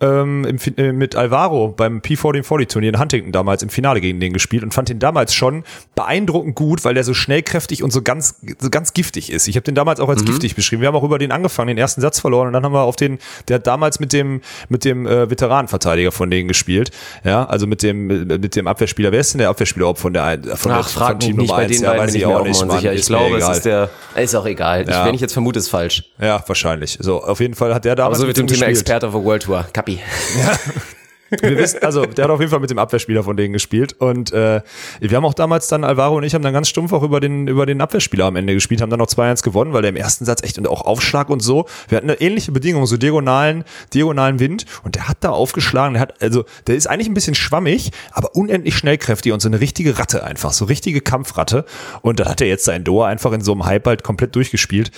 ähm, 0.00 0.44
im, 0.44 0.58
äh, 0.76 0.92
mit 0.92 1.16
Alvaro 1.16 1.68
beim 1.68 1.98
P1440-Turnier 1.98 2.90
in 2.94 2.98
Huntington 3.00 3.32
damals 3.32 3.62
im 3.62 3.68
Finale 3.68 4.00
gegen 4.00 4.20
den 4.20 4.32
gespielt 4.32 4.62
und 4.62 4.72
fand 4.72 4.88
den 4.88 4.98
damals 4.98 5.34
schon 5.34 5.64
beeindruckend 5.94 6.54
gut, 6.54 6.84
weil 6.84 6.94
der 6.94 7.04
so 7.04 7.14
schnell 7.14 7.42
kräftig 7.42 7.82
und 7.82 7.92
so 7.92 8.02
ganz, 8.02 8.36
so 8.58 8.70
ganz 8.70 8.94
giftig 8.94 9.30
ist. 9.32 9.48
Ich 9.48 9.56
habe 9.56 9.64
den 9.64 9.74
damals 9.74 10.00
auch 10.00 10.08
als 10.08 10.24
giftig 10.24 10.54
beschrieben. 10.54 10.82
Wir 10.82 10.88
haben 10.88 10.94
auch 10.96 11.02
über 11.02 11.18
den 11.18 11.32
angefangen, 11.32 11.68
den 11.68 11.78
ersten 11.78 12.00
Satz 12.00 12.20
verloren 12.20 12.48
und 12.48 12.52
dann 12.52 12.64
haben 12.64 12.72
wir 12.72 12.82
auf 12.82 12.96
den, 12.96 13.18
der 13.48 13.56
hat 13.56 13.66
damals 13.66 13.98
mit 14.00 14.12
dem, 14.12 14.40
mit 14.68 14.84
dem 14.84 15.06
äh, 15.06 15.28
Veteranenverteidiger 15.30 16.12
von 16.12 16.30
denen 16.30 16.48
gespielt. 16.48 16.90
Ja, 17.24 17.44
also 17.46 17.66
mit 17.66 17.82
dem, 17.82 18.06
mit 18.06 18.54
dem 18.56 18.66
Abwehrspieler. 18.66 19.12
Wer 19.12 19.20
ist 19.20 19.34
denn 19.34 19.38
der 19.40 19.50
Abwehrspieler 19.50 19.82
überhaupt 19.84 19.98
von 20.00 20.12
der, 20.12 20.38
von 20.56 20.72
der 20.72 20.84
von 20.84 21.18
Team 21.18 21.36
Nummer 21.36 21.56
eins? 21.56 21.80
Ja, 21.80 21.96
weiß 21.96 22.14
ich 22.14 22.24
auch 22.26 22.44
nicht, 22.44 22.64
Mann. 22.66 22.84
Ich 22.94 23.06
glaube, 23.06 23.36
es 23.36 23.48
ist 23.48 23.64
der, 23.64 23.90
ist 24.16 24.34
auch 24.34 24.46
egal. 24.46 24.82
Ich, 24.82 24.88
Ja. 24.88 25.04
wenn 25.06 25.14
ich 25.14 25.20
jetzt 25.20 25.32
vermute, 25.32 25.58
ist 25.58 25.68
falsch. 25.68 26.04
Ja, 26.20 26.42
wahrscheinlich. 26.46 26.98
So, 27.00 27.22
auf 27.22 27.40
jeden 27.40 27.54
Fall 27.54 27.74
hat 27.74 27.84
der 27.84 27.94
damals 27.96 28.18
so 28.18 28.26
mit 28.26 28.36
dem 28.36 28.46
dem 28.46 28.54
Thema. 28.54 28.66
Experte 28.68 29.06
auf 29.06 29.12
der 29.14 29.24
World 29.24 29.42
Tour. 29.42 29.66
Kapi. 29.88 30.00
Wir 31.42 31.58
wissen, 31.58 31.82
also 31.82 32.06
der 32.06 32.24
hat 32.24 32.30
auf 32.30 32.40
jeden 32.40 32.50
Fall 32.50 32.60
mit 32.60 32.70
dem 32.70 32.78
Abwehrspieler 32.78 33.22
von 33.22 33.36
denen 33.36 33.52
gespielt 33.52 33.92
und 33.98 34.32
äh, 34.32 34.62
wir 34.98 35.14
haben 35.14 35.26
auch 35.26 35.34
damals 35.34 35.68
dann 35.68 35.84
Alvaro 35.84 36.16
und 36.16 36.22
ich 36.22 36.34
haben 36.34 36.40
dann 36.40 36.54
ganz 36.54 36.70
stumpf 36.70 36.90
auch 36.94 37.02
über 37.02 37.20
den 37.20 37.48
über 37.48 37.66
den 37.66 37.82
Abwehrspieler 37.82 38.24
am 38.24 38.36
Ende 38.36 38.54
gespielt, 38.54 38.80
haben 38.80 38.88
dann 38.88 38.98
noch 38.98 39.08
2-1 39.08 39.42
gewonnen, 39.42 39.74
weil 39.74 39.82
der 39.82 39.90
im 39.90 39.96
ersten 39.96 40.24
Satz 40.24 40.42
echt 40.42 40.56
und 40.56 40.66
auch 40.66 40.80
Aufschlag 40.86 41.28
und 41.28 41.40
so. 41.40 41.66
Wir 41.88 41.98
hatten 41.98 42.08
eine 42.08 42.18
ähnliche 42.22 42.50
Bedingung, 42.50 42.86
so 42.86 42.96
diagonalen 42.96 43.64
diagonalen 43.92 44.40
Wind 44.40 44.64
und 44.84 44.94
der 44.94 45.06
hat 45.06 45.18
da 45.20 45.28
aufgeschlagen, 45.28 45.92
der 45.92 46.00
hat 46.00 46.22
also 46.22 46.46
der 46.66 46.76
ist 46.76 46.86
eigentlich 46.86 47.10
ein 47.10 47.14
bisschen 47.14 47.34
schwammig, 47.34 47.90
aber 48.12 48.34
unendlich 48.34 48.74
schnellkräftig 48.78 49.30
und 49.30 49.40
so 49.40 49.50
eine 49.50 49.60
richtige 49.60 49.98
Ratte 49.98 50.24
einfach, 50.24 50.54
so 50.54 50.64
richtige 50.64 51.02
Kampfratte 51.02 51.66
und 52.00 52.20
da 52.20 52.24
hat 52.24 52.40
er 52.40 52.46
jetzt 52.46 52.64
sein 52.64 52.84
Doha 52.84 53.06
einfach 53.06 53.32
in 53.32 53.42
so 53.42 53.52
einem 53.52 53.66
Hype 53.66 53.86
halt 53.86 54.02
komplett 54.02 54.34
durchgespielt. 54.34 54.92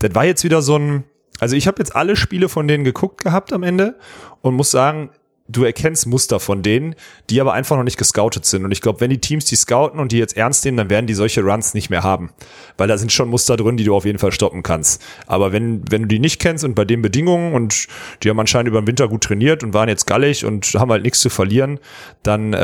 Das 0.00 0.16
war 0.16 0.24
jetzt 0.24 0.42
wieder 0.42 0.62
so 0.62 0.76
ein 0.76 1.04
also 1.40 1.56
ich 1.56 1.66
habe 1.66 1.78
jetzt 1.78 1.94
alle 1.94 2.16
Spiele 2.16 2.48
von 2.48 2.68
denen 2.68 2.84
geguckt 2.84 3.22
gehabt 3.22 3.52
am 3.52 3.62
Ende 3.62 3.98
und 4.42 4.54
muss 4.54 4.70
sagen, 4.70 5.10
du 5.48 5.64
erkennst 5.64 6.06
Muster 6.06 6.40
von 6.40 6.62
denen, 6.62 6.94
die 7.30 7.40
aber 7.40 7.52
einfach 7.52 7.76
noch 7.76 7.84
nicht 7.84 7.98
gescoutet 7.98 8.44
sind. 8.44 8.64
Und 8.64 8.72
ich 8.72 8.80
glaube, 8.80 9.00
wenn 9.00 9.10
die 9.10 9.20
Teams 9.20 9.44
die 9.44 9.56
scouten 9.56 10.00
und 10.00 10.12
die 10.12 10.18
jetzt 10.18 10.36
ernst 10.36 10.64
nehmen, 10.64 10.76
dann 10.76 10.90
werden 10.90 11.06
die 11.06 11.14
solche 11.14 11.42
Runs 11.42 11.74
nicht 11.74 11.90
mehr 11.90 12.02
haben. 12.02 12.30
Weil 12.76 12.88
da 12.88 12.98
sind 12.98 13.12
schon 13.12 13.28
Muster 13.28 13.56
drin, 13.56 13.76
die 13.76 13.84
du 13.84 13.94
auf 13.94 14.04
jeden 14.04 14.18
Fall 14.18 14.32
stoppen 14.32 14.62
kannst. 14.62 15.02
Aber 15.26 15.52
wenn, 15.52 15.82
wenn 15.90 16.02
du 16.02 16.08
die 16.08 16.18
nicht 16.18 16.40
kennst 16.40 16.64
und 16.64 16.74
bei 16.74 16.84
den 16.84 17.02
Bedingungen 17.02 17.54
und 17.54 17.86
die 18.22 18.30
haben 18.30 18.40
anscheinend 18.40 18.68
über 18.68 18.80
den 18.80 18.86
Winter 18.86 19.08
gut 19.08 19.24
trainiert 19.24 19.62
und 19.62 19.74
waren 19.74 19.88
jetzt 19.88 20.06
gallig 20.06 20.44
und 20.44 20.66
haben 20.74 20.90
halt 20.90 21.02
nichts 21.02 21.20
zu 21.20 21.30
verlieren, 21.30 21.78
dann 22.22 22.52
äh, 22.52 22.58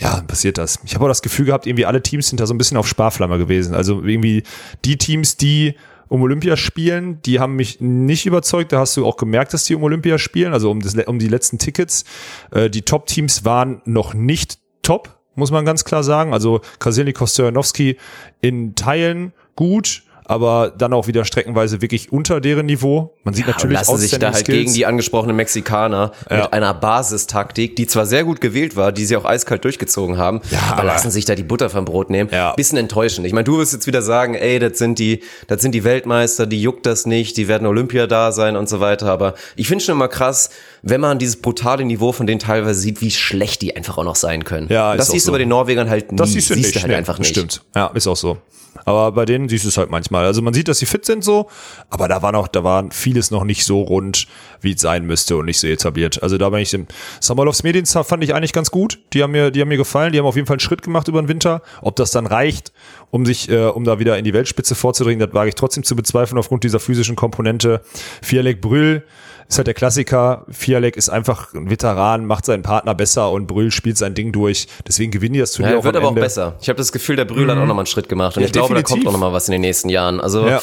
ja, 0.00 0.22
passiert 0.26 0.58
das. 0.58 0.78
Ich 0.84 0.94
habe 0.94 1.04
auch 1.04 1.08
das 1.08 1.22
Gefühl 1.22 1.46
gehabt, 1.46 1.66
irgendwie 1.66 1.86
alle 1.86 2.02
Teams 2.02 2.28
sind 2.28 2.40
da 2.40 2.46
so 2.46 2.54
ein 2.54 2.58
bisschen 2.58 2.76
auf 2.76 2.86
Sparflamme 2.86 3.38
gewesen. 3.38 3.74
Also 3.74 4.02
irgendwie 4.02 4.42
die 4.84 4.98
Teams, 4.98 5.36
die 5.36 5.74
um 6.08 6.22
Olympia 6.22 6.56
spielen, 6.56 7.20
die 7.22 7.40
haben 7.40 7.56
mich 7.56 7.80
nicht 7.80 8.26
überzeugt. 8.26 8.72
Da 8.72 8.80
hast 8.80 8.96
du 8.96 9.06
auch 9.06 9.16
gemerkt, 9.16 9.54
dass 9.54 9.64
die 9.64 9.74
um 9.74 9.82
Olympia 9.82 10.18
spielen, 10.18 10.52
also 10.52 10.70
um, 10.70 10.80
das, 10.80 10.94
um 10.94 11.18
die 11.18 11.28
letzten 11.28 11.58
Tickets. 11.58 12.04
Äh, 12.50 12.70
die 12.70 12.82
Top-Teams 12.82 13.44
waren 13.44 13.82
noch 13.84 14.14
nicht 14.14 14.58
top, 14.82 15.18
muss 15.34 15.50
man 15.50 15.64
ganz 15.64 15.84
klar 15.84 16.02
sagen. 16.02 16.32
Also 16.32 16.60
Krasilnikov, 16.78 17.28
Stojanowski 17.28 17.96
in 18.40 18.74
Teilen 18.74 19.32
gut, 19.56 20.04
aber 20.28 20.72
dann 20.76 20.92
auch 20.92 21.06
wieder 21.06 21.24
streckenweise 21.24 21.80
wirklich 21.82 22.12
unter 22.12 22.40
deren 22.40 22.66
Niveau. 22.66 23.14
Man 23.24 23.32
sieht 23.34 23.46
Ja, 23.46 23.52
natürlich 23.52 23.78
lassen 23.78 23.96
sich 23.98 24.10
da 24.18 24.26
halt 24.32 24.36
Skills. 24.38 24.58
gegen 24.58 24.72
die 24.74 24.84
angesprochenen 24.86 25.36
Mexikaner 25.36 26.12
Ja. 26.28 26.36
mit 26.42 26.52
einer 26.52 26.74
Basistaktik, 26.74 27.76
die 27.76 27.86
zwar 27.86 28.06
sehr 28.06 28.24
gut 28.24 28.40
gewählt 28.40 28.74
war, 28.76 28.90
die 28.92 29.04
sie 29.06 29.16
auch 29.16 29.24
eiskalt 29.24 29.64
durchgezogen 29.64 30.18
haben, 30.18 30.40
aber, 30.68 30.78
aber- 30.80 30.84
lassen 30.84 31.10
sich 31.10 31.24
da 31.24 31.34
die 31.34 31.42
Butter 31.44 31.70
vom 31.70 31.84
Brot 31.84 32.10
nehmen. 32.10 32.28
Ja. 32.32 32.52
Bisschen 32.54 32.78
enttäuschend. 32.78 33.26
Ich 33.26 33.32
meine, 33.32 33.44
du 33.44 33.58
wirst 33.58 33.72
jetzt 33.72 33.86
wieder 33.86 34.02
sagen, 34.02 34.34
ey, 34.34 34.58
das 34.58 34.78
sind 34.78 34.98
die, 34.98 35.22
das 35.46 35.62
sind 35.62 35.72
die 35.72 35.84
Weltmeister, 35.84 36.46
die 36.46 36.60
juckt 36.60 36.86
das 36.86 37.06
nicht, 37.06 37.36
die 37.36 37.46
werden 37.48 37.66
Olympia 37.66 38.06
da 38.06 38.32
sein 38.32 38.56
und 38.56 38.68
so 38.68 38.80
weiter. 38.80 39.06
Aber 39.10 39.34
ich 39.54 39.68
finde 39.68 39.84
schon 39.84 39.94
immer 39.94 40.08
krass, 40.08 40.50
wenn 40.82 41.00
man 41.00 41.18
dieses 41.18 41.36
brutale 41.36 41.84
Niveau 41.84 42.12
von 42.12 42.26
denen 42.26 42.40
teilweise 42.40 42.80
sieht, 42.80 43.00
wie 43.00 43.10
schlecht 43.10 43.62
die 43.62 43.76
einfach 43.76 43.96
auch 43.98 44.04
noch 44.04 44.16
sein 44.16 44.44
können. 44.44 44.66
Ja, 44.70 44.96
das 44.96 45.08
siehst 45.08 45.28
du 45.28 45.32
bei 45.32 45.38
den 45.38 45.48
Norwegern 45.48 45.88
halt 45.88 46.10
nie. 46.12 46.18
Das 46.18 46.32
siehst 46.32 46.50
du 46.50 46.54
nicht. 46.56 46.74
halt 46.76 46.88
nee, 46.88 46.94
einfach 46.94 47.18
nicht. 47.18 47.28
Stimmt. 47.30 47.62
Ja, 47.74 47.86
ist 47.94 48.06
auch 48.06 48.16
so. 48.16 48.38
Aber 48.84 49.12
bei 49.12 49.24
denen 49.24 49.48
siehst 49.48 49.64
du 49.64 49.68
es 49.68 49.76
halt 49.76 49.90
manchmal. 49.90 50.26
Also 50.26 50.42
man 50.42 50.54
sieht, 50.54 50.68
dass 50.68 50.78
sie 50.78 50.86
fit 50.86 51.04
sind 51.04 51.24
so, 51.24 51.48
aber 51.90 52.08
da 52.08 52.22
war 52.22 52.32
noch, 52.32 52.48
da 52.48 52.64
war 52.64 52.86
vieles 52.90 53.30
noch 53.30 53.44
nicht 53.44 53.64
so 53.64 53.82
rund, 53.82 54.26
wie 54.60 54.74
es 54.74 54.80
sein 54.80 55.06
müsste 55.06 55.36
und 55.36 55.46
nicht 55.46 55.58
so 55.58 55.66
etabliert. 55.66 56.22
Also 56.22 56.38
da 56.38 56.50
bin 56.50 56.60
ich 56.60 56.72
im 56.74 56.86
Samolovs 57.20 57.62
Medien 57.62 57.86
fand 57.86 58.22
ich 58.22 58.34
eigentlich 58.34 58.52
ganz 58.52 58.70
gut. 58.70 58.98
Die 59.12 59.22
haben 59.22 59.32
mir, 59.32 59.50
die 59.50 59.60
haben 59.60 59.68
mir 59.68 59.76
gefallen. 59.76 60.12
Die 60.12 60.18
haben 60.18 60.26
auf 60.26 60.36
jeden 60.36 60.46
Fall 60.46 60.54
einen 60.54 60.60
Schritt 60.60 60.82
gemacht 60.82 61.08
über 61.08 61.22
den 61.22 61.28
Winter. 61.28 61.62
Ob 61.82 61.96
das 61.96 62.10
dann 62.10 62.26
reicht, 62.26 62.72
um 63.10 63.24
sich, 63.24 63.48
äh, 63.48 63.66
um 63.66 63.84
da 63.84 63.98
wieder 63.98 64.18
in 64.18 64.24
die 64.24 64.34
Weltspitze 64.34 64.74
vorzudringen, 64.74 65.20
das 65.20 65.34
wage 65.34 65.48
ich 65.48 65.54
trotzdem 65.54 65.84
zu 65.84 65.96
bezweifeln 65.96 66.38
aufgrund 66.38 66.64
dieser 66.64 66.80
physischen 66.80 67.16
Komponente. 67.16 67.80
Fialek 68.22 68.60
Brüll 68.60 69.04
ist 69.48 69.56
halt 69.58 69.66
der 69.66 69.74
Klassiker. 69.74 70.44
Fialek 70.50 70.96
ist 70.96 71.08
einfach 71.08 71.54
ein 71.54 71.70
Veteran, 71.70 72.26
macht 72.26 72.44
seinen 72.46 72.62
Partner 72.62 72.94
besser 72.94 73.30
und 73.30 73.46
Brüll 73.46 73.70
spielt 73.70 73.96
sein 73.98 74.14
Ding 74.14 74.32
durch. 74.32 74.66
Deswegen 74.86 75.10
gewinnen 75.12 75.34
die 75.34 75.40
das 75.40 75.52
Turnier 75.52 75.72
Ja, 75.72 75.78
auch 75.78 75.84
wird 75.84 75.96
aber 75.96 76.08
Ende. 76.08 76.20
auch 76.20 76.24
besser. 76.24 76.56
Ich 76.60 76.68
habe 76.68 76.78
das 76.78 76.92
Gefühl, 76.92 77.16
der 77.16 77.24
Brühl 77.26 77.48
hat 77.50 77.56
auch 77.56 77.60
nochmal 77.62 77.78
einen 77.78 77.86
Schritt 77.86 78.08
gemacht 78.08 78.36
und 78.36 78.42
Ja, 78.42 78.46
ich 78.46 78.52
glaube, 78.52 78.74
da 78.74 78.80
definitiv. 78.80 79.04
kommt 79.04 79.08
auch 79.08 79.12
nochmal 79.12 79.32
was 79.32 79.48
in 79.48 79.52
den 79.52 79.60
nächsten 79.60 79.88
Jahren. 79.88 80.20
Also 80.20 80.46
Ja. 80.48 80.60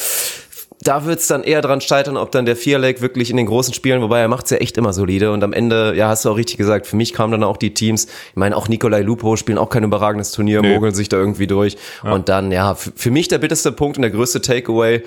da 0.82 1.06
wird's 1.06 1.26
dann 1.28 1.44
eher 1.44 1.62
dran 1.62 1.80
scheitern, 1.80 2.16
ob 2.18 2.30
dann 2.32 2.44
der 2.44 2.56
Vierleg 2.56 3.00
wirklich 3.00 3.30
in 3.30 3.38
den 3.38 3.46
großen 3.46 3.72
Spielen, 3.72 4.02
wobei 4.02 4.20
er 4.20 4.28
macht's 4.28 4.50
ja 4.50 4.58
echt 4.58 4.76
immer 4.76 4.92
solide 4.92 5.32
und 5.32 5.42
am 5.42 5.54
Ende, 5.54 5.94
ja, 5.96 6.08
hast 6.08 6.24
du 6.26 6.30
auch 6.30 6.36
richtig 6.36 6.58
gesagt, 6.58 6.86
für 6.86 6.96
mich 6.96 7.14
kamen 7.14 7.32
dann 7.32 7.42
auch 7.44 7.56
die 7.56 7.72
Teams, 7.72 8.04
ich 8.06 8.36
meine, 8.36 8.54
auch 8.54 8.68
Nikolai 8.68 9.00
Lupo 9.00 9.36
spielen 9.36 9.56
auch 9.56 9.70
kein 9.70 9.84
überragendes 9.84 10.32
Turnier, 10.32 10.62
mogeln 10.62 10.94
sich 10.94 11.08
da 11.08 11.16
irgendwie 11.16 11.46
durch 11.46 11.78
und 12.02 12.28
dann, 12.28 12.52
ja, 12.52 12.74
für 12.74 13.10
mich 13.10 13.28
der 13.28 13.38
bitterste 13.38 13.72
Punkt 13.72 13.96
und 13.96 14.02
der 14.02 14.10
größte 14.10 14.42
Takeaway, 14.42 15.02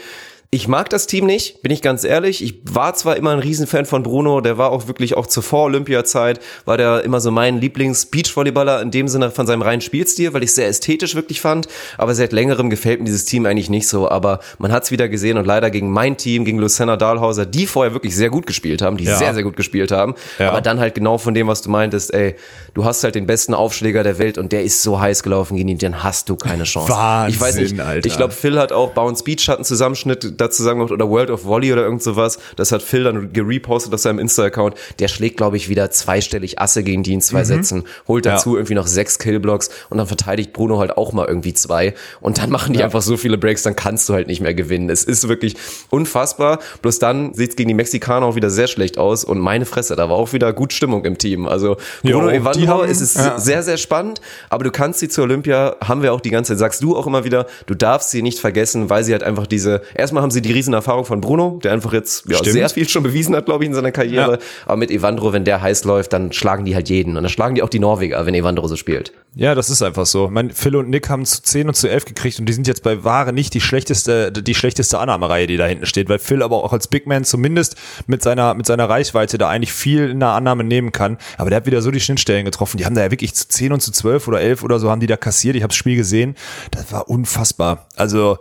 ich 0.50 0.70
mag 0.70 0.90
das 0.90 1.08
Team 1.08 1.26
nicht, 1.26 1.62
bin 1.62 1.74
ich 1.74 1.82
ganz 1.82 2.06
ehrlich. 2.06 2.42
Ich 2.42 2.62
war 2.64 2.94
zwar 2.94 3.18
immer 3.18 3.32
ein 3.32 3.40
Riesenfan 3.40 3.86
von 3.86 4.02
Bruno, 4.02 4.40
der 4.40 4.58
war 4.58 4.72
auch 4.72 4.88
wirklich 4.88 5.18
auch 5.18 5.28
zur 5.28 5.44
Vor-Olympia-Zeit, 5.44 6.40
war 6.64 6.78
der 6.78 7.04
immer 7.04 7.20
so 7.20 7.32
mein 7.32 7.60
Lieblings-Beachvolleyballer 7.60 8.82
in 8.82 8.90
dem 8.90 9.10
Sinne 9.10 9.30
von 9.30 9.46
seinem 9.46 9.62
reinen 9.62 9.82
Spielstil, 9.82 10.34
weil 10.34 10.44
ich 10.44 10.50
es 10.52 10.56
sehr 10.56 10.68
ästhetisch 10.70 11.16
wirklich 11.16 11.42
fand. 11.42 11.68
Aber 11.98 12.16
seit 12.16 12.32
längerem 12.32 12.70
gefällt 12.70 13.00
mir 13.00 13.06
dieses 13.06 13.26
Team 13.26 13.46
eigentlich 13.46 13.70
nicht 13.70 13.90
so. 13.90 14.10
Aber 14.10 14.40
man 14.58 14.72
hat 14.72 14.84
es 14.84 14.92
wieder 14.92 15.10
gesehen 15.10 15.38
und 15.38 15.46
leider 15.46 15.70
gegen 15.70 15.92
mein 15.92 16.16
Team, 16.16 16.46
gegen 16.46 16.60
Lucinda 16.60 16.96
Dahlhauser, 16.96 17.46
die 17.46 17.68
vorher 17.68 17.94
wirklich 17.94 18.16
sehr 18.16 18.30
gut 18.30 18.46
gespielt 18.48 18.82
haben, 18.82 18.96
die 18.96 19.04
Ja. 19.04 19.18
sehr, 19.18 19.34
sehr 19.34 19.44
gut 19.44 19.58
gespielt 19.58 19.92
haben. 19.92 20.16
Ja. 20.40 20.50
Aber 20.52 20.62
dann 20.62 20.80
halt 20.80 20.96
genau 20.96 21.18
von 21.18 21.34
dem, 21.34 21.48
was 21.48 21.62
du 21.62 21.70
meintest, 21.70 22.14
ey, 22.14 22.36
du 22.74 22.86
hast 22.86 23.04
halt 23.04 23.16
den 23.16 23.28
besten 23.28 23.54
Aufschläger 23.54 24.04
der 24.04 24.18
Welt 24.18 24.38
und 24.38 24.54
der 24.54 24.64
ist 24.64 24.82
so 24.82 25.00
heiß 25.00 25.24
gelaufen 25.24 25.58
gegen 25.58 25.68
ihn, 25.68 25.78
dann 25.78 26.04
hast 26.04 26.30
du 26.30 26.38
keine 26.38 26.64
Chance. 26.64 26.94
ich 27.28 27.40
weiß 27.40 27.56
nicht, 27.56 27.72
Wahnsinn, 27.72 27.82
Alter. 27.82 28.08
ich 28.08 28.16
glaube, 28.16 28.34
Phil 28.34 28.58
hat 28.58 28.72
auch 28.72 28.92
Bounce 28.94 29.26
Beach 29.26 29.50
hat 29.50 29.58
einen 29.58 29.66
Zusammenschnitt 29.66 30.37
dazu 30.38 30.64
sagen 30.64 30.80
gemacht 30.80 30.92
oder 30.92 31.10
World 31.10 31.30
of 31.32 31.46
Volley 31.46 31.74
oder 31.74 31.84
irgend 31.84 32.02
sowas. 32.04 32.40
Das 32.56 32.72
hat 32.72 32.82
Phil 32.82 33.04
dann 33.04 33.34
gerepostet 33.34 33.94
auf 33.94 34.00
seinem 34.00 34.20
Insta-Account. 34.20 34.76
Der 35.00 35.08
schlägt, 35.08 35.38
glaube 35.38 35.58
ich, 35.58 35.70
wieder 35.70 35.92
zweistellig 35.92 36.60
Asse 36.60 36.84
gegen 36.84 37.04
die 37.04 37.14
in 37.14 37.22
zwei 37.22 37.44
Sätzen, 37.44 37.84
holt 38.08 38.26
dazu 38.26 38.56
irgendwie 38.56 38.76
noch 38.76 38.88
sechs 38.88 39.20
Killblocks 39.20 39.70
und 39.90 39.98
dann 39.98 40.08
verteidigt 40.08 40.54
Bruno 40.54 40.80
halt 40.80 40.98
auch 40.98 41.14
mal 41.14 41.28
irgendwie 41.28 41.54
zwei. 41.54 41.94
Und 42.22 42.38
dann 42.38 42.50
machen 42.50 42.74
die 42.74 42.84
einfach 42.84 43.02
so 43.02 43.18
viele 43.18 43.38
Breaks, 43.38 43.64
dann 43.64 43.76
kannst 43.76 44.08
du 44.10 44.14
halt 44.14 44.28
nicht 44.28 44.42
mehr 44.42 44.54
gewinnen. 44.54 44.90
Es 44.90 45.04
ist 45.04 45.28
wirklich 45.28 45.56
unfassbar. 45.90 46.60
Bloß 46.82 47.00
dann 47.00 47.34
sieht's 47.34 47.56
gegen 47.56 47.68
die 47.70 47.74
Mexikaner 47.74 48.26
auch 48.26 48.36
wieder 48.36 48.50
sehr 48.50 48.68
schlecht 48.68 48.98
aus 48.98 49.24
und 49.24 49.40
meine 49.40 49.66
Fresse, 49.66 49.96
da 49.96 50.10
war 50.10 50.16
auch 50.16 50.34
wieder 50.34 50.54
gut 50.54 50.74
Stimmung 50.74 51.06
im 51.06 51.18
Team. 51.18 51.48
Also 51.48 51.78
Bruno 52.04 52.30
Evandro, 52.30 52.68
haben- 52.68 52.90
es 52.90 53.02
ist 53.02 53.16
ja. 53.18 53.40
sehr, 53.40 53.64
sehr 53.64 53.78
spannend, 53.78 54.22
aber 54.50 54.64
du 54.64 54.72
kannst 54.72 55.00
sie 55.00 55.10
zur 55.10 55.24
Olympia, 55.26 55.76
haben 55.84 56.02
wir 56.02 56.14
auch 56.14 56.22
die 56.22 56.30
ganze 56.30 56.54
Zeit, 56.54 56.60
sagst 56.60 56.84
du 56.84 56.96
auch 56.96 57.08
immer 57.08 57.24
wieder, 57.24 57.48
du 57.66 57.76
darfst 57.76 58.12
sie 58.12 58.22
nicht 58.22 58.40
vergessen, 58.40 58.90
weil 58.90 59.04
sie 59.04 59.14
halt 59.14 59.24
einfach 59.24 59.48
diese, 59.48 59.82
erstmal 59.96 60.24
haben 60.28 60.32
sie 60.32 60.42
die 60.42 60.52
Riesenerfahrung 60.52 61.06
von 61.06 61.22
Bruno, 61.22 61.60
der 61.64 61.72
einfach 61.72 61.94
jetzt 61.94 62.26
ja, 62.30 62.38
Stimmt. 62.38 62.54
sehr 62.54 62.70
viel 62.70 62.88
schon 62.90 63.04
bewiesen 63.04 63.36
hat, 63.36 63.46
glaube 63.46 63.64
ich, 63.64 63.70
in 63.70 63.74
seiner 63.74 63.92
Karriere, 63.92 64.34
Ja. 64.34 64.38
aber 64.66 64.78
mit 64.78 64.92
Evandro, 64.92 65.32
wenn 65.34 65.46
der 65.46 65.62
heiß 65.62 65.84
läuft, 65.86 66.14
dann 66.14 66.34
schlagen 66.34 66.66
die 66.66 66.76
halt 66.76 66.90
jeden 66.90 67.16
und 67.16 67.24
dann 67.24 67.30
schlagen 67.30 67.56
die 67.56 67.64
auch 67.64 67.70
die 67.70 67.80
Norweger, 67.80 68.26
wenn 68.26 68.36
Evandro 68.36 68.68
so 68.68 68.76
spielt. 68.76 69.14
Ja, 69.36 69.56
das 69.56 69.70
ist 69.70 69.82
einfach 69.84 70.06
so. 70.06 70.30
Mein 70.32 70.50
Phil 70.52 70.76
und 70.76 70.90
Nick 70.90 71.10
haben 71.10 71.24
zu 71.26 71.42
10 71.42 71.68
und 71.68 71.76
zu 71.76 71.88
11 71.90 72.06
gekriegt 72.06 72.40
und 72.40 72.48
die 72.48 72.54
sind 72.54 72.68
jetzt 72.68 72.84
bei 72.84 73.04
Ware 73.04 73.32
nicht 73.34 73.54
die 73.54 73.62
schlechteste, 73.62 74.32
die 74.32 74.56
schlechteste 74.56 74.98
Annahmereihe, 75.00 75.48
die 75.48 75.58
da 75.58 75.66
hinten 75.68 75.86
steht, 75.86 76.10
weil 76.10 76.20
Phil 76.20 76.42
aber 76.42 76.64
auch 76.64 76.74
als 76.74 76.88
Big 76.88 77.06
Man 77.08 77.24
zumindest 77.24 77.76
mit 78.08 78.24
seiner, 78.24 78.54
mit 78.56 78.66
seiner 78.66 78.90
Reichweite 78.90 79.38
da 79.38 79.48
eigentlich 79.50 79.72
viel 79.74 80.10
in 80.10 80.20
der 80.20 80.30
Annahme 80.30 80.64
nehmen 80.64 80.92
kann. 80.92 81.18
Aber 81.38 81.50
der 81.50 81.58
hat 81.58 81.66
wieder 81.68 81.82
so 81.82 81.92
die 81.92 82.00
Schnittstellen 82.00 82.46
getroffen. 82.46 82.78
Die 82.78 82.86
haben 82.86 82.96
da 82.96 83.02
ja 83.04 83.12
wirklich 83.12 83.34
zu 83.36 83.48
10 83.48 83.72
und 83.74 83.82
zu 83.82 83.92
12 83.92 84.28
oder 84.28 84.42
11 84.42 84.64
oder 84.64 84.80
so 84.80 84.90
haben 84.90 85.00
die 85.02 85.08
da 85.08 85.18
kassiert. 85.18 85.56
Ich 85.56 85.62
habe 85.62 85.70
das 85.70 85.78
Spiel 85.78 85.96
gesehen. 85.96 86.36
Das 86.72 86.92
war 86.92 87.08
unfassbar. 87.10 87.88
Also, 87.96 88.40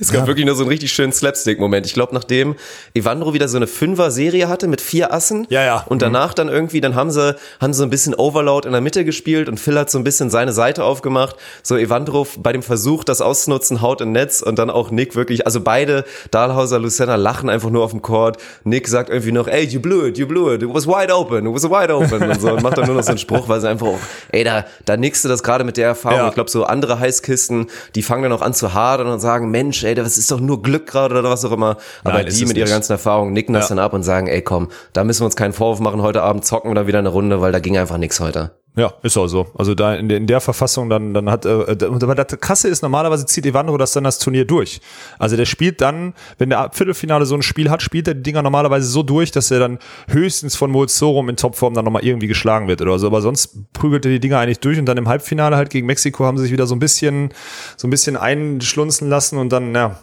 Es 0.00 0.10
gab 0.12 0.26
wirklich 0.26 0.44
nur 0.46 0.54
so 0.56 0.62
einen 0.62 0.70
richtig 0.70 0.92
schönen 1.06 1.12
Slapstick-Moment. 1.12 1.86
Ich 1.86 1.94
glaube, 1.94 2.14
nachdem 2.14 2.56
Evandro 2.94 3.32
wieder 3.32 3.48
so 3.48 3.56
eine 3.56 3.66
Fünfer-Serie 3.66 4.48
hatte 4.48 4.66
mit 4.66 4.80
vier 4.80 5.12
Assen 5.12 5.46
Ja, 5.50 5.64
ja. 5.64 5.84
und 5.88 6.02
danach 6.02 6.34
dann 6.34 6.48
irgendwie, 6.48 6.80
dann 6.80 6.94
haben 6.94 7.10
sie, 7.10 7.36
haben 7.60 7.72
sie 7.72 7.78
so 7.78 7.84
ein 7.84 7.90
bisschen 7.90 8.14
Overload 8.14 8.66
in 8.66 8.72
der 8.72 8.80
Mitte 8.80 9.04
gespielt 9.04 9.48
und 9.48 9.60
Phil 9.60 9.78
hat 9.78 9.90
so 9.90 9.98
ein 9.98 10.04
bisschen 10.04 10.30
seine 10.30 10.52
Seite 10.52 10.82
aufgemacht. 10.82 11.36
So 11.62 11.76
Evandro 11.76 12.26
bei 12.38 12.52
dem 12.52 12.62
Versuch, 12.62 13.04
das 13.04 13.20
auszunutzen, 13.20 13.82
haut 13.82 14.00
in 14.00 14.12
Netz 14.12 14.42
und 14.42 14.58
dann 14.58 14.70
auch 14.70 14.90
Nick 14.90 15.14
wirklich, 15.14 15.46
also 15.46 15.60
beide, 15.60 16.04
Dahlhauser, 16.30 16.78
Lucenna 16.78 17.14
lachen 17.16 17.48
einfach 17.48 17.70
nur 17.70 17.84
auf 17.84 17.92
dem 17.92 18.02
Court. 18.02 18.38
Nick 18.64 18.88
sagt 18.88 19.10
irgendwie 19.10 19.32
noch, 19.32 19.46
ey, 19.46 19.64
you 19.64 19.80
blew 19.80 20.06
it, 20.06 20.18
you 20.18 20.26
blew 20.26 20.52
it, 20.52 20.62
it 20.62 20.68
was 20.72 20.86
wide 20.86 21.14
open, 21.14 21.46
it 21.46 21.54
was 21.54 21.64
wide 21.64 21.94
open 21.94 22.30
und 22.30 22.40
so 22.40 22.52
und 22.52 22.62
macht 22.62 22.78
dann 22.78 22.86
nur 22.86 22.96
noch 22.96 23.04
so 23.04 23.10
einen 23.10 23.18
Spruch, 23.18 23.48
weil 23.48 23.60
sie 23.60 23.68
einfach 23.68 23.86
auch, 23.86 23.98
ey, 24.32 24.42
da, 24.42 24.64
da 24.84 24.96
nixst 24.96 25.24
du 25.24 25.28
das 25.28 25.42
gerade 25.42 25.62
mit 25.62 25.76
der 25.76 25.86
Erfahrung. 25.86 26.18
Ja. 26.18 26.28
Ich 26.28 26.34
glaube, 26.34 26.50
so 26.50 26.64
andere 26.64 26.98
Heißkisten, 26.98 27.66
die 27.94 28.02
fangen 28.02 28.24
dann 28.24 28.32
auch 28.32 28.42
an 28.42 28.54
zu 28.54 28.74
hadern 28.74 29.06
und 29.06 29.20
sagen, 29.20 29.50
Mensch, 29.50 29.84
ey, 29.84 29.94
das 29.94 30.18
ist 30.18 30.30
doch 30.30 30.40
nur 30.40 30.62
Glück 30.62 30.86
gerade 31.02 31.18
oder 31.18 31.30
was 31.30 31.44
auch 31.44 31.52
immer. 31.52 31.76
Aber 32.04 32.14
Nein, 32.22 32.26
die 32.26 32.44
mit 32.46 32.56
ihrer 32.56 32.64
nicht. 32.66 32.72
ganzen 32.74 32.92
Erfahrung 32.92 33.32
nicken 33.32 33.52
das 33.54 33.68
Ja. 33.68 33.76
dann 33.76 33.84
ab 33.84 33.92
und 33.92 34.02
sagen, 34.02 34.26
ey, 34.26 34.42
komm, 34.42 34.68
da 34.92 35.04
müssen 35.04 35.20
wir 35.22 35.26
uns 35.26 35.36
keinen 35.36 35.52
Vorwurf 35.52 35.80
machen. 35.80 36.02
Heute 36.02 36.22
Abend 36.22 36.44
zocken 36.44 36.70
wir 36.70 36.74
da 36.74 36.86
wieder 36.86 36.98
eine 36.98 37.08
Runde, 37.10 37.40
weil 37.40 37.52
da 37.52 37.58
ging 37.60 37.76
einfach 37.76 37.98
nichts 37.98 38.20
heute. 38.20 38.52
Ja, 38.78 38.92
ist 39.02 39.16
auch 39.16 39.26
so. 39.26 39.46
Also 39.56 39.74
da 39.74 39.94
in 39.94 40.10
der, 40.10 40.18
in 40.18 40.26
der 40.26 40.38
Verfassung 40.42 40.90
dann, 40.90 41.14
dann 41.14 41.30
hat, 41.30 41.46
äh, 41.46 41.48
aber 41.80 42.14
das 42.14 42.38
Krasse 42.38 42.68
ist, 42.68 42.82
normalerweise 42.82 43.24
zieht 43.24 43.46
Evandro 43.46 43.78
das 43.78 43.92
dann 43.92 44.04
das 44.04 44.18
Turnier 44.18 44.44
durch. 44.44 44.82
Also 45.18 45.34
der 45.34 45.46
spielt 45.46 45.80
dann, 45.80 46.12
wenn 46.36 46.50
der 46.50 46.68
Viertelfinale 46.74 47.24
so 47.24 47.34
ein 47.36 47.40
Spiel 47.40 47.70
hat, 47.70 47.80
spielt 47.80 48.06
er 48.06 48.12
die 48.12 48.22
Dinger 48.22 48.42
normalerweise 48.42 48.86
so 48.86 49.02
durch, 49.02 49.30
dass 49.30 49.50
er 49.50 49.60
dann 49.60 49.78
höchstens 50.08 50.56
von 50.56 50.70
Moritz 50.70 50.98
Sorum 50.98 51.30
in 51.30 51.36
Topform 51.36 51.72
dann 51.72 51.86
nochmal 51.86 52.04
irgendwie 52.04 52.26
geschlagen 52.26 52.68
wird 52.68 52.82
oder 52.82 52.98
so. 52.98 53.06
Aber 53.06 53.22
sonst 53.22 53.72
prügelt 53.72 54.04
er 54.04 54.10
die 54.10 54.20
Dinger 54.20 54.40
eigentlich 54.40 54.60
durch 54.60 54.78
und 54.78 54.84
dann 54.84 54.98
im 54.98 55.08
Halbfinale 55.08 55.56
halt 55.56 55.70
gegen 55.70 55.86
Mexiko 55.86 56.26
haben 56.26 56.36
sie 56.36 56.42
sich 56.42 56.52
wieder 56.52 56.66
so 56.66 56.74
ein 56.74 56.78
bisschen, 56.78 57.30
so 57.78 57.88
ein 57.88 57.90
bisschen 57.90 58.18
einschlunzen 58.18 59.08
lassen 59.08 59.38
und 59.38 59.50
dann, 59.52 59.74
ja, 59.74 59.98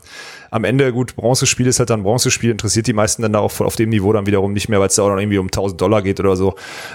am 0.54 0.66
Ende, 0.66 0.94
gut, 0.94 1.16
Bronzespiel 1.16 1.66
ist 1.66 1.80
halt 1.80 1.90
dann 1.90 2.04
Bronzespiel, 2.04 2.52
interessiert 2.52 2.86
die 2.86 2.94
meisten 2.94 3.24
dann 3.24 3.34
da 3.34 3.40
auch 3.40 3.52
voll 3.52 3.66
auf 3.66 3.76
dem 3.76 3.90
Niveau 3.90 4.14
dann 4.14 4.28
wiederum 4.28 4.54
nicht 4.54 4.70
mehr, 4.70 4.80
weil 4.80 4.88
es 4.88 4.94
da 4.96 5.02
auch 5.02 5.10
noch 5.10 5.18
irgendwie 5.18 5.40
um 5.40 5.48
1000 5.48 5.82
Dollar 5.82 6.04
geht 6.04 6.20
oder 6.20 6.36
so. 6.36 6.54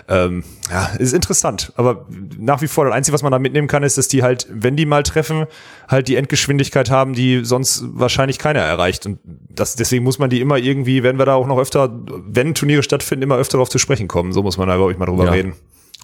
Ähm, 0.09 0.44
ja, 0.70 0.90
ist 1.00 1.12
interessant. 1.12 1.72
Aber 1.74 2.06
nach 2.38 2.62
wie 2.62 2.68
vor, 2.68 2.84
das 2.84 2.94
Einzige, 2.94 3.14
was 3.14 3.24
man 3.24 3.32
da 3.32 3.40
mitnehmen 3.40 3.66
kann, 3.66 3.82
ist, 3.82 3.98
dass 3.98 4.06
die 4.06 4.22
halt, 4.22 4.46
wenn 4.48 4.76
die 4.76 4.86
mal 4.86 5.02
treffen, 5.02 5.46
halt 5.88 6.06
die 6.06 6.14
Endgeschwindigkeit 6.14 6.88
haben, 6.88 7.14
die 7.14 7.44
sonst 7.44 7.82
wahrscheinlich 7.94 8.38
keiner 8.38 8.61
erreicht. 8.61 9.06
Und 9.06 9.18
das, 9.24 9.74
deswegen 9.74 10.04
muss 10.04 10.20
man 10.20 10.30
die 10.30 10.40
immer 10.40 10.56
irgendwie, 10.59 11.02
werden 11.02 11.18
wir 11.18 11.26
da 11.26 11.34
auch 11.34 11.48
noch 11.48 11.59
öfter, 11.59 11.92
wenn 12.28 12.54
Turniere 12.54 12.84
stattfinden, 12.84 13.24
immer 13.24 13.38
öfter 13.38 13.54
darauf 13.59 13.70
zu 13.70 13.78
sprechen 13.78 14.06
kommen. 14.06 14.32
So 14.32 14.44
muss 14.44 14.56
man 14.56 14.68
da, 14.68 14.76
glaube 14.76 14.92
ich, 14.92 14.98
mal 14.98 15.06
drüber 15.06 15.24
Ja. 15.24 15.32
reden. 15.32 15.54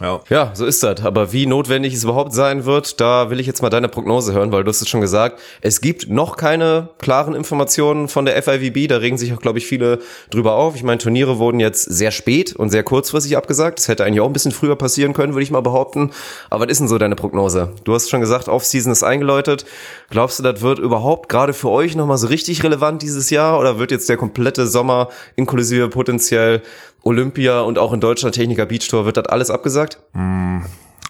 Ja. 0.00 0.20
Ja, 0.28 0.50
so 0.54 0.66
ist 0.66 0.82
das. 0.82 1.04
Aber 1.04 1.32
wie 1.32 1.46
notwendig 1.46 1.94
es 1.94 2.02
überhaupt 2.02 2.32
sein 2.32 2.64
wird, 2.64 3.00
da 3.00 3.30
will 3.30 3.38
ich 3.38 3.46
jetzt 3.46 3.62
mal 3.62 3.70
deine 3.70 3.88
Prognose 3.88 4.32
hören, 4.32 4.50
weil 4.50 4.64
du 4.64 4.68
hast 4.68 4.82
es 4.82 4.88
schon 4.88 5.00
gesagt. 5.00 5.40
Es 5.60 5.80
gibt 5.80 6.10
noch 6.10 6.36
keine 6.36 6.88
klaren 6.98 7.32
Informationen 7.36 8.08
von 8.08 8.24
der 8.24 8.42
FIVB. 8.42 8.88
Da 8.88 8.96
regen 8.96 9.18
sich 9.18 9.32
auch, 9.32 9.40
glaube 9.40 9.58
ich, 9.58 9.66
viele 9.66 10.00
drüber 10.30 10.54
auf. 10.54 10.74
Ich 10.74 10.82
meine, 10.82 10.98
Turniere 10.98 11.38
wurden 11.38 11.60
jetzt 11.60 11.84
sehr 11.84 12.10
spät 12.10 12.56
und 12.56 12.70
sehr 12.70 12.82
kurzfristig 12.82 13.36
abgesagt. 13.36 13.78
Das 13.78 13.86
hätte 13.86 14.04
eigentlich 14.04 14.20
auch 14.20 14.26
ein 14.26 14.32
bisschen 14.32 14.50
früher 14.50 14.74
passieren 14.74 15.12
können, 15.12 15.34
würde 15.34 15.44
ich 15.44 15.52
mal 15.52 15.62
behaupten. 15.62 16.10
Aber 16.50 16.64
was 16.64 16.72
ist 16.72 16.80
denn 16.80 16.88
so 16.88 16.98
deine 16.98 17.14
Prognose? 17.14 17.70
Du 17.84 17.94
hast 17.94 18.10
schon 18.10 18.20
gesagt, 18.20 18.48
Offseason 18.48 18.90
ist 18.90 19.04
eingeläutet. 19.04 19.64
Glaubst 20.10 20.40
du, 20.40 20.42
das 20.42 20.60
wird 20.60 20.80
überhaupt 20.80 21.28
gerade 21.28 21.52
für 21.52 21.70
euch 21.70 21.94
nochmal 21.94 22.18
so 22.18 22.26
richtig 22.26 22.64
relevant 22.64 23.00
dieses 23.02 23.30
Jahr? 23.30 23.60
Oder 23.60 23.78
wird 23.78 23.92
jetzt 23.92 24.08
der 24.08 24.16
komplette 24.16 24.66
Sommer 24.66 25.08
inklusive 25.36 25.88
potenziell 25.88 26.62
Olympia 27.04 27.60
und 27.60 27.78
auch 27.78 27.92
in 27.92 28.00
Deutschland 28.00 28.34
Techniker 28.34 28.66
Beach 28.66 28.88
Tour, 28.88 29.04
wird 29.06 29.16
das 29.16 29.26
alles 29.26 29.50
abgesagt? 29.50 30.00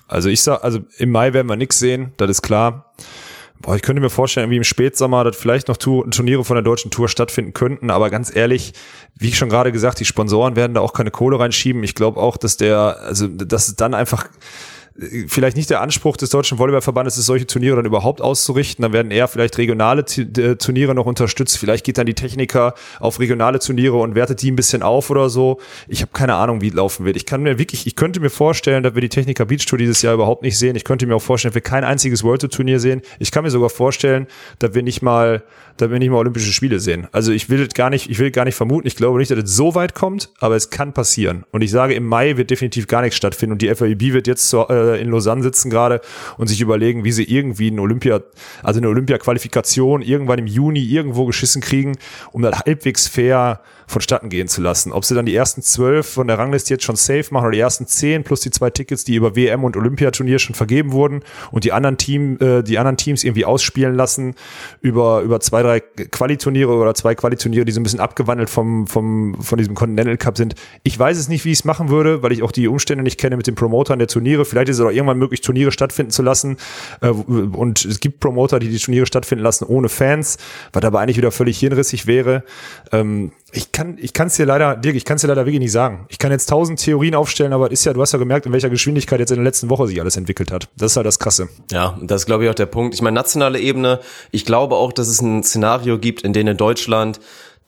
Also 0.09 0.29
ich 0.29 0.43
sag, 0.43 0.63
also 0.63 0.81
im 0.99 1.11
Mai 1.11 1.33
werden 1.33 1.49
wir 1.49 1.57
nichts 1.57 1.79
sehen, 1.79 2.13
das 2.17 2.31
ist 2.31 2.43
klar. 2.43 2.93
Boah, 3.61 3.77
ich 3.77 3.83
könnte 3.83 4.03
mir 4.03 4.11
vorstellen, 4.11 4.51
wie 4.51 4.57
im 4.59 4.65
Spätsommer, 4.65 5.25
dass 5.25 5.37
vielleicht 5.37 5.69
noch 5.69 5.79
Tu- 5.79 6.05
Turniere 6.11 6.45
von 6.45 6.57
der 6.57 6.63
deutschen 6.63 6.91
Tour 6.91 7.09
stattfinden 7.09 7.55
könnten, 7.55 7.89
aber 7.89 8.11
ganz 8.11 8.35
ehrlich, 8.35 8.75
wie 9.17 9.29
ich 9.29 9.39
schon 9.39 9.49
gerade 9.49 9.73
gesagt, 9.73 10.01
die 10.01 10.05
Sponsoren 10.05 10.55
werden 10.57 10.75
da 10.75 10.81
auch 10.83 10.93
keine 10.93 11.11
Kohle 11.11 11.39
reinschieben. 11.39 11.83
Ich 11.83 11.95
glaube 11.95 12.21
auch, 12.21 12.37
dass 12.37 12.59
der, 12.59 12.99
also 13.01 13.27
dass 13.27 13.69
es 13.69 13.77
dann 13.77 13.95
einfach 13.95 14.27
vielleicht 15.27 15.57
nicht 15.57 15.71
der 15.71 15.81
Anspruch 15.81 16.17
des 16.17 16.31
Deutschen 16.31 16.59
Volleyballverbandes 16.59 17.19
ist, 17.19 17.27
solche 17.27 17.47
Turniere 17.47 17.77
dann 17.77 17.85
überhaupt 17.85 18.21
auszurichten. 18.21 18.83
Dann 18.83 18.93
werden 18.93 19.11
eher 19.11 19.27
vielleicht 19.27 19.59
regionale 19.59 20.03
äh, 20.03 20.55
Turniere 20.55 20.95
noch 20.95 21.07
unterstützt. 21.07 21.59
Vielleicht 21.59 21.85
geht 21.85 21.99
dann 21.99 22.07
die 22.07 22.15
Techniker 22.15 22.75
auf 23.01 23.19
regionale 23.19 23.59
Turniere 23.59 23.97
und 23.97 24.15
wertet 24.15 24.43
die 24.43 24.53
ein 24.53 24.57
bisschen 24.57 24.83
auf 24.83 25.11
oder 25.11 25.31
so. 25.31 25.59
Ich 25.89 26.01
habe 26.01 26.13
keine 26.13 26.35
Ahnung, 26.35 26.61
wie 26.61 26.69
es 26.69 26.75
laufen 26.75 27.05
wird. 27.05 27.17
Ich 27.17 27.27
kann 27.27 27.43
mir 27.43 27.59
wirklich, 27.59 27.89
ich 27.89 27.97
könnte 27.97 28.21
mir 28.21 28.31
vorstellen, 28.31 28.85
dass 28.85 28.95
wir 28.95 29.01
die 29.01 29.09
Techniker 29.09 29.47
Beach 29.47 29.67
Tour 29.67 29.79
dieses 29.79 30.01
Jahr 30.03 30.15
überhaupt 30.15 30.43
nicht 30.43 30.59
sehen. 30.59 30.77
Ich 30.77 30.85
könnte 30.85 31.07
mir 31.07 31.17
auch 31.17 31.23
vorstellen, 31.23 31.51
dass 31.51 31.57
wir 31.57 31.63
kein 31.63 31.83
einziges 31.83 32.23
World 32.23 32.43
Tour 32.43 32.51
Turnier 32.51 32.79
sehen. 32.79 33.03
Ich 33.19 33.33
kann 33.33 33.43
mir 33.43 33.51
sogar 33.51 33.71
vorstellen, 33.71 34.29
dass 34.61 34.75
wir 34.75 34.85
nicht 34.85 35.03
mal, 35.03 35.43
dass 35.77 35.91
wir 35.91 35.99
nicht 35.99 36.11
mal 36.11 36.19
Olympische 36.19 36.53
Spiele 36.53 36.79
sehen. 36.79 37.09
Also 37.11 37.33
ich 37.33 37.51
will 37.51 37.67
gar 37.67 37.91
nicht, 37.91 38.09
ich 38.11 38.21
will 38.21 38.31
gar 38.31 38.45
nicht 38.45 38.55
vermuten. 38.55 38.87
Ich 38.87 38.95
glaube 38.95 39.19
nicht, 39.19 39.33
dass 39.33 39.39
es 39.39 39.57
so 39.57 39.75
weit 39.75 39.95
kommt, 39.95 40.31
aber 40.39 40.55
es 40.55 40.71
kann 40.71 40.93
passieren. 40.93 41.45
Und 41.51 41.63
ich 41.63 41.73
sage, 41.73 41.95
im 41.95 42.07
Mai 42.07 42.37
wird 42.37 42.51
definitiv 42.51 42.87
gar 42.87 43.03
nichts 43.03 43.17
stattfinden 43.17 43.55
und 43.55 43.63
die 43.63 43.75
FIB 43.75 44.13
wird 44.13 44.29
jetzt 44.29 44.49
zur, 44.49 44.71
äh, 44.71 44.84
in 44.93 45.11
Lausanne 45.11 45.43
sitzen 45.43 45.71
gerade 45.71 46.01
und 46.37 46.47
sich 46.47 46.61
überlegen, 46.61 47.05
wie 47.05 47.13
sie 47.13 47.25
irgendwie 47.25 47.71
eine 47.71 47.81
Olympia, 47.81 48.21
also 48.63 48.81
eine 48.81 48.89
Olympia-Qualifikation 48.89 50.03
irgendwann 50.03 50.39
im 50.39 50.47
Juni 50.47 50.81
irgendwo 50.81 51.27
geschissen 51.27 51.63
kriegen, 51.63 51.97
um 52.33 52.43
das 52.43 52.61
halbwegs 52.61 53.09
fair 53.09 53.61
vonstatten 53.87 54.29
gehen 54.29 54.49
zu 54.49 54.61
lassen. 54.61 54.93
Ob 54.93 55.05
sie 55.05 55.15
dann 55.15 55.27
die 55.27 55.35
ersten 55.35 55.63
zwölf 55.63 56.07
von 56.07 56.27
der 56.27 56.39
Rangliste 56.39 56.75
jetzt 56.75 56.85
schon 56.85 56.97
safe 56.97 57.27
machen 57.31 57.45
oder 57.45 57.53
die 57.53 57.61
ersten 57.61 57.87
zehn 57.87 58.25
plus 58.25 58.41
die 58.41 58.51
zwei 58.51 58.71
Tickets, 58.71 59.05
die 59.05 59.15
über 59.17 59.37
WM 59.37 59.65
und 59.65 59.77
Olympiaturnier 59.77 60.39
schon 60.39 60.55
vergeben 60.55 60.93
wurden 60.93 61.23
und 61.51 61.65
die 61.65 61.73
anderen 61.73 61.97
Team, 61.97 62.39
äh, 62.41 62.63
die 62.63 62.79
anderen 62.79 62.97
Teams 62.97 63.25
irgendwie 63.25 63.45
ausspielen 63.45 63.95
lassen 63.95 64.35
über 64.81 65.23
über 65.23 65.41
zwei 65.41 65.63
drei 65.63 65.81
Qualiturniere 65.81 66.73
oder 66.73 66.95
zwei 66.95 67.15
Qualiturniere, 67.15 67.65
die 67.65 67.73
so 67.73 67.81
ein 67.81 67.85
bisschen 67.85 68.01
abgewandelt 68.01 68.51
vom 68.51 68.87
vom 68.87 69.37
von 69.41 69.59
diesem 69.59 69.75
Continental 69.75 70.17
Cup 70.17 70.37
sind. 70.37 70.55
Ich 70.83 70.99
weiß 70.99 71.19
es 71.19 71.29
nicht, 71.29 71.45
wie 71.45 71.53
ich 71.53 71.59
es 71.59 71.65
machen 71.65 71.89
würde, 71.89 72.23
weil 72.23 72.33
ich 72.33 72.43
auch 72.43 72.53
die 72.53 72.69
Umstände 72.69 73.05
nicht 73.05 73.19
kenne 73.19 73.37
mit 73.37 73.47
den 73.47 73.55
Promotern 73.55 73.99
der 73.99 74.09
Turniere. 74.09 74.45
Vielleicht 74.45 74.69
ist 74.69 74.79
es 74.79 74.85
auch 74.85 74.91
irgendwann 74.91 75.19
möglich, 75.19 75.41
Turniere 75.41 75.73
stattfinden 75.73 76.11
zu 76.11 76.23
lassen 76.23 76.57
äh, 77.01 77.09
und 77.09 77.85
es 77.85 78.01
gibt 78.01 78.21
Promoter, 78.21 78.59
die 78.59 78.69
die 78.69 78.79
Turniere 78.79 79.07
stattfinden 79.07 79.45
lassen 79.45 79.65
ohne 79.65 79.89
Fans, 79.89 80.39
was 80.73 80.85
aber 80.85 81.01
eigentlich 81.01 81.17
wieder 81.17 81.31
völlig 81.31 81.59
hirnrissig 81.59 82.07
wäre. 82.07 82.45
Ähm, 82.93 83.33
ich 83.55 83.73
kann, 83.73 83.97
ich 84.01 84.13
kann 84.13 84.27
es 84.27 84.37
dir 84.37 84.47
leider, 84.47 84.77
Dirk, 84.77 84.97
ich 84.97 85.05
kann 85.05 85.17
es 85.17 85.23
dir 85.23 85.29
leider 85.29 85.47
wirklich 85.47 85.61
nicht 85.61 85.73
sagen. 85.73 86.07
Ich 86.09 86.19
kann 86.19 86.31
jetzt 86.33 86.49
tausend 86.49 86.81
Theorien 86.81 87.15
aufstellen, 87.15 87.53
aber 87.53 87.71
ist 87.71 87.85
ja, 87.85 87.93
du 87.93 88.01
hast 88.01 88.13
ja 88.13 88.19
gemerkt, 88.19 88.47
in 88.47 88.53
welcher 88.53 88.71
Geschwindigkeit 88.71 89.21
jetzt 89.21 89.31
in 89.31 89.37
der 89.37 89.45
letzten 89.45 89.71
Woche 89.71 89.87
sich 89.87 90.01
alles 90.01 90.17
entwickelt 90.17 90.51
hat. 90.51 90.69
Das 90.77 90.93
ist 90.93 90.97
halt 90.97 91.07
das 91.07 91.19
Krasse. 91.19 91.49
Ja, 91.71 91.99
das 92.03 92.23
ist, 92.23 92.27
glaube 92.27 92.45
ich, 92.45 92.51
auch 92.51 92.55
der 92.55 92.67
Punkt. 92.67 92.95
Ich 92.95 93.03
meine, 93.03 93.15
nationale 93.15 93.61
Ebene, 93.61 94.01
ich 94.33 94.45
glaube 94.45 94.75
auch, 94.75 94.93
dass 94.93 95.09
es 95.09 95.21
ein 95.21 95.43
Szenario 95.43 95.99
gibt, 95.99 96.23
in 96.23 96.33
dem 96.33 96.49
in 96.49 96.57
Deutschland 96.57 97.21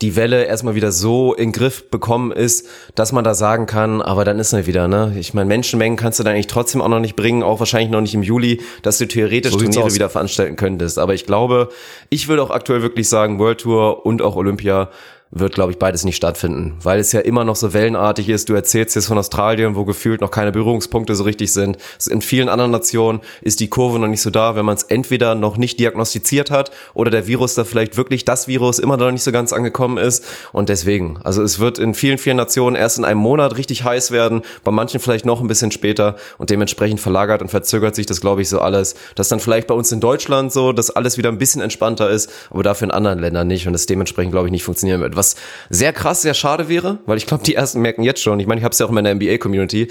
die 0.03 0.15
Welle 0.15 0.45
erstmal 0.45 0.75
wieder 0.75 0.93
so 0.93 1.33
in 1.33 1.53
Griff 1.53 1.91
bekommen 1.91 2.31
ist, 2.31 2.69
dass 2.95 3.13
man 3.13 3.25
da 3.25 3.33
sagen 3.33 3.65
kann, 3.65 4.03
aber 4.03 4.27
dann 4.27 4.39
ist 4.39 4.53
er 4.53 4.67
wieder, 4.67 4.89
ne? 4.89 5.17
Ich 5.19 5.33
meine, 5.33 5.47
Menschenmengen 5.47 5.97
kannst 5.97 6.19
du 6.19 6.23
da 6.23 6.31
eigentlich 6.31 6.49
trotzdem 6.49 6.83
auch 6.83 6.89
noch 6.89 7.01
nicht 7.01 7.17
bringen, 7.17 7.43
auch 7.43 7.61
wahrscheinlich 7.61 7.91
noch 7.91 8.03
nicht 8.03 8.13
im 8.13 8.23
Juli, 8.23 8.61
dass 8.83 8.99
du 8.99 9.09
theoretisch 9.09 9.53
so 9.53 9.59
Turniere 9.59 9.95
wieder 9.95 10.11
veranstalten 10.11 10.57
könntest. 10.57 10.99
Aber 10.99 11.15
ich 11.15 11.25
glaube, 11.25 11.71
ich 12.11 12.29
würde 12.29 12.43
auch 12.43 12.51
aktuell 12.51 12.83
wirklich 12.83 13.09
sagen, 13.09 13.39
World 13.39 13.63
Tour 13.63 14.05
und 14.05 14.21
auch 14.21 14.37
Olympia 14.37 14.91
wird, 15.31 15.55
glaube 15.55 15.73
ich, 15.73 15.79
beides 15.79 16.05
nicht 16.05 16.17
stattfinden, 16.17 16.77
weil 16.83 17.01
es 17.01 17.11
ja 17.11 17.21
immer 17.21 17.45
noch 17.45 17.57
so 17.57 17.73
wellenartig 17.73 18.29
ist. 18.29 18.49
Du 18.49 18.55
erzählst 18.55 18.95
jetzt 18.95 19.07
von 19.07 19.19
Australien, 19.19 19.75
wo 19.75 19.85
gefühlt 19.85 20.21
noch 20.21 20.31
keine 20.31 20.53
Berührungspunkte 20.53 21.17
so 21.17 21.25
richtig 21.25 21.53
sind. 21.53 21.79
In 22.09 22.23
vielen 22.23 22.49
anderen 22.49 22.71
Nationen 22.71 23.21
ist 23.43 23.59
die 23.61 23.69
Kurve 23.69 23.99
noch 23.99 24.07
nicht 24.07 24.23
so 24.23 24.31
da, 24.31 24.55
wenn 24.55 24.65
man 24.65 24.77
es 24.77 24.85
entweder 24.85 25.35
noch 25.35 25.57
nicht 25.57 25.81
diagnostiziert 25.81 26.51
hat 26.51 26.71
oder 26.95 27.11
der 27.11 27.27
Virus 27.27 27.55
da 27.55 27.65
vielleicht 27.65 27.97
wirklich 27.97 28.25
das 28.25 28.47
Virus 28.47 28.79
immer 28.79 28.97
noch 28.97 29.11
nicht 29.11 29.25
so 29.25 29.33
ganz 29.33 29.53
angekommen 29.53 29.99
ist. 29.99 30.25
Und 30.53 30.69
deswegen, 30.69 31.19
also 31.25 31.43
es 31.43 31.59
wird 31.59 31.79
in 31.79 31.95
vielen, 31.95 32.19
vielen 32.19 32.37
Nationen 32.37 32.77
erst 32.77 32.99
in 32.99 33.05
einem 33.05 33.21
Monat 33.21 33.57
richtig 33.57 33.83
heiß 33.83 34.13
werden, 34.13 34.43
bei 34.63 34.71
manchen 34.71 35.01
vielleicht 35.01 35.27
noch 35.27 35.41
ein 35.41 35.49
bisschen 35.49 35.73
später 35.73 36.17
und 36.39 36.51
dementsprechend 36.51 37.01
verlagert 37.01 37.43
und 37.43 37.49
verzögert 37.49 37.97
sich 37.97 38.07
das, 38.07 38.21
glaube 38.21 38.43
ich, 38.43 38.49
so 38.49 38.61
alles. 38.61 38.95
Dass 39.17 39.29
dann 39.29 39.41
vielleicht 39.41 39.67
bei 39.67 39.75
uns 39.75 39.91
in 39.91 39.99
Deutschland 39.99 40.53
so, 40.53 40.73
dass 40.73 40.91
alles 40.91 41.19
wieder 41.19 41.31
ein 41.31 41.39
bisschen 41.39 41.63
entspannter 41.63 42.09
ist, 42.09 42.31
aber 42.51 42.63
dafür 42.63 42.87
in 42.87 42.93
anderen 42.93 43.19
Ländern 43.19 43.49
nicht 43.49 43.67
und 43.67 43.75
es 43.75 43.87
dementsprechend, 43.87 44.33
glaube 44.33 44.47
ich, 44.47 44.53
nicht 44.53 44.63
funktionieren 44.63 45.01
wird. 45.01 45.16
Was 45.17 45.37
sehr 45.71 45.93
krass, 45.93 46.23
sehr 46.23 46.35
schade 46.35 46.69
wäre, 46.69 46.99
weil 47.07 47.17
ich 47.17 47.27
glaube, 47.27 47.45
die 47.45 47.55
ersten 47.55 47.81
merken 47.81 48.03
jetzt 48.03 48.23
schon, 48.23 48.39
ich 48.41 48.47
meine, 48.47 48.59
ich 48.61 48.65
habe 48.65 48.73
es 48.73 48.79
ja 48.79 48.87
auch 48.87 48.91
in 48.91 48.95
meiner 48.95 49.15
NBA-Community, 49.15 49.89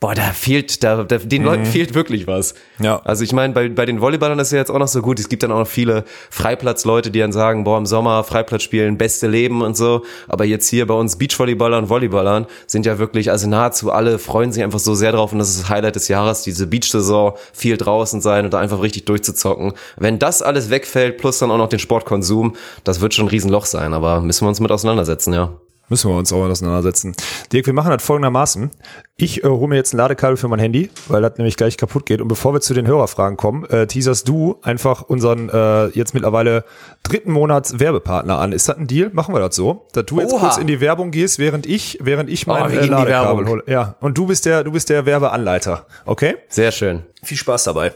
boah, 0.00 0.14
da 0.14 0.32
fehlt, 0.32 0.82
da, 0.82 1.04
da 1.04 1.18
den 1.18 1.42
mhm. 1.42 1.48
Leuten 1.48 1.66
fehlt 1.66 1.94
wirklich 1.94 2.26
was. 2.26 2.54
Ja. 2.78 3.00
Also 3.04 3.22
ich 3.22 3.32
meine, 3.32 3.52
bei, 3.52 3.68
bei 3.68 3.84
den 3.84 4.00
Volleyballern 4.00 4.38
ist 4.38 4.50
ja 4.50 4.58
jetzt 4.58 4.70
auch 4.70 4.78
noch 4.78 4.88
so 4.88 5.02
gut. 5.02 5.20
Es 5.20 5.28
gibt 5.28 5.42
dann 5.42 5.52
auch 5.52 5.58
noch 5.58 5.68
viele 5.68 6.04
Freiplatzleute, 6.30 7.10
die 7.10 7.18
dann 7.18 7.32
sagen, 7.32 7.64
boah, 7.64 7.76
im 7.76 7.84
Sommer 7.84 8.24
Freiplatz 8.24 8.62
spielen, 8.62 8.96
beste 8.96 9.28
Leben 9.28 9.60
und 9.60 9.76
so. 9.76 10.04
Aber 10.26 10.46
jetzt 10.46 10.68
hier 10.68 10.86
bei 10.86 10.94
uns 10.94 11.16
Beachvolleyballern 11.16 11.84
und 11.84 11.90
Volleyballern 11.90 12.46
sind 12.66 12.86
ja 12.86 12.98
wirklich, 12.98 13.30
also 13.30 13.46
nahezu 13.46 13.92
alle 13.92 14.18
freuen 14.18 14.52
sich 14.52 14.62
einfach 14.62 14.78
so 14.78 14.94
sehr 14.94 15.12
drauf 15.12 15.32
und 15.32 15.38
das 15.38 15.50
ist 15.50 15.60
das 15.60 15.68
Highlight 15.68 15.96
des 15.96 16.08
Jahres, 16.08 16.42
diese 16.42 16.66
Beach-Saison, 16.66 17.34
viel 17.52 17.76
draußen 17.76 18.22
sein 18.22 18.46
und 18.46 18.54
da 18.54 18.58
einfach 18.58 18.80
richtig 18.82 19.04
durchzuzocken. 19.04 19.74
Wenn 19.98 20.18
das 20.18 20.40
alles 20.40 20.70
wegfällt, 20.70 21.18
plus 21.18 21.38
dann 21.38 21.50
auch 21.50 21.58
noch 21.58 21.68
den 21.68 21.78
Sportkonsum, 21.78 22.56
das 22.84 23.02
wird 23.02 23.12
schon 23.12 23.26
ein 23.26 23.28
Riesenloch 23.28 23.66
sein, 23.66 23.92
aber 23.92 24.20
müssen 24.20 24.46
wir 24.46 24.48
uns 24.48 24.60
mit 24.60 24.72
auseinandersetzen, 24.72 25.34
ja. 25.34 25.52
Müssen 25.90 26.08
wir 26.08 26.16
uns 26.16 26.32
auch 26.32 26.44
auseinandersetzen. 26.44 27.16
Dirk, 27.52 27.66
wir 27.66 27.72
machen 27.72 27.90
das 27.90 28.00
folgendermaßen. 28.02 28.70
Ich 29.16 29.42
äh, 29.42 29.48
hole 29.48 29.66
mir 29.66 29.74
jetzt 29.74 29.92
ein 29.92 29.96
Ladekabel 29.96 30.36
für 30.36 30.46
mein 30.46 30.60
Handy, 30.60 30.88
weil 31.08 31.20
das 31.20 31.36
nämlich 31.36 31.56
gleich 31.56 31.76
kaputt 31.76 32.06
geht. 32.06 32.20
Und 32.20 32.28
bevor 32.28 32.54
wir 32.54 32.60
zu 32.60 32.74
den 32.74 32.86
Hörerfragen 32.86 33.36
kommen, 33.36 33.64
äh, 33.64 33.88
teaserst 33.88 34.28
du 34.28 34.60
einfach 34.62 35.02
unseren 35.02 35.48
äh, 35.48 35.86
jetzt 35.88 36.14
mittlerweile 36.14 36.64
dritten 37.02 37.32
Monats 37.32 37.80
Werbepartner 37.80 38.38
an. 38.38 38.52
Ist 38.52 38.68
das 38.68 38.76
ein 38.76 38.86
Deal? 38.86 39.10
Machen 39.12 39.34
wir 39.34 39.40
das 39.40 39.56
so? 39.56 39.88
Dass 39.92 40.06
du 40.06 40.20
jetzt 40.20 40.32
Oha. 40.32 40.46
kurz 40.46 40.58
in 40.58 40.68
die 40.68 40.80
Werbung 40.80 41.10
gehst, 41.10 41.40
während 41.40 41.66
ich, 41.66 41.98
während 42.00 42.30
ich 42.30 42.46
mein 42.46 42.62
oh, 42.62 42.68
äh, 42.68 42.86
Ladekabel 42.86 43.48
hole. 43.48 43.64
Ja. 43.66 43.96
Und 43.98 44.16
du 44.16 44.26
bist 44.26 44.46
der, 44.46 44.62
du 44.62 44.70
bist 44.70 44.90
der 44.90 45.06
Werbeanleiter. 45.06 45.86
Okay? 46.06 46.36
Sehr 46.48 46.70
schön. 46.70 47.02
Viel 47.24 47.36
Spaß 47.36 47.64
dabei. 47.64 47.92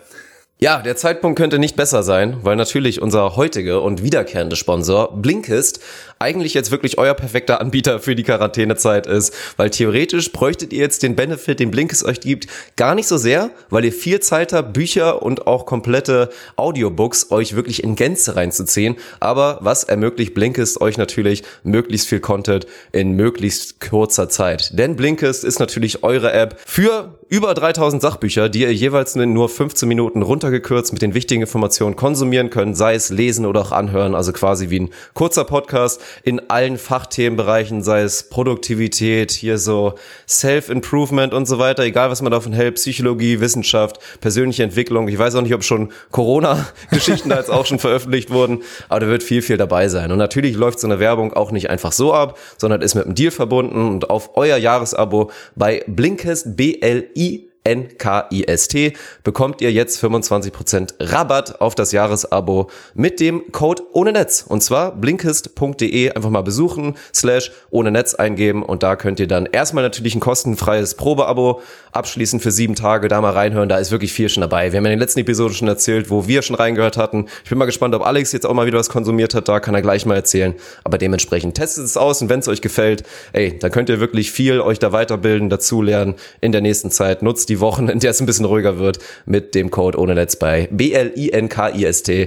Ja, 0.59 0.81
der 0.81 0.97
Zeitpunkt 0.97 1.37
könnte 1.37 1.59
nicht 1.59 1.77
besser 1.77 2.03
sein, 2.03 2.39
weil 2.43 2.57
natürlich 2.57 3.03
unser 3.03 3.37
heutiger 3.37 3.83
und 3.83 4.03
wiederkehrende 4.03 4.57
Sponsor 4.57 5.15
Blinkist 5.21 5.81
eigentlich 6.25 6.55
jetzt 6.55 6.71
wirklich 6.71 6.97
euer 6.97 7.13
perfekter 7.13 7.61
Anbieter 7.61 8.01
für 8.01 8.15
die 8.15 8.23
Quarantänezeit 8.23 9.07
ist, 9.07 9.35
weil 9.59 9.69
theoretisch 9.69 10.33
bräuchtet 10.33 10.73
ihr 10.73 10.81
jetzt 10.81 11.03
den 11.03 11.17
Benefit, 11.17 11.61
den 11.61 11.71
Blinkist 11.71 12.03
euch 12.03 12.21
gibt, 12.21 12.47
gar 12.77 12.95
nicht 12.95 13.07
so 13.07 13.19
sehr, 13.19 13.51
weil 13.69 13.85
ihr 13.85 13.93
viel 13.93 14.21
Zeit 14.21 14.55
habt, 14.55 14.73
Bücher 14.73 15.23
und 15.23 15.47
auch 15.47 15.67
komplette 15.67 16.31
Audiobooks 16.57 17.31
euch 17.31 17.55
wirklich 17.55 17.85
in 17.85 17.95
Gänze 17.95 18.37
reinzuziehen, 18.37 18.97
aber 19.21 19.59
was 19.61 19.85
ermöglicht 19.85 20.33
Blinkist 20.33 20.81
euch 20.81 20.97
natürlich 20.97 21.43
möglichst 21.63 22.09
viel 22.09 22.21
Content 22.21 22.67
in 22.93 23.13
möglichst 23.13 23.81
kurzer 23.81 24.31
Zeit, 24.31 24.79
denn 24.79 24.97
Blinkist 24.97 25.45
ist 25.45 25.61
natürlich 25.61 26.03
eure 26.03 26.33
App 26.33 26.59
für 26.65 27.19
über 27.29 27.53
3000 27.53 28.01
Sachbücher, 28.01 28.49
die 28.49 28.63
ihr 28.63 28.73
jeweils 28.73 29.17
in 29.17 29.33
nur 29.33 29.49
15 29.49 29.89
Minuten 29.89 30.23
runtergekürzt 30.23 30.93
mit 30.93 31.03
den 31.03 31.15
wichtigen 31.15 31.43
Informationen 31.43 31.97
konsumieren 31.97 32.49
könnt, 32.49 32.77
sei 32.77 32.95
es 32.95 33.11
lesen 33.11 33.45
oder 33.45 33.61
auch 33.61 33.73
anhören, 33.73 34.15
also 34.15 34.33
quasi 34.33 34.71
wie 34.71 34.81
ein 34.81 34.91
kurzer 35.15 35.45
Podcast 35.45 36.01
in 36.23 36.51
allen 36.51 36.79
Fachthemenbereichen, 36.79 37.83
sei 37.83 38.03
es 38.03 38.29
Produktivität, 38.29 39.33
hier 39.33 39.59
so 39.59 39.95
Self-Improvement 40.29 41.35
und 41.35 41.47
so 41.47 41.59
weiter, 41.59 41.83
egal 41.83 42.11
was 42.11 42.23
man 42.23 42.33
davon 42.33 42.53
hält, 42.53 42.77
Psychologie, 42.77 43.41
Wissenschaft, 43.41 43.99
persönliche 44.21 44.63
Entwicklung. 44.63 45.09
Ich 45.09 45.19
weiß 45.19 45.35
auch 45.35 45.43
nicht, 45.43 45.55
ob 45.55 45.65
schon 45.65 45.93
Corona-Geschichten 46.11 47.29
da 47.31 47.37
jetzt 47.37 47.51
auch 47.51 47.67
schon 47.67 47.79
veröffentlicht 47.79 48.31
wurden, 48.31 48.63
aber 48.89 49.01
da 49.01 49.07
wird 49.09 49.23
viel, 49.23 49.43
viel 49.43 49.57
dabei 49.57 49.89
sein. 49.89 50.13
Und 50.13 50.19
natürlich 50.19 50.57
läuft 50.57 50.81
so 50.81 50.87
eine 50.87 51.01
Werbung 51.01 51.33
auch 51.33 51.51
nicht 51.51 51.71
einfach 51.71 51.93
so 51.93 52.13
ab, 52.13 52.39
sondern 52.59 52.83
ist 52.83 52.95
mit 52.95 53.07
einem 53.07 53.15
Deal 53.15 53.31
verbunden 53.31 53.89
und 53.89 54.11
auf 54.11 54.31
euer 54.37 54.57
Jahresabo 54.57 55.31
bei 55.57 55.85
Blinkist 55.87 56.57
BLI 56.57 57.49
NKIST 57.67 58.93
bekommt 59.23 59.63
ihr 59.63 59.73
jetzt 59.73 60.03
25% 60.05 60.95
Rabatt 61.01 61.63
auf 61.63 61.75
das 61.75 61.93
Jahresabo 61.93 62.69
mit 62.93 63.21
dem 63.21 63.53
Code 63.53 63.83
ohne 63.93 64.13
Netz. 64.13 64.45
Und 64.47 64.63
zwar 64.63 64.95
blinkist.de 64.95 66.13
einfach 66.13 66.29
mal 66.29 66.43
besuchen, 66.43 66.95
slash 67.15 67.53
ohne 67.71 67.91
Netz 67.91 68.15
eingeben 68.15 68.63
und 68.63 68.83
da 68.83 68.97
könnt 68.97 69.19
ihr 69.19 69.27
dann 69.27 69.47
erstmal 69.47 69.83
natürlich 69.83 70.15
ein 70.15 70.21
kostenfreies 70.21 70.95
Probeabo 70.97 71.63
abschließen 71.93 72.39
für 72.39 72.51
sieben 72.51 72.75
Tage, 72.75 73.09
da 73.09 73.23
mal 73.23 73.33
reinhören, 73.33 73.71
da 73.71 73.79
ist 73.79 73.91
wirklich 73.91 74.13
viel 74.13 74.29
schon 74.29 74.43
dabei. 74.43 74.73
Wir 74.73 74.79
haben 74.79 74.85
in 74.85 74.91
den 74.91 74.99
letzten 74.99 75.21
Episoden 75.21 75.55
schon 75.55 75.69
erzählt, 75.69 76.11
wo 76.11 76.27
wir 76.27 76.43
schon 76.43 76.57
reingehört 76.57 76.99
hatten. 76.99 77.29
Ich 77.45 77.49
bin 77.49 77.57
mal 77.57 77.65
gespannt, 77.65 77.95
ob 77.95 78.05
Alex 78.05 78.33
jetzt 78.33 78.45
auch 78.45 78.53
mal 78.53 78.67
wieder 78.67 78.79
was 78.79 78.91
konsumiert 78.91 79.35
hat, 79.35 79.49
da 79.49 79.59
kann 79.61 79.75
er 79.75 79.81
gleich 79.81 80.05
mal 80.05 80.17
erzählen. 80.17 80.55
Aber 80.83 80.99
dementsprechend 80.99 81.55
testet 81.55 81.87
es 81.87 81.97
aus 81.97 82.21
und 82.21 82.29
wenn 82.29 82.41
es 82.41 82.49
euch 82.49 82.61
gefällt, 82.61 83.05
ey, 83.33 83.59
dann 83.59 83.71
könnt 83.71 83.89
ihr 83.89 84.01
wirklich 84.01 84.33
viel 84.33 84.61
euch 84.61 84.79
da 84.79 84.93
weiterbilden, 84.93 85.49
dazulernen 85.49 86.15
in 86.43 86.53
der 86.53 86.61
nächsten 86.61 86.91
Zeit. 86.91 87.23
Nutzt 87.23 87.49
die 87.49 87.54
die 87.55 87.61
Wochen, 87.61 87.89
in 87.89 88.01
der 88.01 88.11
es 88.11 88.21
ein 88.21 88.27
bisschen 88.27 88.45
ruhiger 88.45 88.79
wird, 88.79 88.99
mit 89.27 89.55
dem 89.55 89.71
Code 89.71 89.99
ohne 89.99 90.15
Netz 90.15 90.37
bei 90.37 90.69
blinkist.de. 90.71 92.25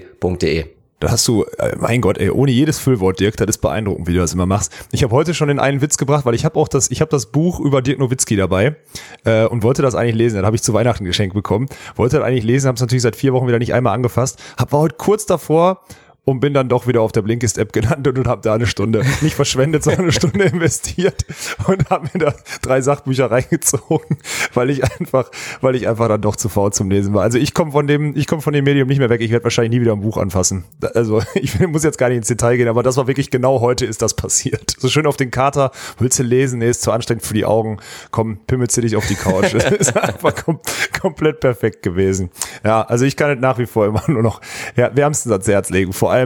Da 1.00 1.12
hast 1.12 1.28
du, 1.28 1.44
äh, 1.60 1.76
mein 1.78 2.02
Gott, 2.02 2.18
ey, 2.18 2.32
ohne 2.32 2.50
jedes 2.50 2.80
Füllwort, 2.80 3.20
Dirk, 3.20 3.38
das 3.38 3.48
ist 3.48 3.60
beeindruckend, 3.60 4.08
wie 4.08 4.14
du 4.14 4.20
das 4.20 4.34
immer 4.34 4.48
machst. 4.48 4.74
Ich 4.92 5.04
habe 5.04 5.14
heute 5.14 5.36
schon 5.36 5.48
den 5.48 5.60
einen 5.60 5.80
Witz 5.82 5.98
gebracht, 5.98 6.26
weil 6.26 6.34
ich 6.34 6.44
habe 6.44 6.58
auch 6.58 6.68
das, 6.68 6.90
ich 6.90 7.02
habe 7.02 7.12
das 7.12 7.28
Buch 7.28 7.60
über 7.60 7.84
Dirk 7.84 8.00
Nowitzki 8.00 8.36
dabei 8.36 8.78
äh, 9.24 9.46
und 9.46 9.62
wollte 9.62 9.84
das 9.84 9.94
eigentlich 9.94 10.16
lesen. 10.16 10.38
Das 10.38 10.46
habe 10.46 10.56
ich 10.56 10.64
zu 10.64 10.74
Weihnachten 10.74 11.06
geschenkt 11.06 11.36
bekommen. 11.36 11.68
Wollte 11.96 12.18
das 12.18 12.26
eigentlich 12.26 12.46
lesen, 12.46 12.68
habe 12.68 12.78
es 12.78 12.82
natürlich 12.82 13.04
seit 13.04 13.16
vier 13.16 13.32
Wochen 13.34 13.48
wieder 13.48 13.60
nicht 13.60 13.76
einmal 13.76 13.94
angefasst. 13.94 14.40
Hab 14.58 14.72
war 14.72 14.80
heute 14.80 14.96
kurz 14.96 15.28
davor, 15.28 15.84
und 16.28 16.42
bin 16.42 16.54
dann 16.54 16.68
doch 16.68 16.88
wieder 16.88 17.02
auf 17.02 17.14
der 17.14 17.22
Blinkist-App 17.22 17.72
gelandet 17.72 18.18
und 18.18 18.28
habe 18.28 18.42
da 18.42 18.54
eine 18.54 18.68
Stunde 18.68 19.02
nicht 19.22 19.34
verschwendet, 19.34 19.84
sondern 19.84 20.02
eine 20.02 20.12
Stunde 20.12 20.44
investiert 20.54 21.26
und 21.68 21.90
habe 21.90 22.10
mir 22.14 22.26
da 22.26 22.34
drei 22.62 22.82
Sachbücher 22.82 23.32
reingezogen, 23.32 24.18
weil 24.54 24.70
ich 24.70 24.84
einfach, 24.84 25.32
weil 25.62 25.78
ich 25.78 25.88
einfach 25.88 26.10
dann 26.10 26.20
doch 26.20 26.36
zu 26.36 26.50
faul 26.50 26.74
zum 26.74 26.90
Lesen 26.90 27.14
war. 27.14 27.24
Also 27.24 27.38
ich 27.38 27.54
komme 27.54 27.72
von 27.72 27.88
dem, 27.88 28.14
ich 28.18 28.28
komme 28.28 28.42
von 28.42 28.52
dem 28.52 28.66
Medium 28.66 28.90
nicht 28.90 29.00
mehr 29.00 29.10
weg. 29.10 29.22
Ich 29.22 29.32
werde 29.32 29.46
wahrscheinlich 29.46 29.72
nie 29.72 29.80
wieder 29.80 29.94
ein 29.94 30.02
Buch 30.02 30.18
anfassen. 30.18 30.66
Also 30.94 31.22
ich 31.34 31.58
muss 31.62 31.86
jetzt 31.86 31.98
gar 31.98 32.10
nicht 32.10 32.18
ins 32.18 32.28
Detail 32.28 32.58
gehen, 32.58 32.68
aber 32.68 32.84
das 32.84 32.98
war 32.98 33.08
wirklich 33.08 33.32
genau 33.32 33.62
heute 33.62 33.86
ist 33.86 34.02
das 34.02 34.14
passiert. 34.14 34.76
So 34.78 34.90
schön 34.90 35.08
auf 35.08 35.16
den 35.16 35.32
Kater, 35.32 35.72
willst 35.98 36.20
du 36.20 36.24
lesen? 36.24 36.60
Nee, 36.60 36.72
ist 36.72 36.82
zu 36.82 36.92
anstrengend 36.92 37.26
für 37.26 37.36
die 37.36 37.46
Augen. 37.46 37.78
Komm, 38.12 38.40
pimmelst 38.48 38.76
du 38.76 38.82
dich 38.82 38.98
auf 38.98 39.08
die 39.08 39.16
Couch. 39.16 39.54
Das 39.54 39.64
ist 39.72 39.96
einfach 39.96 40.36
kom 40.36 40.60
komplett 41.00 41.40
perfekt 41.40 41.84
gewesen. 41.84 42.32
Ja, 42.66 42.82
also 42.82 43.06
ich 43.06 43.16
kann 43.16 43.32
es 43.32 43.40
nach 43.40 43.60
wie 43.60 43.66
vor 43.66 43.86
immer 43.86 44.04
nur 44.08 44.24
noch 44.24 44.42
ja, 44.76 44.94
wärmstens 44.94 45.32
ans 45.32 45.48
Herz 45.48 45.70
legen. 45.70 45.94
Vor 45.94 46.12
allem, 46.12 46.17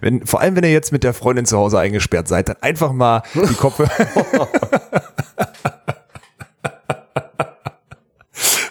wenn, 0.00 0.26
vor 0.26 0.40
allem, 0.40 0.56
wenn 0.56 0.64
ihr 0.64 0.72
jetzt 0.72 0.92
mit 0.92 1.04
der 1.04 1.14
Freundin 1.14 1.46
zu 1.46 1.56
Hause 1.56 1.78
eingesperrt 1.78 2.28
seid, 2.28 2.48
dann 2.48 2.56
einfach 2.60 2.92
mal 2.92 3.22
die 3.34 3.54
Kopfe. 3.54 3.88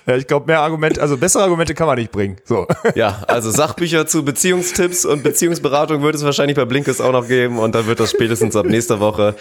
Ja, 0.07 0.15
ich 0.15 0.25
glaube, 0.25 0.45
mehr 0.45 0.61
Argumente, 0.61 1.01
also 1.01 1.17
bessere 1.17 1.43
Argumente 1.43 1.73
kann 1.73 1.85
man 1.85 1.97
nicht 1.97 2.13
bringen. 2.13 2.37
So. 2.45 2.65
Ja, 2.95 3.23
also 3.27 3.51
Sachbücher 3.51 4.07
zu 4.07 4.23
Beziehungstipps 4.23 5.03
und 5.03 5.21
Beziehungsberatung 5.21 6.01
wird 6.01 6.15
es 6.15 6.23
wahrscheinlich 6.23 6.55
bei 6.55 6.63
Blinkes 6.63 7.01
auch 7.01 7.11
noch 7.11 7.27
geben 7.27 7.59
und 7.59 7.75
dann 7.75 7.87
wird 7.87 7.99
das 7.99 8.11
spätestens 8.11 8.55
ab 8.55 8.67
nächster 8.67 9.01
Woche 9.01 9.35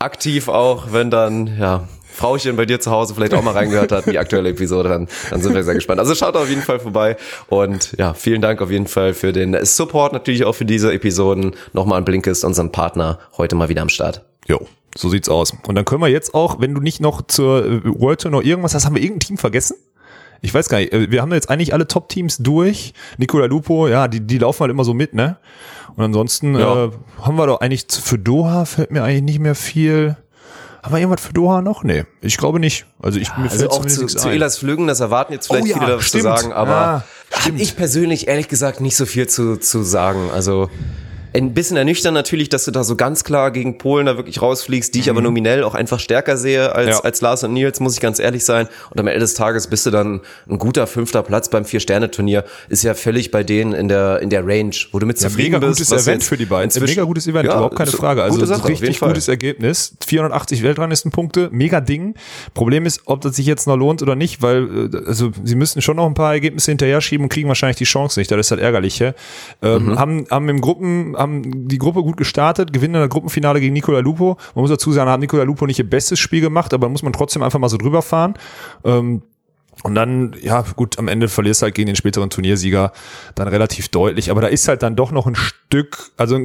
aktiv 0.00 0.48
auch, 0.48 0.92
wenn 0.92 1.10
dann, 1.10 1.58
ja, 1.58 1.88
Frauchen 2.18 2.56
bei 2.56 2.66
dir 2.66 2.80
zu 2.80 2.90
Hause 2.90 3.14
vielleicht 3.14 3.32
auch 3.32 3.42
mal 3.42 3.52
reingehört 3.52 3.92
hat, 3.92 4.06
die 4.06 4.18
aktuelle 4.18 4.50
Episode, 4.50 4.88
dann, 4.88 5.08
dann 5.30 5.40
sind 5.40 5.54
wir 5.54 5.62
sehr 5.62 5.74
gespannt. 5.74 6.00
Also 6.00 6.14
schaut 6.14 6.36
auf 6.36 6.48
jeden 6.48 6.62
Fall 6.62 6.80
vorbei 6.80 7.16
und 7.48 7.94
ja, 7.96 8.12
vielen 8.12 8.42
Dank 8.42 8.60
auf 8.60 8.70
jeden 8.70 8.88
Fall 8.88 9.14
für 9.14 9.32
den 9.32 9.56
Support, 9.64 10.12
natürlich 10.12 10.44
auch 10.44 10.54
für 10.54 10.64
diese 10.64 10.92
Episoden. 10.92 11.54
Nochmal 11.72 11.98
an 11.98 12.04
Blinkist, 12.04 12.44
unserem 12.44 12.72
Partner, 12.72 13.18
heute 13.36 13.54
mal 13.54 13.68
wieder 13.68 13.82
am 13.82 13.88
Start. 13.88 14.24
Jo. 14.46 14.66
So 14.96 15.08
sieht's 15.08 15.28
aus. 15.28 15.52
Und 15.66 15.74
dann 15.74 15.84
können 15.84 16.00
wir 16.00 16.08
jetzt 16.08 16.34
auch, 16.34 16.60
wenn 16.60 16.74
du 16.74 16.80
nicht 16.80 17.00
noch 17.00 17.22
zur 17.22 17.84
World 17.84 18.22
Tour 18.22 18.30
noch 18.32 18.42
irgendwas 18.42 18.74
hast, 18.74 18.84
haben 18.84 18.96
wir 18.96 19.02
irgendein 19.02 19.20
Team 19.20 19.38
vergessen? 19.38 19.76
Ich 20.40 20.54
weiß 20.54 20.68
gar 20.68 20.78
nicht, 20.78 20.92
äh, 20.92 21.10
wir 21.10 21.22
haben 21.22 21.32
jetzt 21.32 21.50
eigentlich 21.50 21.72
alle 21.72 21.86
Top-Teams 21.86 22.38
durch. 22.38 22.94
Nicola 23.16 23.46
Lupo, 23.46 23.88
ja, 23.88 24.08
die, 24.08 24.20
die 24.20 24.38
laufen 24.38 24.60
halt 24.60 24.70
immer 24.70 24.84
so 24.84 24.94
mit, 24.94 25.14
ne? 25.14 25.36
Und 25.96 26.04
ansonsten 26.04 26.54
ja. 26.54 26.86
äh, 26.86 26.90
haben 27.22 27.36
wir 27.36 27.46
doch 27.46 27.60
eigentlich 27.60 27.86
für 27.90 28.18
Doha 28.18 28.64
fällt 28.64 28.90
mir 28.90 29.02
eigentlich 29.02 29.22
nicht 29.22 29.40
mehr 29.40 29.54
viel. 29.54 30.16
Haben 30.82 30.94
wir 30.94 31.00
irgendwas 31.00 31.24
für 31.24 31.32
Doha 31.32 31.60
noch? 31.60 31.82
Nee, 31.82 32.04
ich 32.20 32.36
glaube 32.36 32.60
nicht. 32.60 32.86
Also 33.02 33.18
ich 33.18 33.28
ja, 33.28 33.38
mir 33.38 33.50
also 33.50 33.68
auch 33.70 33.84
zu, 33.84 34.06
zu 34.06 34.28
Elas 34.28 34.58
Flügen, 34.58 34.86
das 34.86 35.00
erwarten 35.00 35.32
jetzt 35.32 35.48
vielleicht 35.48 35.64
oh, 35.64 35.68
ja, 35.68 35.78
viele 35.78 35.92
dazu 35.92 36.10
zu 36.10 36.20
sagen, 36.20 36.52
aber 36.52 36.70
ja, 36.70 37.04
habe 37.44 37.56
ich 37.56 37.76
persönlich 37.76 38.28
ehrlich 38.28 38.48
gesagt 38.48 38.80
nicht 38.80 38.96
so 38.96 39.06
viel 39.06 39.26
zu, 39.28 39.56
zu 39.56 39.82
sagen. 39.82 40.30
Also 40.32 40.70
ein 41.34 41.54
bisschen 41.54 41.76
ernüchtert 41.76 42.12
natürlich, 42.12 42.48
dass 42.48 42.64
du 42.64 42.70
da 42.70 42.84
so 42.84 42.96
ganz 42.96 43.24
klar 43.24 43.50
gegen 43.50 43.78
Polen 43.78 44.06
da 44.06 44.16
wirklich 44.16 44.40
rausfliegst, 44.40 44.94
die 44.94 45.00
ich 45.00 45.06
mhm. 45.06 45.12
aber 45.12 45.20
nominell 45.22 45.62
auch 45.64 45.74
einfach 45.74 46.00
stärker 46.00 46.36
sehe 46.36 46.74
als, 46.74 46.98
ja. 46.98 47.00
als 47.00 47.20
Lars 47.20 47.44
und 47.44 47.52
Nils, 47.52 47.80
muss 47.80 47.94
ich 47.94 48.00
ganz 48.00 48.18
ehrlich 48.18 48.44
sein. 48.44 48.68
Und 48.90 49.00
am 49.00 49.06
Ende 49.06 49.20
des 49.20 49.34
Tages 49.34 49.66
bist 49.66 49.86
du 49.86 49.90
dann 49.90 50.20
ein 50.48 50.58
guter 50.58 50.86
fünfter 50.86 51.22
Platz 51.22 51.48
beim 51.48 51.64
Vier-Sterne-Turnier. 51.64 52.44
Ist 52.68 52.82
ja 52.82 52.94
völlig 52.94 53.30
bei 53.30 53.44
denen 53.44 53.72
in 53.72 53.88
der, 53.88 54.20
in 54.20 54.30
der 54.30 54.46
Range, 54.46 54.74
wo 54.92 54.98
du 54.98 55.06
mit 55.06 55.20
ja, 55.20 55.28
zufrieden 55.28 55.52
mega 55.52 55.66
bist. 55.66 55.88
gutes 55.88 56.06
Event 56.06 56.24
für 56.24 56.36
die 56.36 56.46
beiden. 56.46 56.82
Mega 56.82 57.04
gutes 57.04 57.26
Event, 57.26 57.46
ja, 57.46 57.52
überhaupt 57.52 57.76
keine 57.76 57.90
Frage. 57.90 58.22
Also 58.22 58.44
Sache, 58.44 58.68
richtig 58.68 59.00
gutes 59.00 59.28
Ergebnis. 59.28 59.94
480 60.06 60.62
Weltranglistenpunkte, 60.62 61.48
mega 61.52 61.80
Ding. 61.80 62.14
Problem 62.54 62.86
ist, 62.86 63.02
ob 63.04 63.20
das 63.20 63.36
sich 63.36 63.46
jetzt 63.46 63.66
noch 63.66 63.76
lohnt 63.76 64.02
oder 64.02 64.16
nicht, 64.16 64.42
weil, 64.42 64.90
äh, 64.92 65.06
also, 65.06 65.30
sie 65.44 65.54
müssen 65.54 65.82
schon 65.82 65.96
noch 65.96 66.06
ein 66.06 66.14
paar 66.14 66.32
Ergebnisse 66.32 66.70
hinterher 66.70 67.00
schieben 67.00 67.24
und 67.24 67.28
kriegen 67.28 67.48
wahrscheinlich 67.48 67.76
die 67.76 67.84
Chance 67.84 68.18
nicht. 68.18 68.30
Das 68.30 68.38
ist 68.38 68.50
halt 68.50 68.60
ärgerlich. 68.60 69.00
Ähm, 69.00 69.12
mhm. 69.62 69.98
Haben, 69.98 70.26
haben 70.30 70.48
im 70.48 70.60
Gruppen, 70.60 71.14
haben 71.18 71.68
die 71.68 71.78
Gruppe 71.78 72.02
gut 72.02 72.16
gestartet, 72.16 72.72
gewinnen 72.72 72.94
in 72.94 73.00
der 73.00 73.08
Gruppenfinale 73.08 73.60
gegen 73.60 73.72
Nicola 73.72 74.00
Lupo. 74.00 74.36
Man 74.54 74.62
muss 74.62 74.70
dazu 74.70 74.92
sagen, 74.92 75.10
hat 75.10 75.20
Nicola 75.20 75.42
Lupo 75.42 75.66
nicht 75.66 75.78
ihr 75.78 75.88
bestes 75.88 76.18
Spiel 76.18 76.40
gemacht, 76.40 76.72
aber 76.72 76.88
muss 76.88 77.02
man 77.02 77.12
trotzdem 77.12 77.42
einfach 77.42 77.58
mal 77.58 77.68
so 77.68 77.76
drüber 77.76 78.02
fahren. 78.02 78.34
Ähm, 78.84 79.22
und 79.84 79.94
dann, 79.94 80.34
ja, 80.42 80.64
gut, 80.74 80.98
am 80.98 81.06
Ende 81.06 81.28
verlierst 81.28 81.62
du 81.62 81.64
halt 81.64 81.74
gegen 81.74 81.86
den 81.86 81.96
späteren 81.96 82.30
Turniersieger 82.30 82.92
dann 83.36 83.46
relativ 83.46 83.88
deutlich. 83.88 84.30
Aber 84.30 84.40
da 84.40 84.48
ist 84.48 84.66
halt 84.66 84.82
dann 84.82 84.96
doch 84.96 85.12
noch 85.12 85.26
ein 85.26 85.36
Stück, 85.36 86.10
also, 86.16 86.36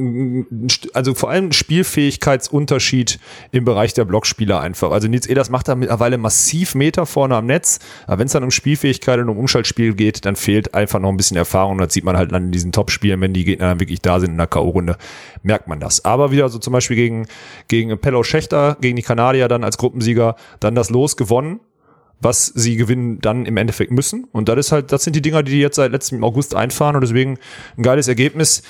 also 0.92 1.14
vor 1.14 1.30
allem 1.30 1.50
Spielfähigkeitsunterschied 1.50 3.18
im 3.50 3.64
Bereich 3.64 3.92
der 3.92 4.04
Blockspieler 4.04 4.60
einfach. 4.60 4.92
Also 4.92 5.08
Nils 5.08 5.26
Eders 5.26 5.50
macht 5.50 5.66
da 5.66 5.74
mittlerweile 5.74 6.16
massiv 6.16 6.76
Meter 6.76 7.06
vorne 7.06 7.34
am 7.34 7.46
Netz. 7.46 7.80
Aber 8.06 8.20
wenn 8.20 8.26
es 8.26 8.32
dann 8.32 8.44
um 8.44 8.52
Spielfähigkeit 8.52 9.18
und 9.18 9.28
um 9.28 9.38
Umschaltspiel 9.38 9.94
geht, 9.94 10.24
dann 10.24 10.36
fehlt 10.36 10.72
einfach 10.74 11.00
noch 11.00 11.08
ein 11.08 11.16
bisschen 11.16 11.36
Erfahrung. 11.36 11.72
Und 11.72 11.78
das 11.78 11.92
sieht 11.92 12.04
man 12.04 12.16
halt 12.16 12.30
dann 12.30 12.46
in 12.46 12.52
diesen 12.52 12.70
Top-Spielen, 12.70 13.20
wenn 13.20 13.32
die 13.32 13.44
Gegner 13.44 13.68
dann 13.68 13.80
wirklich 13.80 14.00
da 14.00 14.20
sind 14.20 14.30
in 14.30 14.38
der 14.38 14.46
K.O.-Runde, 14.46 14.96
merkt 15.42 15.66
man 15.66 15.80
das. 15.80 16.04
Aber 16.04 16.30
wieder 16.30 16.48
so 16.48 16.60
zum 16.60 16.72
Beispiel 16.72 16.96
gegen, 16.96 17.26
gegen 17.66 17.98
Pello 17.98 18.22
Schächter, 18.22 18.76
gegen 18.80 18.94
die 18.94 19.02
Kanadier 19.02 19.48
dann 19.48 19.64
als 19.64 19.76
Gruppensieger, 19.76 20.36
dann 20.60 20.76
das 20.76 20.90
Los 20.90 21.16
gewonnen 21.16 21.58
was 22.24 22.46
sie 22.46 22.76
gewinnen 22.76 23.20
dann 23.20 23.46
im 23.46 23.56
Endeffekt 23.56 23.90
müssen. 23.90 24.24
Und 24.32 24.48
das 24.48 24.58
ist 24.58 24.72
halt, 24.72 24.90
das 24.92 25.04
sind 25.04 25.14
die 25.14 25.22
Dinger, 25.22 25.42
die 25.42 25.52
die 25.52 25.60
jetzt 25.60 25.76
seit 25.76 25.92
letztem 25.92 26.24
August 26.24 26.54
einfahren 26.54 26.96
und 26.96 27.02
deswegen 27.02 27.38
ein 27.76 27.82
geiles 27.82 28.08
Ergebnis. 28.08 28.62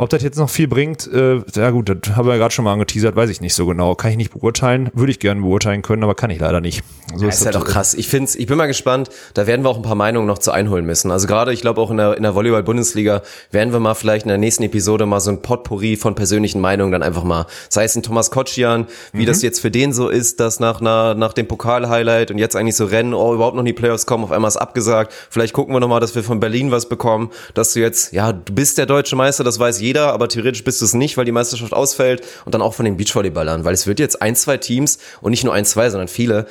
Ob 0.00 0.10
das 0.10 0.22
jetzt 0.22 0.38
noch 0.38 0.48
viel 0.48 0.68
bringt, 0.68 1.12
äh, 1.12 1.42
ja 1.56 1.70
gut, 1.70 1.88
das 1.88 2.14
haben 2.14 2.24
wir 2.28 2.34
ja 2.34 2.38
gerade 2.38 2.54
schon 2.54 2.64
mal 2.64 2.72
angeteasert, 2.72 3.16
weiß 3.16 3.30
ich 3.30 3.40
nicht 3.40 3.54
so 3.54 3.66
genau. 3.66 3.96
Kann 3.96 4.12
ich 4.12 4.16
nicht 4.16 4.30
beurteilen, 4.30 4.90
würde 4.94 5.10
ich 5.10 5.18
gerne 5.18 5.40
beurteilen 5.40 5.82
können, 5.82 6.04
aber 6.04 6.14
kann 6.14 6.30
ich 6.30 6.38
leider 6.38 6.60
nicht. 6.60 6.84
So 7.16 7.24
ja, 7.24 7.28
ist, 7.30 7.40
ist 7.40 7.46
halt 7.46 7.56
auch 7.56 7.64
krass. 7.64 7.94
Ich 7.94 8.06
find's, 8.06 8.36
ich 8.36 8.46
bin 8.46 8.56
mal 8.56 8.66
gespannt, 8.66 9.10
da 9.34 9.48
werden 9.48 9.64
wir 9.64 9.70
auch 9.70 9.76
ein 9.76 9.82
paar 9.82 9.96
Meinungen 9.96 10.28
noch 10.28 10.38
zu 10.38 10.52
einholen 10.52 10.86
müssen. 10.86 11.10
Also 11.10 11.26
gerade, 11.26 11.52
ich 11.52 11.62
glaube 11.62 11.80
auch 11.80 11.90
in 11.90 11.96
der, 11.96 12.16
in 12.16 12.22
der 12.22 12.36
Volleyball-Bundesliga 12.36 13.22
werden 13.50 13.72
wir 13.72 13.80
mal 13.80 13.94
vielleicht 13.94 14.24
in 14.24 14.28
der 14.28 14.38
nächsten 14.38 14.62
Episode 14.62 15.04
mal 15.04 15.18
so 15.18 15.32
ein 15.32 15.42
Potpourri 15.42 15.96
von 15.96 16.14
persönlichen 16.14 16.60
Meinungen 16.60 16.92
dann 16.92 17.02
einfach 17.02 17.24
mal, 17.24 17.46
sei 17.68 17.82
es 17.82 17.96
ein 17.96 18.04
Thomas 18.04 18.30
Kotschian, 18.30 18.86
wie 19.12 19.22
mhm. 19.22 19.26
das 19.26 19.42
jetzt 19.42 19.58
für 19.58 19.72
den 19.72 19.92
so 19.92 20.10
ist, 20.10 20.38
dass 20.38 20.60
nach, 20.60 20.80
nach, 20.80 21.16
nach 21.16 21.32
dem 21.32 21.48
Pokal-Highlight 21.48 22.30
und 22.30 22.38
jetzt 22.38 22.54
eigentlich 22.54 22.76
so 22.76 22.84
Rennen, 22.84 23.14
oh, 23.14 23.34
überhaupt 23.34 23.56
noch 23.56 23.64
nie 23.64 23.72
Playoffs 23.72 24.06
kommen, 24.06 24.22
auf 24.22 24.30
einmal 24.30 24.48
ist 24.48 24.58
abgesagt. 24.58 25.12
Vielleicht 25.28 25.54
gucken 25.54 25.74
wir 25.74 25.80
nochmal, 25.80 25.98
dass 25.98 26.14
wir 26.14 26.22
von 26.22 26.38
Berlin 26.38 26.70
was 26.70 26.88
bekommen, 26.88 27.30
dass 27.54 27.72
du 27.72 27.80
jetzt, 27.80 28.12
ja, 28.12 28.32
du 28.32 28.52
bist 28.52 28.78
der 28.78 28.86
deutsche 28.86 29.16
Meister, 29.16 29.42
das 29.42 29.58
weiß 29.58 29.80
jeder, 29.80 29.87
aber 29.96 30.28
theoretisch 30.28 30.64
bist 30.64 30.80
du 30.80 30.84
es 30.84 30.94
nicht, 30.94 31.16
weil 31.16 31.24
die 31.24 31.32
Meisterschaft 31.32 31.72
ausfällt 31.72 32.26
und 32.44 32.54
dann 32.54 32.62
auch 32.62 32.74
von 32.74 32.84
den 32.84 32.96
Beachvolleyballern, 32.96 33.64
weil 33.64 33.74
es 33.74 33.86
wird 33.86 34.00
jetzt 34.00 34.20
ein, 34.20 34.36
zwei 34.36 34.56
Teams 34.56 34.98
und 35.20 35.30
nicht 35.30 35.44
nur 35.44 35.54
ein, 35.54 35.64
zwei, 35.64 35.88
sondern 35.90 36.08
viele 36.08 36.46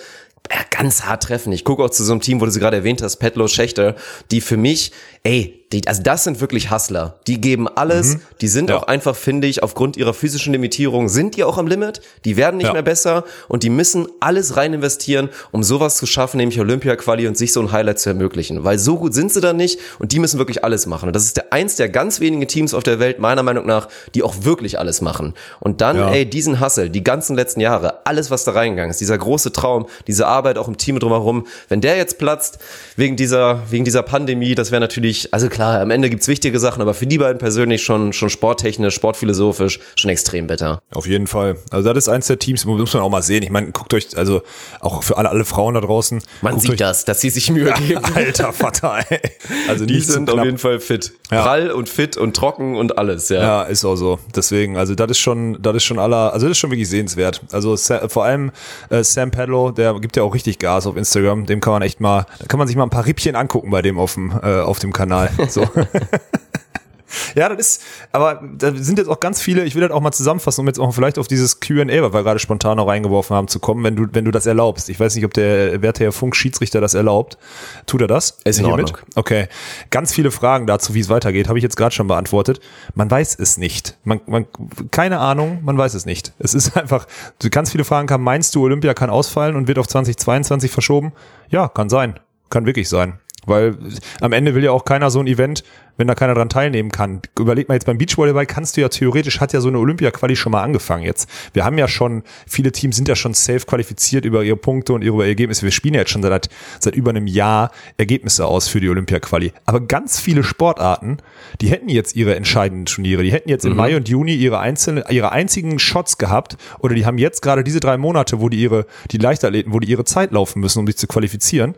ja, 0.51 0.59
ganz 0.69 1.03
hart 1.03 1.23
treffen. 1.23 1.51
Ich 1.51 1.63
gucke 1.63 1.83
auch 1.83 1.89
zu 1.89 2.03
so 2.03 2.11
einem 2.13 2.21
Team, 2.21 2.41
wo 2.41 2.45
du 2.45 2.51
sie 2.51 2.59
gerade 2.59 2.77
erwähnt 2.77 3.01
hast, 3.01 3.17
Petlo 3.17 3.47
Schächter, 3.47 3.95
die 4.31 4.41
für 4.41 4.57
mich, 4.57 4.91
ey, 5.23 5.65
die, 5.73 5.85
also 5.85 6.01
das 6.01 6.23
sind 6.23 6.39
wirklich 6.39 6.71
Hustler. 6.71 7.15
Die 7.27 7.41
geben 7.41 7.67
alles. 7.67 8.15
Mhm. 8.15 8.21
Die 8.39 8.47
sind 8.47 8.69
ja. 8.69 8.77
auch 8.77 8.83
einfach, 8.83 9.17
finde 9.17 9.47
ich, 9.47 9.63
aufgrund 9.63 9.97
ihrer 9.97 10.13
physischen 10.13 10.53
Limitierung 10.53 11.09
sind 11.09 11.35
die 11.35 11.43
auch 11.43 11.57
am 11.57 11.67
Limit. 11.67 11.99
Die 12.23 12.37
werden 12.37 12.55
nicht 12.55 12.67
ja. 12.67 12.73
mehr 12.73 12.83
besser 12.83 13.25
und 13.49 13.63
die 13.63 13.69
müssen 13.69 14.07
alles 14.21 14.55
rein 14.55 14.73
investieren, 14.73 15.27
um 15.51 15.63
sowas 15.63 15.97
zu 15.97 16.05
schaffen, 16.05 16.37
nämlich 16.37 16.57
Olympia-Quali 16.61 17.27
und 17.27 17.37
sich 17.37 17.51
so 17.51 17.59
ein 17.59 17.73
Highlight 17.73 17.99
zu 17.99 18.07
ermöglichen. 18.09 18.63
Weil 18.63 18.79
so 18.79 18.97
gut 18.97 19.13
sind 19.13 19.33
sie 19.33 19.41
dann 19.41 19.57
nicht 19.57 19.77
und 19.99 20.13
die 20.13 20.19
müssen 20.19 20.37
wirklich 20.37 20.63
alles 20.63 20.85
machen. 20.85 21.07
Und 21.07 21.15
das 21.15 21.25
ist 21.25 21.35
der 21.35 21.51
eins 21.51 21.75
der 21.75 21.89
ganz 21.89 22.21
wenigen 22.21 22.47
Teams 22.47 22.73
auf 22.73 22.83
der 22.83 22.99
Welt, 22.99 23.19
meiner 23.19 23.43
Meinung 23.43 23.65
nach, 23.65 23.89
die 24.15 24.23
auch 24.23 24.45
wirklich 24.45 24.79
alles 24.79 25.01
machen. 25.01 25.33
Und 25.59 25.81
dann, 25.81 25.97
ja. 25.97 26.11
ey, 26.11 26.25
diesen 26.25 26.61
Hustle, 26.61 26.89
die 26.89 27.03
ganzen 27.03 27.35
letzten 27.35 27.59
Jahre, 27.59 28.05
alles, 28.05 28.31
was 28.31 28.45
da 28.45 28.53
reingegangen 28.53 28.91
ist, 28.91 29.01
dieser 29.01 29.17
große 29.17 29.51
Traum, 29.51 29.87
diese 30.07 30.27
Arbeit 30.27 30.57
auch 30.57 30.69
im 30.69 30.77
Team 30.77 30.97
drumherum, 30.97 31.45
wenn 31.67 31.81
der 31.81 31.97
jetzt 31.97 32.19
platzt, 32.19 32.59
wegen 32.95 33.17
dieser, 33.17 33.63
wegen 33.69 33.83
dieser 33.83 34.03
Pandemie, 34.03 34.55
das 34.55 34.71
wäre 34.71 34.79
natürlich, 34.79 35.33
also 35.33 35.49
klar, 35.57 35.81
am 35.81 35.89
Ende 35.89 36.09
gibt's 36.09 36.27
wichtige 36.27 36.59
Sachen, 36.59 36.81
aber 36.83 36.93
für 36.93 37.07
die 37.07 37.17
beiden 37.17 37.39
persönlich 37.39 37.83
schon, 37.83 38.13
schon 38.13 38.29
sporttechnisch, 38.29 38.93
sportphilosophisch 38.93 39.79
schon 39.95 40.11
extrem 40.11 40.45
bitter. 40.45 40.83
Auf 40.93 41.07
jeden 41.07 41.25
Fall. 41.25 41.57
Also 41.71 41.89
das 41.89 42.05
ist 42.05 42.09
eins 42.09 42.27
der 42.27 42.37
Teams, 42.37 42.63
muss 42.65 42.93
man 42.93 43.01
auch 43.01 43.09
mal 43.09 43.23
sehen. 43.23 43.41
Ich 43.41 43.49
meine, 43.49 43.71
guckt 43.71 43.91
euch, 43.95 44.15
also 44.15 44.43
auch 44.81 45.01
für 45.01 45.17
alle, 45.17 45.29
alle 45.29 45.45
Frauen 45.45 45.73
da 45.73 45.81
draußen. 45.81 46.21
Man 46.43 46.59
sieht 46.59 46.71
euch, 46.71 46.77
das, 46.77 47.05
dass 47.05 47.21
sie 47.21 47.31
sich 47.31 47.49
Mühe 47.49 47.73
geben. 47.87 48.01
Alter 48.13 48.53
Vater, 48.53 48.99
ey. 49.09 49.19
Also 49.67 49.87
die 49.87 49.99
sind 49.99 50.29
auf 50.29 50.43
jeden 50.45 50.59
Fall 50.59 50.79
fit. 50.79 51.13
Ja. 51.31 51.41
Prall 51.41 51.71
und 51.71 51.89
fit 51.89 52.17
und 52.17 52.35
trocken 52.35 52.75
und 52.75 52.99
alles, 52.99 53.29
ja. 53.29 53.41
Ja, 53.41 53.63
ist 53.63 53.83
auch 53.83 53.95
so. 53.95 54.19
Deswegen, 54.35 54.77
also 54.77 54.93
das 54.93 55.09
ist 55.11 55.19
schon, 55.19 55.59
das 55.61 55.77
ist 55.77 55.83
schon 55.85 55.97
aller, 55.97 56.33
also 56.33 56.47
das 56.47 56.51
ist 56.51 56.59
schon 56.59 56.69
wirklich 56.69 56.87
sehenswert. 56.87 57.41
Also 57.51 57.75
vor 57.75 58.25
allem 58.25 58.51
äh, 58.89 59.03
Sam 59.03 59.31
Padlow, 59.31 59.71
der 59.71 59.99
gibt 59.99 60.15
ja 60.17 60.23
auch 60.23 60.35
richtig 60.35 60.59
Gas 60.59 60.85
auf 60.85 60.95
Instagram. 60.95 61.47
Dem 61.47 61.61
kann 61.61 61.73
man 61.73 61.81
echt 61.81 61.99
mal, 61.99 62.27
da 62.39 62.45
kann 62.45 62.59
man 62.59 62.67
sich 62.67 62.77
mal 62.77 62.83
ein 62.83 62.91
paar 62.91 63.07
Rippchen 63.07 63.35
angucken 63.35 63.71
bei 63.71 63.81
dem 63.81 63.97
auf 63.97 64.13
dem, 64.13 64.31
äh, 64.31 64.59
auf 64.59 64.77
dem 64.77 64.93
Kanal. 64.93 65.31
So. 65.49 65.67
ja, 67.35 67.49
das 67.49 67.59
ist, 67.59 67.83
aber 68.11 68.41
da 68.57 68.73
sind 68.73 68.97
jetzt 68.97 69.07
auch 69.07 69.19
ganz 69.19 69.41
viele, 69.41 69.63
ich 69.63 69.75
will 69.75 69.81
das 69.81 69.91
auch 69.91 70.01
mal 70.01 70.11
zusammenfassen, 70.11 70.61
um 70.61 70.67
jetzt 70.67 70.79
auch 70.79 70.91
vielleicht 70.93 71.17
auf 71.17 71.27
dieses 71.27 71.59
Q&A, 71.59 72.01
was 72.01 72.13
wir 72.13 72.23
gerade 72.23 72.39
spontan 72.39 72.77
noch 72.77 72.87
reingeworfen 72.87 73.35
haben, 73.35 73.47
zu 73.47 73.59
kommen, 73.59 73.83
wenn 73.83 73.95
du, 73.95 74.07
wenn 74.11 74.25
du 74.25 74.31
das 74.31 74.45
erlaubst. 74.45 74.89
Ich 74.89 74.99
weiß 74.99 75.15
nicht, 75.15 75.25
ob 75.25 75.33
der 75.33 75.81
werte 75.81 76.03
Herr 76.03 76.11
Funk-Schiedsrichter 76.11 76.81
das 76.81 76.93
erlaubt. 76.93 77.37
Tut 77.85 78.01
er 78.01 78.07
das? 78.07 78.39
Ist 78.43 78.59
in 78.59 78.65
Ordnung. 78.65 78.97
Mit? 79.05 79.17
Okay. 79.17 79.47
Ganz 79.89 80.13
viele 80.13 80.31
Fragen 80.31 80.67
dazu, 80.67 80.93
wie 80.93 80.99
es 80.99 81.09
weitergeht, 81.09 81.47
habe 81.47 81.59
ich 81.59 81.63
jetzt 81.63 81.77
gerade 81.77 81.93
schon 81.93 82.07
beantwortet. 82.07 82.59
Man 82.95 83.09
weiß 83.09 83.35
es 83.39 83.57
nicht. 83.57 83.97
Man, 84.03 84.21
man, 84.25 84.45
keine 84.91 85.19
Ahnung, 85.19 85.59
man 85.63 85.77
weiß 85.77 85.93
es 85.93 86.05
nicht. 86.05 86.33
Es 86.39 86.53
ist 86.53 86.75
einfach, 86.77 87.07
ganz 87.51 87.71
viele 87.71 87.83
Fragen 87.83 88.07
kamen, 88.07 88.23
meinst 88.23 88.55
du, 88.55 88.63
Olympia 88.63 88.93
kann 88.93 89.09
ausfallen 89.09 89.55
und 89.55 89.67
wird 89.67 89.79
auf 89.79 89.87
2022 89.87 90.71
verschoben? 90.71 91.13
Ja, 91.49 91.67
kann 91.67 91.89
sein. 91.89 92.19
Kann 92.49 92.65
wirklich 92.65 92.87
sein. 92.89 93.19
Weil 93.47 93.77
am 94.21 94.33
Ende 94.33 94.53
will 94.53 94.63
ja 94.63 94.71
auch 94.71 94.85
keiner 94.85 95.09
so 95.09 95.19
ein 95.19 95.27
Event, 95.27 95.63
wenn 95.97 96.07
da 96.07 96.15
keiner 96.15 96.35
dran 96.35 96.49
teilnehmen 96.49 96.91
kann. 96.91 97.21
Überleg 97.39 97.67
mal 97.67 97.73
jetzt 97.73 97.85
beim 97.85 97.97
Beachvolleyball 97.97 98.45
kannst 98.45 98.77
du 98.77 98.81
ja 98.81 98.89
theoretisch, 98.89 99.39
hat 99.39 99.53
ja 99.53 99.61
so 99.61 99.67
eine 99.67 99.79
Olympia-Quali 99.79 100.35
schon 100.35 100.51
mal 100.51 100.61
angefangen 100.61 101.03
jetzt. 101.03 101.29
Wir 101.53 101.65
haben 101.65 101.77
ja 101.77 101.87
schon, 101.87 102.23
viele 102.45 102.71
Teams 102.71 102.95
sind 102.97 103.07
ja 103.07 103.15
schon 103.15 103.33
safe 103.33 103.65
qualifiziert 103.65 104.25
über 104.25 104.43
ihre 104.43 104.57
Punkte 104.57 104.93
und 104.93 105.03
ihre 105.03 105.25
Ergebnisse. 105.25 105.63
Wir 105.63 105.71
spielen 105.71 105.95
ja 105.95 106.01
jetzt 106.01 106.11
schon 106.11 106.21
seit, 106.21 106.49
seit 106.79 106.95
über 106.95 107.09
einem 107.09 107.25
Jahr 107.25 107.71
Ergebnisse 107.97 108.45
aus 108.45 108.67
für 108.67 108.79
die 108.79 108.89
Olympia-Quali. 108.89 109.53
Aber 109.65 109.79
ganz 109.79 110.19
viele 110.19 110.43
Sportarten, 110.43 111.17
die 111.61 111.69
hätten 111.69 111.89
jetzt 111.89 112.15
ihre 112.15 112.35
entscheidenden 112.35 112.85
Turniere. 112.85 113.23
Die 113.23 113.31
hätten 113.31 113.49
jetzt 113.49 113.65
im 113.65 113.71
mhm. 113.71 113.77
Mai 113.77 113.95
und 113.95 114.07
Juni 114.09 114.35
ihre 114.35 114.59
einzelnen, 114.59 115.03
ihre 115.09 115.31
einzigen 115.31 115.79
Shots 115.79 116.17
gehabt 116.17 116.57
oder 116.79 116.95
die 116.95 117.05
haben 117.05 117.17
jetzt 117.17 117.41
gerade 117.41 117.63
diese 117.63 117.79
drei 117.79 117.97
Monate, 117.97 118.39
wo 118.39 118.49
die 118.49 118.61
ihre, 118.61 118.85
die 119.11 119.17
Leichtathleten, 119.17 119.73
wo 119.73 119.79
die 119.79 119.89
ihre 119.89 120.05
Zeit 120.05 120.31
laufen 120.31 120.59
müssen, 120.59 120.79
um 120.79 120.87
sich 120.87 120.97
zu 120.97 121.07
qualifizieren 121.07 121.75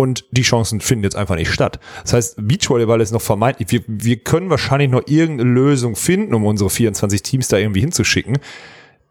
und 0.00 0.24
die 0.30 0.40
Chancen 0.40 0.80
finden 0.80 1.04
jetzt 1.04 1.16
einfach 1.16 1.36
nicht 1.36 1.52
statt. 1.52 1.78
Das 2.04 2.14
heißt, 2.14 2.36
Beachvolleyball 2.48 3.02
ist 3.02 3.12
noch 3.12 3.20
vermeintlich, 3.20 3.70
wir, 3.70 3.82
wir 3.86 4.16
können 4.16 4.48
wahrscheinlich 4.48 4.88
noch 4.88 5.02
irgendeine 5.06 5.50
Lösung 5.50 5.94
finden, 5.94 6.32
um 6.32 6.46
unsere 6.46 6.70
24 6.70 7.22
Teams 7.22 7.48
da 7.48 7.58
irgendwie 7.58 7.80
hinzuschicken. 7.80 8.38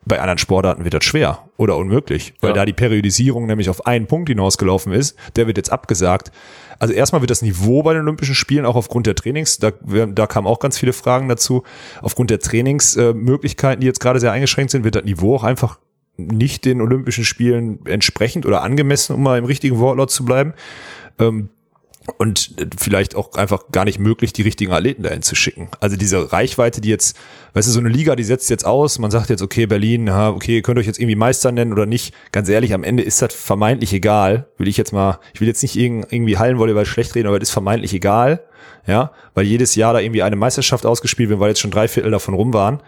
Bei 0.05 0.19
anderen 0.19 0.39
Sportarten 0.39 0.85
wird 0.85 0.95
das 0.95 1.03
schwer 1.03 1.43
oder 1.57 1.77
unmöglich, 1.77 2.33
weil 2.41 2.51
ja. 2.51 2.55
da 2.55 2.65
die 2.65 2.73
Periodisierung 2.73 3.45
nämlich 3.45 3.69
auf 3.69 3.85
einen 3.85 4.07
Punkt 4.07 4.29
hinausgelaufen 4.29 4.91
ist. 4.91 5.15
Der 5.35 5.45
wird 5.45 5.57
jetzt 5.57 5.71
abgesagt. 5.71 6.31
Also 6.79 6.95
erstmal 6.95 7.21
wird 7.21 7.29
das 7.29 7.43
Niveau 7.43 7.83
bei 7.83 7.93
den 7.93 8.01
Olympischen 8.01 8.33
Spielen 8.33 8.65
auch 8.65 8.75
aufgrund 8.75 9.05
der 9.05 9.13
Trainings, 9.13 9.59
da, 9.59 9.71
da 9.71 10.25
kamen 10.25 10.47
auch 10.47 10.59
ganz 10.59 10.79
viele 10.79 10.93
Fragen 10.93 11.29
dazu, 11.29 11.61
aufgrund 12.01 12.31
der 12.31 12.39
Trainingsmöglichkeiten, 12.39 13.81
die 13.81 13.87
jetzt 13.87 13.99
gerade 13.99 14.19
sehr 14.19 14.31
eingeschränkt 14.31 14.71
sind, 14.71 14.83
wird 14.83 14.95
das 14.95 15.03
Niveau 15.03 15.35
auch 15.35 15.43
einfach 15.43 15.77
nicht 16.27 16.65
den 16.65 16.81
Olympischen 16.81 17.25
Spielen 17.25 17.79
entsprechend 17.85 18.45
oder 18.45 18.61
angemessen, 18.61 19.15
um 19.15 19.23
mal 19.23 19.37
im 19.37 19.45
richtigen 19.45 19.79
Wortlaut 19.79 20.11
zu 20.11 20.25
bleiben. 20.25 20.53
Ähm, 21.19 21.49
und 22.17 22.55
vielleicht 22.77 23.15
auch 23.15 23.33
einfach 23.33 23.71
gar 23.71 23.85
nicht 23.85 23.99
möglich, 23.99 24.33
die 24.33 24.41
richtigen 24.41 24.71
Athleten 24.71 25.03
dahin 25.03 25.21
zu 25.21 25.35
schicken. 25.35 25.69
Also 25.79 25.95
diese 25.95 26.31
Reichweite, 26.31 26.81
die 26.81 26.89
jetzt, 26.89 27.15
weißt 27.53 27.67
du, 27.67 27.71
so 27.71 27.79
eine 27.79 27.89
Liga, 27.89 28.15
die 28.15 28.23
setzt 28.23 28.49
jetzt 28.49 28.65
aus, 28.65 28.99
man 28.99 29.11
sagt 29.11 29.29
jetzt, 29.29 29.41
okay, 29.41 29.65
Berlin, 29.65 30.07
ja, 30.07 30.29
okay, 30.29 30.55
ihr 30.55 30.61
könnt 30.61 30.79
euch 30.79 30.87
jetzt 30.87 30.99
irgendwie 30.99 31.15
Meister 31.15 31.51
nennen 31.51 31.71
oder 31.71 31.85
nicht. 31.85 32.13
Ganz 32.31 32.49
ehrlich, 32.49 32.73
am 32.73 32.83
Ende 32.83 33.03
ist 33.03 33.21
das 33.21 33.33
vermeintlich 33.33 33.93
egal. 33.93 34.47
Will 34.57 34.67
ich 34.67 34.77
jetzt 34.77 34.91
mal, 34.91 35.19
ich 35.33 35.41
will 35.41 35.47
jetzt 35.47 35.61
nicht 35.61 35.75
irgendwie 35.75 36.37
Hallenvolleyball 36.37 36.85
schlecht 36.85 37.15
reden, 37.15 37.27
aber 37.27 37.39
das 37.39 37.49
ist 37.49 37.53
vermeintlich 37.53 37.93
egal. 37.93 38.43
Ja, 38.87 39.11
weil 39.35 39.45
jedes 39.45 39.75
Jahr 39.75 39.93
da 39.93 39.99
irgendwie 39.99 40.23
eine 40.23 40.35
Meisterschaft 40.35 40.85
ausgespielt 40.85 41.29
wird, 41.29 41.39
weil 41.39 41.49
jetzt 41.49 41.59
schon 41.59 41.69
drei 41.69 41.87
Viertel 41.87 42.11
davon 42.11 42.33
rum 42.33 42.53
waren. 42.53 42.81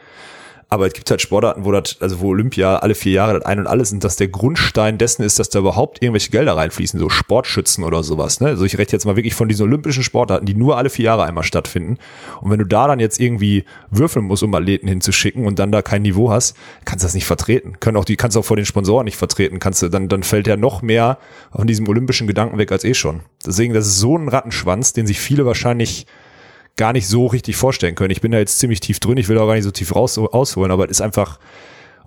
Aber 0.72 0.88
es 0.88 0.94
gibt 0.94 1.12
halt 1.12 1.20
Sportarten, 1.20 1.66
wo 1.66 1.74
das, 1.74 1.98
also 2.00 2.22
wo 2.22 2.30
Olympia 2.30 2.78
alle 2.78 2.96
vier 2.96 3.12
Jahre 3.12 3.34
das 3.34 3.44
ein 3.44 3.60
und 3.60 3.68
alles 3.68 3.90
sind, 3.90 4.06
dass 4.06 4.16
der 4.16 4.30
Grundstein 4.30 4.98
dessen 4.98 5.22
ist, 5.22 5.38
dass 5.38 5.50
da 5.50 5.60
überhaupt 5.60 6.02
irgendwelche 6.02 6.32
Gelder 6.32 6.56
reinfließen, 6.56 6.98
so 6.98 7.10
Sportschützen 7.10 7.84
oder 7.84 8.04
sowas. 8.04 8.40
Ne? 8.40 8.48
Also 8.48 8.64
ich 8.64 8.78
rede 8.78 8.90
jetzt 8.94 9.04
mal 9.04 9.18
wirklich 9.18 9.36
von 9.36 9.50
diesen 9.50 9.64
olympischen 9.64 10.02
Sportarten, 10.02 10.46
die 10.46 10.54
nur 10.54 10.78
alle 10.78 10.90
vier 10.90 11.04
Jahre 11.04 11.26
einmal 11.26 11.44
stattfinden. 11.44 11.98
Und 12.40 12.52
wenn 12.52 12.60
du 12.60 12.66
da 12.66 12.88
dann 12.88 13.02
jetzt 13.02 13.20
irgendwie 13.20 13.66
würfeln 13.90 14.24
musst, 14.24 14.44
um 14.44 14.56
Athleten 14.56 14.88
hinzuschicken 14.88 15.46
und 15.46 15.60
dann 15.60 15.74
da 15.74 15.82
kein 15.82 16.04
Niveau 16.04 16.32
hast, 16.32 16.56
kannst 16.86 17.04
du 17.04 17.08
das 17.08 17.16
nicht 17.16 17.26
vertreten. 17.26 17.82
Können 17.82 17.98
auch 17.98 18.06
die, 18.06 18.16
kannst 18.16 18.38
du 18.38 18.40
auch 18.40 18.46
vor 18.46 18.56
den 18.56 18.66
Sponsoren 18.66 19.04
nicht 19.04 19.18
vertreten. 19.18 19.60
Kannst 19.60 19.82
du, 19.82 19.90
dann, 19.90 20.08
dann 20.08 20.24
fällt 20.24 20.48
ja 20.48 20.56
noch 20.56 20.82
mehr 20.82 21.18
von 21.54 21.68
diesem 21.68 21.86
olympischen 21.90 22.28
Gedanken 22.28 22.58
weg 22.58 22.72
als 22.72 22.86
eh 22.86 22.94
schon. 22.94 23.24
Deswegen, 23.46 23.74
das 23.74 23.88
ist 23.88 24.00
so 24.00 24.18
ein 24.18 24.30
Rattenschwanz, 24.30 24.94
den 24.94 25.06
sich 25.06 25.20
viele 25.20 25.46
wahrscheinlich 25.46 26.06
gar 26.76 26.94
nicht 26.94 27.08
so 27.08 27.28
richtig 27.28 27.56
vorstellen 27.56 27.96
können. 27.96 28.12
Ich 28.12 28.22
bin 28.22 28.32
da 28.32 28.40
jetzt 28.40 28.60
ziemlich 28.60 28.80
tief 28.80 29.00
drin, 29.00 29.18
ich 29.18 29.30
will 29.30 29.38
auch 29.38 29.48
gar 29.48 29.56
nicht 29.56 29.64
so 29.64 29.72
tief 29.72 29.96
raus, 29.96 30.18
ausholen, 30.18 30.72
aber 30.72 30.86
es 30.86 30.92
ist 30.92 31.02
einfach 31.02 31.40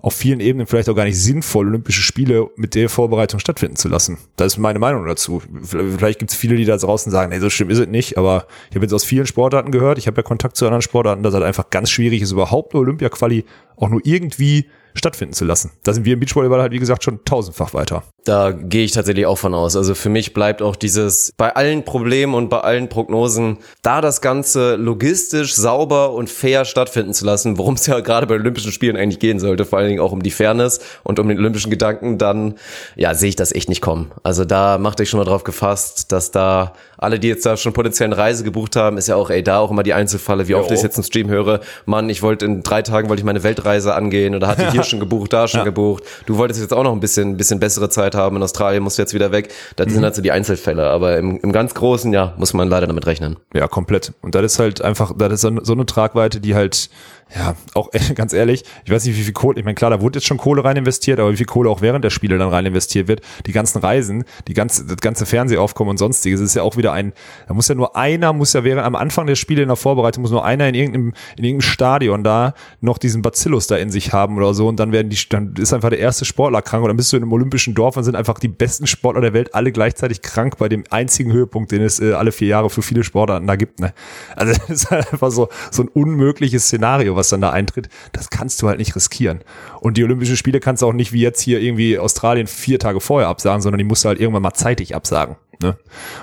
auf 0.01 0.13
vielen 0.13 0.39
Ebenen 0.39 0.67
vielleicht 0.67 0.87
auch 0.87 0.95
gar 0.95 1.05
nicht 1.05 1.19
sinnvoll, 1.19 1.67
Olympische 1.67 2.03
Spiele 2.03 2.49
mit 2.57 2.75
der 2.75 2.89
Vorbereitung 2.89 3.39
stattfinden 3.39 3.75
zu 3.75 3.87
lassen. 3.87 4.19
Das 4.35 4.53
ist 4.53 4.57
meine 4.59 4.77
Meinung 4.77 5.03
dazu. 5.07 5.41
Vielleicht 5.63 6.19
gibt 6.19 6.29
es 6.29 6.37
viele, 6.37 6.55
die 6.57 6.65
da 6.65 6.77
draußen 6.77 7.11
sagen, 7.11 7.31
nee, 7.31 7.39
so 7.39 7.49
schlimm 7.49 7.71
ist 7.71 7.79
es 7.79 7.87
nicht, 7.87 8.15
aber 8.15 8.45
ich 8.69 8.75
habe 8.75 8.85
jetzt 8.85 8.93
aus 8.93 9.03
vielen 9.03 9.25
Sportarten 9.25 9.71
gehört, 9.71 9.97
ich 9.97 10.05
habe 10.05 10.17
ja 10.17 10.23
Kontakt 10.23 10.57
zu 10.57 10.65
anderen 10.65 10.83
Sportarten, 10.83 11.23
dass 11.23 11.31
es 11.31 11.35
halt 11.35 11.45
einfach 11.45 11.71
ganz 11.71 11.89
schwierig 11.89 12.21
ist, 12.21 12.31
überhaupt 12.31 12.75
eine 12.75 12.81
Olympia-Quali 12.81 13.45
auch 13.77 13.89
nur 13.89 14.01
irgendwie 14.03 14.67
stattfinden 14.95 15.33
zu 15.33 15.45
lassen. 15.45 15.71
Da 15.83 15.93
sind 15.93 16.05
wir 16.05 16.13
im 16.13 16.19
Beachvolleyball 16.19 16.61
halt, 16.61 16.71
wie 16.71 16.79
gesagt, 16.79 17.03
schon 17.03 17.23
tausendfach 17.25 17.73
weiter. 17.73 18.03
Da 18.23 18.51
gehe 18.51 18.83
ich 18.83 18.91
tatsächlich 18.91 19.25
auch 19.25 19.37
von 19.37 19.53
aus. 19.53 19.75
Also 19.75 19.93
für 19.93 20.09
mich 20.09 20.33
bleibt 20.33 20.61
auch 20.61 20.75
dieses, 20.75 21.31
bei 21.37 21.55
allen 21.55 21.83
Problemen 21.83 22.33
und 22.33 22.49
bei 22.49 22.61
allen 22.61 22.89
Prognosen, 22.89 23.57
da 23.83 24.01
das 24.01 24.21
Ganze 24.21 24.75
logistisch 24.75 25.53
sauber 25.53 26.13
und 26.13 26.29
fair 26.29 26.65
stattfinden 26.65 27.13
zu 27.13 27.25
lassen, 27.25 27.57
worum 27.57 27.75
es 27.75 27.85
ja 27.85 27.99
gerade 27.99 28.25
bei 28.25 28.35
Olympischen 28.35 28.71
Spielen 28.71 28.97
eigentlich 28.97 29.19
gehen 29.19 29.39
sollte, 29.39 29.65
vor 29.65 29.79
allen 29.79 29.89
Dingen 29.89 30.01
auch 30.01 30.11
um 30.11 30.23
die 30.23 30.31
Fairness 30.31 30.79
und 31.03 31.19
um 31.19 31.27
den 31.27 31.37
olympischen 31.37 31.69
Gedanken, 31.69 32.17
dann, 32.17 32.55
ja, 32.95 33.13
sehe 33.13 33.29
ich 33.29 33.35
das 33.35 33.53
echt 33.53 33.69
nicht 33.69 33.81
kommen. 33.81 34.11
Also 34.23 34.45
da 34.45 34.77
machte 34.77 35.03
ich 35.03 35.09
schon 35.09 35.19
mal 35.19 35.25
drauf 35.25 35.43
gefasst, 35.43 36.11
dass 36.11 36.31
da 36.31 36.73
alle, 36.97 37.19
die 37.19 37.27
jetzt 37.27 37.45
da 37.45 37.57
schon 37.57 37.73
potenziell 37.73 38.07
eine 38.07 38.17
Reise 38.17 38.43
gebucht 38.43 38.75
haben, 38.75 38.97
ist 38.97 39.07
ja 39.07 39.15
auch, 39.15 39.29
ey, 39.29 39.43
da 39.43 39.59
auch 39.59 39.71
immer 39.71 39.83
die 39.83 39.93
Einzelfalle, 39.93 40.47
wie 40.47 40.53
jo. 40.53 40.59
oft 40.59 40.71
ich 40.71 40.81
jetzt 40.81 40.97
im 40.97 41.03
Stream 41.03 41.29
höre, 41.29 41.59
Mann, 41.85 42.09
ich 42.09 42.21
wollte 42.21 42.45
in 42.45 42.63
drei 42.63 42.81
Tagen 42.81 43.09
wollte 43.09 43.21
ich 43.21 43.25
meine 43.25 43.43
Weltreise 43.43 43.95
angehen 43.95 44.35
oder 44.35 44.47
hatte 44.47 44.71
hier 44.71 44.83
schon 44.83 44.99
gebucht, 44.99 45.33
da 45.33 45.47
schon 45.47 45.59
ja. 45.59 45.63
gebucht. 45.65 46.03
Du 46.25 46.37
wolltest 46.37 46.61
jetzt 46.61 46.73
auch 46.73 46.83
noch 46.83 46.93
ein 46.93 46.99
bisschen, 46.99 47.37
bisschen 47.37 47.59
bessere 47.59 47.89
Zeit 47.89 48.15
haben 48.15 48.35
in 48.35 48.43
Australien, 48.43 48.83
musst 48.83 48.97
du 48.97 49.01
jetzt 49.01 49.13
wieder 49.13 49.31
weg. 49.31 49.49
Das 49.75 49.87
mhm. 49.87 49.91
sind 49.93 50.03
halt 50.03 50.15
so 50.15 50.21
die 50.21 50.31
Einzelfälle. 50.31 50.89
Aber 50.89 51.17
im, 51.17 51.39
im 51.39 51.51
ganz 51.51 51.73
Großen, 51.73 52.11
ja, 52.13 52.33
muss 52.37 52.53
man 52.53 52.69
leider 52.69 52.87
damit 52.87 53.05
rechnen. 53.05 53.37
Ja, 53.53 53.67
komplett. 53.67 54.13
Und 54.21 54.35
das 54.35 54.43
ist 54.53 54.59
halt 54.59 54.81
einfach, 54.81 55.13
das 55.17 55.33
ist 55.33 55.41
so 55.41 55.73
eine 55.73 55.85
Tragweite, 55.85 56.39
die 56.39 56.55
halt 56.55 56.89
ja, 57.33 57.55
auch 57.73 57.89
ganz 58.15 58.33
ehrlich, 58.33 58.63
ich 58.83 58.91
weiß 58.91 59.05
nicht, 59.05 59.17
wie 59.17 59.23
viel 59.23 59.33
Kohle, 59.33 59.59
ich 59.59 59.65
meine, 59.65 59.75
klar, 59.75 59.89
da 59.89 60.01
wurde 60.01 60.19
jetzt 60.19 60.27
schon 60.27 60.37
Kohle 60.37 60.63
rein 60.63 60.77
investiert, 60.77 61.19
aber 61.19 61.31
wie 61.31 61.37
viel 61.37 61.45
Kohle 61.45 61.69
auch 61.69 61.81
während 61.81 62.05
der 62.05 62.11
Spiele 62.11 62.37
dann 62.37 62.49
rein 62.49 62.65
investiert 62.65 63.07
wird, 63.07 63.21
die 63.45 63.51
ganzen 63.51 63.79
Reisen, 63.79 64.25
die 64.47 64.53
ganze, 64.53 64.85
das 64.85 64.97
ganze 64.97 65.25
Fernsehaufkommen 65.25 65.91
und 65.91 65.97
sonstiges, 65.97 66.39
ist 66.39 66.55
ja 66.55 66.61
auch 66.61 66.77
wieder 66.77 66.93
ein, 66.93 67.13
da 67.47 67.53
muss 67.53 67.67
ja 67.67 67.75
nur 67.75 67.95
einer, 67.95 68.31
muss 68.33 68.53
ja 68.53 68.63
während, 68.63 68.83
am 68.83 68.95
Anfang 68.95 69.25
der 69.25 69.35
Spiele 69.35 69.63
in 69.63 69.69
der 69.69 69.75
Vorbereitung, 69.75 70.21
muss 70.21 70.31
nur 70.31 70.45
einer 70.45 70.69
in 70.69 70.75
irgendeinem, 70.75 71.13
in 71.37 71.43
irgendeinem 71.43 71.61
Stadion 71.61 72.23
da 72.23 72.53
noch 72.79 72.97
diesen 72.97 73.21
Bacillus 73.21 73.67
da 73.67 73.77
in 73.77 73.89
sich 73.89 74.13
haben 74.13 74.37
oder 74.37 74.53
so 74.53 74.67
und 74.67 74.79
dann 74.79 74.91
werden 74.91 75.09
die, 75.09 75.17
dann 75.29 75.55
ist 75.57 75.73
einfach 75.73 75.89
der 75.89 75.99
erste 75.99 76.25
Sportler 76.25 76.61
krank 76.61 76.83
und 76.83 76.89
dann 76.89 76.97
bist 76.97 77.11
du 77.11 77.17
in 77.17 77.23
einem 77.23 77.33
olympischen 77.33 77.73
Dorf 77.73 77.97
und 77.97 78.03
sind 78.03 78.15
einfach 78.15 78.39
die 78.39 78.47
besten 78.47 78.85
Sportler 78.85 79.21
der 79.21 79.33
Welt 79.33 79.55
alle 79.55 79.71
gleichzeitig 79.71 80.21
krank 80.21 80.57
bei 80.57 80.69
dem 80.69 80.83
einzigen 80.91 81.33
Höhepunkt, 81.33 81.71
den 81.71 81.81
es 81.81 81.99
äh, 81.99 82.13
alle 82.13 82.31
vier 82.31 82.49
Jahre 82.49 82.69
für 82.69 82.81
viele 82.81 83.03
Sportarten 83.03 83.47
da 83.47 83.55
gibt, 83.55 83.79
ne. 83.79 83.93
Also, 84.35 84.53
das 84.67 84.69
ist 84.69 84.91
halt 84.91 85.11
einfach 85.11 85.31
so, 85.31 85.49
so 85.71 85.83
ein 85.83 85.87
unmögliches 85.89 86.65
Szenario, 86.65 87.14
was 87.15 87.29
dann 87.29 87.41
da 87.41 87.51
eintritt 87.51 87.89
das 88.11 88.29
kannst 88.29 88.61
du 88.61 88.67
halt 88.67 88.79
nicht 88.79 88.95
riskieren. 88.95 89.41
Und 89.79 89.97
die 89.97 90.03
Olympischen 90.03 90.37
Spiele 90.37 90.59
kannst 90.59 90.81
du 90.81 90.87
auch 90.87 90.93
nicht 90.93 91.13
wie 91.13 91.21
jetzt 91.21 91.41
hier 91.41 91.59
irgendwie 91.59 91.99
Australien 91.99 92.47
vier 92.47 92.79
Tage 92.79 93.01
vorher 93.01 93.27
absagen, 93.27 93.61
sondern 93.61 93.77
die 93.77 93.83
musst 93.83 94.03
du 94.03 94.09
halt 94.09 94.19
irgendwann 94.19 94.43
mal 94.43 94.53
zeitig 94.53 94.95
absagen. 94.95 95.35
Ne? 95.61 95.77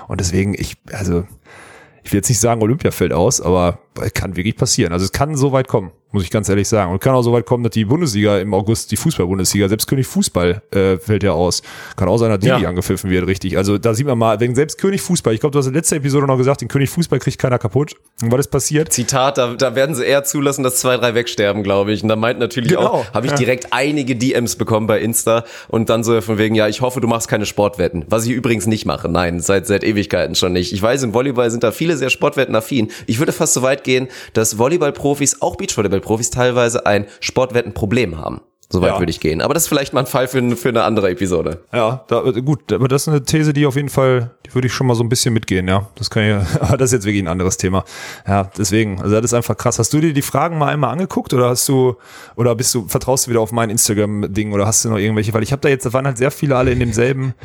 Und 0.07 0.19
deswegen, 0.19 0.53
ich, 0.53 0.77
also, 0.91 1.25
ich 2.03 2.11
will 2.11 2.17
jetzt 2.17 2.29
nicht 2.29 2.39
sagen, 2.39 2.61
Olympia 2.61 2.91
fällt 2.91 3.13
aus, 3.13 3.41
aber 3.41 3.79
kann 4.13 4.35
wirklich 4.35 4.55
passieren. 4.55 4.93
Also 4.93 5.05
es 5.05 5.11
kann 5.11 5.35
so 5.35 5.51
weit 5.51 5.67
kommen 5.67 5.91
muss 6.13 6.23
ich 6.23 6.29
ganz 6.29 6.47
ehrlich 6.47 6.67
sagen. 6.67 6.91
Und 6.91 7.01
kann 7.01 7.15
auch 7.15 7.23
so 7.23 7.33
weit 7.33 7.45
kommen, 7.45 7.63
dass 7.63 7.71
die 7.71 7.85
Bundesliga 7.85 8.37
im 8.37 8.53
August, 8.53 8.91
die 8.91 8.97
Fußball-Bundesliga, 8.97 9.67
selbst 9.67 9.87
König 9.87 10.05
Fußball 10.07 10.61
äh, 10.71 10.97
fällt 10.97 11.23
ja 11.23 11.31
aus. 11.31 11.63
Kann 11.95 12.07
auch 12.07 12.17
sein, 12.17 12.29
dass 12.29 12.39
Digi 12.39 12.61
ja. 12.61 12.69
angepfiffen 12.69 13.09
wird, 13.09 13.25
richtig. 13.27 13.57
Also 13.57 13.79
da 13.79 13.95
sieht 13.95 14.05
man 14.05 14.17
mal, 14.17 14.39
wenn 14.39 14.53
selbst 14.53 14.77
König 14.77 15.01
Fußball, 15.01 15.33
ich 15.33 15.39
glaube, 15.39 15.53
du 15.53 15.59
hast 15.59 15.65
in 15.65 15.73
der 15.73 15.79
letzten 15.79 15.95
Episode 15.95 16.27
noch 16.27 16.37
gesagt, 16.37 16.61
den 16.61 16.67
König 16.67 16.91
Fußball 16.91 17.17
kriegt 17.17 17.39
keiner 17.39 17.57
kaputt. 17.57 17.95
Und 18.21 18.31
was 18.31 18.41
ist 18.41 18.51
passiert? 18.51 18.93
Zitat, 18.93 19.39
da, 19.39 19.55
da 19.55 19.73
werden 19.73 19.95
sie 19.95 20.05
eher 20.05 20.23
zulassen, 20.23 20.63
dass 20.63 20.77
zwei, 20.77 20.97
drei 20.97 21.15
wegsterben, 21.15 21.63
glaube 21.63 21.91
ich. 21.91 22.03
Und 22.03 22.09
da 22.09 22.15
meint 22.15 22.37
natürlich 22.37 22.69
genau. 22.69 22.87
auch, 22.87 23.13
habe 23.13 23.25
ich 23.25 23.31
ja. 23.31 23.37
direkt 23.37 23.73
einige 23.73 24.15
DMs 24.15 24.55
bekommen 24.55 24.85
bei 24.85 24.99
Insta 24.99 25.45
und 25.67 25.89
dann 25.89 26.03
so 26.03 26.21
von 26.21 26.37
wegen, 26.37 26.53
ja, 26.53 26.67
ich 26.67 26.81
hoffe, 26.81 27.01
du 27.01 27.07
machst 27.07 27.27
keine 27.27 27.47
Sportwetten. 27.47 28.05
Was 28.07 28.25
ich 28.25 28.31
übrigens 28.31 28.67
nicht 28.67 28.85
mache. 28.85 29.09
Nein, 29.09 29.39
seit, 29.39 29.65
seit 29.65 29.83
Ewigkeiten 29.83 30.35
schon 30.35 30.53
nicht. 30.53 30.73
Ich 30.73 30.81
weiß, 30.81 31.01
im 31.01 31.15
Volleyball 31.15 31.49
sind 31.49 31.63
da 31.63 31.71
viele 31.71 31.97
sehr 31.97 32.11
Sportwetten-affin. 32.11 32.91
Ich 33.07 33.17
würde 33.17 33.31
fast 33.31 33.53
so 33.53 33.63
weit 33.63 33.82
gehen, 33.83 34.07
dass 34.33 34.57
Volleyball-Profis, 34.57 35.41
auch 35.41 35.55
Beachvolleyball-Profis 35.55 36.29
teilweise 36.29 36.85
ein 36.85 37.07
Sportwettenproblem 37.19 38.17
haben. 38.17 38.41
Soweit 38.73 38.93
ja. 38.93 38.99
würde 38.99 39.11
ich 39.11 39.19
gehen. 39.19 39.39
Aber 39.39 39.53
das 39.53 39.63
ist 39.63 39.69
vielleicht 39.69 39.93
mal 39.93 39.99
ein 39.99 40.07
Fall 40.07 40.27
für, 40.27 40.55
für 40.55 40.69
eine 40.69 40.83
andere 40.83 41.11
Episode. 41.11 41.59
Ja, 41.71 42.03
da, 42.07 42.21
gut, 42.21 42.73
aber 42.73 42.87
das 42.87 43.03
ist 43.03 43.07
eine 43.07 43.23
These, 43.23 43.53
die 43.53 43.67
auf 43.67 43.75
jeden 43.75 43.89
Fall, 43.89 44.31
die 44.47 44.55
würde 44.55 44.65
ich 44.65 44.73
schon 44.73 44.87
mal 44.87 44.95
so 44.95 45.03
ein 45.03 45.09
bisschen 45.09 45.31
mitgehen, 45.31 45.67
ja. 45.67 45.87
Das 45.93 46.09
kann 46.09 46.23
ich, 46.23 46.33
aber 46.59 46.77
das 46.77 46.89
ist 46.89 46.93
jetzt 46.93 47.05
wirklich 47.05 47.21
ein 47.21 47.27
anderes 47.27 47.57
Thema. 47.57 47.85
Ja, 48.27 48.49
deswegen, 48.57 48.99
also 48.99 49.13
das 49.13 49.25
ist 49.25 49.35
einfach 49.35 49.55
krass. 49.57 49.77
Hast 49.77 49.93
du 49.93 49.99
dir 49.99 50.11
die 50.11 50.23
Fragen 50.23 50.57
mal 50.57 50.69
einmal 50.69 50.89
angeguckt 50.89 51.35
oder 51.35 51.49
hast 51.49 51.69
du, 51.69 51.97
oder 52.35 52.55
bist 52.55 52.73
du, 52.73 52.87
vertraust 52.87 53.27
du 53.27 53.29
wieder 53.29 53.41
auf 53.41 53.51
mein 53.51 53.69
Instagram-Ding 53.69 54.53
oder 54.53 54.65
hast 54.65 54.83
du 54.85 54.89
noch 54.89 54.97
irgendwelche? 54.97 55.31
Weil 55.35 55.43
ich 55.43 55.51
habe 55.51 55.61
da 55.61 55.69
jetzt, 55.69 55.85
da 55.85 55.93
waren 55.93 56.07
halt 56.07 56.17
sehr 56.17 56.31
viele 56.31 56.55
alle 56.55 56.71
in 56.71 56.79
demselben. 56.79 57.35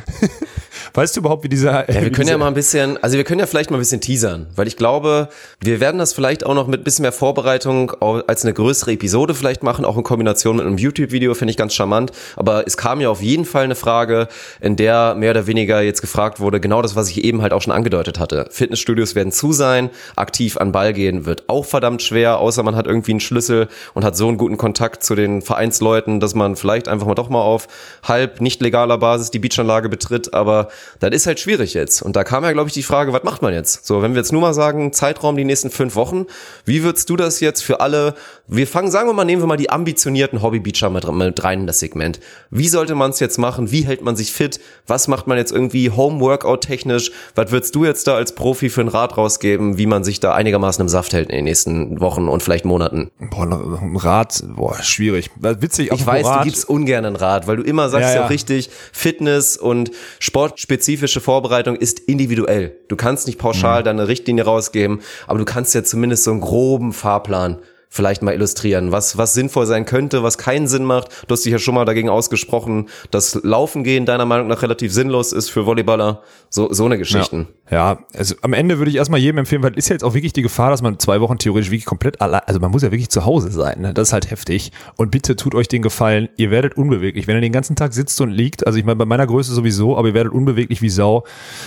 weißt 0.95 1.14
du 1.14 1.20
überhaupt, 1.20 1.45
wie 1.45 1.51
dieser. 1.51 1.93
Ja, 1.93 2.01
wir 2.01 2.11
können 2.11 2.29
ja 2.29 2.39
mal 2.39 2.49
ein 2.49 2.55
bisschen, 2.55 2.97
also 3.03 3.18
wir 3.18 3.24
können 3.24 3.41
ja 3.41 3.47
vielleicht 3.47 3.70
mal 3.70 3.76
ein 3.76 3.81
bisschen 3.81 4.01
teasern, 4.01 4.47
weil 4.57 4.66
ich 4.66 4.79
glaube, 4.79 5.29
wir 5.61 5.81
werden 5.81 5.99
das 5.99 6.14
vielleicht 6.14 6.47
auch 6.47 6.55
noch 6.55 6.66
mit 6.66 6.81
ein 6.81 6.85
bisschen 6.85 7.03
mehr 7.03 7.12
Vorbereitung 7.12 7.91
als 8.01 8.45
eine 8.45 8.55
größere 8.55 8.93
Episode 8.93 9.35
vielleicht 9.35 9.62
machen, 9.62 9.85
auch 9.85 9.99
in 9.99 10.03
Kombination 10.03 10.57
mit 10.57 10.66
einem 10.66 10.79
YouTube-Video 10.79 11.17
YouTube-Video, 11.18 11.34
finde 11.34 11.50
ich 11.50 11.56
ganz 11.56 11.74
charmant. 11.74 12.12
Aber 12.36 12.66
es 12.66 12.76
kam 12.76 13.00
ja 13.00 13.10
auf 13.10 13.22
jeden 13.22 13.44
Fall 13.44 13.64
eine 13.64 13.74
Frage, 13.74 14.28
in 14.60 14.76
der 14.76 15.14
mehr 15.14 15.32
oder 15.32 15.46
weniger 15.46 15.82
jetzt 15.82 16.00
gefragt 16.00 16.40
wurde, 16.40 16.60
genau 16.60 16.82
das, 16.82 16.96
was 16.96 17.10
ich 17.10 17.24
eben 17.24 17.42
halt 17.42 17.52
auch 17.52 17.62
schon 17.62 17.72
angedeutet 17.72 18.18
hatte. 18.18 18.46
Fitnessstudios 18.50 19.14
werden 19.14 19.32
zu 19.32 19.52
sein, 19.52 19.90
aktiv 20.16 20.56
an 20.56 20.72
Ball 20.72 20.92
gehen 20.92 21.26
wird 21.26 21.48
auch 21.48 21.64
verdammt 21.64 22.02
schwer, 22.02 22.38
außer 22.38 22.62
man 22.62 22.76
hat 22.76 22.86
irgendwie 22.86 23.12
einen 23.12 23.20
Schlüssel 23.20 23.68
und 23.94 24.04
hat 24.04 24.16
so 24.16 24.28
einen 24.28 24.38
guten 24.38 24.56
Kontakt 24.56 25.02
zu 25.02 25.14
den 25.14 25.42
Vereinsleuten, 25.42 26.20
dass 26.20 26.34
man 26.34 26.56
vielleicht 26.56 26.88
einfach 26.88 27.06
mal 27.06 27.14
doch 27.14 27.28
mal 27.28 27.40
auf 27.40 27.66
halb 28.02 28.40
nicht 28.40 28.60
legaler 28.60 28.98
Basis 28.98 29.30
die 29.30 29.38
Beachanlage 29.38 29.88
betritt. 29.88 30.34
Aber 30.34 30.68
das 31.00 31.10
ist 31.10 31.26
halt 31.26 31.40
schwierig 31.40 31.74
jetzt. 31.74 32.02
Und 32.02 32.16
da 32.16 32.24
kam 32.24 32.44
ja, 32.44 32.52
glaube 32.52 32.68
ich, 32.68 32.74
die 32.74 32.82
Frage, 32.82 33.12
was 33.12 33.24
macht 33.24 33.42
man 33.42 33.52
jetzt? 33.52 33.86
So, 33.86 34.02
wenn 34.02 34.12
wir 34.12 34.18
jetzt 34.18 34.32
nur 34.32 34.40
mal 34.40 34.54
sagen, 34.54 34.92
Zeitraum 34.92 35.36
die 35.36 35.44
nächsten 35.44 35.70
fünf 35.70 35.96
Wochen, 35.96 36.26
wie 36.64 36.82
würdest 36.82 37.10
du 37.10 37.16
das 37.16 37.40
jetzt 37.40 37.62
für 37.62 37.80
alle, 37.80 38.14
wir 38.46 38.66
fangen, 38.66 38.90
sagen 38.90 39.08
wir 39.08 39.12
mal, 39.12 39.24
nehmen 39.24 39.42
wir 39.42 39.46
mal 39.46 39.56
die 39.56 39.70
ambitionierten 39.70 40.42
Hobby-Beacher 40.42 40.90
mit, 40.90 41.07
mit 41.12 41.44
rein 41.44 41.61
in 41.61 41.66
das 41.66 41.80
Segment. 41.80 42.20
Wie 42.50 42.68
sollte 42.68 42.94
man 42.94 43.11
es 43.11 43.20
jetzt 43.20 43.38
machen? 43.38 43.70
Wie 43.70 43.82
hält 43.82 44.02
man 44.02 44.16
sich 44.16 44.32
fit? 44.32 44.61
Was 44.86 45.09
macht 45.09 45.26
man 45.26 45.38
jetzt 45.38 45.52
irgendwie 45.52 45.90
Home-Workout-technisch? 45.90 47.12
Was 47.34 47.50
würdest 47.50 47.74
du 47.74 47.84
jetzt 47.84 48.06
da 48.06 48.16
als 48.16 48.34
Profi 48.34 48.68
für 48.70 48.80
ein 48.80 48.88
Rat 48.88 49.16
rausgeben, 49.16 49.78
wie 49.78 49.86
man 49.86 50.04
sich 50.04 50.20
da 50.20 50.34
einigermaßen 50.34 50.82
im 50.82 50.88
Saft 50.88 51.12
hält 51.12 51.30
in 51.30 51.36
den 51.36 51.44
nächsten 51.44 52.00
Wochen 52.00 52.28
und 52.28 52.42
vielleicht 52.42 52.64
Monaten? 52.64 53.11
Boah, 53.18 53.44
ein 53.44 53.96
Rat, 53.96 54.42
boah, 54.46 54.80
schwierig. 54.82 55.30
Witzig, 55.36 55.92
ich 55.92 56.06
weiß, 56.06 56.26
Rat. 56.26 56.40
du 56.40 56.44
gibst 56.44 56.68
ungern 56.68 57.04
einen 57.04 57.16
Rat, 57.16 57.46
weil 57.46 57.56
du 57.56 57.62
immer 57.62 57.88
sagst 57.88 58.09
ja, 58.09 58.14
ja. 58.14 58.20
ja 58.22 58.26
richtig, 58.26 58.70
Fitness 58.92 59.56
und 59.56 59.90
sportspezifische 60.20 61.20
Vorbereitung 61.20 61.76
ist 61.76 62.00
individuell. 62.00 62.76
Du 62.88 62.96
kannst 62.96 63.26
nicht 63.26 63.38
pauschal 63.38 63.80
mhm. 63.80 63.84
deine 63.84 64.09
Richtlinie 64.09 64.44
rausgeben, 64.44 65.00
aber 65.26 65.38
du 65.38 65.45
kannst 65.45 65.74
ja 65.74 65.84
zumindest 65.84 66.24
so 66.24 66.30
einen 66.30 66.41
groben 66.41 66.92
Fahrplan 66.92 67.58
vielleicht 67.88 68.22
mal 68.22 68.34
illustrieren, 68.34 68.92
was, 68.92 69.16
was 69.16 69.34
sinnvoll 69.34 69.66
sein 69.66 69.84
könnte, 69.84 70.22
was 70.22 70.38
keinen 70.38 70.68
Sinn 70.68 70.84
macht. 70.84 71.08
Du 71.26 71.32
hast 71.32 71.44
dich 71.44 71.52
ja 71.52 71.58
schon 71.58 71.74
mal 71.74 71.84
dagegen 71.84 72.10
ausgesprochen, 72.10 72.88
dass 73.10 73.40
Laufen 73.42 73.82
gehen 73.82 74.04
deiner 74.04 74.26
Meinung 74.26 74.46
nach 74.46 74.62
relativ 74.62 74.92
sinnlos 74.92 75.32
ist 75.32 75.48
für 75.48 75.64
Volleyballer. 75.64 76.22
So, 76.50 76.72
so 76.72 76.84
eine 76.84 76.98
Geschichten. 76.98 77.48
Ja, 77.70 77.94
ja 77.94 77.98
also 78.14 78.34
am 78.42 78.52
Ende 78.52 78.78
würde 78.78 78.90
ich 78.90 78.96
erstmal 78.96 79.20
jedem 79.20 79.38
empfehlen, 79.38 79.62
weil 79.62 79.76
ist 79.76 79.88
ja 79.88 79.94
jetzt 79.94 80.04
auch 80.04 80.14
wirklich 80.14 80.32
die 80.32 80.42
Gefahr, 80.42 80.70
dass 80.70 80.82
man 80.82 80.98
zwei 80.98 81.20
Wochen 81.20 81.38
theoretisch 81.38 81.70
wirklich 81.70 81.86
komplett 81.86 82.20
allein, 82.20 82.42
also 82.46 82.60
man 82.60 82.70
muss 82.70 82.82
ja 82.82 82.90
wirklich 82.90 83.08
zu 83.08 83.24
Hause 83.24 83.50
sein, 83.50 83.80
ne? 83.80 83.94
das 83.94 84.08
ist 84.08 84.12
halt 84.12 84.30
heftig. 84.30 84.72
Und 84.96 85.10
bitte 85.10 85.36
tut 85.36 85.54
euch 85.54 85.68
den 85.68 85.82
Gefallen, 85.82 86.28
ihr 86.36 86.50
werdet 86.50 86.76
unbeweglich. 86.76 87.26
Wenn 87.26 87.36
ihr 87.36 87.42
den 87.42 87.52
ganzen 87.52 87.76
Tag 87.76 87.94
sitzt 87.94 88.20
und 88.20 88.30
liegt, 88.30 88.66
also 88.66 88.78
ich 88.78 88.84
meine 88.84 88.96
bei 88.96 89.06
meiner 89.06 89.26
Größe 89.26 89.52
sowieso, 89.52 89.96
aber 89.96 90.08
ihr 90.08 90.14
werdet 90.14 90.32
unbeweglich 90.32 90.82
wie 90.82 90.90
Sau, 90.90 91.24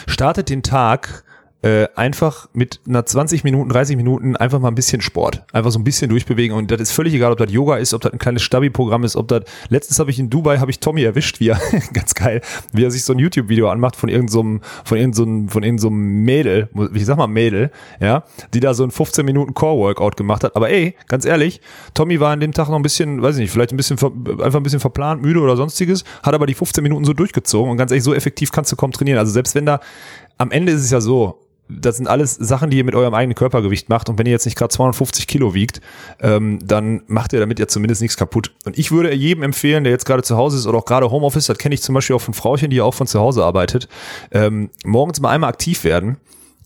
startet 0.07 0.49
den 0.49 0.64
Tag 0.64 1.23
äh, 1.64 1.88
einfach 1.96 2.50
mit 2.54 2.80
einer 2.88 3.06
20 3.06 3.44
Minuten, 3.44 3.70
30 3.70 3.96
Minuten 3.96 4.36
einfach 4.36 4.60
mal 4.60 4.70
ein 4.70 4.76
bisschen 4.76 5.02
Sport. 5.02 5.44
Einfach 5.54 5.72
so 5.72 5.80
ein 5.80 5.84
bisschen 5.84 6.10
durchbewegen. 6.10 6.56
Und 6.56 6.72
das 6.72 6.82
ist 6.82 6.92
völlig 6.92 7.14
egal, 7.14 7.32
ob 7.32 7.38
das 7.38 7.52
Yoga 7.52 7.78
ist, 7.78 7.94
ob 7.94 8.02
das 8.02 8.12
ein 8.12 8.20
kleines 8.20 8.42
Stabi-Programm 8.42 9.04
ist, 9.04 9.16
ob 9.16 9.28
das. 9.28 9.44
Letztens 9.70 10.00
habe 10.00 10.10
ich 10.10 10.18
in 10.18 10.30
Dubai, 10.30 10.58
habe 10.58 10.72
ich 10.72 10.80
Tommy 10.80 11.04
erwischt, 11.04 11.40
wie 11.40 11.50
er, 11.50 11.62
ganz 11.94 12.16
geil, 12.16 12.42
wie 12.74 12.84
er 12.84 12.90
sich 12.90 13.04
so 13.04 13.14
ein 13.14 13.20
YouTube-Video 13.20 13.70
anmacht 13.70 13.96
von 13.96 14.10
irgendeinem, 14.10 14.62
so 14.62 14.68
von 14.86 14.98
irgendeinem, 14.98 15.48
so 15.48 15.54
von 15.54 15.64
irgendeinem 15.64 15.78
so 15.78 15.90
Mädel, 15.92 16.70
ich 16.94 17.06
sag 17.06 17.18
mal 17.18 17.28
Mädel, 17.28 17.72
ja, 18.00 18.24
die 18.54 18.60
da 18.60 18.74
so 18.74 18.84
ein 18.84 18.92
15 18.92 19.24
Minuten 19.24 19.54
Core-Workout 19.54 20.18
gemacht 20.18 20.44
hat. 20.44 20.56
Aber 20.56 20.70
ey, 20.70 20.96
ganz 21.08 21.26
ehrlich, 21.26 21.62
Tommy 21.94 22.20
war 22.20 22.32
an 22.32 22.40
dem 22.40 22.54
Tag 22.54 22.70
noch 22.70 22.76
ein 22.76 22.82
bisschen, 22.82 23.22
weiß 23.22 23.36
ich 23.36 23.42
nicht, 23.42 23.52
vielleicht 23.52 23.72
ein 23.72 23.78
bisschen, 23.78 23.98
einfach 24.42 24.60
ein 24.60 24.64
bisschen 24.64 24.80
verplant, 24.80 25.22
müde 25.22 25.40
oder 25.40 25.56
sonstiges, 25.56 26.04
hat 26.24 26.34
aber 26.34 26.48
die 26.48 26.56
15 26.56 26.82
Minuten 26.82 27.06
so 27.06 27.14
durchgezogen 27.14 27.70
und 27.70 27.78
ganz 27.78 27.92
ehrlich, 27.92 28.04
so 28.04 28.16
effektiv 28.16 28.52
kannst 28.52 28.72
du 28.72 28.76
kaum 28.76 28.92
trainieren. 28.92 29.20
Also 29.20 29.32
selbst 29.32 29.54
wenn 29.54 29.68
da, 29.68 29.80
am 30.40 30.50
Ende 30.50 30.72
ist 30.72 30.82
es 30.82 30.90
ja 30.90 31.02
so, 31.02 31.40
das 31.80 31.98
sind 31.98 32.07
alles 32.07 32.35
Sachen, 32.35 32.69
die 32.69 32.77
ihr 32.77 32.84
mit 32.84 32.95
eurem 32.95 33.14
eigenen 33.14 33.35
Körpergewicht 33.35 33.89
macht. 33.89 34.10
Und 34.10 34.18
wenn 34.18 34.26
ihr 34.26 34.31
jetzt 34.31 34.45
nicht 34.45 34.57
gerade 34.57 34.73
250 34.73 35.27
Kilo 35.27 35.53
wiegt, 35.53 35.81
ähm, 36.19 36.60
dann 36.64 37.03
macht 37.07 37.34
ihr 37.34 37.39
damit 37.39 37.60
ja 37.60 37.68
zumindest 37.68 38.02
nichts 38.02 38.18
kaputt. 38.18 38.52
Und 38.65 38.77
ich 38.77 38.91
würde 38.91 39.14
jedem 39.14 39.43
empfehlen, 39.43 39.84
der 39.84 39.91
jetzt 39.91 40.06
gerade 40.06 40.23
zu 40.23 40.38
Hause 40.38 40.57
ist 40.57 40.68
oder 40.68 40.80
auch 40.80 40.85
gerade 40.85 41.10
Homeoffice, 41.10 41.48
das 41.48 41.57
kenne 41.57 41.76
ich 41.76 41.81
zum 41.81 41.95
Beispiel 41.95 42.15
auch 42.15 42.22
von 42.22 42.34
Frauchen, 42.34 42.69
die 42.69 42.77
ja 42.77 42.84
auch 42.84 42.93
von 42.93 43.07
zu 43.07 43.19
Hause 43.19 43.43
arbeitet, 43.43 43.88
ähm, 44.31 44.69
morgens 44.85 45.22
mal 45.22 45.30
einmal 45.30 45.49
aktiv 45.49 45.84
werden. 45.84 46.18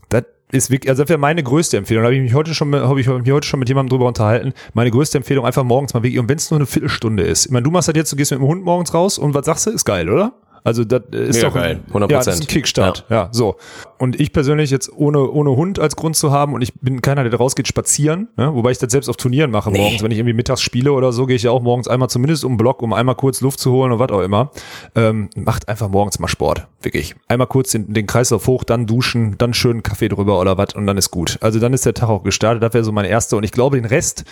Das 0.09 0.23
ist 0.51 0.69
wirklich, 0.69 0.89
also 0.89 1.03
das 1.03 1.09
wäre 1.09 1.19
meine 1.19 1.43
größte 1.43 1.77
Empfehlung. 1.77 2.03
Da 2.03 2.07
habe 2.07 2.15
ich 2.15 2.21
mich 2.21 2.33
heute 2.33 2.53
schon, 2.53 2.73
habe 2.73 2.99
ich 2.99 3.07
mich 3.07 3.31
heute 3.31 3.47
schon 3.47 3.59
mit 3.59 3.67
jemandem 3.67 3.89
drüber 3.89 4.07
unterhalten. 4.07 4.53
Meine 4.73 4.91
größte 4.91 5.17
Empfehlung 5.17 5.45
einfach 5.45 5.63
morgens 5.63 5.93
mal 5.93 6.03
wirklich, 6.03 6.19
und 6.19 6.29
wenn 6.29 6.37
es 6.37 6.51
nur 6.51 6.59
eine 6.59 6.67
Viertelstunde 6.67 7.23
ist. 7.23 7.47
Ich 7.47 7.51
meine, 7.51 7.63
du 7.63 7.71
machst 7.71 7.87
das 7.87 7.95
jetzt, 7.95 8.11
du 8.11 8.15
gehst 8.15 8.31
mit 8.31 8.39
dem 8.39 8.47
Hund 8.47 8.63
morgens 8.63 8.93
raus 8.93 9.17
und 9.17 9.33
was 9.33 9.45
sagst 9.45 9.65
du? 9.65 9.71
Ist 9.71 9.85
geil, 9.85 10.09
oder? 10.09 10.33
Also 10.65 10.83
das 10.83 11.03
ist 11.11 11.35
Mega 11.35 11.47
doch 11.47 11.53
geil, 11.53 11.79
100%. 11.93 12.01
Ja, 12.01 12.07
das 12.07 12.27
ist 12.27 12.41
ein 12.41 12.47
Kickstart. 12.47 13.05
Ja. 13.07 13.15
ja, 13.15 13.29
so. 13.31 13.55
Und 13.99 14.19
ich 14.19 14.33
persönlich 14.33 14.71
jetzt 14.71 14.91
ohne 14.91 15.29
ohne 15.29 15.51
Hund 15.51 15.77
als 15.77 15.95
Grund 15.95 16.15
zu 16.15 16.31
haben 16.31 16.53
und 16.55 16.63
ich 16.63 16.73
bin 16.73 17.01
keiner, 17.01 17.23
der 17.23 17.37
rausgeht 17.37 17.67
spazieren, 17.67 18.29
ne? 18.35 18.53
wobei 18.53 18.71
ich 18.71 18.79
das 18.79 18.91
selbst 18.91 19.07
auf 19.07 19.15
Turnieren 19.15 19.51
mache 19.51 19.71
nee. 19.71 19.77
morgens, 19.77 20.01
wenn 20.01 20.09
ich 20.09 20.17
irgendwie 20.17 20.33
mittags 20.33 20.61
spiele 20.61 20.91
oder 20.91 21.13
so, 21.13 21.27
gehe 21.27 21.35
ich 21.35 21.43
ja 21.43 21.51
auch 21.51 21.61
morgens 21.61 21.87
einmal 21.87 22.09
zumindest 22.09 22.43
um 22.43 22.53
den 22.53 22.57
Block, 22.57 22.81
um 22.81 22.93
einmal 22.93 23.13
kurz 23.13 23.41
Luft 23.41 23.59
zu 23.59 23.71
holen 23.71 23.91
oder 23.91 23.99
was 23.99 24.11
auch 24.11 24.23
immer. 24.23 24.49
Ähm, 24.95 25.29
macht 25.35 25.69
einfach 25.69 25.87
morgens 25.87 26.17
mal 26.17 26.27
Sport, 26.27 26.67
wirklich. 26.81 27.15
Einmal 27.27 27.47
kurz 27.47 27.71
den, 27.71 27.93
den 27.93 28.07
Kreislauf 28.07 28.47
hoch, 28.47 28.63
dann 28.63 28.87
duschen, 28.87 29.37
dann 29.37 29.53
schön 29.53 29.83
Kaffee 29.83 30.07
drüber 30.07 30.39
oder 30.41 30.57
was 30.57 30.73
und 30.73 30.87
dann 30.87 30.97
ist 30.97 31.11
gut. 31.11 31.37
Also 31.41 31.59
dann 31.59 31.73
ist 31.73 31.85
der 31.85 31.93
Tag 31.93 32.09
auch 32.09 32.23
gestartet. 32.23 32.63
Das 32.63 32.73
wäre 32.73 32.83
so 32.83 32.91
mein 32.91 33.05
erster 33.05 33.37
und 33.37 33.43
ich 33.43 33.51
glaube 33.51 33.77
den 33.77 33.85
Rest 33.85 34.25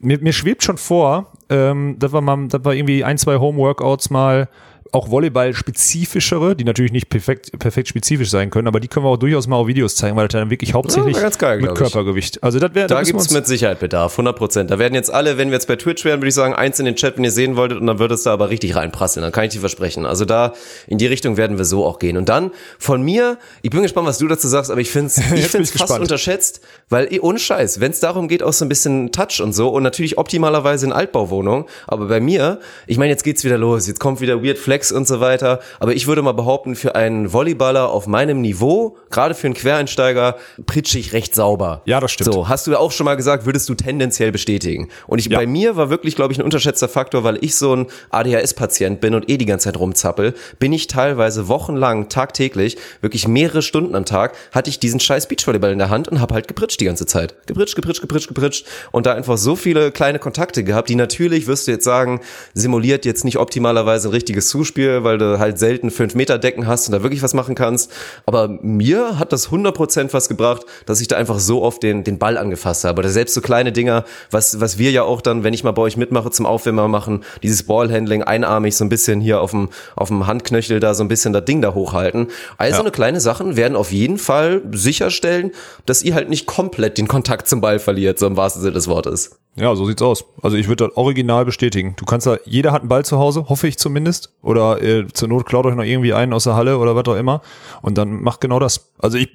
mir, 0.00 0.18
mir 0.18 0.32
schwebt 0.32 0.62
schon 0.64 0.78
vor, 0.78 1.32
ähm, 1.50 1.96
dass 1.98 2.12
wir 2.12 2.22
mal, 2.22 2.48
dass 2.48 2.64
wir 2.64 2.72
irgendwie 2.72 3.04
ein 3.04 3.18
zwei 3.18 3.36
Homeworkouts 3.36 4.08
mal 4.10 4.48
auch 4.94 5.10
Volleyball-spezifischere, 5.10 6.54
die 6.54 6.64
natürlich 6.64 6.92
nicht 6.92 7.08
perfekt, 7.08 7.58
perfekt 7.58 7.88
spezifisch 7.88 8.30
sein 8.30 8.50
können, 8.50 8.68
aber 8.68 8.80
die 8.80 8.88
können 8.88 9.04
wir 9.04 9.10
auch 9.10 9.16
durchaus 9.16 9.46
mal 9.46 9.56
auf 9.56 9.66
Videos 9.66 9.96
zeigen, 9.96 10.16
weil 10.16 10.28
das 10.28 10.40
dann 10.40 10.50
wirklich 10.50 10.72
hauptsächlich 10.74 11.16
ja, 11.16 11.28
geil, 11.30 11.60
mit 11.60 11.74
Körpergewicht. 11.74 12.42
Also 12.42 12.58
das 12.58 12.74
wäre 12.74 12.86
Da 12.86 13.02
gibt 13.02 13.20
es 13.20 13.30
mit 13.30 13.46
Sicherheit 13.46 13.80
Bedarf, 13.80 14.12
100 14.12 14.36
Prozent. 14.36 14.70
Da 14.70 14.78
werden 14.78 14.94
jetzt 14.94 15.12
alle, 15.12 15.36
wenn 15.36 15.48
wir 15.48 15.54
jetzt 15.54 15.66
bei 15.66 15.76
Twitch 15.76 16.04
wären, 16.04 16.20
würde 16.20 16.28
ich 16.28 16.34
sagen, 16.34 16.54
eins 16.54 16.78
in 16.78 16.84
den 16.84 16.94
Chat, 16.94 17.16
wenn 17.16 17.24
ihr 17.24 17.32
sehen 17.32 17.56
wolltet, 17.56 17.80
und 17.80 17.86
dann 17.86 17.98
würde 17.98 18.14
es 18.14 18.22
da 18.22 18.32
aber 18.32 18.50
richtig 18.50 18.76
reinprasseln. 18.76 19.22
Dann 19.22 19.32
kann 19.32 19.44
ich 19.44 19.52
dir 19.52 19.60
versprechen. 19.60 20.06
Also 20.06 20.24
da, 20.24 20.52
in 20.86 20.98
die 20.98 21.06
Richtung 21.06 21.36
werden 21.36 21.58
wir 21.58 21.64
so 21.64 21.84
auch 21.84 21.98
gehen. 21.98 22.16
Und 22.16 22.28
dann 22.28 22.52
von 22.78 23.02
mir, 23.02 23.38
ich 23.62 23.70
bin 23.70 23.82
gespannt, 23.82 24.06
was 24.06 24.18
du 24.18 24.28
dazu 24.28 24.46
sagst, 24.46 24.70
aber 24.70 24.80
ich 24.80 24.90
finde 24.90 25.08
es 25.08 25.18
ich 25.34 25.46
find's 25.48 25.70
fast 25.70 25.72
gespannt. 25.72 26.02
unterschätzt, 26.02 26.60
weil 26.88 27.12
eh, 27.12 27.18
ohne 27.18 27.38
Scheiß, 27.38 27.80
wenn 27.80 27.90
es 27.90 28.00
darum 28.00 28.28
geht, 28.28 28.42
auch 28.42 28.52
so 28.52 28.64
ein 28.64 28.68
bisschen 28.68 29.10
Touch 29.10 29.40
und 29.42 29.52
so 29.52 29.70
und 29.70 29.82
natürlich 29.82 30.18
optimalerweise 30.18 30.86
in 30.86 30.92
Altbauwohnung, 30.92 31.66
aber 31.86 32.06
bei 32.06 32.20
mir, 32.20 32.60
ich 32.86 32.98
meine, 32.98 33.10
jetzt 33.10 33.24
geht's 33.24 33.44
wieder 33.44 33.58
los, 33.58 33.88
jetzt 33.88 34.00
kommt 34.00 34.20
wieder 34.20 34.42
Weird 34.42 34.58
Flex 34.58 34.83
und 34.92 35.06
so 35.06 35.20
weiter 35.20 35.60
aber 35.80 35.94
ich 35.94 36.06
würde 36.06 36.22
mal 36.22 36.32
behaupten, 36.32 36.76
für 36.76 36.94
einen 36.94 37.32
Volleyballer 37.32 37.90
auf 37.90 38.06
meinem 38.06 38.40
Niveau, 38.40 38.96
gerade 39.10 39.34
für 39.34 39.46
einen 39.46 39.54
Quereinsteiger, 39.54 40.36
pritschig 40.66 41.12
recht 41.12 41.34
sauber. 41.34 41.82
Ja, 41.84 42.00
das 42.00 42.12
stimmt. 42.12 42.32
So, 42.32 42.48
hast 42.48 42.66
du 42.66 42.72
ja 42.72 42.78
auch 42.78 42.92
schon 42.92 43.04
mal 43.04 43.16
gesagt, 43.16 43.46
würdest 43.46 43.68
du 43.68 43.74
tendenziell 43.74 44.32
bestätigen. 44.32 44.88
Und 45.06 45.18
ich, 45.18 45.26
ja. 45.26 45.38
bei 45.38 45.46
mir 45.46 45.76
war 45.76 45.90
wirklich, 45.90 46.16
glaube 46.16 46.32
ich, 46.32 46.38
ein 46.38 46.42
unterschätzter 46.44 46.88
Faktor, 46.88 47.24
weil 47.24 47.38
ich 47.42 47.56
so 47.56 47.74
ein 47.74 47.86
ADHS-Patient 48.10 49.00
bin 49.00 49.14
und 49.14 49.30
eh 49.30 49.36
die 49.36 49.46
ganze 49.46 49.64
Zeit 49.64 49.78
rumzappel, 49.78 50.34
bin 50.58 50.72
ich 50.72 50.86
teilweise 50.86 51.48
wochenlang, 51.48 52.08
tagtäglich, 52.08 52.76
wirklich 53.00 53.28
mehrere 53.28 53.62
Stunden 53.62 53.94
am 53.94 54.04
Tag, 54.04 54.34
hatte 54.52 54.70
ich 54.70 54.78
diesen 54.78 55.00
scheiß 55.00 55.28
Beachvolleyball 55.28 55.72
in 55.72 55.78
der 55.78 55.90
Hand 55.90 56.08
und 56.08 56.20
habe 56.20 56.34
halt 56.34 56.48
gepritscht 56.48 56.80
die 56.80 56.86
ganze 56.86 57.06
Zeit. 57.06 57.34
Gepritscht, 57.46 57.76
gepritscht, 57.76 58.00
gepritscht, 58.00 58.28
gepritscht 58.28 58.66
und 58.90 59.06
da 59.06 59.14
einfach 59.14 59.38
so 59.38 59.56
viele 59.56 59.92
kleine 59.92 60.18
Kontakte 60.18 60.64
gehabt, 60.64 60.88
die 60.88 60.94
natürlich, 60.94 61.46
wirst 61.46 61.66
du 61.66 61.72
jetzt 61.72 61.84
sagen, 61.84 62.20
simuliert 62.54 63.04
jetzt 63.04 63.24
nicht 63.24 63.36
optimalerweise 63.36 64.08
ein 64.08 64.12
richtiges 64.12 64.48
Zuspiel, 64.48 64.73
weil 64.76 65.18
du 65.18 65.38
halt 65.38 65.58
selten 65.58 65.90
5 65.90 66.14
Meter 66.14 66.38
Decken 66.38 66.66
hast 66.66 66.88
und 66.88 66.92
da 66.92 67.02
wirklich 67.02 67.22
was 67.22 67.34
machen 67.34 67.54
kannst. 67.54 67.90
Aber 68.26 68.48
mir 68.62 69.18
hat 69.18 69.32
das 69.32 69.50
100% 69.50 70.12
was 70.12 70.28
gebracht, 70.28 70.62
dass 70.86 71.00
ich 71.00 71.08
da 71.08 71.16
einfach 71.16 71.38
so 71.38 71.62
oft 71.62 71.82
den, 71.82 72.04
den 72.04 72.18
Ball 72.18 72.36
angefasst 72.36 72.84
habe. 72.84 73.00
Oder 73.00 73.08
selbst 73.08 73.34
so 73.34 73.40
kleine 73.40 73.72
Dinger, 73.72 74.04
was, 74.30 74.60
was 74.60 74.78
wir 74.78 74.90
ja 74.90 75.02
auch 75.02 75.20
dann, 75.20 75.44
wenn 75.44 75.54
ich 75.54 75.64
mal 75.64 75.72
bei 75.72 75.82
euch 75.82 75.96
mitmache, 75.96 76.30
zum 76.30 76.46
Aufwärmer 76.46 76.88
machen, 76.88 77.24
dieses 77.42 77.62
Ballhandling 77.64 78.22
einarmig 78.22 78.76
so 78.76 78.84
ein 78.84 78.88
bisschen 78.88 79.20
hier 79.20 79.40
auf 79.40 79.52
dem, 79.52 79.68
auf 79.96 80.08
dem 80.08 80.26
Handknöchel 80.26 80.80
da 80.80 80.94
so 80.94 81.04
ein 81.04 81.08
bisschen 81.08 81.32
das 81.32 81.44
Ding 81.44 81.62
da 81.62 81.74
hochhalten. 81.74 82.28
Also 82.58 82.76
ja. 82.76 82.80
eine 82.80 82.90
kleine 82.90 83.20
Sachen 83.20 83.56
werden 83.56 83.76
auf 83.76 83.92
jeden 83.92 84.18
Fall 84.18 84.62
sicherstellen, 84.72 85.52
dass 85.86 86.02
ihr 86.02 86.14
halt 86.14 86.28
nicht 86.28 86.46
komplett 86.46 86.98
den 86.98 87.08
Kontakt 87.08 87.48
zum 87.48 87.60
Ball 87.60 87.78
verliert, 87.78 88.18
so 88.18 88.26
im 88.26 88.36
wahrsten 88.36 88.62
Sinne 88.62 88.74
des 88.74 88.88
Wortes. 88.88 89.38
Ja, 89.56 89.76
so 89.76 89.86
sieht's 89.86 90.02
aus. 90.02 90.24
Also 90.42 90.56
ich 90.56 90.66
würde 90.66 90.88
das 90.88 90.96
original 90.96 91.44
bestätigen. 91.44 91.94
Du 91.96 92.04
kannst 92.04 92.26
da, 92.26 92.38
jeder 92.44 92.72
hat 92.72 92.82
einen 92.82 92.88
Ball 92.88 93.04
zu 93.04 93.18
Hause, 93.18 93.48
hoffe 93.48 93.68
ich 93.68 93.78
zumindest. 93.78 94.32
Oder 94.42 94.82
äh, 94.82 95.06
zur 95.12 95.28
Not 95.28 95.46
klaut 95.46 95.64
euch 95.64 95.76
noch 95.76 95.84
irgendwie 95.84 96.12
einen 96.12 96.32
aus 96.32 96.44
der 96.44 96.56
Halle 96.56 96.78
oder 96.78 96.96
was 96.96 97.04
auch 97.06 97.14
immer. 97.14 97.40
Und 97.80 97.96
dann 97.96 98.22
macht 98.22 98.40
genau 98.40 98.58
das. 98.58 98.90
Also 98.98 99.18
ich, 99.18 99.30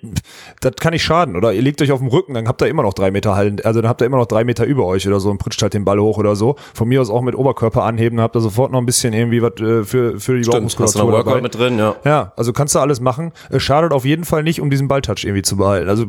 das 0.62 0.76
kann 0.80 0.94
nicht 0.94 1.04
schaden. 1.04 1.36
Oder 1.36 1.54
ihr 1.54 1.62
legt 1.62 1.82
euch 1.82 1.92
auf 1.92 2.00
dem 2.00 2.08
Rücken, 2.08 2.34
dann 2.34 2.48
habt 2.48 2.62
ihr 2.62 2.68
immer 2.68 2.84
noch 2.84 2.94
drei 2.94 3.12
Meter 3.12 3.36
Hallen, 3.36 3.60
also 3.64 3.82
dann 3.82 3.90
habt 3.90 4.02
ihr 4.02 4.06
immer 4.06 4.18
noch 4.18 4.26
drei 4.26 4.44
Meter 4.44 4.66
über 4.66 4.86
euch 4.86 5.08
oder 5.08 5.20
so 5.20 5.30
und 5.30 5.38
pritscht 5.38 5.62
halt 5.62 5.74
den 5.74 5.86
Ball 5.86 6.00
hoch 6.00 6.18
oder 6.18 6.36
so. 6.36 6.56
Von 6.74 6.88
mir 6.88 7.02
aus 7.02 7.10
auch 7.10 7.22
mit 7.22 7.36
Oberkörper 7.36 7.84
anheben, 7.84 8.18
dann 8.18 8.24
habt 8.24 8.36
ihr 8.38 8.42
sofort 8.42 8.72
noch 8.72 8.80
ein 8.80 8.86
bisschen 8.86 9.14
irgendwie 9.14 9.42
was 9.42 9.60
äh, 9.60 9.84
für, 9.84 10.20
für 10.20 10.40
die 10.40 10.50
Bauchmuskulatur 10.50 11.12
dabei. 11.12 11.42
mit 11.42 11.56
drin, 11.56 11.78
ja. 11.78 11.96
Ja, 12.06 12.34
also 12.38 12.54
kannst 12.54 12.74
du 12.74 12.80
alles 12.80 13.02
machen. 13.02 13.34
Es 13.50 13.62
schadet 13.62 13.92
auf 13.92 14.06
jeden 14.06 14.24
Fall 14.24 14.44
nicht, 14.44 14.62
um 14.62 14.70
diesen 14.70 14.88
Balltouch 14.88 15.24
irgendwie 15.24 15.42
zu 15.42 15.58
behalten. 15.58 15.90
Also 15.90 16.06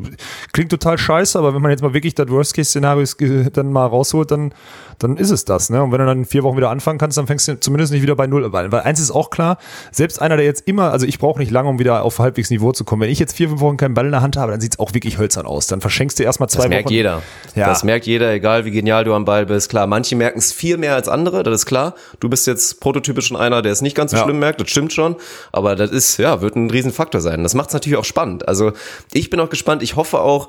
klingt 0.52 0.70
total 0.70 0.96
scheiße, 0.96 1.38
aber 1.38 1.54
wenn 1.54 1.62
man 1.62 1.72
jetzt 1.72 1.82
mal 1.82 1.92
wirklich 1.92 2.14
das 2.14 2.28
Worst-Case-Szenario 2.28 3.04
dann 3.52 3.72
mal 3.72 3.86
rausholt, 3.86 4.30
dann 4.30 4.54
dann 5.02 5.16
ist 5.16 5.30
es 5.30 5.44
das. 5.44 5.70
Ne? 5.70 5.82
Und 5.82 5.92
wenn 5.92 5.98
du 5.98 6.06
dann 6.06 6.18
in 6.18 6.24
vier 6.24 6.42
Wochen 6.42 6.56
wieder 6.56 6.70
anfangen 6.70 6.98
kannst, 6.98 7.18
dann 7.18 7.26
fängst 7.26 7.48
du 7.48 7.58
zumindest 7.58 7.92
nicht 7.92 8.02
wieder 8.02 8.14
bei 8.14 8.26
Null 8.26 8.44
an. 8.44 8.72
Weil 8.72 8.80
eins 8.82 9.00
ist 9.00 9.10
auch 9.10 9.30
klar, 9.30 9.58
selbst 9.90 10.20
einer, 10.20 10.36
der 10.36 10.44
jetzt 10.44 10.68
immer, 10.68 10.92
also 10.92 11.06
ich 11.06 11.18
brauche 11.18 11.38
nicht 11.38 11.50
lange, 11.50 11.68
um 11.68 11.78
wieder 11.78 12.02
auf 12.04 12.18
halbwegs 12.18 12.50
Niveau 12.50 12.72
zu 12.72 12.84
kommen. 12.84 13.02
Wenn 13.02 13.10
ich 13.10 13.18
jetzt 13.18 13.34
vier 13.36 13.49
vier 13.50 13.60
Wochen 13.60 13.76
keinen 13.76 13.94
Ball 13.94 14.06
in 14.06 14.12
der 14.12 14.22
Hand 14.22 14.36
habe, 14.36 14.52
dann 14.52 14.60
sieht's 14.60 14.78
auch 14.78 14.94
wirklich 14.94 15.18
hölzern 15.18 15.46
aus. 15.46 15.66
Dann 15.66 15.80
verschenkst 15.80 16.18
du 16.18 16.22
erstmal 16.22 16.48
zwei 16.48 16.58
Das 16.58 16.64
Wochen. 16.66 16.70
merkt 16.70 16.90
jeder. 16.90 17.22
Ja. 17.54 17.66
Das 17.66 17.84
merkt 17.84 18.06
jeder, 18.06 18.32
egal 18.32 18.64
wie 18.64 18.70
genial 18.70 19.04
du 19.04 19.14
am 19.14 19.24
Ball 19.24 19.46
bist. 19.46 19.68
Klar, 19.70 19.86
manche 19.86 20.16
merken 20.16 20.38
es 20.38 20.52
viel 20.52 20.76
mehr 20.76 20.94
als 20.94 21.08
andere, 21.08 21.42
das 21.42 21.54
ist 21.60 21.66
klar. 21.66 21.94
Du 22.20 22.28
bist 22.28 22.46
jetzt 22.46 22.80
prototypisch 22.80 23.26
schon 23.26 23.36
einer, 23.36 23.62
der 23.62 23.72
es 23.72 23.82
nicht 23.82 23.96
ganz 23.96 24.10
so 24.12 24.16
Ja. 24.16 24.24
schlimm 24.24 24.38
merkt, 24.38 24.60
das 24.60 24.70
stimmt 24.70 24.92
schon. 24.92 25.16
Aber 25.52 25.76
das 25.76 25.90
ist, 25.90 26.16
ja, 26.18 26.40
wird 26.40 26.56
ein 26.56 26.70
Riesenfaktor 26.70 27.20
sein. 27.20 27.42
Das 27.42 27.54
macht 27.54 27.68
es 27.68 27.74
natürlich 27.74 27.98
auch 27.98 28.04
spannend. 28.04 28.48
Also 28.48 28.72
ich 29.12 29.30
bin 29.30 29.40
auch 29.40 29.50
gespannt. 29.50 29.82
Ich 29.82 29.96
hoffe 29.96 30.20
auch, 30.20 30.48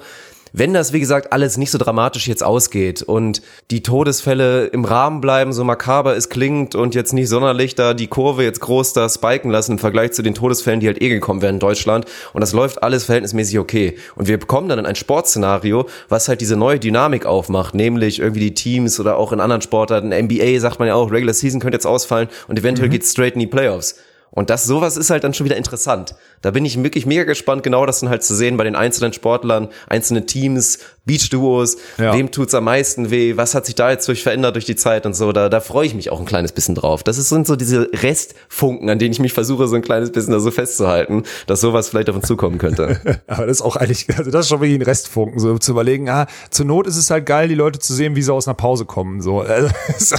wenn 0.54 0.74
das, 0.74 0.94
wie 0.94 1.00
gesagt, 1.00 1.32
alles 1.32 1.58
nicht 1.58 1.72
so 1.72 1.78
dramatisch 1.78 2.28
jetzt 2.28 2.44
ausgeht 2.44 3.02
und 3.02 3.42
die 3.72 3.84
Todesfälle 3.84 4.66
im 4.68 4.86
Rahmen 4.86 5.22
bleiben, 5.22 5.54
so 5.54 5.64
makaber 5.64 6.16
es 6.16 6.30
klingt 6.30 6.76
und 6.76 6.96
jetzt 6.96 7.14
nicht 7.14 7.30
sonderlich 7.30 7.76
da 7.76 7.94
die 7.94 8.08
Kurve 8.08 8.44
jetzt 8.44 8.60
groß 8.60 8.94
da 8.94 9.08
spiken 9.08 9.52
lassen 9.52 9.74
im 9.74 9.80
Vergleich 9.80 10.12
zu 10.12 10.22
den 10.22 10.36
Todesfällen, 10.36 10.80
die 10.80 10.88
halt 10.88 11.02
eh 11.02 11.10
gekommen 11.10 11.42
wären 11.42 11.56
in 11.56 11.60
Deutschland 11.60 12.06
und 12.34 12.42
das 12.42 12.54
läuft 12.54 12.84
alles 12.84 13.06
verhältnismäßig 13.06 13.60
okay 13.60 13.96
und 14.16 14.28
wir 14.28 14.38
bekommen 14.38 14.68
dann 14.68 14.80
in 14.80 14.86
ein 14.86 14.96
Sportszenario, 14.96 15.88
was 16.10 16.28
halt 16.28 16.42
diese 16.42 16.56
neue 16.56 16.80
Dynamik 16.80 17.26
aufmacht, 17.26 17.76
nämlich 17.76 18.20
irgendwie 18.20 18.42
die 18.42 18.54
Teams 18.54 19.00
oder 19.00 19.18
auch 19.18 19.32
in 19.32 19.40
anderen 19.40 19.62
Sportarten, 19.62 20.10
NBA 20.10 20.60
sagt 20.60 20.80
man 20.80 20.88
ja 20.88 20.96
auch, 20.96 21.12
Regular 21.12 21.34
Season 21.34 21.60
könnte 21.60 21.76
jetzt 21.76 21.88
ausfallen 21.88 22.28
und 22.48 22.60
eventuell 22.60 22.90
geht's 22.90 23.12
straight 23.12 23.34
in 23.34 23.40
die 23.40 23.48
Playoffs. 23.48 23.96
Und 24.32 24.50
das, 24.50 24.66
sowas 24.66 24.96
ist 24.96 25.10
halt 25.10 25.26
dann 25.26 25.34
schon 25.34 25.46
wieder 25.46 25.58
interessant. 25.58 26.16
Da 26.42 26.52
bin 26.52 26.66
ich 26.66 26.82
wirklich 26.82 27.06
mega 27.06 27.26
gespannt, 27.26 27.64
genau 27.64 27.86
das 27.86 28.00
dann 28.00 28.10
halt 28.10 28.24
zu 28.24 28.34
sehen 28.34 28.56
bei 28.56 28.64
den 28.64 28.76
einzelnen 28.76 29.12
Sportlern, 29.12 29.68
einzelne 29.88 30.26
Teams, 30.26 30.80
Beach-Duos, 31.06 31.78
Ja. 31.98 32.14
wem 32.14 32.32
tut's 32.32 32.54
am 32.54 32.66
meisten 32.66 33.10
weh, 33.10 33.36
was 33.38 33.56
hat 33.56 33.66
sich 33.66 33.76
da 33.76 33.90
jetzt 33.90 34.08
durch 34.08 34.22
verändert 34.24 34.56
durch 34.56 34.66
die 34.66 34.76
Zeit 34.76 35.06
und 35.06 35.16
so. 35.16 35.32
Da, 35.32 35.50
da 35.50 35.60
freue 35.60 35.86
ich 35.88 35.96
mich 35.96 36.12
auch 36.12 36.20
ein 36.20 36.26
kleines 36.26 36.52
bisschen 36.52 36.76
drauf. 36.76 37.04
Das 37.04 37.18
ist- 37.18 37.30
sind 37.30 37.48
so 37.48 37.56
diese 37.56 37.90
Restfunken, 37.94 38.90
an 38.90 39.00
denen 39.00 39.12
ich 39.12 39.20
mich 39.20 39.34
versuche, 39.34 39.68
so 39.68 39.76
ein 39.76 39.82
kleines 39.82 40.12
bisschen 40.12 40.32
da 40.34 40.40
so 40.40 40.52
festzuhalten, 40.52 41.24
dass 41.48 41.62
sowas 41.62 41.90
vielleicht 41.90 42.10
auf 42.10 42.16
uns 42.18 42.28
zukommen 42.28 42.58
könnte. 42.60 43.00
Aber 43.28 43.48
das 43.48 43.58
ist 43.58 43.62
auch 43.62 43.76
eigentlich, 43.78 44.08
also 44.18 44.30
das 44.32 44.46
ist 44.46 44.50
schon 44.50 44.62
wirklich 44.62 44.78
ein 44.80 44.84
Restfunken, 44.84 45.40
so 45.40 45.58
zu 45.58 45.72
überlegen, 45.72 46.10
ah, 46.10 46.28
zur 46.52 46.66
Not 46.68 46.86
ist 46.88 46.98
es 46.98 47.10
halt 47.10 47.26
geil, 47.26 47.48
die 47.48 47.56
Leute 47.56 47.80
zu 47.80 47.94
sehen, 47.94 48.16
wie 48.16 48.22
sie 48.22 48.32
aus 48.34 48.48
einer 48.48 48.56
Pause 48.56 48.86
kommen, 48.86 49.22
so. 49.22 49.42
Also, 49.52 49.70
ist 49.98 50.16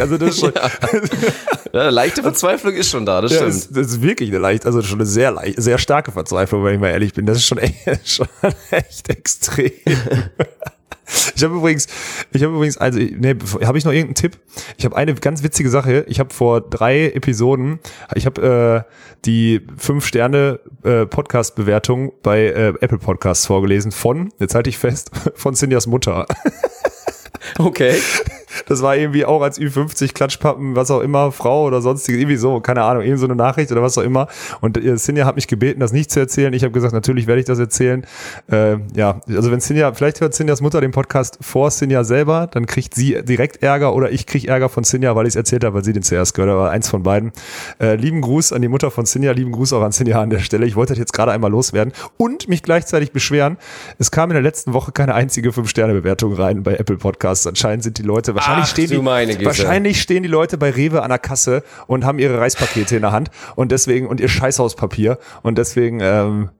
also 0.00 0.18
das 0.18 0.30
ist 0.30 0.40
schon, 0.40 0.52
ja, 1.72 1.88
leichte 1.90 2.22
Verzweiflung 2.22 2.74
ist 2.74 2.90
schon 2.90 3.06
da, 3.06 3.20
das 3.20 3.32
Ja, 3.32 3.38
stimmt. 3.38 3.54
das, 3.54 3.68
das 3.70 3.86
ist 3.88 4.02
wirklich 4.02 4.30
eine 4.30 4.38
leicht, 4.38 4.66
also 4.66 4.82
schon 4.82 4.98
eine 4.98 5.06
sehr 5.06 5.30
leicht, 5.30 5.60
sehr 5.62 5.78
starke 5.78 6.12
Verzweiflung, 6.12 6.64
wenn 6.64 6.74
ich 6.74 6.80
mal 6.80 6.90
ehrlich 6.90 7.12
bin. 7.14 7.26
Das 7.26 7.38
ist 7.38 7.46
schon 7.46 7.58
echt, 7.58 7.76
schon 8.08 8.26
echt 8.70 9.08
extrem. 9.08 9.70
Ich 11.36 11.44
habe 11.44 11.54
übrigens, 11.54 11.86
ich 12.32 12.42
habe 12.42 12.54
übrigens, 12.54 12.78
also 12.78 12.98
nee, 12.98 13.36
habe 13.64 13.78
ich 13.78 13.84
noch 13.84 13.92
irgendeinen 13.92 14.16
Tipp? 14.16 14.38
Ich 14.76 14.84
habe 14.84 14.96
eine 14.96 15.14
ganz 15.14 15.42
witzige 15.42 15.70
Sache. 15.70 16.04
Ich 16.08 16.18
habe 16.18 16.34
vor 16.34 16.60
drei 16.60 17.10
Episoden, 17.10 17.78
ich 18.14 18.26
habe 18.26 18.86
äh, 18.86 18.92
die 19.24 19.60
fünf 19.76 20.06
Sterne 20.06 20.60
äh, 20.82 21.06
Podcast 21.06 21.54
Bewertung 21.54 22.12
bei 22.22 22.46
äh, 22.46 22.68
Apple 22.80 22.98
Podcasts 22.98 23.46
vorgelesen 23.46 23.92
von, 23.92 24.32
jetzt 24.40 24.54
halte 24.54 24.68
ich 24.68 24.78
fest, 24.78 25.10
von 25.34 25.54
Cindyas 25.54 25.86
Mutter. 25.86 26.26
Okay. 27.58 27.94
Das 28.66 28.82
war 28.82 28.96
irgendwie 28.96 29.24
auch 29.24 29.42
als 29.42 29.60
Ü50 29.60 30.14
Klatschpappen, 30.14 30.76
was 30.76 30.90
auch 30.90 31.00
immer, 31.00 31.32
Frau 31.32 31.64
oder 31.64 31.80
sonstiges, 31.80 32.20
irgendwie 32.20 32.36
so, 32.36 32.60
keine 32.60 32.82
Ahnung, 32.82 33.02
irgendwie 33.02 33.20
so 33.20 33.26
eine 33.26 33.36
Nachricht 33.36 33.70
oder 33.72 33.82
was 33.82 33.98
auch 33.98 34.02
immer. 34.02 34.28
Und 34.60 34.76
äh, 34.82 34.96
Sinja 34.96 35.26
hat 35.26 35.36
mich 35.36 35.48
gebeten, 35.48 35.80
das 35.80 35.92
nicht 35.92 36.10
zu 36.10 36.20
erzählen. 36.20 36.52
Ich 36.52 36.62
habe 36.62 36.72
gesagt, 36.72 36.92
natürlich 36.92 37.26
werde 37.26 37.40
ich 37.40 37.46
das 37.46 37.58
erzählen. 37.58 38.06
Äh, 38.50 38.78
ja, 38.94 39.20
also 39.28 39.50
wenn 39.50 39.60
Sinja, 39.60 39.92
vielleicht 39.92 40.20
hört 40.20 40.34
Sinjas 40.34 40.60
Mutter 40.60 40.80
den 40.80 40.92
Podcast 40.92 41.38
vor 41.40 41.70
Sinja 41.70 42.04
selber, 42.04 42.48
dann 42.50 42.66
kriegt 42.66 42.94
sie 42.94 43.22
direkt 43.22 43.62
Ärger 43.62 43.94
oder 43.94 44.10
ich 44.10 44.26
krieg 44.26 44.46
Ärger 44.46 44.68
von 44.68 44.84
Sinja, 44.84 45.14
weil 45.16 45.26
ich 45.26 45.32
es 45.32 45.36
erzählt 45.36 45.64
habe, 45.64 45.76
weil 45.76 45.84
sie 45.84 45.92
den 45.92 46.02
zuerst 46.02 46.34
gehört 46.34 46.50
hat, 46.50 46.58
aber 46.58 46.70
eins 46.70 46.88
von 46.88 47.02
beiden. 47.02 47.32
Äh, 47.80 47.96
lieben 47.96 48.20
Gruß 48.20 48.52
an 48.52 48.62
die 48.62 48.68
Mutter 48.68 48.90
von 48.90 49.06
Sinja, 49.06 49.32
lieben 49.32 49.52
Gruß 49.52 49.72
auch 49.72 49.82
an 49.82 49.92
Sinja 49.92 50.20
an 50.20 50.30
der 50.30 50.38
Stelle. 50.38 50.66
Ich 50.66 50.76
wollte 50.76 50.92
das 50.92 50.98
jetzt 50.98 51.12
gerade 51.12 51.32
einmal 51.32 51.50
loswerden 51.50 51.92
und 52.16 52.48
mich 52.48 52.62
gleichzeitig 52.62 53.12
beschweren. 53.12 53.58
Es 53.98 54.10
kam 54.10 54.30
in 54.30 54.34
der 54.34 54.42
letzten 54.42 54.72
Woche 54.72 54.92
keine 54.92 55.14
einzige 55.14 55.50
5-Sterne-Bewertung 55.50 56.34
rein 56.34 56.62
bei 56.62 56.76
Apple 56.76 56.96
Podcasts. 56.96 57.46
Anscheinend 57.46 57.84
sind 57.84 57.98
die 57.98 58.02
Leute, 58.02 58.34
wahrscheinlich 58.34 58.45
Ach, 58.46 58.66
stehen 58.66 58.88
die, 58.90 59.44
wahrscheinlich 59.44 60.00
stehen 60.00 60.22
die 60.22 60.28
Leute 60.28 60.58
bei 60.58 60.70
Rewe 60.70 61.02
an 61.02 61.08
der 61.10 61.18
Kasse 61.18 61.62
und 61.86 62.04
haben 62.04 62.18
ihre 62.18 62.38
Reispakete 62.38 62.96
in 62.96 63.02
der 63.02 63.12
Hand 63.12 63.30
und 63.54 63.72
deswegen 63.72 64.06
und 64.06 64.20
ihr 64.20 64.28
Scheißhauspapier 64.28 65.18
und 65.42 65.58
deswegen 65.58 66.00
ähm, 66.00 66.50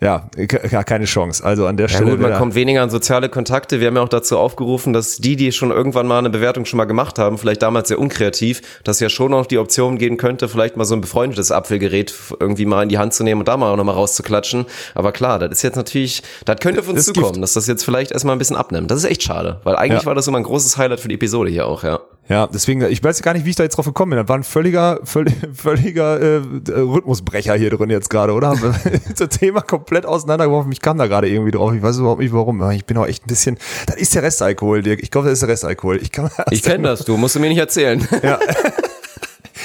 ja 0.00 0.28
ke- 0.36 0.84
keine 0.84 1.06
Chance. 1.06 1.42
Also 1.44 1.66
an 1.66 1.76
der 1.76 1.86
Ja 1.86 1.96
Stelle 1.96 2.10
gut, 2.12 2.20
man 2.20 2.30
wieder- 2.30 2.38
kommt 2.38 2.54
weniger 2.54 2.82
an 2.82 2.90
soziale 2.90 3.28
Kontakte. 3.28 3.80
Wir 3.80 3.86
haben 3.88 3.96
ja 3.96 4.02
auch 4.02 4.08
dazu 4.08 4.38
aufgerufen, 4.38 4.92
dass 4.92 5.16
die, 5.16 5.36
die 5.36 5.52
schon 5.52 5.70
irgendwann 5.70 6.06
mal 6.06 6.18
eine 6.18 6.28
Bewertung 6.30 6.64
schon 6.66 6.76
mal 6.76 6.84
gemacht 6.84 7.18
haben, 7.18 7.38
vielleicht 7.38 7.62
damals 7.62 7.88
sehr 7.88 7.98
unkreativ, 7.98 8.60
dass 8.84 9.00
ja 9.00 9.08
schon 9.08 9.30
noch 9.30 9.46
die 9.46 9.58
Option 9.58 9.96
gehen 9.98 10.16
könnte, 10.18 10.48
vielleicht 10.48 10.76
mal 10.76 10.84
so 10.84 10.94
ein 10.94 11.00
befreundetes 11.00 11.50
Apfelgerät 11.50 12.14
irgendwie 12.40 12.66
mal 12.66 12.82
in 12.82 12.88
die 12.90 12.98
Hand 12.98 13.14
zu 13.14 13.24
nehmen 13.24 13.40
und 13.40 13.48
da 13.48 13.56
mal 13.56 13.70
auch 13.72 13.76
noch 13.76 13.84
mal 13.84 13.92
rauszuklatschen. 13.92 14.66
Aber 14.94 15.12
klar, 15.12 15.38
das 15.38 15.50
ist 15.52 15.62
jetzt 15.62 15.76
natürlich, 15.76 16.22
das 16.44 16.56
könnte 16.60 16.80
auf 16.80 16.88
uns 16.88 16.96
Das 16.98 17.06
zukommen, 17.06 17.32
Gift. 17.34 17.42
dass 17.42 17.54
das 17.54 17.66
jetzt 17.66 17.84
vielleicht 17.84 18.12
erstmal 18.12 18.34
ein 18.36 18.38
bisschen 18.38 18.56
abnimmt. 18.56 18.90
Das 18.90 18.98
ist 18.98 19.04
echt 19.10 19.22
schade, 19.22 19.60
weil 19.64 19.76
eigentlich 19.76 20.02
Ja. 20.02 20.06
war 20.06 20.14
das 20.14 20.28
immer 20.28 20.38
ein 20.38 20.44
großes 20.44 20.76
Highlight 20.76 21.00
für 21.00 21.08
die 21.08 21.16
Episode 21.24 21.50
hier 21.50 21.66
auch, 21.66 21.82
ja. 21.84 22.00
Ja, 22.26 22.46
deswegen, 22.46 22.80
ich 22.90 23.04
weiß 23.04 23.20
gar 23.20 23.34
nicht, 23.34 23.44
wie 23.44 23.50
ich 23.50 23.56
da 23.56 23.64
jetzt 23.64 23.76
drauf 23.76 23.84
gekommen 23.84 24.10
bin. 24.10 24.18
Das 24.18 24.28
war 24.28 24.36
ein 24.38 24.44
völliger, 24.44 24.98
völlig, 25.04 25.34
völliger 25.54 26.18
äh, 26.20 26.40
Rhythmusbrecher 26.70 27.54
hier 27.54 27.68
drin 27.68 27.90
jetzt 27.90 28.08
gerade, 28.08 28.32
oder? 28.32 28.48
Haben 28.48 28.62
wir 28.62 28.72
das 29.14 29.28
Thema 29.28 29.60
komplett 29.60 30.06
auseinandergeworfen. 30.06 30.72
Ich 30.72 30.80
kam 30.80 30.96
da 30.96 31.06
gerade 31.06 31.28
irgendwie 31.28 31.50
drauf. 31.50 31.74
Ich 31.74 31.82
weiß 31.82 31.98
überhaupt 31.98 32.20
nicht 32.22 32.32
warum. 32.32 32.70
Ich 32.70 32.86
bin 32.86 32.96
auch 32.96 33.06
echt 33.06 33.24
ein 33.24 33.28
bisschen. 33.28 33.58
Das 33.86 33.96
ist 33.96 34.14
der 34.14 34.22
Restalkohol, 34.22 34.82
Dirk. 34.82 35.02
Ich 35.02 35.10
glaube, 35.10 35.26
das 35.26 35.34
ist 35.34 35.40
der 35.42 35.50
Restalkohol. 35.50 35.98
Ich 36.00 36.12
kann 36.12 36.30
Ich 36.50 36.62
kenne 36.62 36.84
das, 36.88 37.04
du 37.04 37.18
musst 37.18 37.34
du 37.36 37.40
mir 37.40 37.48
nicht 37.50 37.58
erzählen. 37.58 38.06
Ja. 38.22 38.38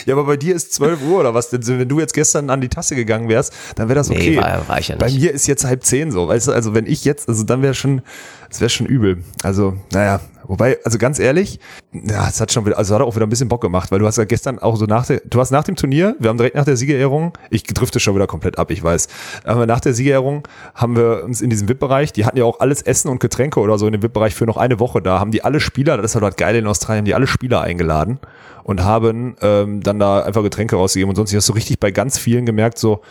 Ja, 0.05 0.15
aber 0.15 0.23
bei 0.23 0.37
dir 0.37 0.55
ist 0.55 0.73
12 0.73 1.01
Uhr 1.03 1.19
oder 1.19 1.33
was? 1.33 1.49
Denn 1.49 1.61
Wenn 1.67 1.89
du 1.89 1.99
jetzt 1.99 2.13
gestern 2.13 2.49
an 2.49 2.61
die 2.61 2.69
Tasse 2.69 2.95
gegangen 2.95 3.27
wärst, 3.27 3.53
dann 3.75 3.89
wäre 3.89 3.95
das 3.99 4.09
okay. 4.09 4.31
Nee, 4.31 4.37
war- 4.37 4.67
war 4.67 4.79
ich 4.79 4.87
ja 4.87 4.95
Bei 4.95 5.07
nicht. 5.07 5.19
mir 5.21 5.31
ist 5.33 5.45
jetzt 5.45 5.65
halb 5.65 5.83
zehn 5.83 6.09
so, 6.11 6.27
weißt 6.27 6.47
du? 6.47 6.51
Also 6.53 6.73
wenn 6.73 6.85
ich 6.87 7.05
jetzt, 7.05 7.27
also 7.27 7.43
dann 7.43 7.61
wäre 7.61 7.73
schon, 7.73 8.01
das 8.49 8.61
wäre 8.61 8.69
schon 8.69 8.87
übel. 8.87 9.23
Also, 9.43 9.75
naja, 9.93 10.19
wobei, 10.43 10.79
also 10.83 10.97
ganz 10.97 11.19
ehrlich, 11.19 11.59
ja, 11.93 12.27
es 12.27 12.41
hat 12.41 12.51
schon 12.51 12.65
wieder, 12.65 12.77
also 12.77 12.95
hat 12.95 13.01
auch 13.01 13.15
wieder 13.15 13.27
ein 13.27 13.29
bisschen 13.29 13.47
Bock 13.47 13.61
gemacht, 13.61 13.91
weil 13.91 13.99
du 13.99 14.07
hast 14.07 14.17
ja 14.17 14.25
gestern 14.25 14.59
auch 14.59 14.75
so 14.75 14.85
nach 14.85 15.05
der, 15.05 15.21
du 15.23 15.37
warst 15.37 15.51
nach 15.51 15.63
dem 15.63 15.75
Turnier, 15.75 16.15
wir 16.19 16.29
haben 16.29 16.37
direkt 16.37 16.55
nach 16.55 16.65
der 16.65 16.75
Siegerehrung, 16.75 17.37
ich 17.51 17.63
drifte 17.63 17.99
schon 17.99 18.15
wieder 18.15 18.27
komplett 18.27 18.57
ab, 18.57 18.71
ich 18.71 18.83
weiß, 18.83 19.07
aber 19.43 19.65
nach 19.67 19.79
der 19.79 19.93
Siegerehrung 19.93 20.47
haben 20.73 20.95
wir 20.95 21.23
uns 21.23 21.41
in 21.41 21.49
diesem 21.49 21.69
VIP-Bereich, 21.69 22.11
die 22.11 22.25
hatten 22.25 22.37
ja 22.37 22.45
auch 22.45 22.59
alles 22.59 22.81
Essen 22.81 23.09
und 23.09 23.19
Getränke 23.19 23.59
oder 23.59 23.77
so 23.77 23.85
in 23.85 23.93
dem 23.93 24.01
VIP-Bereich 24.01 24.33
für 24.33 24.45
noch 24.45 24.57
eine 24.57 24.79
Woche 24.79 25.01
da, 25.01 25.19
haben 25.19 25.31
die 25.31 25.43
alle 25.43 25.59
Spieler, 25.59 25.97
das 25.97 26.15
ist 26.15 26.21
halt 26.21 26.37
geil 26.37 26.55
in 26.55 26.65
Australien, 26.65 27.01
haben 27.01 27.05
die 27.05 27.15
alle 27.15 27.27
Spieler 27.27 27.61
eingeladen 27.61 28.19
und 28.63 28.83
haben 28.83 29.35
ähm, 29.41 29.81
dann 29.83 29.99
da 29.99 30.21
einfach 30.21 30.41
Getränke 30.41 30.75
rausgegeben 30.75 31.09
und 31.09 31.15
sonst 31.15 31.33
hast 31.35 31.49
du 31.49 31.53
richtig 31.53 31.79
bei 31.79 31.91
ganz 31.91 32.17
vielen 32.17 32.45
gemerkt, 32.45 32.79
so, 32.79 33.01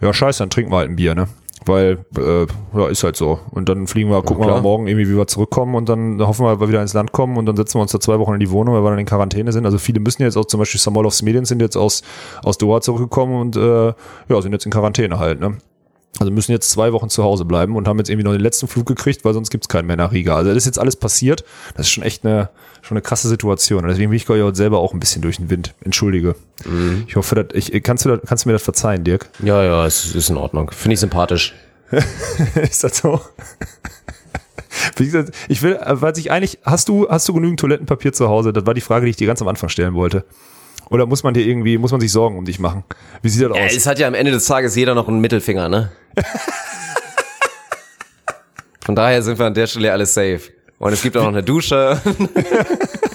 ja 0.00 0.12
scheiße, 0.12 0.38
dann 0.38 0.50
trinken 0.50 0.72
wir 0.72 0.78
halt 0.78 0.90
ein 0.90 0.96
Bier, 0.96 1.14
ne? 1.14 1.28
Weil, 1.68 1.98
äh, 2.16 2.46
ja, 2.76 2.88
ist 2.88 3.04
halt 3.04 3.16
so. 3.16 3.38
Und 3.50 3.68
dann 3.68 3.86
fliegen 3.86 4.10
wir, 4.10 4.22
gucken 4.22 4.42
wir 4.42 4.46
klar. 4.46 4.56
mal 4.56 4.62
morgen 4.62 4.86
irgendwie, 4.86 5.08
wie 5.08 5.16
wir 5.16 5.26
zurückkommen 5.26 5.74
und 5.74 5.88
dann 5.88 6.20
hoffen 6.26 6.44
wir, 6.46 6.60
wir 6.60 6.68
wieder 6.68 6.82
ins 6.82 6.94
Land 6.94 7.12
kommen 7.12 7.36
und 7.36 7.46
dann 7.46 7.56
setzen 7.56 7.76
wir 7.76 7.82
uns 7.82 7.92
da 7.92 8.00
zwei 8.00 8.18
Wochen 8.18 8.34
in 8.34 8.40
die 8.40 8.50
Wohnung, 8.50 8.74
weil 8.74 8.82
wir 8.82 8.90
dann 8.90 8.98
in 8.98 9.06
Quarantäne 9.06 9.52
sind. 9.52 9.66
Also 9.66 9.78
viele 9.78 10.00
müssen 10.00 10.22
jetzt 10.22 10.36
auch 10.36 10.46
zum 10.46 10.58
Beispiel 10.58 10.80
Samolovs 10.80 11.22
Medien 11.22 11.44
sind 11.44 11.60
jetzt 11.62 11.76
aus, 11.76 12.02
aus 12.42 12.58
Doha 12.58 12.80
zurückgekommen 12.80 13.40
und 13.40 13.56
äh, 13.56 13.88
ja, 13.88 14.42
sind 14.42 14.52
jetzt 14.52 14.64
in 14.64 14.72
Quarantäne 14.72 15.18
halt, 15.18 15.40
ne? 15.40 15.58
Also 16.20 16.30
müssen 16.32 16.52
jetzt 16.52 16.70
zwei 16.70 16.92
Wochen 16.92 17.08
zu 17.08 17.22
Hause 17.22 17.44
bleiben 17.44 17.76
und 17.76 17.86
haben 17.88 17.98
jetzt 17.98 18.08
irgendwie 18.10 18.24
noch 18.24 18.32
den 18.32 18.40
letzten 18.40 18.66
Flug 18.68 18.86
gekriegt, 18.86 19.24
weil 19.24 19.34
sonst 19.34 19.50
gibt's 19.50 19.68
keinen 19.68 19.86
mehr 19.86 19.96
nach 19.96 20.12
Riga. 20.12 20.36
Also 20.36 20.48
das 20.48 20.58
ist 20.58 20.66
jetzt 20.66 20.78
alles 20.78 20.96
passiert. 20.96 21.44
Das 21.76 21.86
ist 21.86 21.92
schon 21.92 22.02
echt 22.04 22.24
eine, 22.26 22.50
schon 22.82 22.96
eine 22.96 23.02
krasse 23.02 23.28
Situation. 23.28 23.82
Und 23.84 23.88
deswegen 23.88 24.10
bin 24.10 24.16
ich 24.16 24.28
heute 24.28 24.54
selber 24.56 24.78
auch 24.78 24.92
ein 24.94 25.00
bisschen 25.00 25.22
durch 25.22 25.36
den 25.36 25.48
Wind. 25.50 25.74
Entschuldige. 25.84 26.34
Ich 27.06 27.16
hoffe, 27.16 27.34
dass 27.34 27.46
ich, 27.54 27.82
kannst 27.82 28.04
du, 28.04 28.08
das- 28.10 28.20
kannst 28.26 28.44
du 28.44 28.48
mir 28.48 28.54
das 28.54 28.62
verzeihen, 28.62 29.04
Dirk? 29.04 29.28
Ja, 29.42 29.62
ja, 29.62 29.86
es 29.86 30.14
ist 30.14 30.30
in 30.30 30.36
Ordnung. 30.36 30.70
Finde 30.72 30.94
ich 30.94 31.00
sympathisch. 31.00 31.54
ist 32.70 32.84
das 32.84 32.98
so? 32.98 33.20
Ich 35.48 35.62
will, 35.62 35.74
äh, 35.76 36.00
weil 36.00 36.16
ich 36.18 36.30
eigentlich, 36.30 36.58
hast 36.64 36.88
du, 36.88 37.08
hast 37.08 37.28
du 37.28 37.32
genügend 37.32 37.60
Toilettenpapier 37.60 38.12
zu 38.12 38.28
Hause? 38.28 38.52
Das 38.52 38.66
war 38.66 38.74
die 38.74 38.80
Frage, 38.80 39.04
die 39.06 39.10
ich 39.10 39.16
dir 39.16 39.26
ganz 39.26 39.40
am 39.42 39.48
Anfang 39.48 39.68
stellen 39.68 39.94
wollte. 39.94 40.24
Oder 40.90 41.06
muss 41.06 41.22
man 41.22 41.34
dir 41.34 41.44
irgendwie, 41.46 41.76
muss 41.78 41.92
man 41.92 42.00
sich 42.00 42.10
Sorgen 42.12 42.38
um 42.38 42.44
dich 42.44 42.58
machen? 42.58 42.84
Wie 43.22 43.28
sieht 43.28 43.42
das 43.48 43.56
Ja, 43.56 43.64
aus? 43.64 43.72
es 43.76 43.86
hat 43.86 43.98
ja 43.98 44.06
am 44.08 44.14
Ende 44.14 44.30
des 44.32 44.46
Tages 44.46 44.74
jeder 44.74 44.94
noch 44.94 45.06
einen 45.08 45.20
Mittelfinger, 45.20 45.68
ne? 45.68 45.92
Von 48.84 48.94
daher 48.96 49.22
sind 49.22 49.38
wir 49.38 49.46
an 49.46 49.54
der 49.54 49.66
Stelle 49.66 49.92
alles 49.92 50.14
safe. 50.14 50.40
Und 50.78 50.92
es 50.92 51.02
gibt 51.02 51.16
auch 51.16 51.22
noch 51.22 51.28
eine 51.28 51.42
Dusche. 51.42 52.00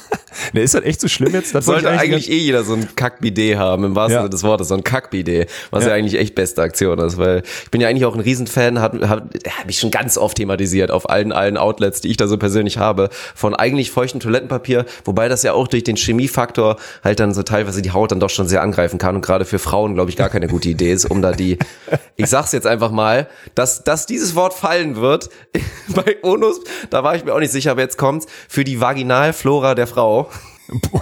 Ne, 0.54 0.62
ist 0.62 0.74
das 0.74 0.84
echt 0.84 1.02
so 1.02 1.08
schlimm 1.08 1.34
jetzt? 1.34 1.54
Das 1.56 1.66
Sollte 1.66 1.90
ich 1.94 2.00
eigentlich 2.00 2.32
eh 2.32 2.38
jeder 2.38 2.64
so 2.64 2.74
ein 2.74 2.96
Kack-Bidet 2.96 3.58
haben, 3.58 3.84
im 3.84 3.96
wahrsten 3.96 4.14
Ja. 4.14 4.20
Sinne 4.22 4.30
des 4.30 4.44
Wortes, 4.44 4.68
so 4.68 4.76
ein 4.76 4.84
Kack-Bidet, 4.84 5.50
was 5.72 5.84
ja. 5.84 5.90
Ja. 5.90 5.96
eigentlich 5.96 6.20
echt 6.20 6.36
beste 6.36 6.62
Aktion 6.62 7.00
ist, 7.00 7.18
weil 7.18 7.44
ich 7.64 7.72
bin 7.72 7.82
ja 7.82 7.88
eigentlich 7.88 8.06
auch 8.06 8.16
ein 8.16 8.22
Riesenfan, 8.22 8.80
hat, 8.80 8.94
hat, 9.02 9.24
hab 9.60 9.70
ich 9.70 9.80
schon 9.80 9.92
ganz 9.92 10.18
oft 10.18 10.38
thematisiert 10.38 10.92
auf 10.92 11.10
allen, 11.10 11.32
allen 11.32 11.58
Outlets, 11.58 12.02
die 12.02 12.10
ich 12.10 12.18
da 12.18 12.28
so 12.28 12.38
persönlich 12.38 12.78
habe, 12.78 13.10
von 13.36 13.56
eigentlich 13.56 13.92
feuchten 13.92 14.20
Toilettenpapier, 14.20 14.86
wobei 15.06 15.28
das 15.28 15.44
ja 15.44 15.54
auch 15.54 15.68
durch 15.68 15.84
den 15.84 15.96
Chemiefaktor 15.96 16.78
halt 17.04 17.20
dann 17.20 17.34
so 17.34 17.44
teilweise 17.44 17.82
die 17.82 17.92
Haut 17.92 18.12
dann 18.12 18.20
doch 18.20 18.30
schon 18.30 18.48
sehr 18.48 18.62
angreifen 18.62 18.98
kann 18.98 19.16
und 19.16 19.22
gerade 19.26 19.46
für 19.46 19.60
Frauen, 19.60 19.94
glaube 19.96 20.10
ich, 20.10 20.18
gar 20.18 20.30
keine 20.30 20.48
gute 20.48 20.70
Idee 20.70 20.92
ist, 20.92 21.06
um 21.06 21.22
da 21.22 21.32
die, 21.32 21.58
ich 22.16 22.28
sag's 22.28 22.52
jetzt 22.52 22.68
einfach 22.68 22.92
mal, 22.92 23.28
dass, 23.56 23.84
dass 23.84 24.06
dieses 24.06 24.36
Wort 24.36 24.54
fallen 24.54 24.96
wird, 24.96 25.30
bei 25.90 26.18
Onus, 26.24 26.62
da 26.90 27.04
war 27.04 27.16
ich 27.16 27.26
mir 27.26 27.34
auch 27.34 27.40
nicht 27.40 27.52
sicher, 27.52 27.72
aber 27.72 27.82
jetzt 27.82 27.98
kommt's, 27.98 28.26
für 28.48 28.64
die 28.64 28.80
Vaginalflora 28.82 29.76
der 29.76 29.88
Frau. 29.88 30.23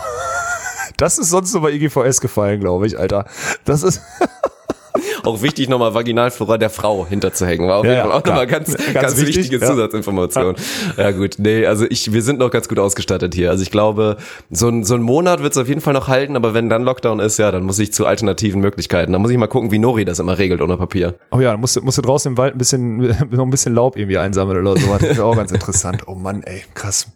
Das 0.98 1.18
ist 1.18 1.30
sonst 1.32 1.54
nur 1.54 1.64
bei 1.64 1.72
IGVS 1.72 2.22
gefallen, 2.22 2.60
glaube 2.60 2.86
ich, 2.86 3.00
Alter. 3.00 3.26
Das 3.66 3.82
ist. 3.82 4.02
auch 5.24 5.42
wichtig, 5.42 5.70
nochmal 5.70 5.94
Vaginalflora 5.94 6.58
der 6.58 6.70
Frau 6.70 7.08
hinterzuhängen. 7.08 7.68
War 7.68 7.78
auf 7.78 7.86
Ja, 7.86 7.92
jeden 7.92 8.02
Fall 8.04 8.12
ja, 8.12 8.18
auch 8.18 8.24
nochmal 8.26 8.48
ganz, 8.48 8.76
ganz, 8.76 8.94
Ganz 8.94 9.18
wichtig, 9.18 9.38
wichtige 9.38 9.66
ja. 9.66 9.72
Zusatzinformation. 9.72 10.56
Ja. 10.98 11.12
gut, 11.12 11.36
nee, 11.38 11.66
also 11.66 11.86
ich, 11.90 12.14
wir 12.14 12.22
sind 12.22 12.40
noch 12.40 12.52
ganz 12.52 12.68
gut 12.68 12.78
ausgestattet 12.78 13.34
hier. 13.34 13.50
Also 13.50 13.64
ich 13.64 13.72
glaube, 13.72 14.18
so 14.50 14.68
ein, 14.68 14.84
so 14.84 14.96
ein 14.96 15.02
Monat 15.02 15.42
wird 15.42 15.54
es 15.54 15.58
auf 15.58 15.68
jeden 15.68 15.82
Fall 15.82 15.94
noch 15.94 16.08
halten, 16.08 16.36
aber 16.36 16.54
wenn 16.54 16.70
dann 16.70 16.84
Lockdown 16.84 17.20
ist, 17.20 17.40
ja, 17.40 17.52
dann 17.52 17.64
muss 17.64 17.80
ich 17.80 17.94
zu 17.94 18.06
alternativen 18.06 18.62
Möglichkeiten. 18.62 19.12
Dann 19.14 19.22
muss 19.22 19.32
ich 19.32 19.38
mal 19.38 19.48
gucken, 19.48 19.72
wie 19.72 19.80
Nori 19.80 20.06
das 20.06 20.20
immer 20.20 20.38
regelt 20.38 20.62
ohne 20.62 20.78
Papier. 20.78 21.16
Oh 21.32 21.40
ja, 21.40 21.52
dann 21.52 21.62
musst 21.62 21.78
du, 21.78 21.82
musst 21.82 21.98
du 21.98 22.02
draußen 22.02 22.32
im 22.34 22.38
Wald 22.38 22.54
ein 22.54 22.58
bisschen, 22.58 22.98
noch 23.32 23.46
ein 23.46 23.50
bisschen 23.50 23.74
Laub 23.74 23.98
irgendwie 23.98 24.18
einsammeln 24.18 24.60
oder 24.66 24.80
so. 24.80 24.88
Das 24.92 25.02
wäre 25.02 25.24
auch 25.24 25.36
ganz 25.36 25.52
interessant. 25.52 26.04
Oh 26.08 26.16
Mann, 26.16 26.44
ey, 26.44 26.64
krass. 26.74 27.08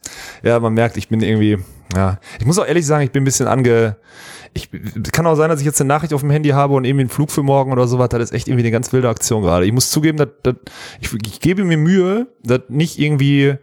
Ja, 0.44 0.60
man 0.60 0.73
merkt, 0.73 0.98
ich 0.98 1.10
bin 1.10 1.22
irgendwie, 1.22 1.60
ja. 1.94 2.20
Ich 2.40 2.45
muss 2.45 2.57
auch 2.57 2.66
ehrlich 2.66 2.86
sagen, 2.86 3.03
ich 3.03 3.12
bin 3.12 3.24
ein 3.24 3.26
bisschen 3.26 3.48
ange, 3.48 3.98
ich, 4.53 4.70
kann 5.12 5.28
auch 5.28 5.36
sein, 5.36 5.49
dass 5.49 5.60
ich 5.60 5.66
jetzt 5.66 5.82
eine 5.82 5.90
Nachricht 5.90 6.14
auf 6.14 6.22
dem 6.22 6.30
Handy 6.30 6.49
habe 6.49 6.74
und 6.76 6.86
irgendwie 6.86 7.02
einen 7.02 7.10
Flug 7.10 7.30
für 7.30 7.44
morgen 7.44 7.72
oder 7.72 7.88
sowas. 7.88 8.10
Das 8.10 8.22
ist 8.22 8.32
echt 8.32 8.48
irgendwie 8.48 8.64
eine 8.64 8.72
ganz 8.72 8.91
wilde 8.94 9.10
Aktion 9.10 9.41
gerade. 9.41 9.66
Ich 9.66 9.74
muss 9.74 9.91
zugeben, 9.91 10.18
dass, 10.18 10.30
dass 10.44 10.56
ich, 11.02 11.14
ich 11.14 11.40
gebe 11.41 11.66
mir 11.66 11.78
Mühe, 11.78 12.28
dass 12.41 12.62
nicht 12.70 12.98
irgendwie, 12.98 13.57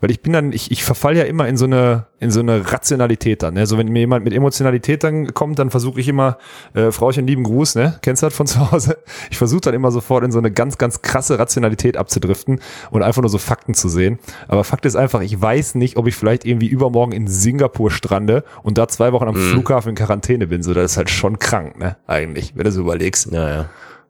weil 0.00 0.10
ich 0.10 0.20
bin 0.20 0.32
dann, 0.32 0.52
ich, 0.52 0.70
ich 0.70 0.84
verfall 0.84 1.16
ja 1.16 1.24
immer 1.24 1.48
in 1.48 1.56
so 1.56 1.64
eine, 1.64 2.06
in 2.18 2.30
so 2.30 2.40
eine 2.40 2.72
Rationalität 2.72 3.42
dann. 3.42 3.54
Ne? 3.54 3.66
So 3.66 3.78
wenn 3.78 3.88
mir 3.88 4.00
jemand 4.00 4.24
mit 4.24 4.32
Emotionalität 4.32 5.04
dann 5.04 5.34
kommt, 5.34 5.58
dann 5.58 5.70
versuche 5.70 6.00
ich 6.00 6.08
immer, 6.08 6.38
äh, 6.74 6.90
Frauchen, 6.90 7.26
lieben 7.26 7.44
Gruß, 7.44 7.74
ne? 7.74 7.98
Kennst 8.02 8.22
du 8.22 8.26
das 8.26 8.34
von 8.34 8.46
zu 8.46 8.70
Hause? 8.70 8.98
Ich 9.30 9.38
versuche 9.38 9.60
dann 9.62 9.74
immer 9.74 9.90
sofort 9.90 10.24
in 10.24 10.32
so 10.32 10.38
eine 10.38 10.50
ganz, 10.50 10.78
ganz 10.78 11.02
krasse 11.02 11.38
Rationalität 11.38 11.96
abzudriften 11.96 12.60
und 12.90 13.02
einfach 13.02 13.22
nur 13.22 13.30
so 13.30 13.38
Fakten 13.38 13.74
zu 13.74 13.88
sehen. 13.88 14.18
Aber 14.48 14.64
Fakt 14.64 14.86
ist 14.86 14.96
einfach, 14.96 15.20
ich 15.20 15.40
weiß 15.40 15.74
nicht, 15.76 15.96
ob 15.96 16.06
ich 16.06 16.16
vielleicht 16.16 16.44
irgendwie 16.44 16.66
übermorgen 16.66 17.12
in 17.12 17.28
Singapur 17.28 17.90
strande 17.90 18.44
und 18.62 18.78
da 18.78 18.88
zwei 18.88 19.12
Wochen 19.12 19.28
am 19.28 19.36
Flughafen 19.36 19.90
in 19.90 19.94
Quarantäne 19.94 20.46
bin. 20.46 20.62
So, 20.62 20.74
das 20.74 20.92
ist 20.92 20.96
halt 20.96 21.10
schon 21.10 21.38
krank, 21.38 21.78
ne? 21.78 21.96
Eigentlich, 22.06 22.52
wenn 22.54 22.64
du 22.64 22.72
so 22.72 22.80
überlegst. 22.80 23.32
Ja, 23.32 23.48
ja. 23.48 23.68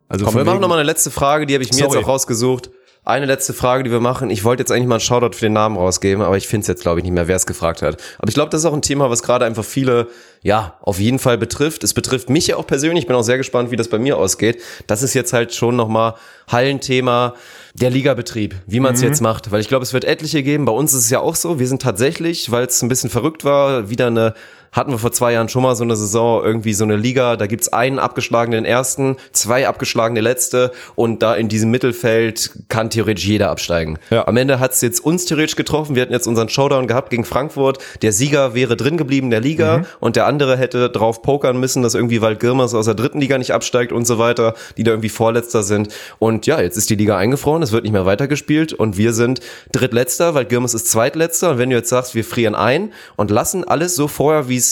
Also 0.09 0.25
Komm, 0.25 0.37
wir 0.37 0.45
machen 0.45 0.61
nochmal 0.61 0.79
eine 0.79 0.87
letzte 0.87 1.11
Frage, 1.11 1.47
die 1.47 1.55
habe 1.55 1.65
ich 1.65 1.73
mir 1.73 1.79
Sorry. 1.79 1.97
jetzt 1.97 2.05
auch 2.05 2.09
rausgesucht. 2.09 2.71
Eine 3.07 3.27
letzte 3.27 3.55
Frage, 3.55 3.85
die 3.85 3.93
wir 3.93 4.01
machen. 4.01 4.31
Ich 4.31 4.43
wollte 4.43 4.62
jetzt 4.62 4.73
eigentlich 4.73 4.89
mal 4.89 4.97
einen 4.97 5.01
Shoutout 5.01 5.37
für 5.37 5.47
den 5.47 5.53
Namen 5.53 5.77
rausgeben, 5.77 6.24
aber 6.24 6.37
ich 6.37 6.49
finde 6.49 6.62
es 6.62 6.66
jetzt, 6.66 6.83
glaube 6.83 6.99
ich, 6.99 7.05
nicht 7.05 7.12
mehr, 7.12 7.28
wer 7.28 7.37
es 7.37 7.47
gefragt 7.47 7.81
hat. 7.81 8.03
Aber 8.19 8.28
ich 8.28 8.35
glaube, 8.35 8.51
das 8.51 8.62
ist 8.62 8.66
auch 8.66 8.73
ein 8.73 8.83
Thema, 8.83 9.11
was 9.11 9.23
gerade 9.23 9.45
einfach 9.45 9.62
viele, 9.62 10.09
ja, 10.43 10.77
auf 10.81 10.99
jeden 10.99 11.20
Fall 11.20 11.39
betrifft. 11.39 11.85
Es 11.85 11.95
betrifft 11.95 12.31
mich 12.31 12.49
ja 12.49 12.57
auch 12.57 12.66
persönlich. 12.66 13.05
Ich 13.05 13.07
bin 13.07 13.15
auch 13.15 13.23
sehr 13.23 13.37
gespannt, 13.37 13.70
wie 13.70 13.77
das 13.77 13.87
bei 13.87 14.01
mir 14.01 14.19
ausgeht. 14.19 14.61
Das 14.89 15.05
ist 15.05 15.15
jetzt 15.15 15.33
halt 15.33 15.55
schon 15.55 15.77
nochmal 15.77 16.15
Hallenthema. 16.49 17.35
Der 17.74 17.91
Ligabetrieb, 17.91 18.57
wie 18.66 18.81
man 18.81 18.95
es 18.95 19.03
jetzt 19.03 19.20
macht, 19.20 19.53
weil 19.53 19.61
ich 19.61 19.69
glaube, 19.69 19.85
es 19.85 19.93
wird 19.93 20.05
etliche 20.05 20.43
geben. 20.43 20.65
Bei 20.65 20.73
uns 20.73 20.93
ist 20.93 21.05
es 21.05 21.11
ja 21.11 21.20
auch 21.20 21.37
so. 21.37 21.61
Wir 21.61 21.69
sind 21.69 21.83
tatsächlich, 21.83 22.51
weil 22.51 22.66
es 22.66 22.83
ein 22.83 22.89
bisschen 22.89 23.11
verrückt 23.11 23.45
war, 23.45 23.89
wieder 23.89 24.09
eine 24.09 24.35
hatten 24.77 24.90
wir 24.90 24.98
vor 24.98 25.11
zwei 25.11 25.32
Jahren 25.32 25.48
schon 25.48 25.62
mal 25.62 25.74
so 25.74 25.85
eine 25.85 25.97
Saison, 25.97 26.44
irgendwie 26.44 26.74
so 26.74 26.85
eine 26.85 26.97
Liga, 26.97 27.36
da 27.36 27.47
gibt's 27.47 27.69
einen 27.69 27.98
abgeschlagenen 27.98 28.66
ersten, 28.66 29.16
zwei 29.32 29.66
abgeschlagene 29.66 30.20
letzte 30.20 30.70
und 30.94 31.23
da 31.23 31.35
in 31.35 31.48
diesem 31.48 31.70
Mittelfeld 31.70 32.51
kann 32.69 32.90
theoretisch 32.90 33.24
jeder 33.24 33.51
absteigen. 33.51 33.98
Ja. 34.11 34.28
Am 34.28 34.36
Ende 34.36 34.61
hat's 34.61 34.82
jetzt 34.82 35.01
uns 35.01 35.24
theoretisch 35.24 35.57
getroffen, 35.57 35.97
wir 35.97 36.03
hatten 36.03 36.12
jetzt 36.12 36.27
unseren 36.27 36.51
Showdown 36.51 36.86
gehabt 36.86 37.09
gegen 37.11 37.24
Frankfurt, 37.24 37.78
der 38.03 38.12
Sieger 38.12 38.55
wäre 38.55 38.77
drin 38.77 38.98
geblieben 38.98 39.31
der 39.31 39.40
Liga 39.40 39.85
und 40.01 40.16
der 40.16 40.27
andere 40.27 40.59
hätte 40.59 40.90
drauf 40.90 41.23
pokern 41.23 41.59
müssen, 41.59 41.82
dass 41.82 41.94
irgendwie 41.94 42.20
Waldgirmers 42.20 42.74
aus 42.74 42.85
der 42.85 42.94
dritten 42.94 43.20
Liga 43.20 43.39
nicht 43.39 43.53
absteigt 43.53 43.93
und 43.93 44.07
so 44.07 44.19
weiter, 44.19 44.55
die 44.77 44.85
da 44.85 44.93
irgendwie 44.93 45.09
Vorletzter 45.09 45.62
sind. 45.62 45.89
Und 46.19 46.47
ja, 46.47 46.61
jetzt 46.61 46.77
ist 46.77 46.90
die 46.90 46.97
Liga 46.97 47.16
eingefroren, 47.16 47.62
es 47.62 47.73
wird 47.73 47.85
nicht 47.85 47.93
mehr 47.93 48.05
weitergespielt 48.05 48.74
und 48.74 48.98
wir 48.98 49.15
sind 49.15 49.40
Drittletzter, 49.73 50.35
Waldgirmers 50.35 50.74
ist 50.74 50.90
Zweitletzter. 50.90 51.53
Und 51.53 51.59
wenn 51.59 51.70
du 51.70 51.77
jetzt 51.77 51.89
sagst, 51.89 52.15
wir 52.15 52.24
frieren 52.24 52.55
ein 52.55 52.93
und 53.16 53.31
lassen 53.31 53.65
alles 53.65 53.97
so 53.97 54.07
vorher, 54.09 54.48
wie 54.48 54.57
es 54.57 54.65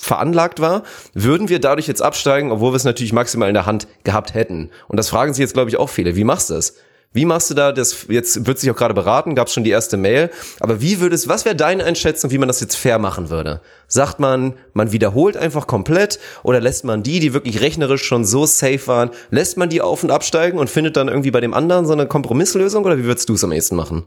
veranlagt 0.00 0.60
war, 0.60 0.82
würden 1.14 1.48
wir 1.48 1.60
dadurch 1.60 1.86
jetzt 1.86 2.02
absteigen, 2.02 2.52
obwohl 2.52 2.72
wir 2.72 2.76
es 2.76 2.84
natürlich 2.84 3.12
maximal 3.12 3.48
in 3.48 3.54
der 3.54 3.66
Hand 3.66 3.88
gehabt 4.04 4.34
hätten. 4.34 4.70
Und 4.88 4.96
das 4.96 5.08
fragen 5.08 5.34
sich 5.34 5.40
jetzt, 5.40 5.54
glaube 5.54 5.70
ich, 5.70 5.76
auch 5.76 5.88
viele. 5.90 6.16
Wie 6.16 6.24
machst 6.24 6.50
du 6.50 6.54
das? 6.54 6.74
Wie 7.14 7.24
machst 7.24 7.48
du 7.48 7.54
da 7.54 7.72
das? 7.72 8.06
Jetzt 8.10 8.46
wird 8.46 8.58
sich 8.58 8.70
auch 8.70 8.76
gerade 8.76 8.92
beraten, 8.92 9.34
gab 9.34 9.46
es 9.46 9.54
schon 9.54 9.64
die 9.64 9.70
erste 9.70 9.96
Mail. 9.96 10.30
Aber 10.60 10.82
wie 10.82 11.00
würdest, 11.00 11.26
was 11.26 11.46
wäre 11.46 11.56
deine 11.56 11.84
Einschätzung, 11.84 12.30
wie 12.30 12.36
man 12.36 12.48
das 12.48 12.60
jetzt 12.60 12.76
fair 12.76 12.98
machen 12.98 13.30
würde? 13.30 13.62
Sagt 13.86 14.20
man, 14.20 14.52
man 14.74 14.92
wiederholt 14.92 15.34
einfach 15.38 15.66
komplett 15.66 16.18
oder 16.42 16.60
lässt 16.60 16.84
man 16.84 17.02
die, 17.02 17.18
die 17.18 17.32
wirklich 17.32 17.62
rechnerisch 17.62 18.04
schon 18.04 18.26
so 18.26 18.44
safe 18.44 18.86
waren, 18.86 19.10
lässt 19.30 19.56
man 19.56 19.70
die 19.70 19.80
auf 19.80 20.04
und 20.04 20.10
absteigen 20.10 20.58
und 20.58 20.68
findet 20.68 20.98
dann 20.98 21.08
irgendwie 21.08 21.30
bei 21.30 21.40
dem 21.40 21.54
anderen 21.54 21.86
so 21.86 21.94
eine 21.94 22.06
Kompromisslösung 22.06 22.84
oder 22.84 22.98
wie 22.98 23.04
würdest 23.04 23.26
du 23.30 23.34
es 23.34 23.42
am 23.42 23.52
ehesten 23.52 23.76
machen? 23.76 24.04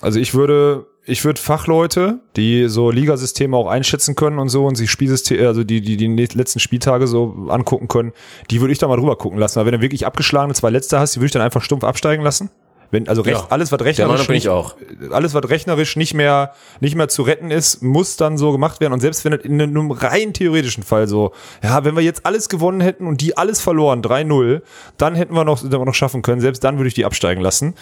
Also 0.00 0.20
ich 0.20 0.32
würde, 0.32 0.86
ich 1.08 1.24
würde 1.24 1.40
Fachleute, 1.40 2.20
die 2.36 2.68
so 2.68 2.90
Ligasysteme 2.90 3.56
auch 3.56 3.66
einschätzen 3.66 4.14
können 4.14 4.38
und 4.38 4.48
so 4.48 4.66
und 4.66 4.76
sich 4.76 4.90
Spielsysteme, 4.90 5.46
also 5.46 5.64
die, 5.64 5.80
die 5.80 5.96
die 5.96 6.06
letzten 6.26 6.60
Spieltage 6.60 7.06
so 7.06 7.46
angucken 7.48 7.88
können, 7.88 8.12
die 8.50 8.60
würde 8.60 8.72
ich 8.72 8.78
da 8.78 8.86
mal 8.88 8.96
drüber 8.96 9.16
gucken 9.16 9.38
lassen. 9.38 9.58
Aber 9.58 9.66
wenn 9.66 9.78
du 9.78 9.80
wirklich 9.82 10.06
abgeschlagene 10.06 10.54
zwei 10.54 10.70
Letzte 10.70 10.98
hast, 11.00 11.14
die 11.16 11.20
würde 11.20 11.26
ich 11.26 11.32
dann 11.32 11.42
einfach 11.42 11.62
stumpf 11.62 11.84
absteigen 11.84 12.22
lassen. 12.22 12.50
Wenn, 12.90 13.06
also 13.06 13.20
recht, 13.20 13.36
Ja. 13.38 13.46
alles, 13.50 13.70
was 13.70 13.80
rechnerisch 13.82 14.28
nicht, 14.30 14.48
alles, 14.48 15.34
was 15.34 15.48
rechnerisch 15.50 15.96
nicht 15.96 16.14
mehr, 16.14 16.52
nicht 16.80 16.94
mehr 16.94 17.08
zu 17.08 17.20
retten 17.20 17.50
ist, 17.50 17.82
muss 17.82 18.16
dann 18.16 18.38
so 18.38 18.50
gemacht 18.50 18.80
werden. 18.80 18.94
Und 18.94 19.00
selbst 19.00 19.26
wenn 19.26 19.34
es 19.34 19.44
in 19.44 19.60
einem 19.60 19.90
rein 19.90 20.32
theoretischen 20.32 20.82
Fall 20.82 21.06
so, 21.06 21.32
ja, 21.62 21.84
wenn 21.84 21.96
wir 21.96 22.02
jetzt 22.02 22.24
alles 22.24 22.48
gewonnen 22.48 22.80
hätten 22.80 23.06
und 23.06 23.20
die 23.20 23.36
alles 23.36 23.60
verloren, 23.60 24.00
3-0, 24.00 24.62
dann 24.96 25.14
hätten 25.16 25.34
wir 25.34 25.44
noch, 25.44 25.60
hätten 25.62 25.70
wir 25.72 25.84
noch 25.84 25.94
schaffen 25.94 26.22
können. 26.22 26.40
Selbst 26.40 26.64
dann 26.64 26.78
würde 26.78 26.88
ich 26.88 26.94
die 26.94 27.04
absteigen 27.04 27.42
lassen. 27.42 27.74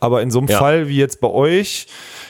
Aber 0.00 0.22
in 0.22 0.32
so 0.32 0.40
einem 0.40 0.48
Ja. 0.48 0.58
Fall 0.58 0.88
wie 0.88 0.96
jetzt 0.96 1.20
bei 1.20 1.28
euch, 1.28 1.86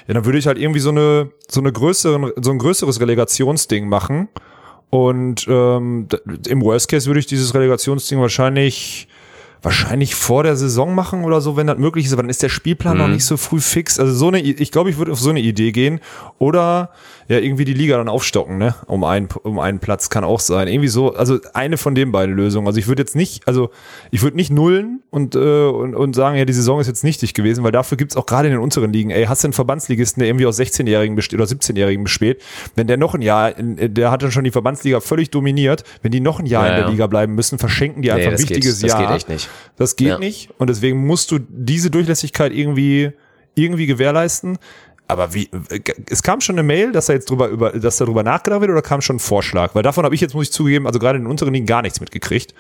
ja, 0.09 0.14
dann 0.14 0.24
würde 0.24 0.39
ich 0.39 0.47
halt 0.47 0.59
irgendwie 0.59 0.80
so 0.80 0.89
eine, 0.89 1.30
so 1.48 1.60
eine 1.60 1.70
größeren, 1.70 2.32
so 2.40 2.51
ein 2.51 2.59
größeres 2.59 3.01
Relegationsding 3.01 3.89
machen. 3.89 4.28
Und 4.90 5.47
ähm, 5.48 6.09
im 6.48 6.62
Worst 6.62 6.89
Case 6.89 7.06
würde 7.06 7.20
ich 7.20 7.26
dieses 7.26 7.55
Relegationsding 7.55 8.18
wahrscheinlich 8.18 9.06
wahrscheinlich 9.60 10.14
vor 10.14 10.44
der 10.44 10.56
Saison 10.56 10.94
machen 10.94 11.24
oder 11.24 11.40
so, 11.40 11.56
wenn 11.56 11.66
das 11.66 11.78
möglich 11.78 12.06
ist, 12.06 12.12
aber 12.12 12.22
dann 12.22 12.30
ist 12.30 12.43
der 12.43 12.48
Spielplan 12.48 12.97
noch 12.97 13.09
nicht 13.09 13.24
so 13.24 13.36
früh 13.36 13.60
fix. 13.60 13.98
Also 13.98 14.14
so 14.14 14.28
eine, 14.28 14.40
ich 14.40 14.70
glaube, 14.70 14.89
ich 14.89 14.98
würde 14.98 15.12
auf 15.12 15.20
so 15.20 15.30
eine 15.30 15.40
Idee 15.40 15.72
gehen 15.72 16.01
oder 16.39 16.90
ja 17.28 17.38
irgendwie 17.38 17.64
die 17.66 17.74
Liga 17.74 17.98
dann 17.98 18.09
aufstocken, 18.09 18.56
ne, 18.59 18.74
um 18.86 19.05
einen 19.05 19.28
um 19.42 19.59
einen 19.59 19.78
Platz 19.80 20.09
kann 20.09 20.24
auch 20.24 20.40
sein. 20.40 20.66
Irgendwie 20.66 20.88
so, 20.88 21.14
also 21.14 21.38
eine 21.52 21.76
von 21.76 21.94
den 21.94 22.10
beiden 22.10 22.34
Lösungen. 22.34 22.66
Also 22.66 22.78
ich 22.80 22.88
würde 22.88 23.02
jetzt 23.02 23.14
nicht, 23.14 23.46
also 23.46 23.70
ich 24.10 24.22
würde 24.22 24.36
nicht 24.36 24.50
nullen 24.50 25.02
und 25.10 25.34
äh, 25.34 25.38
und, 25.38 25.94
und 25.94 26.14
sagen, 26.14 26.36
ja, 26.38 26.44
die 26.46 26.52
Saison 26.55 26.80
ist 26.80 26.86
jetzt 26.86 27.05
nichtig 27.05 27.34
gewesen, 27.34 27.62
weil 27.64 27.72
dafür 27.72 27.96
gibt's 27.98 28.16
auch 28.16 28.24
gerade 28.26 28.48
in 28.48 28.55
den 28.55 28.60
unteren 28.62 28.92
Ligen, 28.92 29.10
ey, 29.10 29.26
hast 29.26 29.44
du 29.44 29.48
einen 29.48 29.52
Verbandsligisten, 29.52 30.20
der 30.20 30.28
irgendwie 30.30 30.46
aus 30.46 30.59
16-Jährigen 30.59 31.16
besteht 31.16 31.38
oder 31.38 31.48
17-Jährigen 31.48 32.05
besteht, 32.05 32.42
wenn 32.74 32.86
der 32.86 32.96
noch 32.96 33.14
ein 33.14 33.20
Jahr, 33.22 33.56
in, 33.59 33.92
der 33.94 34.10
hat 34.10 34.22
dann 34.22 34.32
schon 34.32 34.44
die 34.44 34.50
Verbandsliga 34.50 35.00
völlig 35.00 35.30
dominiert, 35.30 35.84
wenn 36.02 36.10
die 36.12 36.20
noch 36.20 36.40
ein 36.40 36.46
Jahr 36.46 36.64
Ja, 36.64 36.70
in 36.70 36.76
der 36.76 36.84
ja. 36.86 36.90
Liga 36.90 37.06
bleiben 37.09 37.34
müssen, 37.34 37.59
verschenken 37.59 38.00
die 38.02 38.10
einfach 38.10 38.26
ein 38.28 38.32
das 38.32 38.40
geht- 38.40 38.50
wichtiges 38.56 38.80
das 38.80 38.90
Jahr. 38.90 39.02
geht 39.06 39.16
echt 39.16 39.28
nicht. 39.28 39.48
Das 39.76 39.96
geht 39.96 40.09
Ja. 40.09 40.18
nicht 40.18 40.48
und 40.59 40.70
deswegen 40.70 41.06
musst 41.06 41.30
du 41.30 41.38
diese 41.40 41.90
Durchlässigkeit 41.90 42.52
irgendwie 42.55 43.12
irgendwie 43.55 43.86
gewährleisten. 43.86 44.56
Aber 45.09 45.32
wie 45.32 45.48
es 46.10 46.22
kam 46.22 46.43
schon 46.43 46.56
eine 46.56 46.62
Mail, 46.62 46.93
dass 46.93 47.06
da 47.06 47.14
jetzt 47.14 47.30
drüber 47.30 47.48
über 47.48 47.70
dass 47.70 47.97
darüber 47.97 48.22
nachgedacht 48.22 48.60
wird 48.60 48.70
oder 48.70 48.82
kam 48.82 49.01
schon 49.01 49.16
ein 49.16 49.20
Vorschlag? 49.20 49.74
Weil 49.74 49.82
davon 49.82 50.05
habe 50.05 50.14
ich 50.14 50.20
jetzt 50.20 50.35
muss 50.35 50.44
ich 50.44 50.52
zugeben, 50.52 50.86
also 50.86 50.98
gerade 50.98 51.16
in 51.16 51.24
den 51.24 51.30
unteren 51.30 51.55
Ligen 51.55 51.66
gar 51.66 51.80
nichts 51.80 51.98
mitgekriegt. 52.01 52.55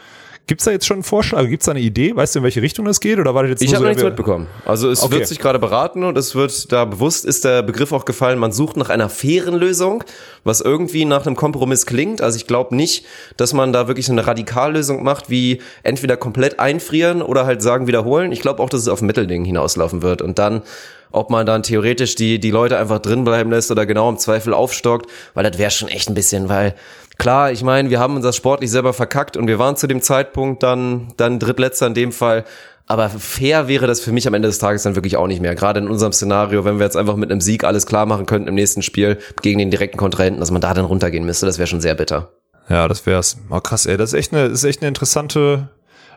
Gibt's 0.48 0.64
da 0.64 0.70
jetzt 0.70 0.86
schon 0.86 0.96
einen 0.96 1.02
Vorschlag? 1.04 1.46
Gibt's 1.46 1.66
da 1.66 1.72
eine 1.72 1.80
Idee? 1.80 2.16
Weißt 2.16 2.34
du, 2.34 2.38
in 2.38 2.42
welche 2.42 2.62
Richtung 2.62 2.86
das 2.86 3.00
geht 3.00 3.18
oder 3.18 3.34
war 3.34 3.42
das 3.42 3.50
jetzt 3.50 3.62
Ich 3.62 3.74
habe 3.74 3.84
so, 3.84 3.88
nichts 3.88 4.02
mitbekommen. 4.02 4.46
Also 4.64 4.90
es 4.90 5.02
Okay. 5.02 5.16
wird 5.16 5.26
sich 5.28 5.38
gerade 5.38 5.58
beraten 5.58 6.04
und 6.04 6.16
es 6.16 6.34
wird 6.34 6.72
da 6.72 6.86
bewusst 6.86 7.26
ist 7.26 7.44
der 7.44 7.62
Begriff 7.62 7.92
auch 7.92 8.06
gefallen, 8.06 8.38
man 8.38 8.50
sucht 8.50 8.78
nach 8.78 8.88
einer 8.88 9.10
fairen 9.10 9.54
Lösung, 9.54 10.02
was 10.44 10.62
irgendwie 10.62 11.04
nach 11.04 11.26
einem 11.26 11.36
Kompromiss 11.36 11.84
klingt. 11.84 12.22
Also 12.22 12.36
ich 12.36 12.46
glaube 12.46 12.74
nicht, 12.74 13.04
dass 13.36 13.52
man 13.52 13.74
da 13.74 13.88
wirklich 13.88 14.06
so 14.06 14.12
eine 14.12 14.26
Radikallösung 14.26 15.02
macht, 15.02 15.28
wie 15.28 15.60
entweder 15.82 16.16
komplett 16.16 16.58
einfrieren 16.58 17.20
oder 17.20 17.44
halt 17.44 17.60
sagen 17.60 17.86
wiederholen. 17.86 18.32
Ich 18.32 18.40
glaube 18.40 18.62
auch, 18.62 18.70
dass 18.70 18.80
es 18.80 18.88
auf 18.88 19.02
Mittelding 19.02 19.44
hinauslaufen 19.44 20.00
wird 20.00 20.22
und 20.22 20.38
dann 20.38 20.62
ob 21.10 21.30
man 21.30 21.46
dann 21.46 21.62
theoretisch 21.62 22.16
die, 22.16 22.38
die 22.38 22.50
Leute 22.50 22.78
einfach 22.78 22.98
drin 22.98 23.24
bleiben 23.24 23.50
lässt 23.50 23.70
oder 23.70 23.86
genau 23.86 24.10
im 24.10 24.18
Zweifel 24.18 24.52
aufstockt, 24.52 25.10
weil 25.32 25.42
das 25.48 25.58
wäre 25.58 25.70
schon 25.70 25.88
echt 25.88 26.08
ein 26.10 26.14
bisschen, 26.14 26.50
weil 26.50 26.74
klar, 27.18 27.52
ich 27.52 27.62
meine, 27.62 27.90
wir 27.90 28.00
haben 28.00 28.16
uns 28.16 28.24
das 28.24 28.36
sportlich 28.36 28.70
selber 28.70 28.92
verkackt 28.92 29.36
und 29.36 29.46
wir 29.46 29.58
waren 29.58 29.76
zu 29.76 29.86
dem 29.86 30.00
Zeitpunkt 30.00 30.62
dann, 30.62 31.08
dann 31.16 31.38
Drittletzter 31.38 31.86
in 31.86 31.94
dem 31.94 32.12
Fall. 32.12 32.44
Aber 32.86 33.10
fair 33.10 33.68
wäre 33.68 33.86
das 33.86 34.00
für 34.00 34.12
mich 34.12 34.26
am 34.26 34.32
Ende 34.32 34.48
des 34.48 34.58
Tages 34.58 34.82
dann 34.82 34.94
wirklich 34.94 35.18
auch 35.18 35.26
nicht 35.26 35.42
mehr. 35.42 35.54
Gerade 35.54 35.80
in 35.80 35.88
unserem 35.88 36.12
Szenario, 36.12 36.64
wenn 36.64 36.78
wir 36.78 36.84
jetzt 36.84 36.96
einfach 36.96 37.16
mit 37.16 37.30
einem 37.30 37.42
Sieg 37.42 37.64
alles 37.64 37.84
klar 37.84 38.06
machen 38.06 38.24
könnten 38.24 38.48
im 38.48 38.54
nächsten 38.54 38.80
Spiel 38.80 39.18
gegen 39.42 39.58
den 39.58 39.70
direkten 39.70 39.98
Kontrahenten, 39.98 40.40
dass 40.40 40.50
man 40.50 40.62
da 40.62 40.72
dann 40.72 40.86
runtergehen 40.86 41.26
müsste, 41.26 41.44
das 41.44 41.58
wäre 41.58 41.66
schon 41.66 41.82
sehr 41.82 41.94
bitter. 41.94 42.32
Ja, 42.70 42.88
das 42.88 43.04
wär's. 43.04 43.36
Oh, 43.50 43.60
krass, 43.60 43.84
ey, 43.84 43.98
das 43.98 44.14
ist 44.14 44.18
echt 44.18 44.32
eine 44.32 44.48
das 44.48 44.60
ist 44.60 44.64
echt 44.64 44.80
eine 44.80 44.88
interessante 44.88 45.68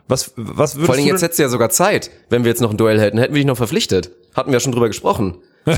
was 0.07 0.32
was 0.36 0.76
würdest 0.76 0.86
Vor 0.86 0.95
allem 0.95 1.06
jetzt 1.06 1.22
hättest 1.22 1.40
du 1.40 1.44
ja 1.44 1.49
sogar 1.49 1.69
Zeit, 1.69 2.10
wenn 2.30 2.44
wir 2.44 2.49
jetzt 2.49 2.61
noch 2.61 2.72
ein 2.72 2.78
Duell 2.78 2.99
hätten, 2.99 3.18
hätten 3.18 3.34
wir 3.34 3.40
dich 3.40 3.48
noch 3.48 3.57
verpflichtet. 3.57 4.11
Hatten 4.34 4.49
wir 4.49 4.56
ja 4.56 4.60
schon 4.61 4.72
drüber 4.72 4.88
gesprochen. 4.88 5.38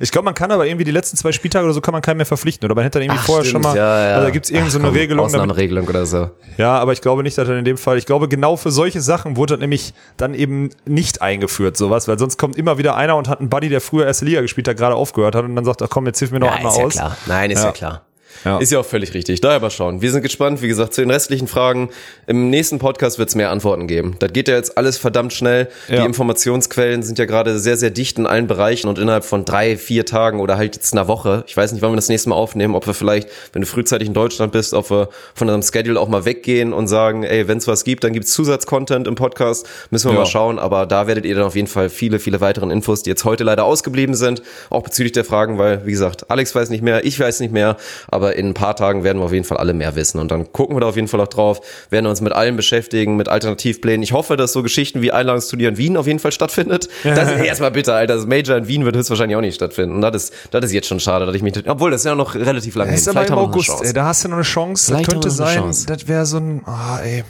Ich 0.00 0.10
glaube, 0.10 0.24
man 0.24 0.34
kann 0.34 0.50
aber 0.50 0.66
irgendwie 0.66 0.84
die 0.84 0.90
letzten 0.90 1.16
zwei 1.16 1.32
Spieltage 1.32 1.64
oder 1.64 1.74
so 1.74 1.80
kann 1.80 1.92
man 1.92 2.02
keinen 2.02 2.16
mehr 2.16 2.26
verpflichten 2.26 2.64
oder 2.66 2.74
man 2.74 2.82
hätte 2.84 2.98
dann 2.98 3.02
irgendwie 3.04 3.20
Ach, 3.20 3.26
vorher 3.26 3.44
stimmt, 3.44 3.64
schon 3.64 3.72
mal 3.72 3.76
ja, 3.76 4.08
ja. 4.08 4.14
also 4.14 4.26
da 4.26 4.30
gibt's 4.30 4.50
irgend 4.50 4.70
so 4.70 4.78
Ach, 4.78 4.82
eine 4.82 4.88
komm, 4.90 4.98
Regelung 4.98 5.26
damit, 5.26 5.40
Ausnahmeregelung 5.40 5.86
oder 5.86 6.06
so. 6.06 6.30
Ja, 6.56 6.78
aber 6.78 6.92
ich 6.92 7.00
glaube 7.00 7.22
nicht, 7.22 7.36
dass 7.38 7.48
er 7.48 7.56
in 7.58 7.64
dem 7.64 7.76
Fall, 7.76 7.98
ich 7.98 8.06
glaube 8.06 8.28
genau 8.28 8.56
für 8.56 8.70
solche 8.70 9.00
Sachen 9.00 9.36
wurde 9.36 9.54
das 9.54 9.60
nämlich 9.60 9.94
dann 10.16 10.34
eben 10.34 10.70
nicht 10.86 11.22
eingeführt, 11.22 11.76
sowas, 11.76 12.08
weil 12.08 12.18
sonst 12.18 12.38
kommt 12.38 12.56
immer 12.56 12.78
wieder 12.78 12.96
einer 12.96 13.16
und 13.16 13.28
hat 13.28 13.40
einen 13.40 13.50
Buddy, 13.50 13.68
der 13.68 13.80
früher 13.80 14.06
erste 14.06 14.24
Liga 14.24 14.40
gespielt 14.40 14.66
hat, 14.66 14.76
gerade 14.76 14.94
aufgehört 14.94 15.34
hat 15.34 15.44
und 15.44 15.54
dann 15.54 15.64
sagt, 15.64 15.82
ach 15.82 15.88
komm, 15.90 16.06
jetzt 16.06 16.18
hilf 16.18 16.30
mir 16.32 16.40
noch 16.40 16.48
Ja, 16.48 16.54
einmal 16.54 16.72
ist 16.72 16.78
ja 16.78 16.84
aus. 16.84 16.92
klar. 16.94 17.16
Nein, 17.26 17.50
ist 17.50 17.60
ja, 17.60 17.66
Ja. 17.66 17.72
klar. 17.72 18.02
Ja. 18.44 18.58
Ist 18.58 18.72
ja 18.72 18.80
auch 18.80 18.86
völlig 18.86 19.14
richtig. 19.14 19.40
Daher 19.40 19.60
mal 19.60 19.70
schauen. 19.70 20.02
Wir 20.02 20.10
sind 20.10 20.22
gespannt, 20.22 20.62
wie 20.62 20.68
gesagt, 20.68 20.94
zu 20.94 21.00
den 21.00 21.10
restlichen 21.10 21.48
Fragen. 21.48 21.90
Im 22.26 22.50
nächsten 22.50 22.78
Podcast 22.78 23.18
wird 23.18 23.28
es 23.28 23.34
mehr 23.34 23.50
Antworten 23.50 23.86
geben. 23.86 24.16
Das 24.18 24.32
geht 24.32 24.48
ja 24.48 24.56
jetzt 24.56 24.76
alles 24.76 24.98
verdammt 24.98 25.32
schnell. 25.32 25.68
Ja. 25.88 26.00
Die 26.00 26.06
Informationsquellen 26.06 27.02
sind 27.02 27.18
ja 27.18 27.24
gerade 27.24 27.58
sehr, 27.58 27.76
sehr 27.76 27.90
dicht 27.90 28.18
in 28.18 28.26
allen 28.26 28.46
Bereichen 28.46 28.88
und 28.88 28.98
innerhalb 28.98 29.24
von 29.24 29.44
drei, 29.44 29.76
vier 29.76 30.06
Tagen 30.06 30.40
oder 30.40 30.56
halt 30.56 30.74
jetzt 30.76 30.92
einer 30.92 31.08
Woche. 31.08 31.44
Ich 31.46 31.56
weiß 31.56 31.72
nicht, 31.72 31.82
wann 31.82 31.92
wir 31.92 31.96
das 31.96 32.08
nächste 32.08 32.28
Mal 32.28 32.36
aufnehmen, 32.36 32.74
ob 32.74 32.86
wir 32.86 32.94
vielleicht, 32.94 33.28
wenn 33.52 33.62
du 33.62 33.68
frühzeitig 33.68 34.08
in 34.08 34.14
Deutschland 34.14 34.52
bist, 34.52 34.74
ob 34.74 34.90
wir 34.90 35.08
von 35.34 35.48
unserem 35.48 35.62
Schedule 35.62 36.00
auch 36.00 36.08
mal 36.08 36.24
weggehen 36.24 36.72
und 36.72 36.88
sagen, 36.88 37.22
ey, 37.24 37.48
wenn 37.48 37.58
es 37.58 37.66
was 37.66 37.84
gibt, 37.84 38.04
dann 38.04 38.12
gibt's 38.12 38.32
Zusatzcontent 38.32 39.06
im 39.06 39.14
Podcast. 39.14 39.66
Müssen 39.90 40.08
wir 40.10 40.14
ja. 40.14 40.20
mal 40.20 40.26
schauen. 40.26 40.58
Aber 40.58 40.86
da 40.86 41.06
werdet 41.06 41.24
ihr 41.24 41.34
dann 41.34 41.44
auf 41.44 41.56
jeden 41.56 41.68
Fall 41.68 41.88
viele, 41.88 42.18
viele 42.18 42.40
weiteren 42.40 42.70
Infos, 42.70 43.02
die 43.02 43.10
jetzt 43.10 43.24
heute 43.24 43.44
leider 43.44 43.64
ausgeblieben 43.64 44.14
sind, 44.14 44.42
auch 44.70 44.82
bezüglich 44.82 45.12
der 45.12 45.24
Fragen, 45.24 45.58
weil, 45.58 45.84
wie 45.86 45.90
gesagt, 45.90 46.30
Alex 46.30 46.54
weiß 46.54 46.70
nicht 46.70 46.82
mehr, 46.82 47.04
ich 47.04 47.18
weiß 47.18 47.40
nicht 47.40 47.52
mehr, 47.52 47.76
aber 48.08 48.21
in 48.30 48.48
ein 48.48 48.54
paar 48.54 48.76
Tagen 48.76 49.04
werden 49.04 49.18
wir 49.18 49.24
auf 49.24 49.32
jeden 49.32 49.44
Fall 49.44 49.58
alle 49.58 49.74
mehr 49.74 49.96
wissen. 49.96 50.18
Und 50.18 50.30
dann 50.30 50.52
gucken 50.52 50.76
wir 50.76 50.80
da 50.80 50.88
auf 50.88 50.96
jeden 50.96 51.08
Fall 51.08 51.20
auch 51.20 51.28
drauf, 51.28 51.60
werden 51.90 52.06
uns 52.06 52.20
mit 52.20 52.32
allem 52.32 52.56
beschäftigen, 52.56 53.16
mit 53.16 53.28
Alternativplänen. 53.28 54.02
Ich 54.02 54.12
hoffe, 54.12 54.36
dass 54.36 54.52
so 54.52 54.62
Geschichten 54.62 55.02
wie 55.02 55.12
Einladungsturnier 55.12 55.70
in 55.70 55.76
Wien 55.76 55.96
auf 55.96 56.06
jeden 56.06 56.18
Fall 56.18 56.32
stattfindet. 56.32 56.88
Das 57.04 57.30
ist 57.30 57.44
erstmal 57.44 57.70
bitter, 57.70 57.94
Alter. 57.94 58.16
Das 58.16 58.26
Major 58.26 58.56
in 58.56 58.68
Wien 58.68 58.84
wird 58.84 58.96
höchstwahrscheinlich 58.96 59.36
auch 59.36 59.40
nicht 59.40 59.54
stattfinden. 59.54 59.96
Und 59.96 60.02
das 60.02 60.24
ist, 60.24 60.34
das 60.50 60.64
ist 60.64 60.72
jetzt 60.72 60.88
schon 60.88 61.00
schade, 61.00 61.26
dass 61.26 61.34
ich 61.34 61.42
mich, 61.42 61.54
obwohl 61.68 61.90
das 61.90 62.02
ist 62.02 62.06
ja 62.06 62.14
noch 62.14 62.34
relativ 62.34 62.74
lange 62.74 62.92
hin. 62.92 63.00
Vielleicht 63.00 63.30
haben 63.30 63.38
wir 63.38 63.46
noch 63.46 63.52
eine 63.52 63.62
Chance. 63.62 63.84
Ey, 63.84 63.92
da 63.92 64.04
hast 64.06 64.24
du 64.24 64.28
noch 64.28 64.36
eine 64.36 64.44
Chance. 64.44 64.86
Vielleicht 64.86 65.06
das 65.06 65.12
könnte 65.12 65.30
sein, 65.30 65.64
das 65.86 66.08
wäre 66.08 66.26
so 66.26 66.38
ein, 66.38 66.62
ah, 66.64 66.98
oh, 66.98 67.04
ey. 67.04 67.24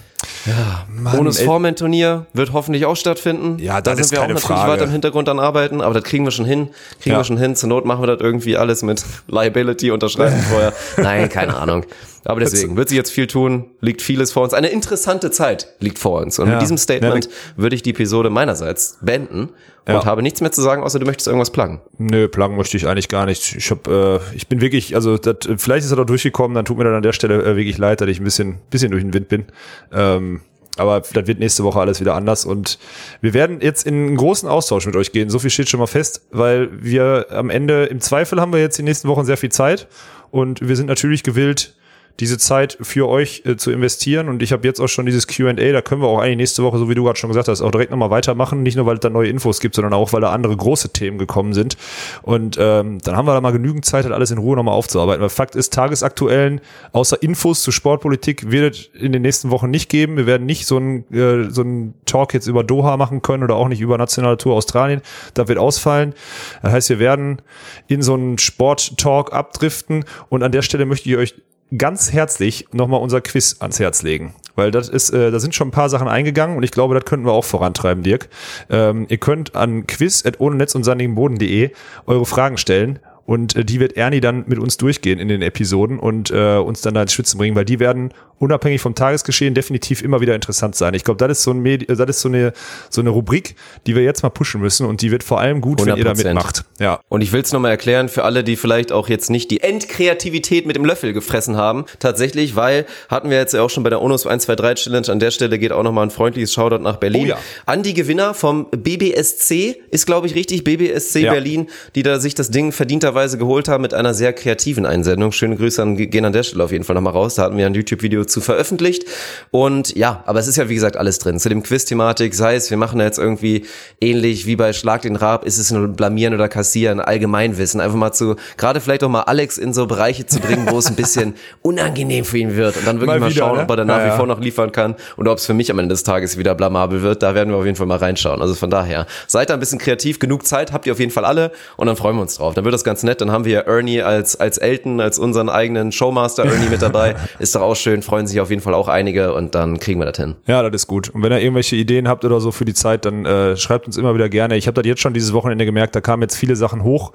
Ja, 0.46 0.86
Mann, 0.88 1.16
Bonus-Format-Turnier 1.16 2.26
wird 2.32 2.52
hoffentlich 2.52 2.84
auch 2.86 2.96
stattfinden. 2.96 3.59
Ja, 3.59 3.80
da 3.80 3.94
sind 3.96 4.10
wir 4.10 4.22
auch 4.22 4.28
natürlich 4.28 4.44
Frage. 4.44 4.72
weiter 4.72 4.84
im 4.84 4.90
Hintergrund 4.90 5.28
an 5.28 5.38
arbeiten, 5.38 5.80
aber 5.80 5.94
das 5.94 6.04
kriegen 6.04 6.24
wir 6.24 6.30
schon 6.30 6.44
hin. 6.44 6.68
Kriegen 7.00 7.12
ja. 7.14 7.20
wir 7.20 7.24
schon 7.24 7.38
hin. 7.38 7.56
Zur 7.56 7.68
Not 7.68 7.84
machen 7.84 8.02
wir 8.02 8.06
das 8.09 8.20
irgendwie 8.20 8.56
alles 8.56 8.82
mit 8.82 9.04
Liability 9.28 9.90
unterschreiben 9.90 10.40
vorher. 10.50 10.72
Nein, 10.96 11.28
keine 11.28 11.56
Ahnung. 11.56 11.84
Aber 12.24 12.40
deswegen 12.40 12.77
wird 12.77 12.89
sich 12.89 12.97
jetzt 12.97 13.11
viel 13.11 13.27
tun, 13.27 13.70
liegt 13.81 14.01
vieles 14.01 14.32
vor 14.32 14.44
uns. 14.44 14.55
Eine 14.55 14.69
interessante 14.69 15.31
Zeit 15.31 15.69
liegt 15.81 15.99
vor 15.99 16.20
uns. 16.20 16.39
Und 16.39 16.47
ja. 16.47 16.55
mit 16.55 16.62
diesem 16.62 16.78
Statement 16.78 17.28
würde 17.57 17.74
ich 17.74 17.82
die 17.82 17.90
Episode 17.90 18.31
meinerseits 18.31 18.99
beenden 19.01 19.51
und 19.86 19.94
ja. 19.94 20.05
habe 20.05 20.23
nichts 20.23 20.40
mehr 20.40 20.53
zu 20.53 20.62
sagen, 20.62 20.82
außer 20.82 21.01
du 21.01 21.07
möchtest 21.07 21.27
irgendwas 21.27 21.51
plagen. 21.51 21.81
Nö, 21.99 22.28
plagen 22.28 22.57
möchte 22.57 22.77
ich 22.77 22.86
eigentlich 22.86 23.09
gar 23.09 23.27
nicht. 23.27 23.57
Ich 23.57 23.70
hab, 23.70 23.89
äh, 23.89 24.20
ich 24.35 24.47
bin 24.47 24.61
wirklich, 24.61 24.94
also 24.94 25.19
dat, 25.19 25.49
vielleicht 25.57 25.85
ist 25.85 25.90
er 25.90 25.97
doch 25.97 26.07
durchgekommen, 26.07 26.55
dann 26.55 26.65
tut 26.65 26.78
mir 26.78 26.85
dann 26.85 26.94
an 26.94 27.03
der 27.03 27.12
Stelle 27.12 27.43
äh, 27.43 27.57
wirklich 27.57 27.78
leid, 27.78 28.01
dass 28.01 28.09
ich 28.09 28.20
ein 28.20 28.24
bisschen, 28.24 28.59
bisschen 28.70 28.93
durch 28.93 29.03
den 29.03 29.12
Wind 29.15 29.28
bin. 29.28 29.47
Ähm, 29.93 30.43
aber 30.77 31.01
das 31.01 31.27
wird 31.27 31.39
nächste 31.39 31.65
Woche 31.65 31.81
alles 31.81 32.01
wieder 32.01 32.15
anders 32.15 32.44
und 32.44 32.78
wir 33.20 33.35
werden 33.35 33.61
jetzt 33.61 33.86
in 33.86 33.94
einen 33.94 34.16
großen 34.16 34.49
Austausch 34.49 34.86
mit 34.86 34.97
euch 34.97 35.12
gehen. 35.12 35.28
So 35.28 35.39
viel 35.39 35.51
steht 35.51 35.69
schon 35.69 35.81
mal 35.81 35.86
fest, 35.86 36.23
weil 36.31 36.70
wir 36.73 37.27
am 37.31 37.51
Ende, 37.51 37.85
im 37.85 38.01
Zweifel 38.01 38.40
haben 38.40 38.53
wir 38.53 38.61
jetzt 38.61 38.78
die 38.78 38.82
nächsten 38.82 39.09
Wochen 39.09 39.24
sehr 39.24 39.36
viel 39.36 39.53
Zeit 39.53 39.89
und 40.31 40.66
wir 40.66 40.77
sind 40.77 40.86
natürlich 40.86 41.24
gewillt, 41.24 41.74
diese 42.20 42.39
Zeit 42.39 42.78
für 42.80 43.09
euch 43.09 43.43
äh, 43.44 43.56
zu 43.56 43.70
investieren. 43.70 44.28
Und 44.28 44.43
ich 44.43 44.52
habe 44.52 44.66
jetzt 44.66 44.80
auch 44.80 44.89
schon 44.89 45.06
dieses 45.06 45.26
QA, 45.26 45.52
da 45.52 45.82
können 45.82 46.02
wir 46.02 46.09
auch 46.09 46.20
eigentlich 46.20 46.36
nächste 46.36 46.62
Woche, 46.62 46.78
so 46.78 46.89
wie 46.89 46.94
du 46.94 47.05
gerade 47.05 47.18
schon 47.18 47.30
gesagt 47.30 47.48
hast, 47.48 47.62
auch 47.62 47.70
direkt 47.70 47.90
nochmal 47.90 48.10
weitermachen. 48.10 48.62
Nicht 48.62 48.76
nur, 48.76 48.86
weil 48.86 48.94
es 48.94 49.01
da 49.01 49.10
neue 49.10 49.28
Infos 49.28 49.60
gibt, 49.60 49.74
sondern 49.74 49.93
auch, 49.93 50.12
weil 50.12 50.20
da 50.20 50.30
andere 50.30 50.56
große 50.56 50.93
Themen 50.93 51.18
gekommen 51.18 51.52
sind. 51.55 51.76
Und 52.22 52.56
ähm, 52.60 52.98
dann 53.02 53.16
haben 53.16 53.26
wir 53.26 53.34
da 53.34 53.40
mal 53.40 53.52
genügend 53.52 53.84
Zeit, 53.84 54.05
halt 54.05 54.14
alles 54.14 54.30
in 54.30 54.39
Ruhe 54.39 54.56
nochmal 54.56 54.74
aufzuarbeiten. 54.74 55.22
Weil 55.22 55.30
Fakt 55.30 55.56
ist, 55.56 55.72
tagesaktuellen, 55.72 56.60
außer 56.93 57.22
Infos 57.22 57.62
zu 57.62 57.72
Sportpolitik, 57.72 58.51
wird 58.51 58.74
es 58.74 58.90
in 59.01 59.12
den 59.12 59.22
nächsten 59.22 59.51
Wochen 59.51 59.70
nicht 59.70 59.89
geben. 59.89 60.16
Wir 60.16 60.26
werden 60.26 60.47
nicht 60.47 60.66
so 60.66 60.76
einen 60.76 61.12
äh, 61.12 61.51
so 61.51 61.62
einen 61.62 61.94
Talk 62.06 62.34
jetzt 62.34 62.47
über 62.47 62.64
Doha 62.64 62.97
machen 62.97 63.22
können 63.22 63.43
oder 63.43 63.56
auch 63.56 63.68
nicht 63.68 63.80
über 63.80 63.98
nationale 63.98 64.36
Tour 64.36 64.55
Australien. 64.55 65.01
Da 65.34 65.48
wird 65.48 65.59
ausfallen. 65.59 66.14
Das 66.62 66.72
heißt, 66.72 66.90
wir 66.90 66.98
werden 66.98 67.43
in 67.89 68.02
so 68.02 68.14
einen 68.14 68.39
Sport-Talk 68.39 69.32
abdriften. 69.32 70.05
Und 70.28 70.43
an 70.43 70.52
der 70.52 70.62
Stelle 70.62 70.86
möchte 70.86 71.09
ich 71.09 71.16
euch 71.16 71.34
ganz 71.77 72.12
herzlich 72.12 72.66
nochmal 72.73 73.01
unser 73.01 73.20
Quiz 73.20 73.57
ans 73.61 73.81
Herz 73.81 74.03
legen. 74.03 74.35
Weil 74.55 74.70
das 74.70 74.89
ist, 74.89 75.11
äh, 75.11 75.31
da 75.31 75.40
sind 75.40 75.55
schon 75.55 75.69
ein 75.69 75.73
paar 75.73 75.89
Sachen 75.89 76.09
eingegangen 76.09 76.57
und 76.57 76.62
ich 76.62 76.70
glaube, 76.70 76.94
das 76.94 77.05
könnten 77.05 77.24
wir 77.24 77.32
auch 77.32 77.44
vorantreiben, 77.44 78.03
Dirk. 78.03 78.28
Ähm, 78.69 79.07
ihr 79.09 79.16
könnt 79.16 79.55
an 79.55 79.86
quiz 79.86 80.24
ohne 80.39 80.57
Netz 80.57 80.74
und 80.74 80.85
sandigen 80.85 81.15
Boden.de 81.15 81.70
eure 82.07 82.27
Fragen 82.27 82.59
stellen 82.59 82.99
und 83.27 83.57
äh, 83.57 83.65
die 83.65 83.81
wird 83.81 83.97
Ernie 83.97 84.20
dann 84.20 84.44
mit 84.47 84.59
uns 84.59 84.77
durchgehen 84.77 85.19
in 85.19 85.28
den 85.28 85.43
Episoden 85.43 85.99
und 85.99 86.31
äh, 86.31 86.57
uns 86.57 86.81
dann 86.81 86.94
da 86.94 87.03
ins 87.03 87.12
Schwitzen 87.12 87.39
bringen, 87.39 87.57
weil 87.57 87.65
die 87.65 87.78
werden 87.78 88.12
unabhängig 88.39 88.81
vom 88.81 88.94
Tagesgeschehen 88.94 89.55
definitiv 89.55 90.03
immer 90.03 90.20
wieder 90.20 90.35
interessant 90.35 90.74
sein. 90.74 90.94
Ich 90.94 91.05
glaube, 91.05 91.19
das 91.19 91.39
ist 91.39 91.44
so 91.44 91.53
ein 91.53 91.61
Medi 91.61 91.86
das 91.86 91.99
ist 92.01 92.20
so 92.20 92.28
eine 92.28 92.53
so 92.90 93.01
eine 93.01 93.11
Rubrik, 93.11 93.55
die 93.86 93.94
wir 93.94 94.03
jetzt 94.03 94.23
mal 94.23 94.31
pushen 94.31 94.61
müssen 94.61 94.85
und 94.86 95.01
die 95.01 95.12
wird 95.12 95.23
vor 95.23 95.40
allem 95.40 95.61
gut, 95.61 95.81
100%. 95.81 95.86
wenn 95.86 95.97
ihr 95.97 96.05
da 96.05 96.15
mitmacht. 96.15 96.65
Ja. 96.81 97.01
Und 97.09 97.20
ich 97.20 97.32
will 97.32 97.43
es 97.43 97.53
nochmal 97.53 97.70
erklären 97.70 98.09
für 98.09 98.24
alle, 98.24 98.43
die 98.43 98.57
vielleicht 98.57 98.90
auch 98.90 99.09
jetzt 99.09 99.31
nicht 99.31 99.51
die 99.51 99.61
Endkreativität 99.61 100.66
mit 100.66 100.74
dem 100.74 100.85
Löffel 100.85 101.12
gefressen 101.12 101.57
haben. 101.57 101.85
Tatsächlich, 102.01 102.57
weil 102.57 102.86
hatten 103.09 103.31
wir 103.31 103.36
jetzt 103.36 103.55
ja 103.55 103.62
auch 103.62 103.70
schon 103.70 103.85
bei 103.85 103.90
der 103.90 104.03
ONUS 104.03 104.27
123 104.27 104.85
Challenge. 104.85 105.09
An 105.09 105.20
der 105.20 105.31
Stelle 105.31 105.59
geht 105.59 105.70
auch 105.70 105.85
nochmal 105.85 106.07
ein 106.07 106.11
freundliches 106.11 106.53
Shoutout 106.53 106.82
nach 106.82 106.97
Berlin. 106.97 107.27
Oh 107.27 107.28
ja. 107.28 107.39
An 107.66 107.85
die 107.85 107.94
Gewinner 107.94 108.35
vom 108.35 108.66
BBSC 108.70 109.81
ist 109.90 110.07
glaube 110.07 110.27
ich 110.27 110.35
richtig 110.35 110.65
BBSC 110.65 111.20
ja. 111.20 111.32
Berlin, 111.32 111.69
die 111.94 112.03
da 112.03 112.19
sich 112.19 112.35
das 112.35 112.51
Ding 112.51 112.73
verdienter 112.73 113.11
verdienterweise 113.12 113.39
geholt 113.39 113.68
haben 113.68 113.82
mit 113.82 113.94
einer 113.94 114.14
sehr 114.14 114.32
kreativen 114.32 114.86
Einsendung. 114.86 115.32
Schöne 115.32 115.56
Grüße 115.56 115.82
an, 115.82 115.97
gehen 115.97 116.24
an 116.24 116.32
der 116.32 116.43
Stelle 116.43 116.64
auf 116.64 116.72
jeden 116.72 116.84
Fall 116.84 116.94
nochmal 116.94 117.12
raus. 117.12 117.34
Da 117.34 117.43
hatten 117.43 117.56
wir 117.56 117.66
ein 117.66 117.74
YouTube-Video 117.74 118.24
zu 118.24 118.40
veröffentlicht. 118.40 119.05
Und 119.51 119.94
ja, 119.94 120.22
aber 120.26 120.40
es 120.40 120.48
ist 120.48 120.56
ja 120.56 120.68
wie 120.68 120.74
gesagt 120.74 120.97
alles 120.97 121.18
drin. 121.18 121.39
Zu 121.39 121.48
dem 121.48 121.62
Quiz-Thematik, 121.62 122.34
sei 122.34 122.55
es, 122.55 122.70
wir 122.70 122.76
machen 122.76 122.98
da 122.98 123.05
jetzt 123.05 123.18
irgendwie 123.18 123.66
ähnlich 124.01 124.47
wie 124.47 124.56
bei 124.56 124.72
Schlag 124.72 125.02
den 125.02 125.16
Rab, 125.16 125.44
ist 125.44 125.59
es 125.59 125.70
nur 125.70 125.89
Blamieren 125.89 126.34
oder 126.34 126.48
Kassieren, 126.48 127.01
Allgemeinwissen. 127.01 127.80
Einfach 127.80 127.97
mal 127.97 128.12
zu, 128.12 128.36
gerade 128.56 128.80
vielleicht 128.80 129.05
auch 129.05 129.09
mal 129.09 129.22
Alex 129.22 129.59
in 129.59 129.72
so 129.72 129.86
Bereiche 129.86 130.26
zu 130.26 130.40
bringen, 130.40 130.66
wo 130.70 130.78
es 130.78 130.86
ein 130.86 130.97
bisschen 130.97 131.34
unangenehm 131.62 132.24
für 132.24 132.39
ihn 132.39 132.56
wird. 132.56 132.76
Und 132.76 132.86
dann 132.86 133.01
wirklich 133.01 133.09
mal, 133.09 133.20
mal 133.20 133.30
wieder, 133.30 133.44
schauen, 133.44 133.56
ne? 133.59 133.64
ob 133.64 133.70
er 133.70 133.76
dann 133.76 133.86
nach 133.86 133.98
ja, 133.98 134.12
wie 134.12 134.16
vor 134.16 134.26
noch 134.26 134.40
liefern 134.40 134.72
kann 134.72 134.97
und 135.16 135.28
ob 135.28 135.39
es 135.39 135.47
für 135.47 135.55
mich 135.55 135.70
am 135.70 135.78
Ende 135.78 135.93
des 135.93 136.02
Tages 136.02 136.39
wieder 136.39 136.55
blamabel 136.55 137.02
wird. 137.02 137.22
Da 137.22 137.34
werden 137.34 137.51
wir 137.51 137.59
auf 137.59 137.64
jeden 137.64 137.76
Fall 137.76 137.86
mal 137.86 137.98
reinschauen. 137.98 138.40
Also 138.40 138.55
von 138.55 138.70
daher, 138.70 139.06
seid 139.26 139.51
da 139.51 139.55
ein 139.55 139.60
bisschen 139.60 139.78
kreativ, 139.78 140.18
genug 140.18 140.47
Zeit 140.47 140.72
habt 140.72 140.86
ihr 140.86 140.93
auf 140.93 140.98
jeden 140.98 141.12
Fall 141.12 141.24
alle 141.24 141.52
und 141.76 141.86
dann 141.86 141.97
freuen 141.97 142.16
wir 142.16 142.22
uns 142.22 142.36
drauf. 142.36 142.55
Dann 142.55 142.64
wird 142.64 142.74
das 142.74 142.84
ganz 143.03 143.05
nett. 143.05 143.20
Dann 143.20 143.31
haben 143.31 143.45
wir 143.45 143.61
Ernie 143.66 144.03
als, 144.03 144.39
als 144.39 144.59
Elton, 144.59 145.01
als 145.01 145.19
unseren 145.19 145.49
eigenen 145.49 145.93
Showmaster 145.93 146.45
Ernie 146.45 146.69
mit 146.70 146.83
dabei. 146.83 147.16
Ist 147.39 147.55
doch 147.55 147.62
auch 147.62 147.74
schön, 147.74 148.03
freuen 148.03 148.27
sich 148.27 148.41
auf 148.41 148.51
jeden 148.51 148.62
Fall 148.62 148.74
auch 148.74 148.89
einige 148.89 149.35
und 149.35 149.55
dann 149.55 149.79
kriegen 149.79 150.01
wir 150.01 150.07
das 150.07 150.16
hin. 150.16 150.37
Ja, 150.47 150.62
das 150.62 150.83
ist 150.83 150.87
gut. 150.87 151.11
Und 151.11 151.23
wenn 151.23 151.33
ihr 151.33 151.41
irgendwelche 151.41 151.77
Ideen 151.77 152.09
habt 152.09 152.24
oder 152.24 152.41
so 152.41 152.53
für 152.53 152.65
die 152.65 152.74
Zeit, 152.74 153.05
dann 153.05 153.27
äh, 153.27 153.57
schreibt 153.57 153.87
uns 153.87 153.97
immer 153.97 154.15
wieder 154.15 154.29
gerne. 154.29 154.57
Ich 154.57 154.66
habe 154.66 154.81
das 154.81 154.87
jetzt 154.87 155.01
schon 155.01 155.15
dieses 155.15 155.33
Wochenende 155.33 155.65
gemerkt, 155.65 155.95
da 155.97 156.01
kamen 156.01 156.23
jetzt 156.23 156.37
viele 156.37 156.57
Sachen 156.57 156.85
hoch. 156.85 157.12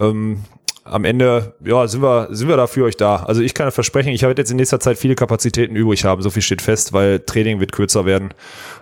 Ähm, 0.00 0.40
am 0.90 1.04
Ende, 1.04 1.54
ja, 1.64 1.86
sind 1.86 2.02
wir, 2.02 2.28
sind 2.30 2.48
wir 2.48 2.56
da 2.56 2.66
für 2.66 2.84
euch 2.84 2.96
da. 2.96 3.16
Also 3.16 3.40
ich 3.40 3.54
kann 3.54 3.70
versprechen, 3.70 4.10
ich 4.10 4.22
werde 4.22 4.40
jetzt 4.40 4.50
in 4.50 4.56
nächster 4.56 4.80
Zeit 4.80 4.98
viele 4.98 5.14
Kapazitäten 5.14 5.76
übrig 5.76 6.04
haben. 6.04 6.22
So 6.22 6.30
viel 6.30 6.42
steht 6.42 6.62
fest, 6.62 6.92
weil 6.92 7.20
Training 7.20 7.60
wird 7.60 7.72
kürzer 7.72 8.06
werden 8.06 8.30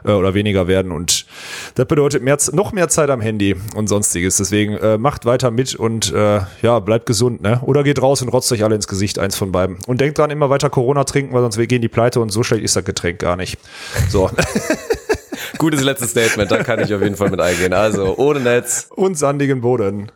äh, 0.05 0.13
oder 0.13 0.35
weniger 0.35 0.67
werden 0.67 0.93
und 0.93 1.27
das 1.75 1.87
bedeutet 1.87 2.23
mehr, 2.23 2.39
noch 2.53 2.73
mehr 2.73 2.89
Zeit 2.89 3.11
am 3.11 3.21
Handy 3.21 3.57
und 3.75 3.89
sonstiges. 3.89 4.37
Deswegen 4.37 4.77
äh, 4.77 4.99
macht 4.99 5.25
weiter 5.25 5.51
mit 5.51 5.75
und 5.75 6.13
äh, 6.13 6.41
ja, 6.63 6.79
bleibt 6.81 7.07
gesund, 7.07 7.43
ne? 7.43 7.61
Oder 7.63 7.83
geht 7.83 8.01
raus 8.03 8.23
und 8.23 8.29
rotzt 8.29 8.51
euch 8.53 8.65
alle 8.65 8.75
ins 8.75 8.89
Gesicht, 8.89 9.19
eins 9.19 9.37
von 9.37 9.53
beiden. 9.53 9.79
Und 9.87 10.01
denkt 10.01 10.19
dran, 10.19 10.31
immer 10.31 10.51
weiter 10.51 10.71
Corona 10.71 11.05
trinken, 11.05 11.35
weil 11.35 11.43
sonst 11.43 11.59
wir 11.59 11.67
gehen 11.67 11.83
die 11.83 11.89
Pleite 11.89 12.21
und 12.21 12.31
so 12.31 12.43
schlecht 12.43 12.63
ist 12.63 12.77
das 12.77 12.85
Getränk 12.85 13.19
gar 13.19 13.37
nicht. 13.37 13.59
So. 14.09 14.31
Gutes 15.59 15.83
letztes 15.83 16.11
Statement, 16.11 16.51
da 16.51 16.63
kann 16.63 16.81
ich 16.81 16.93
auf 16.93 17.03
jeden 17.03 17.17
Fall 17.17 17.31
mit 17.31 17.41
eingehen. 17.41 17.73
Also 17.73 18.17
ohne 18.17 18.41
Netz 18.41 18.89
und 18.91 19.17
sandigen 19.17 19.61
Boden. 19.61 20.11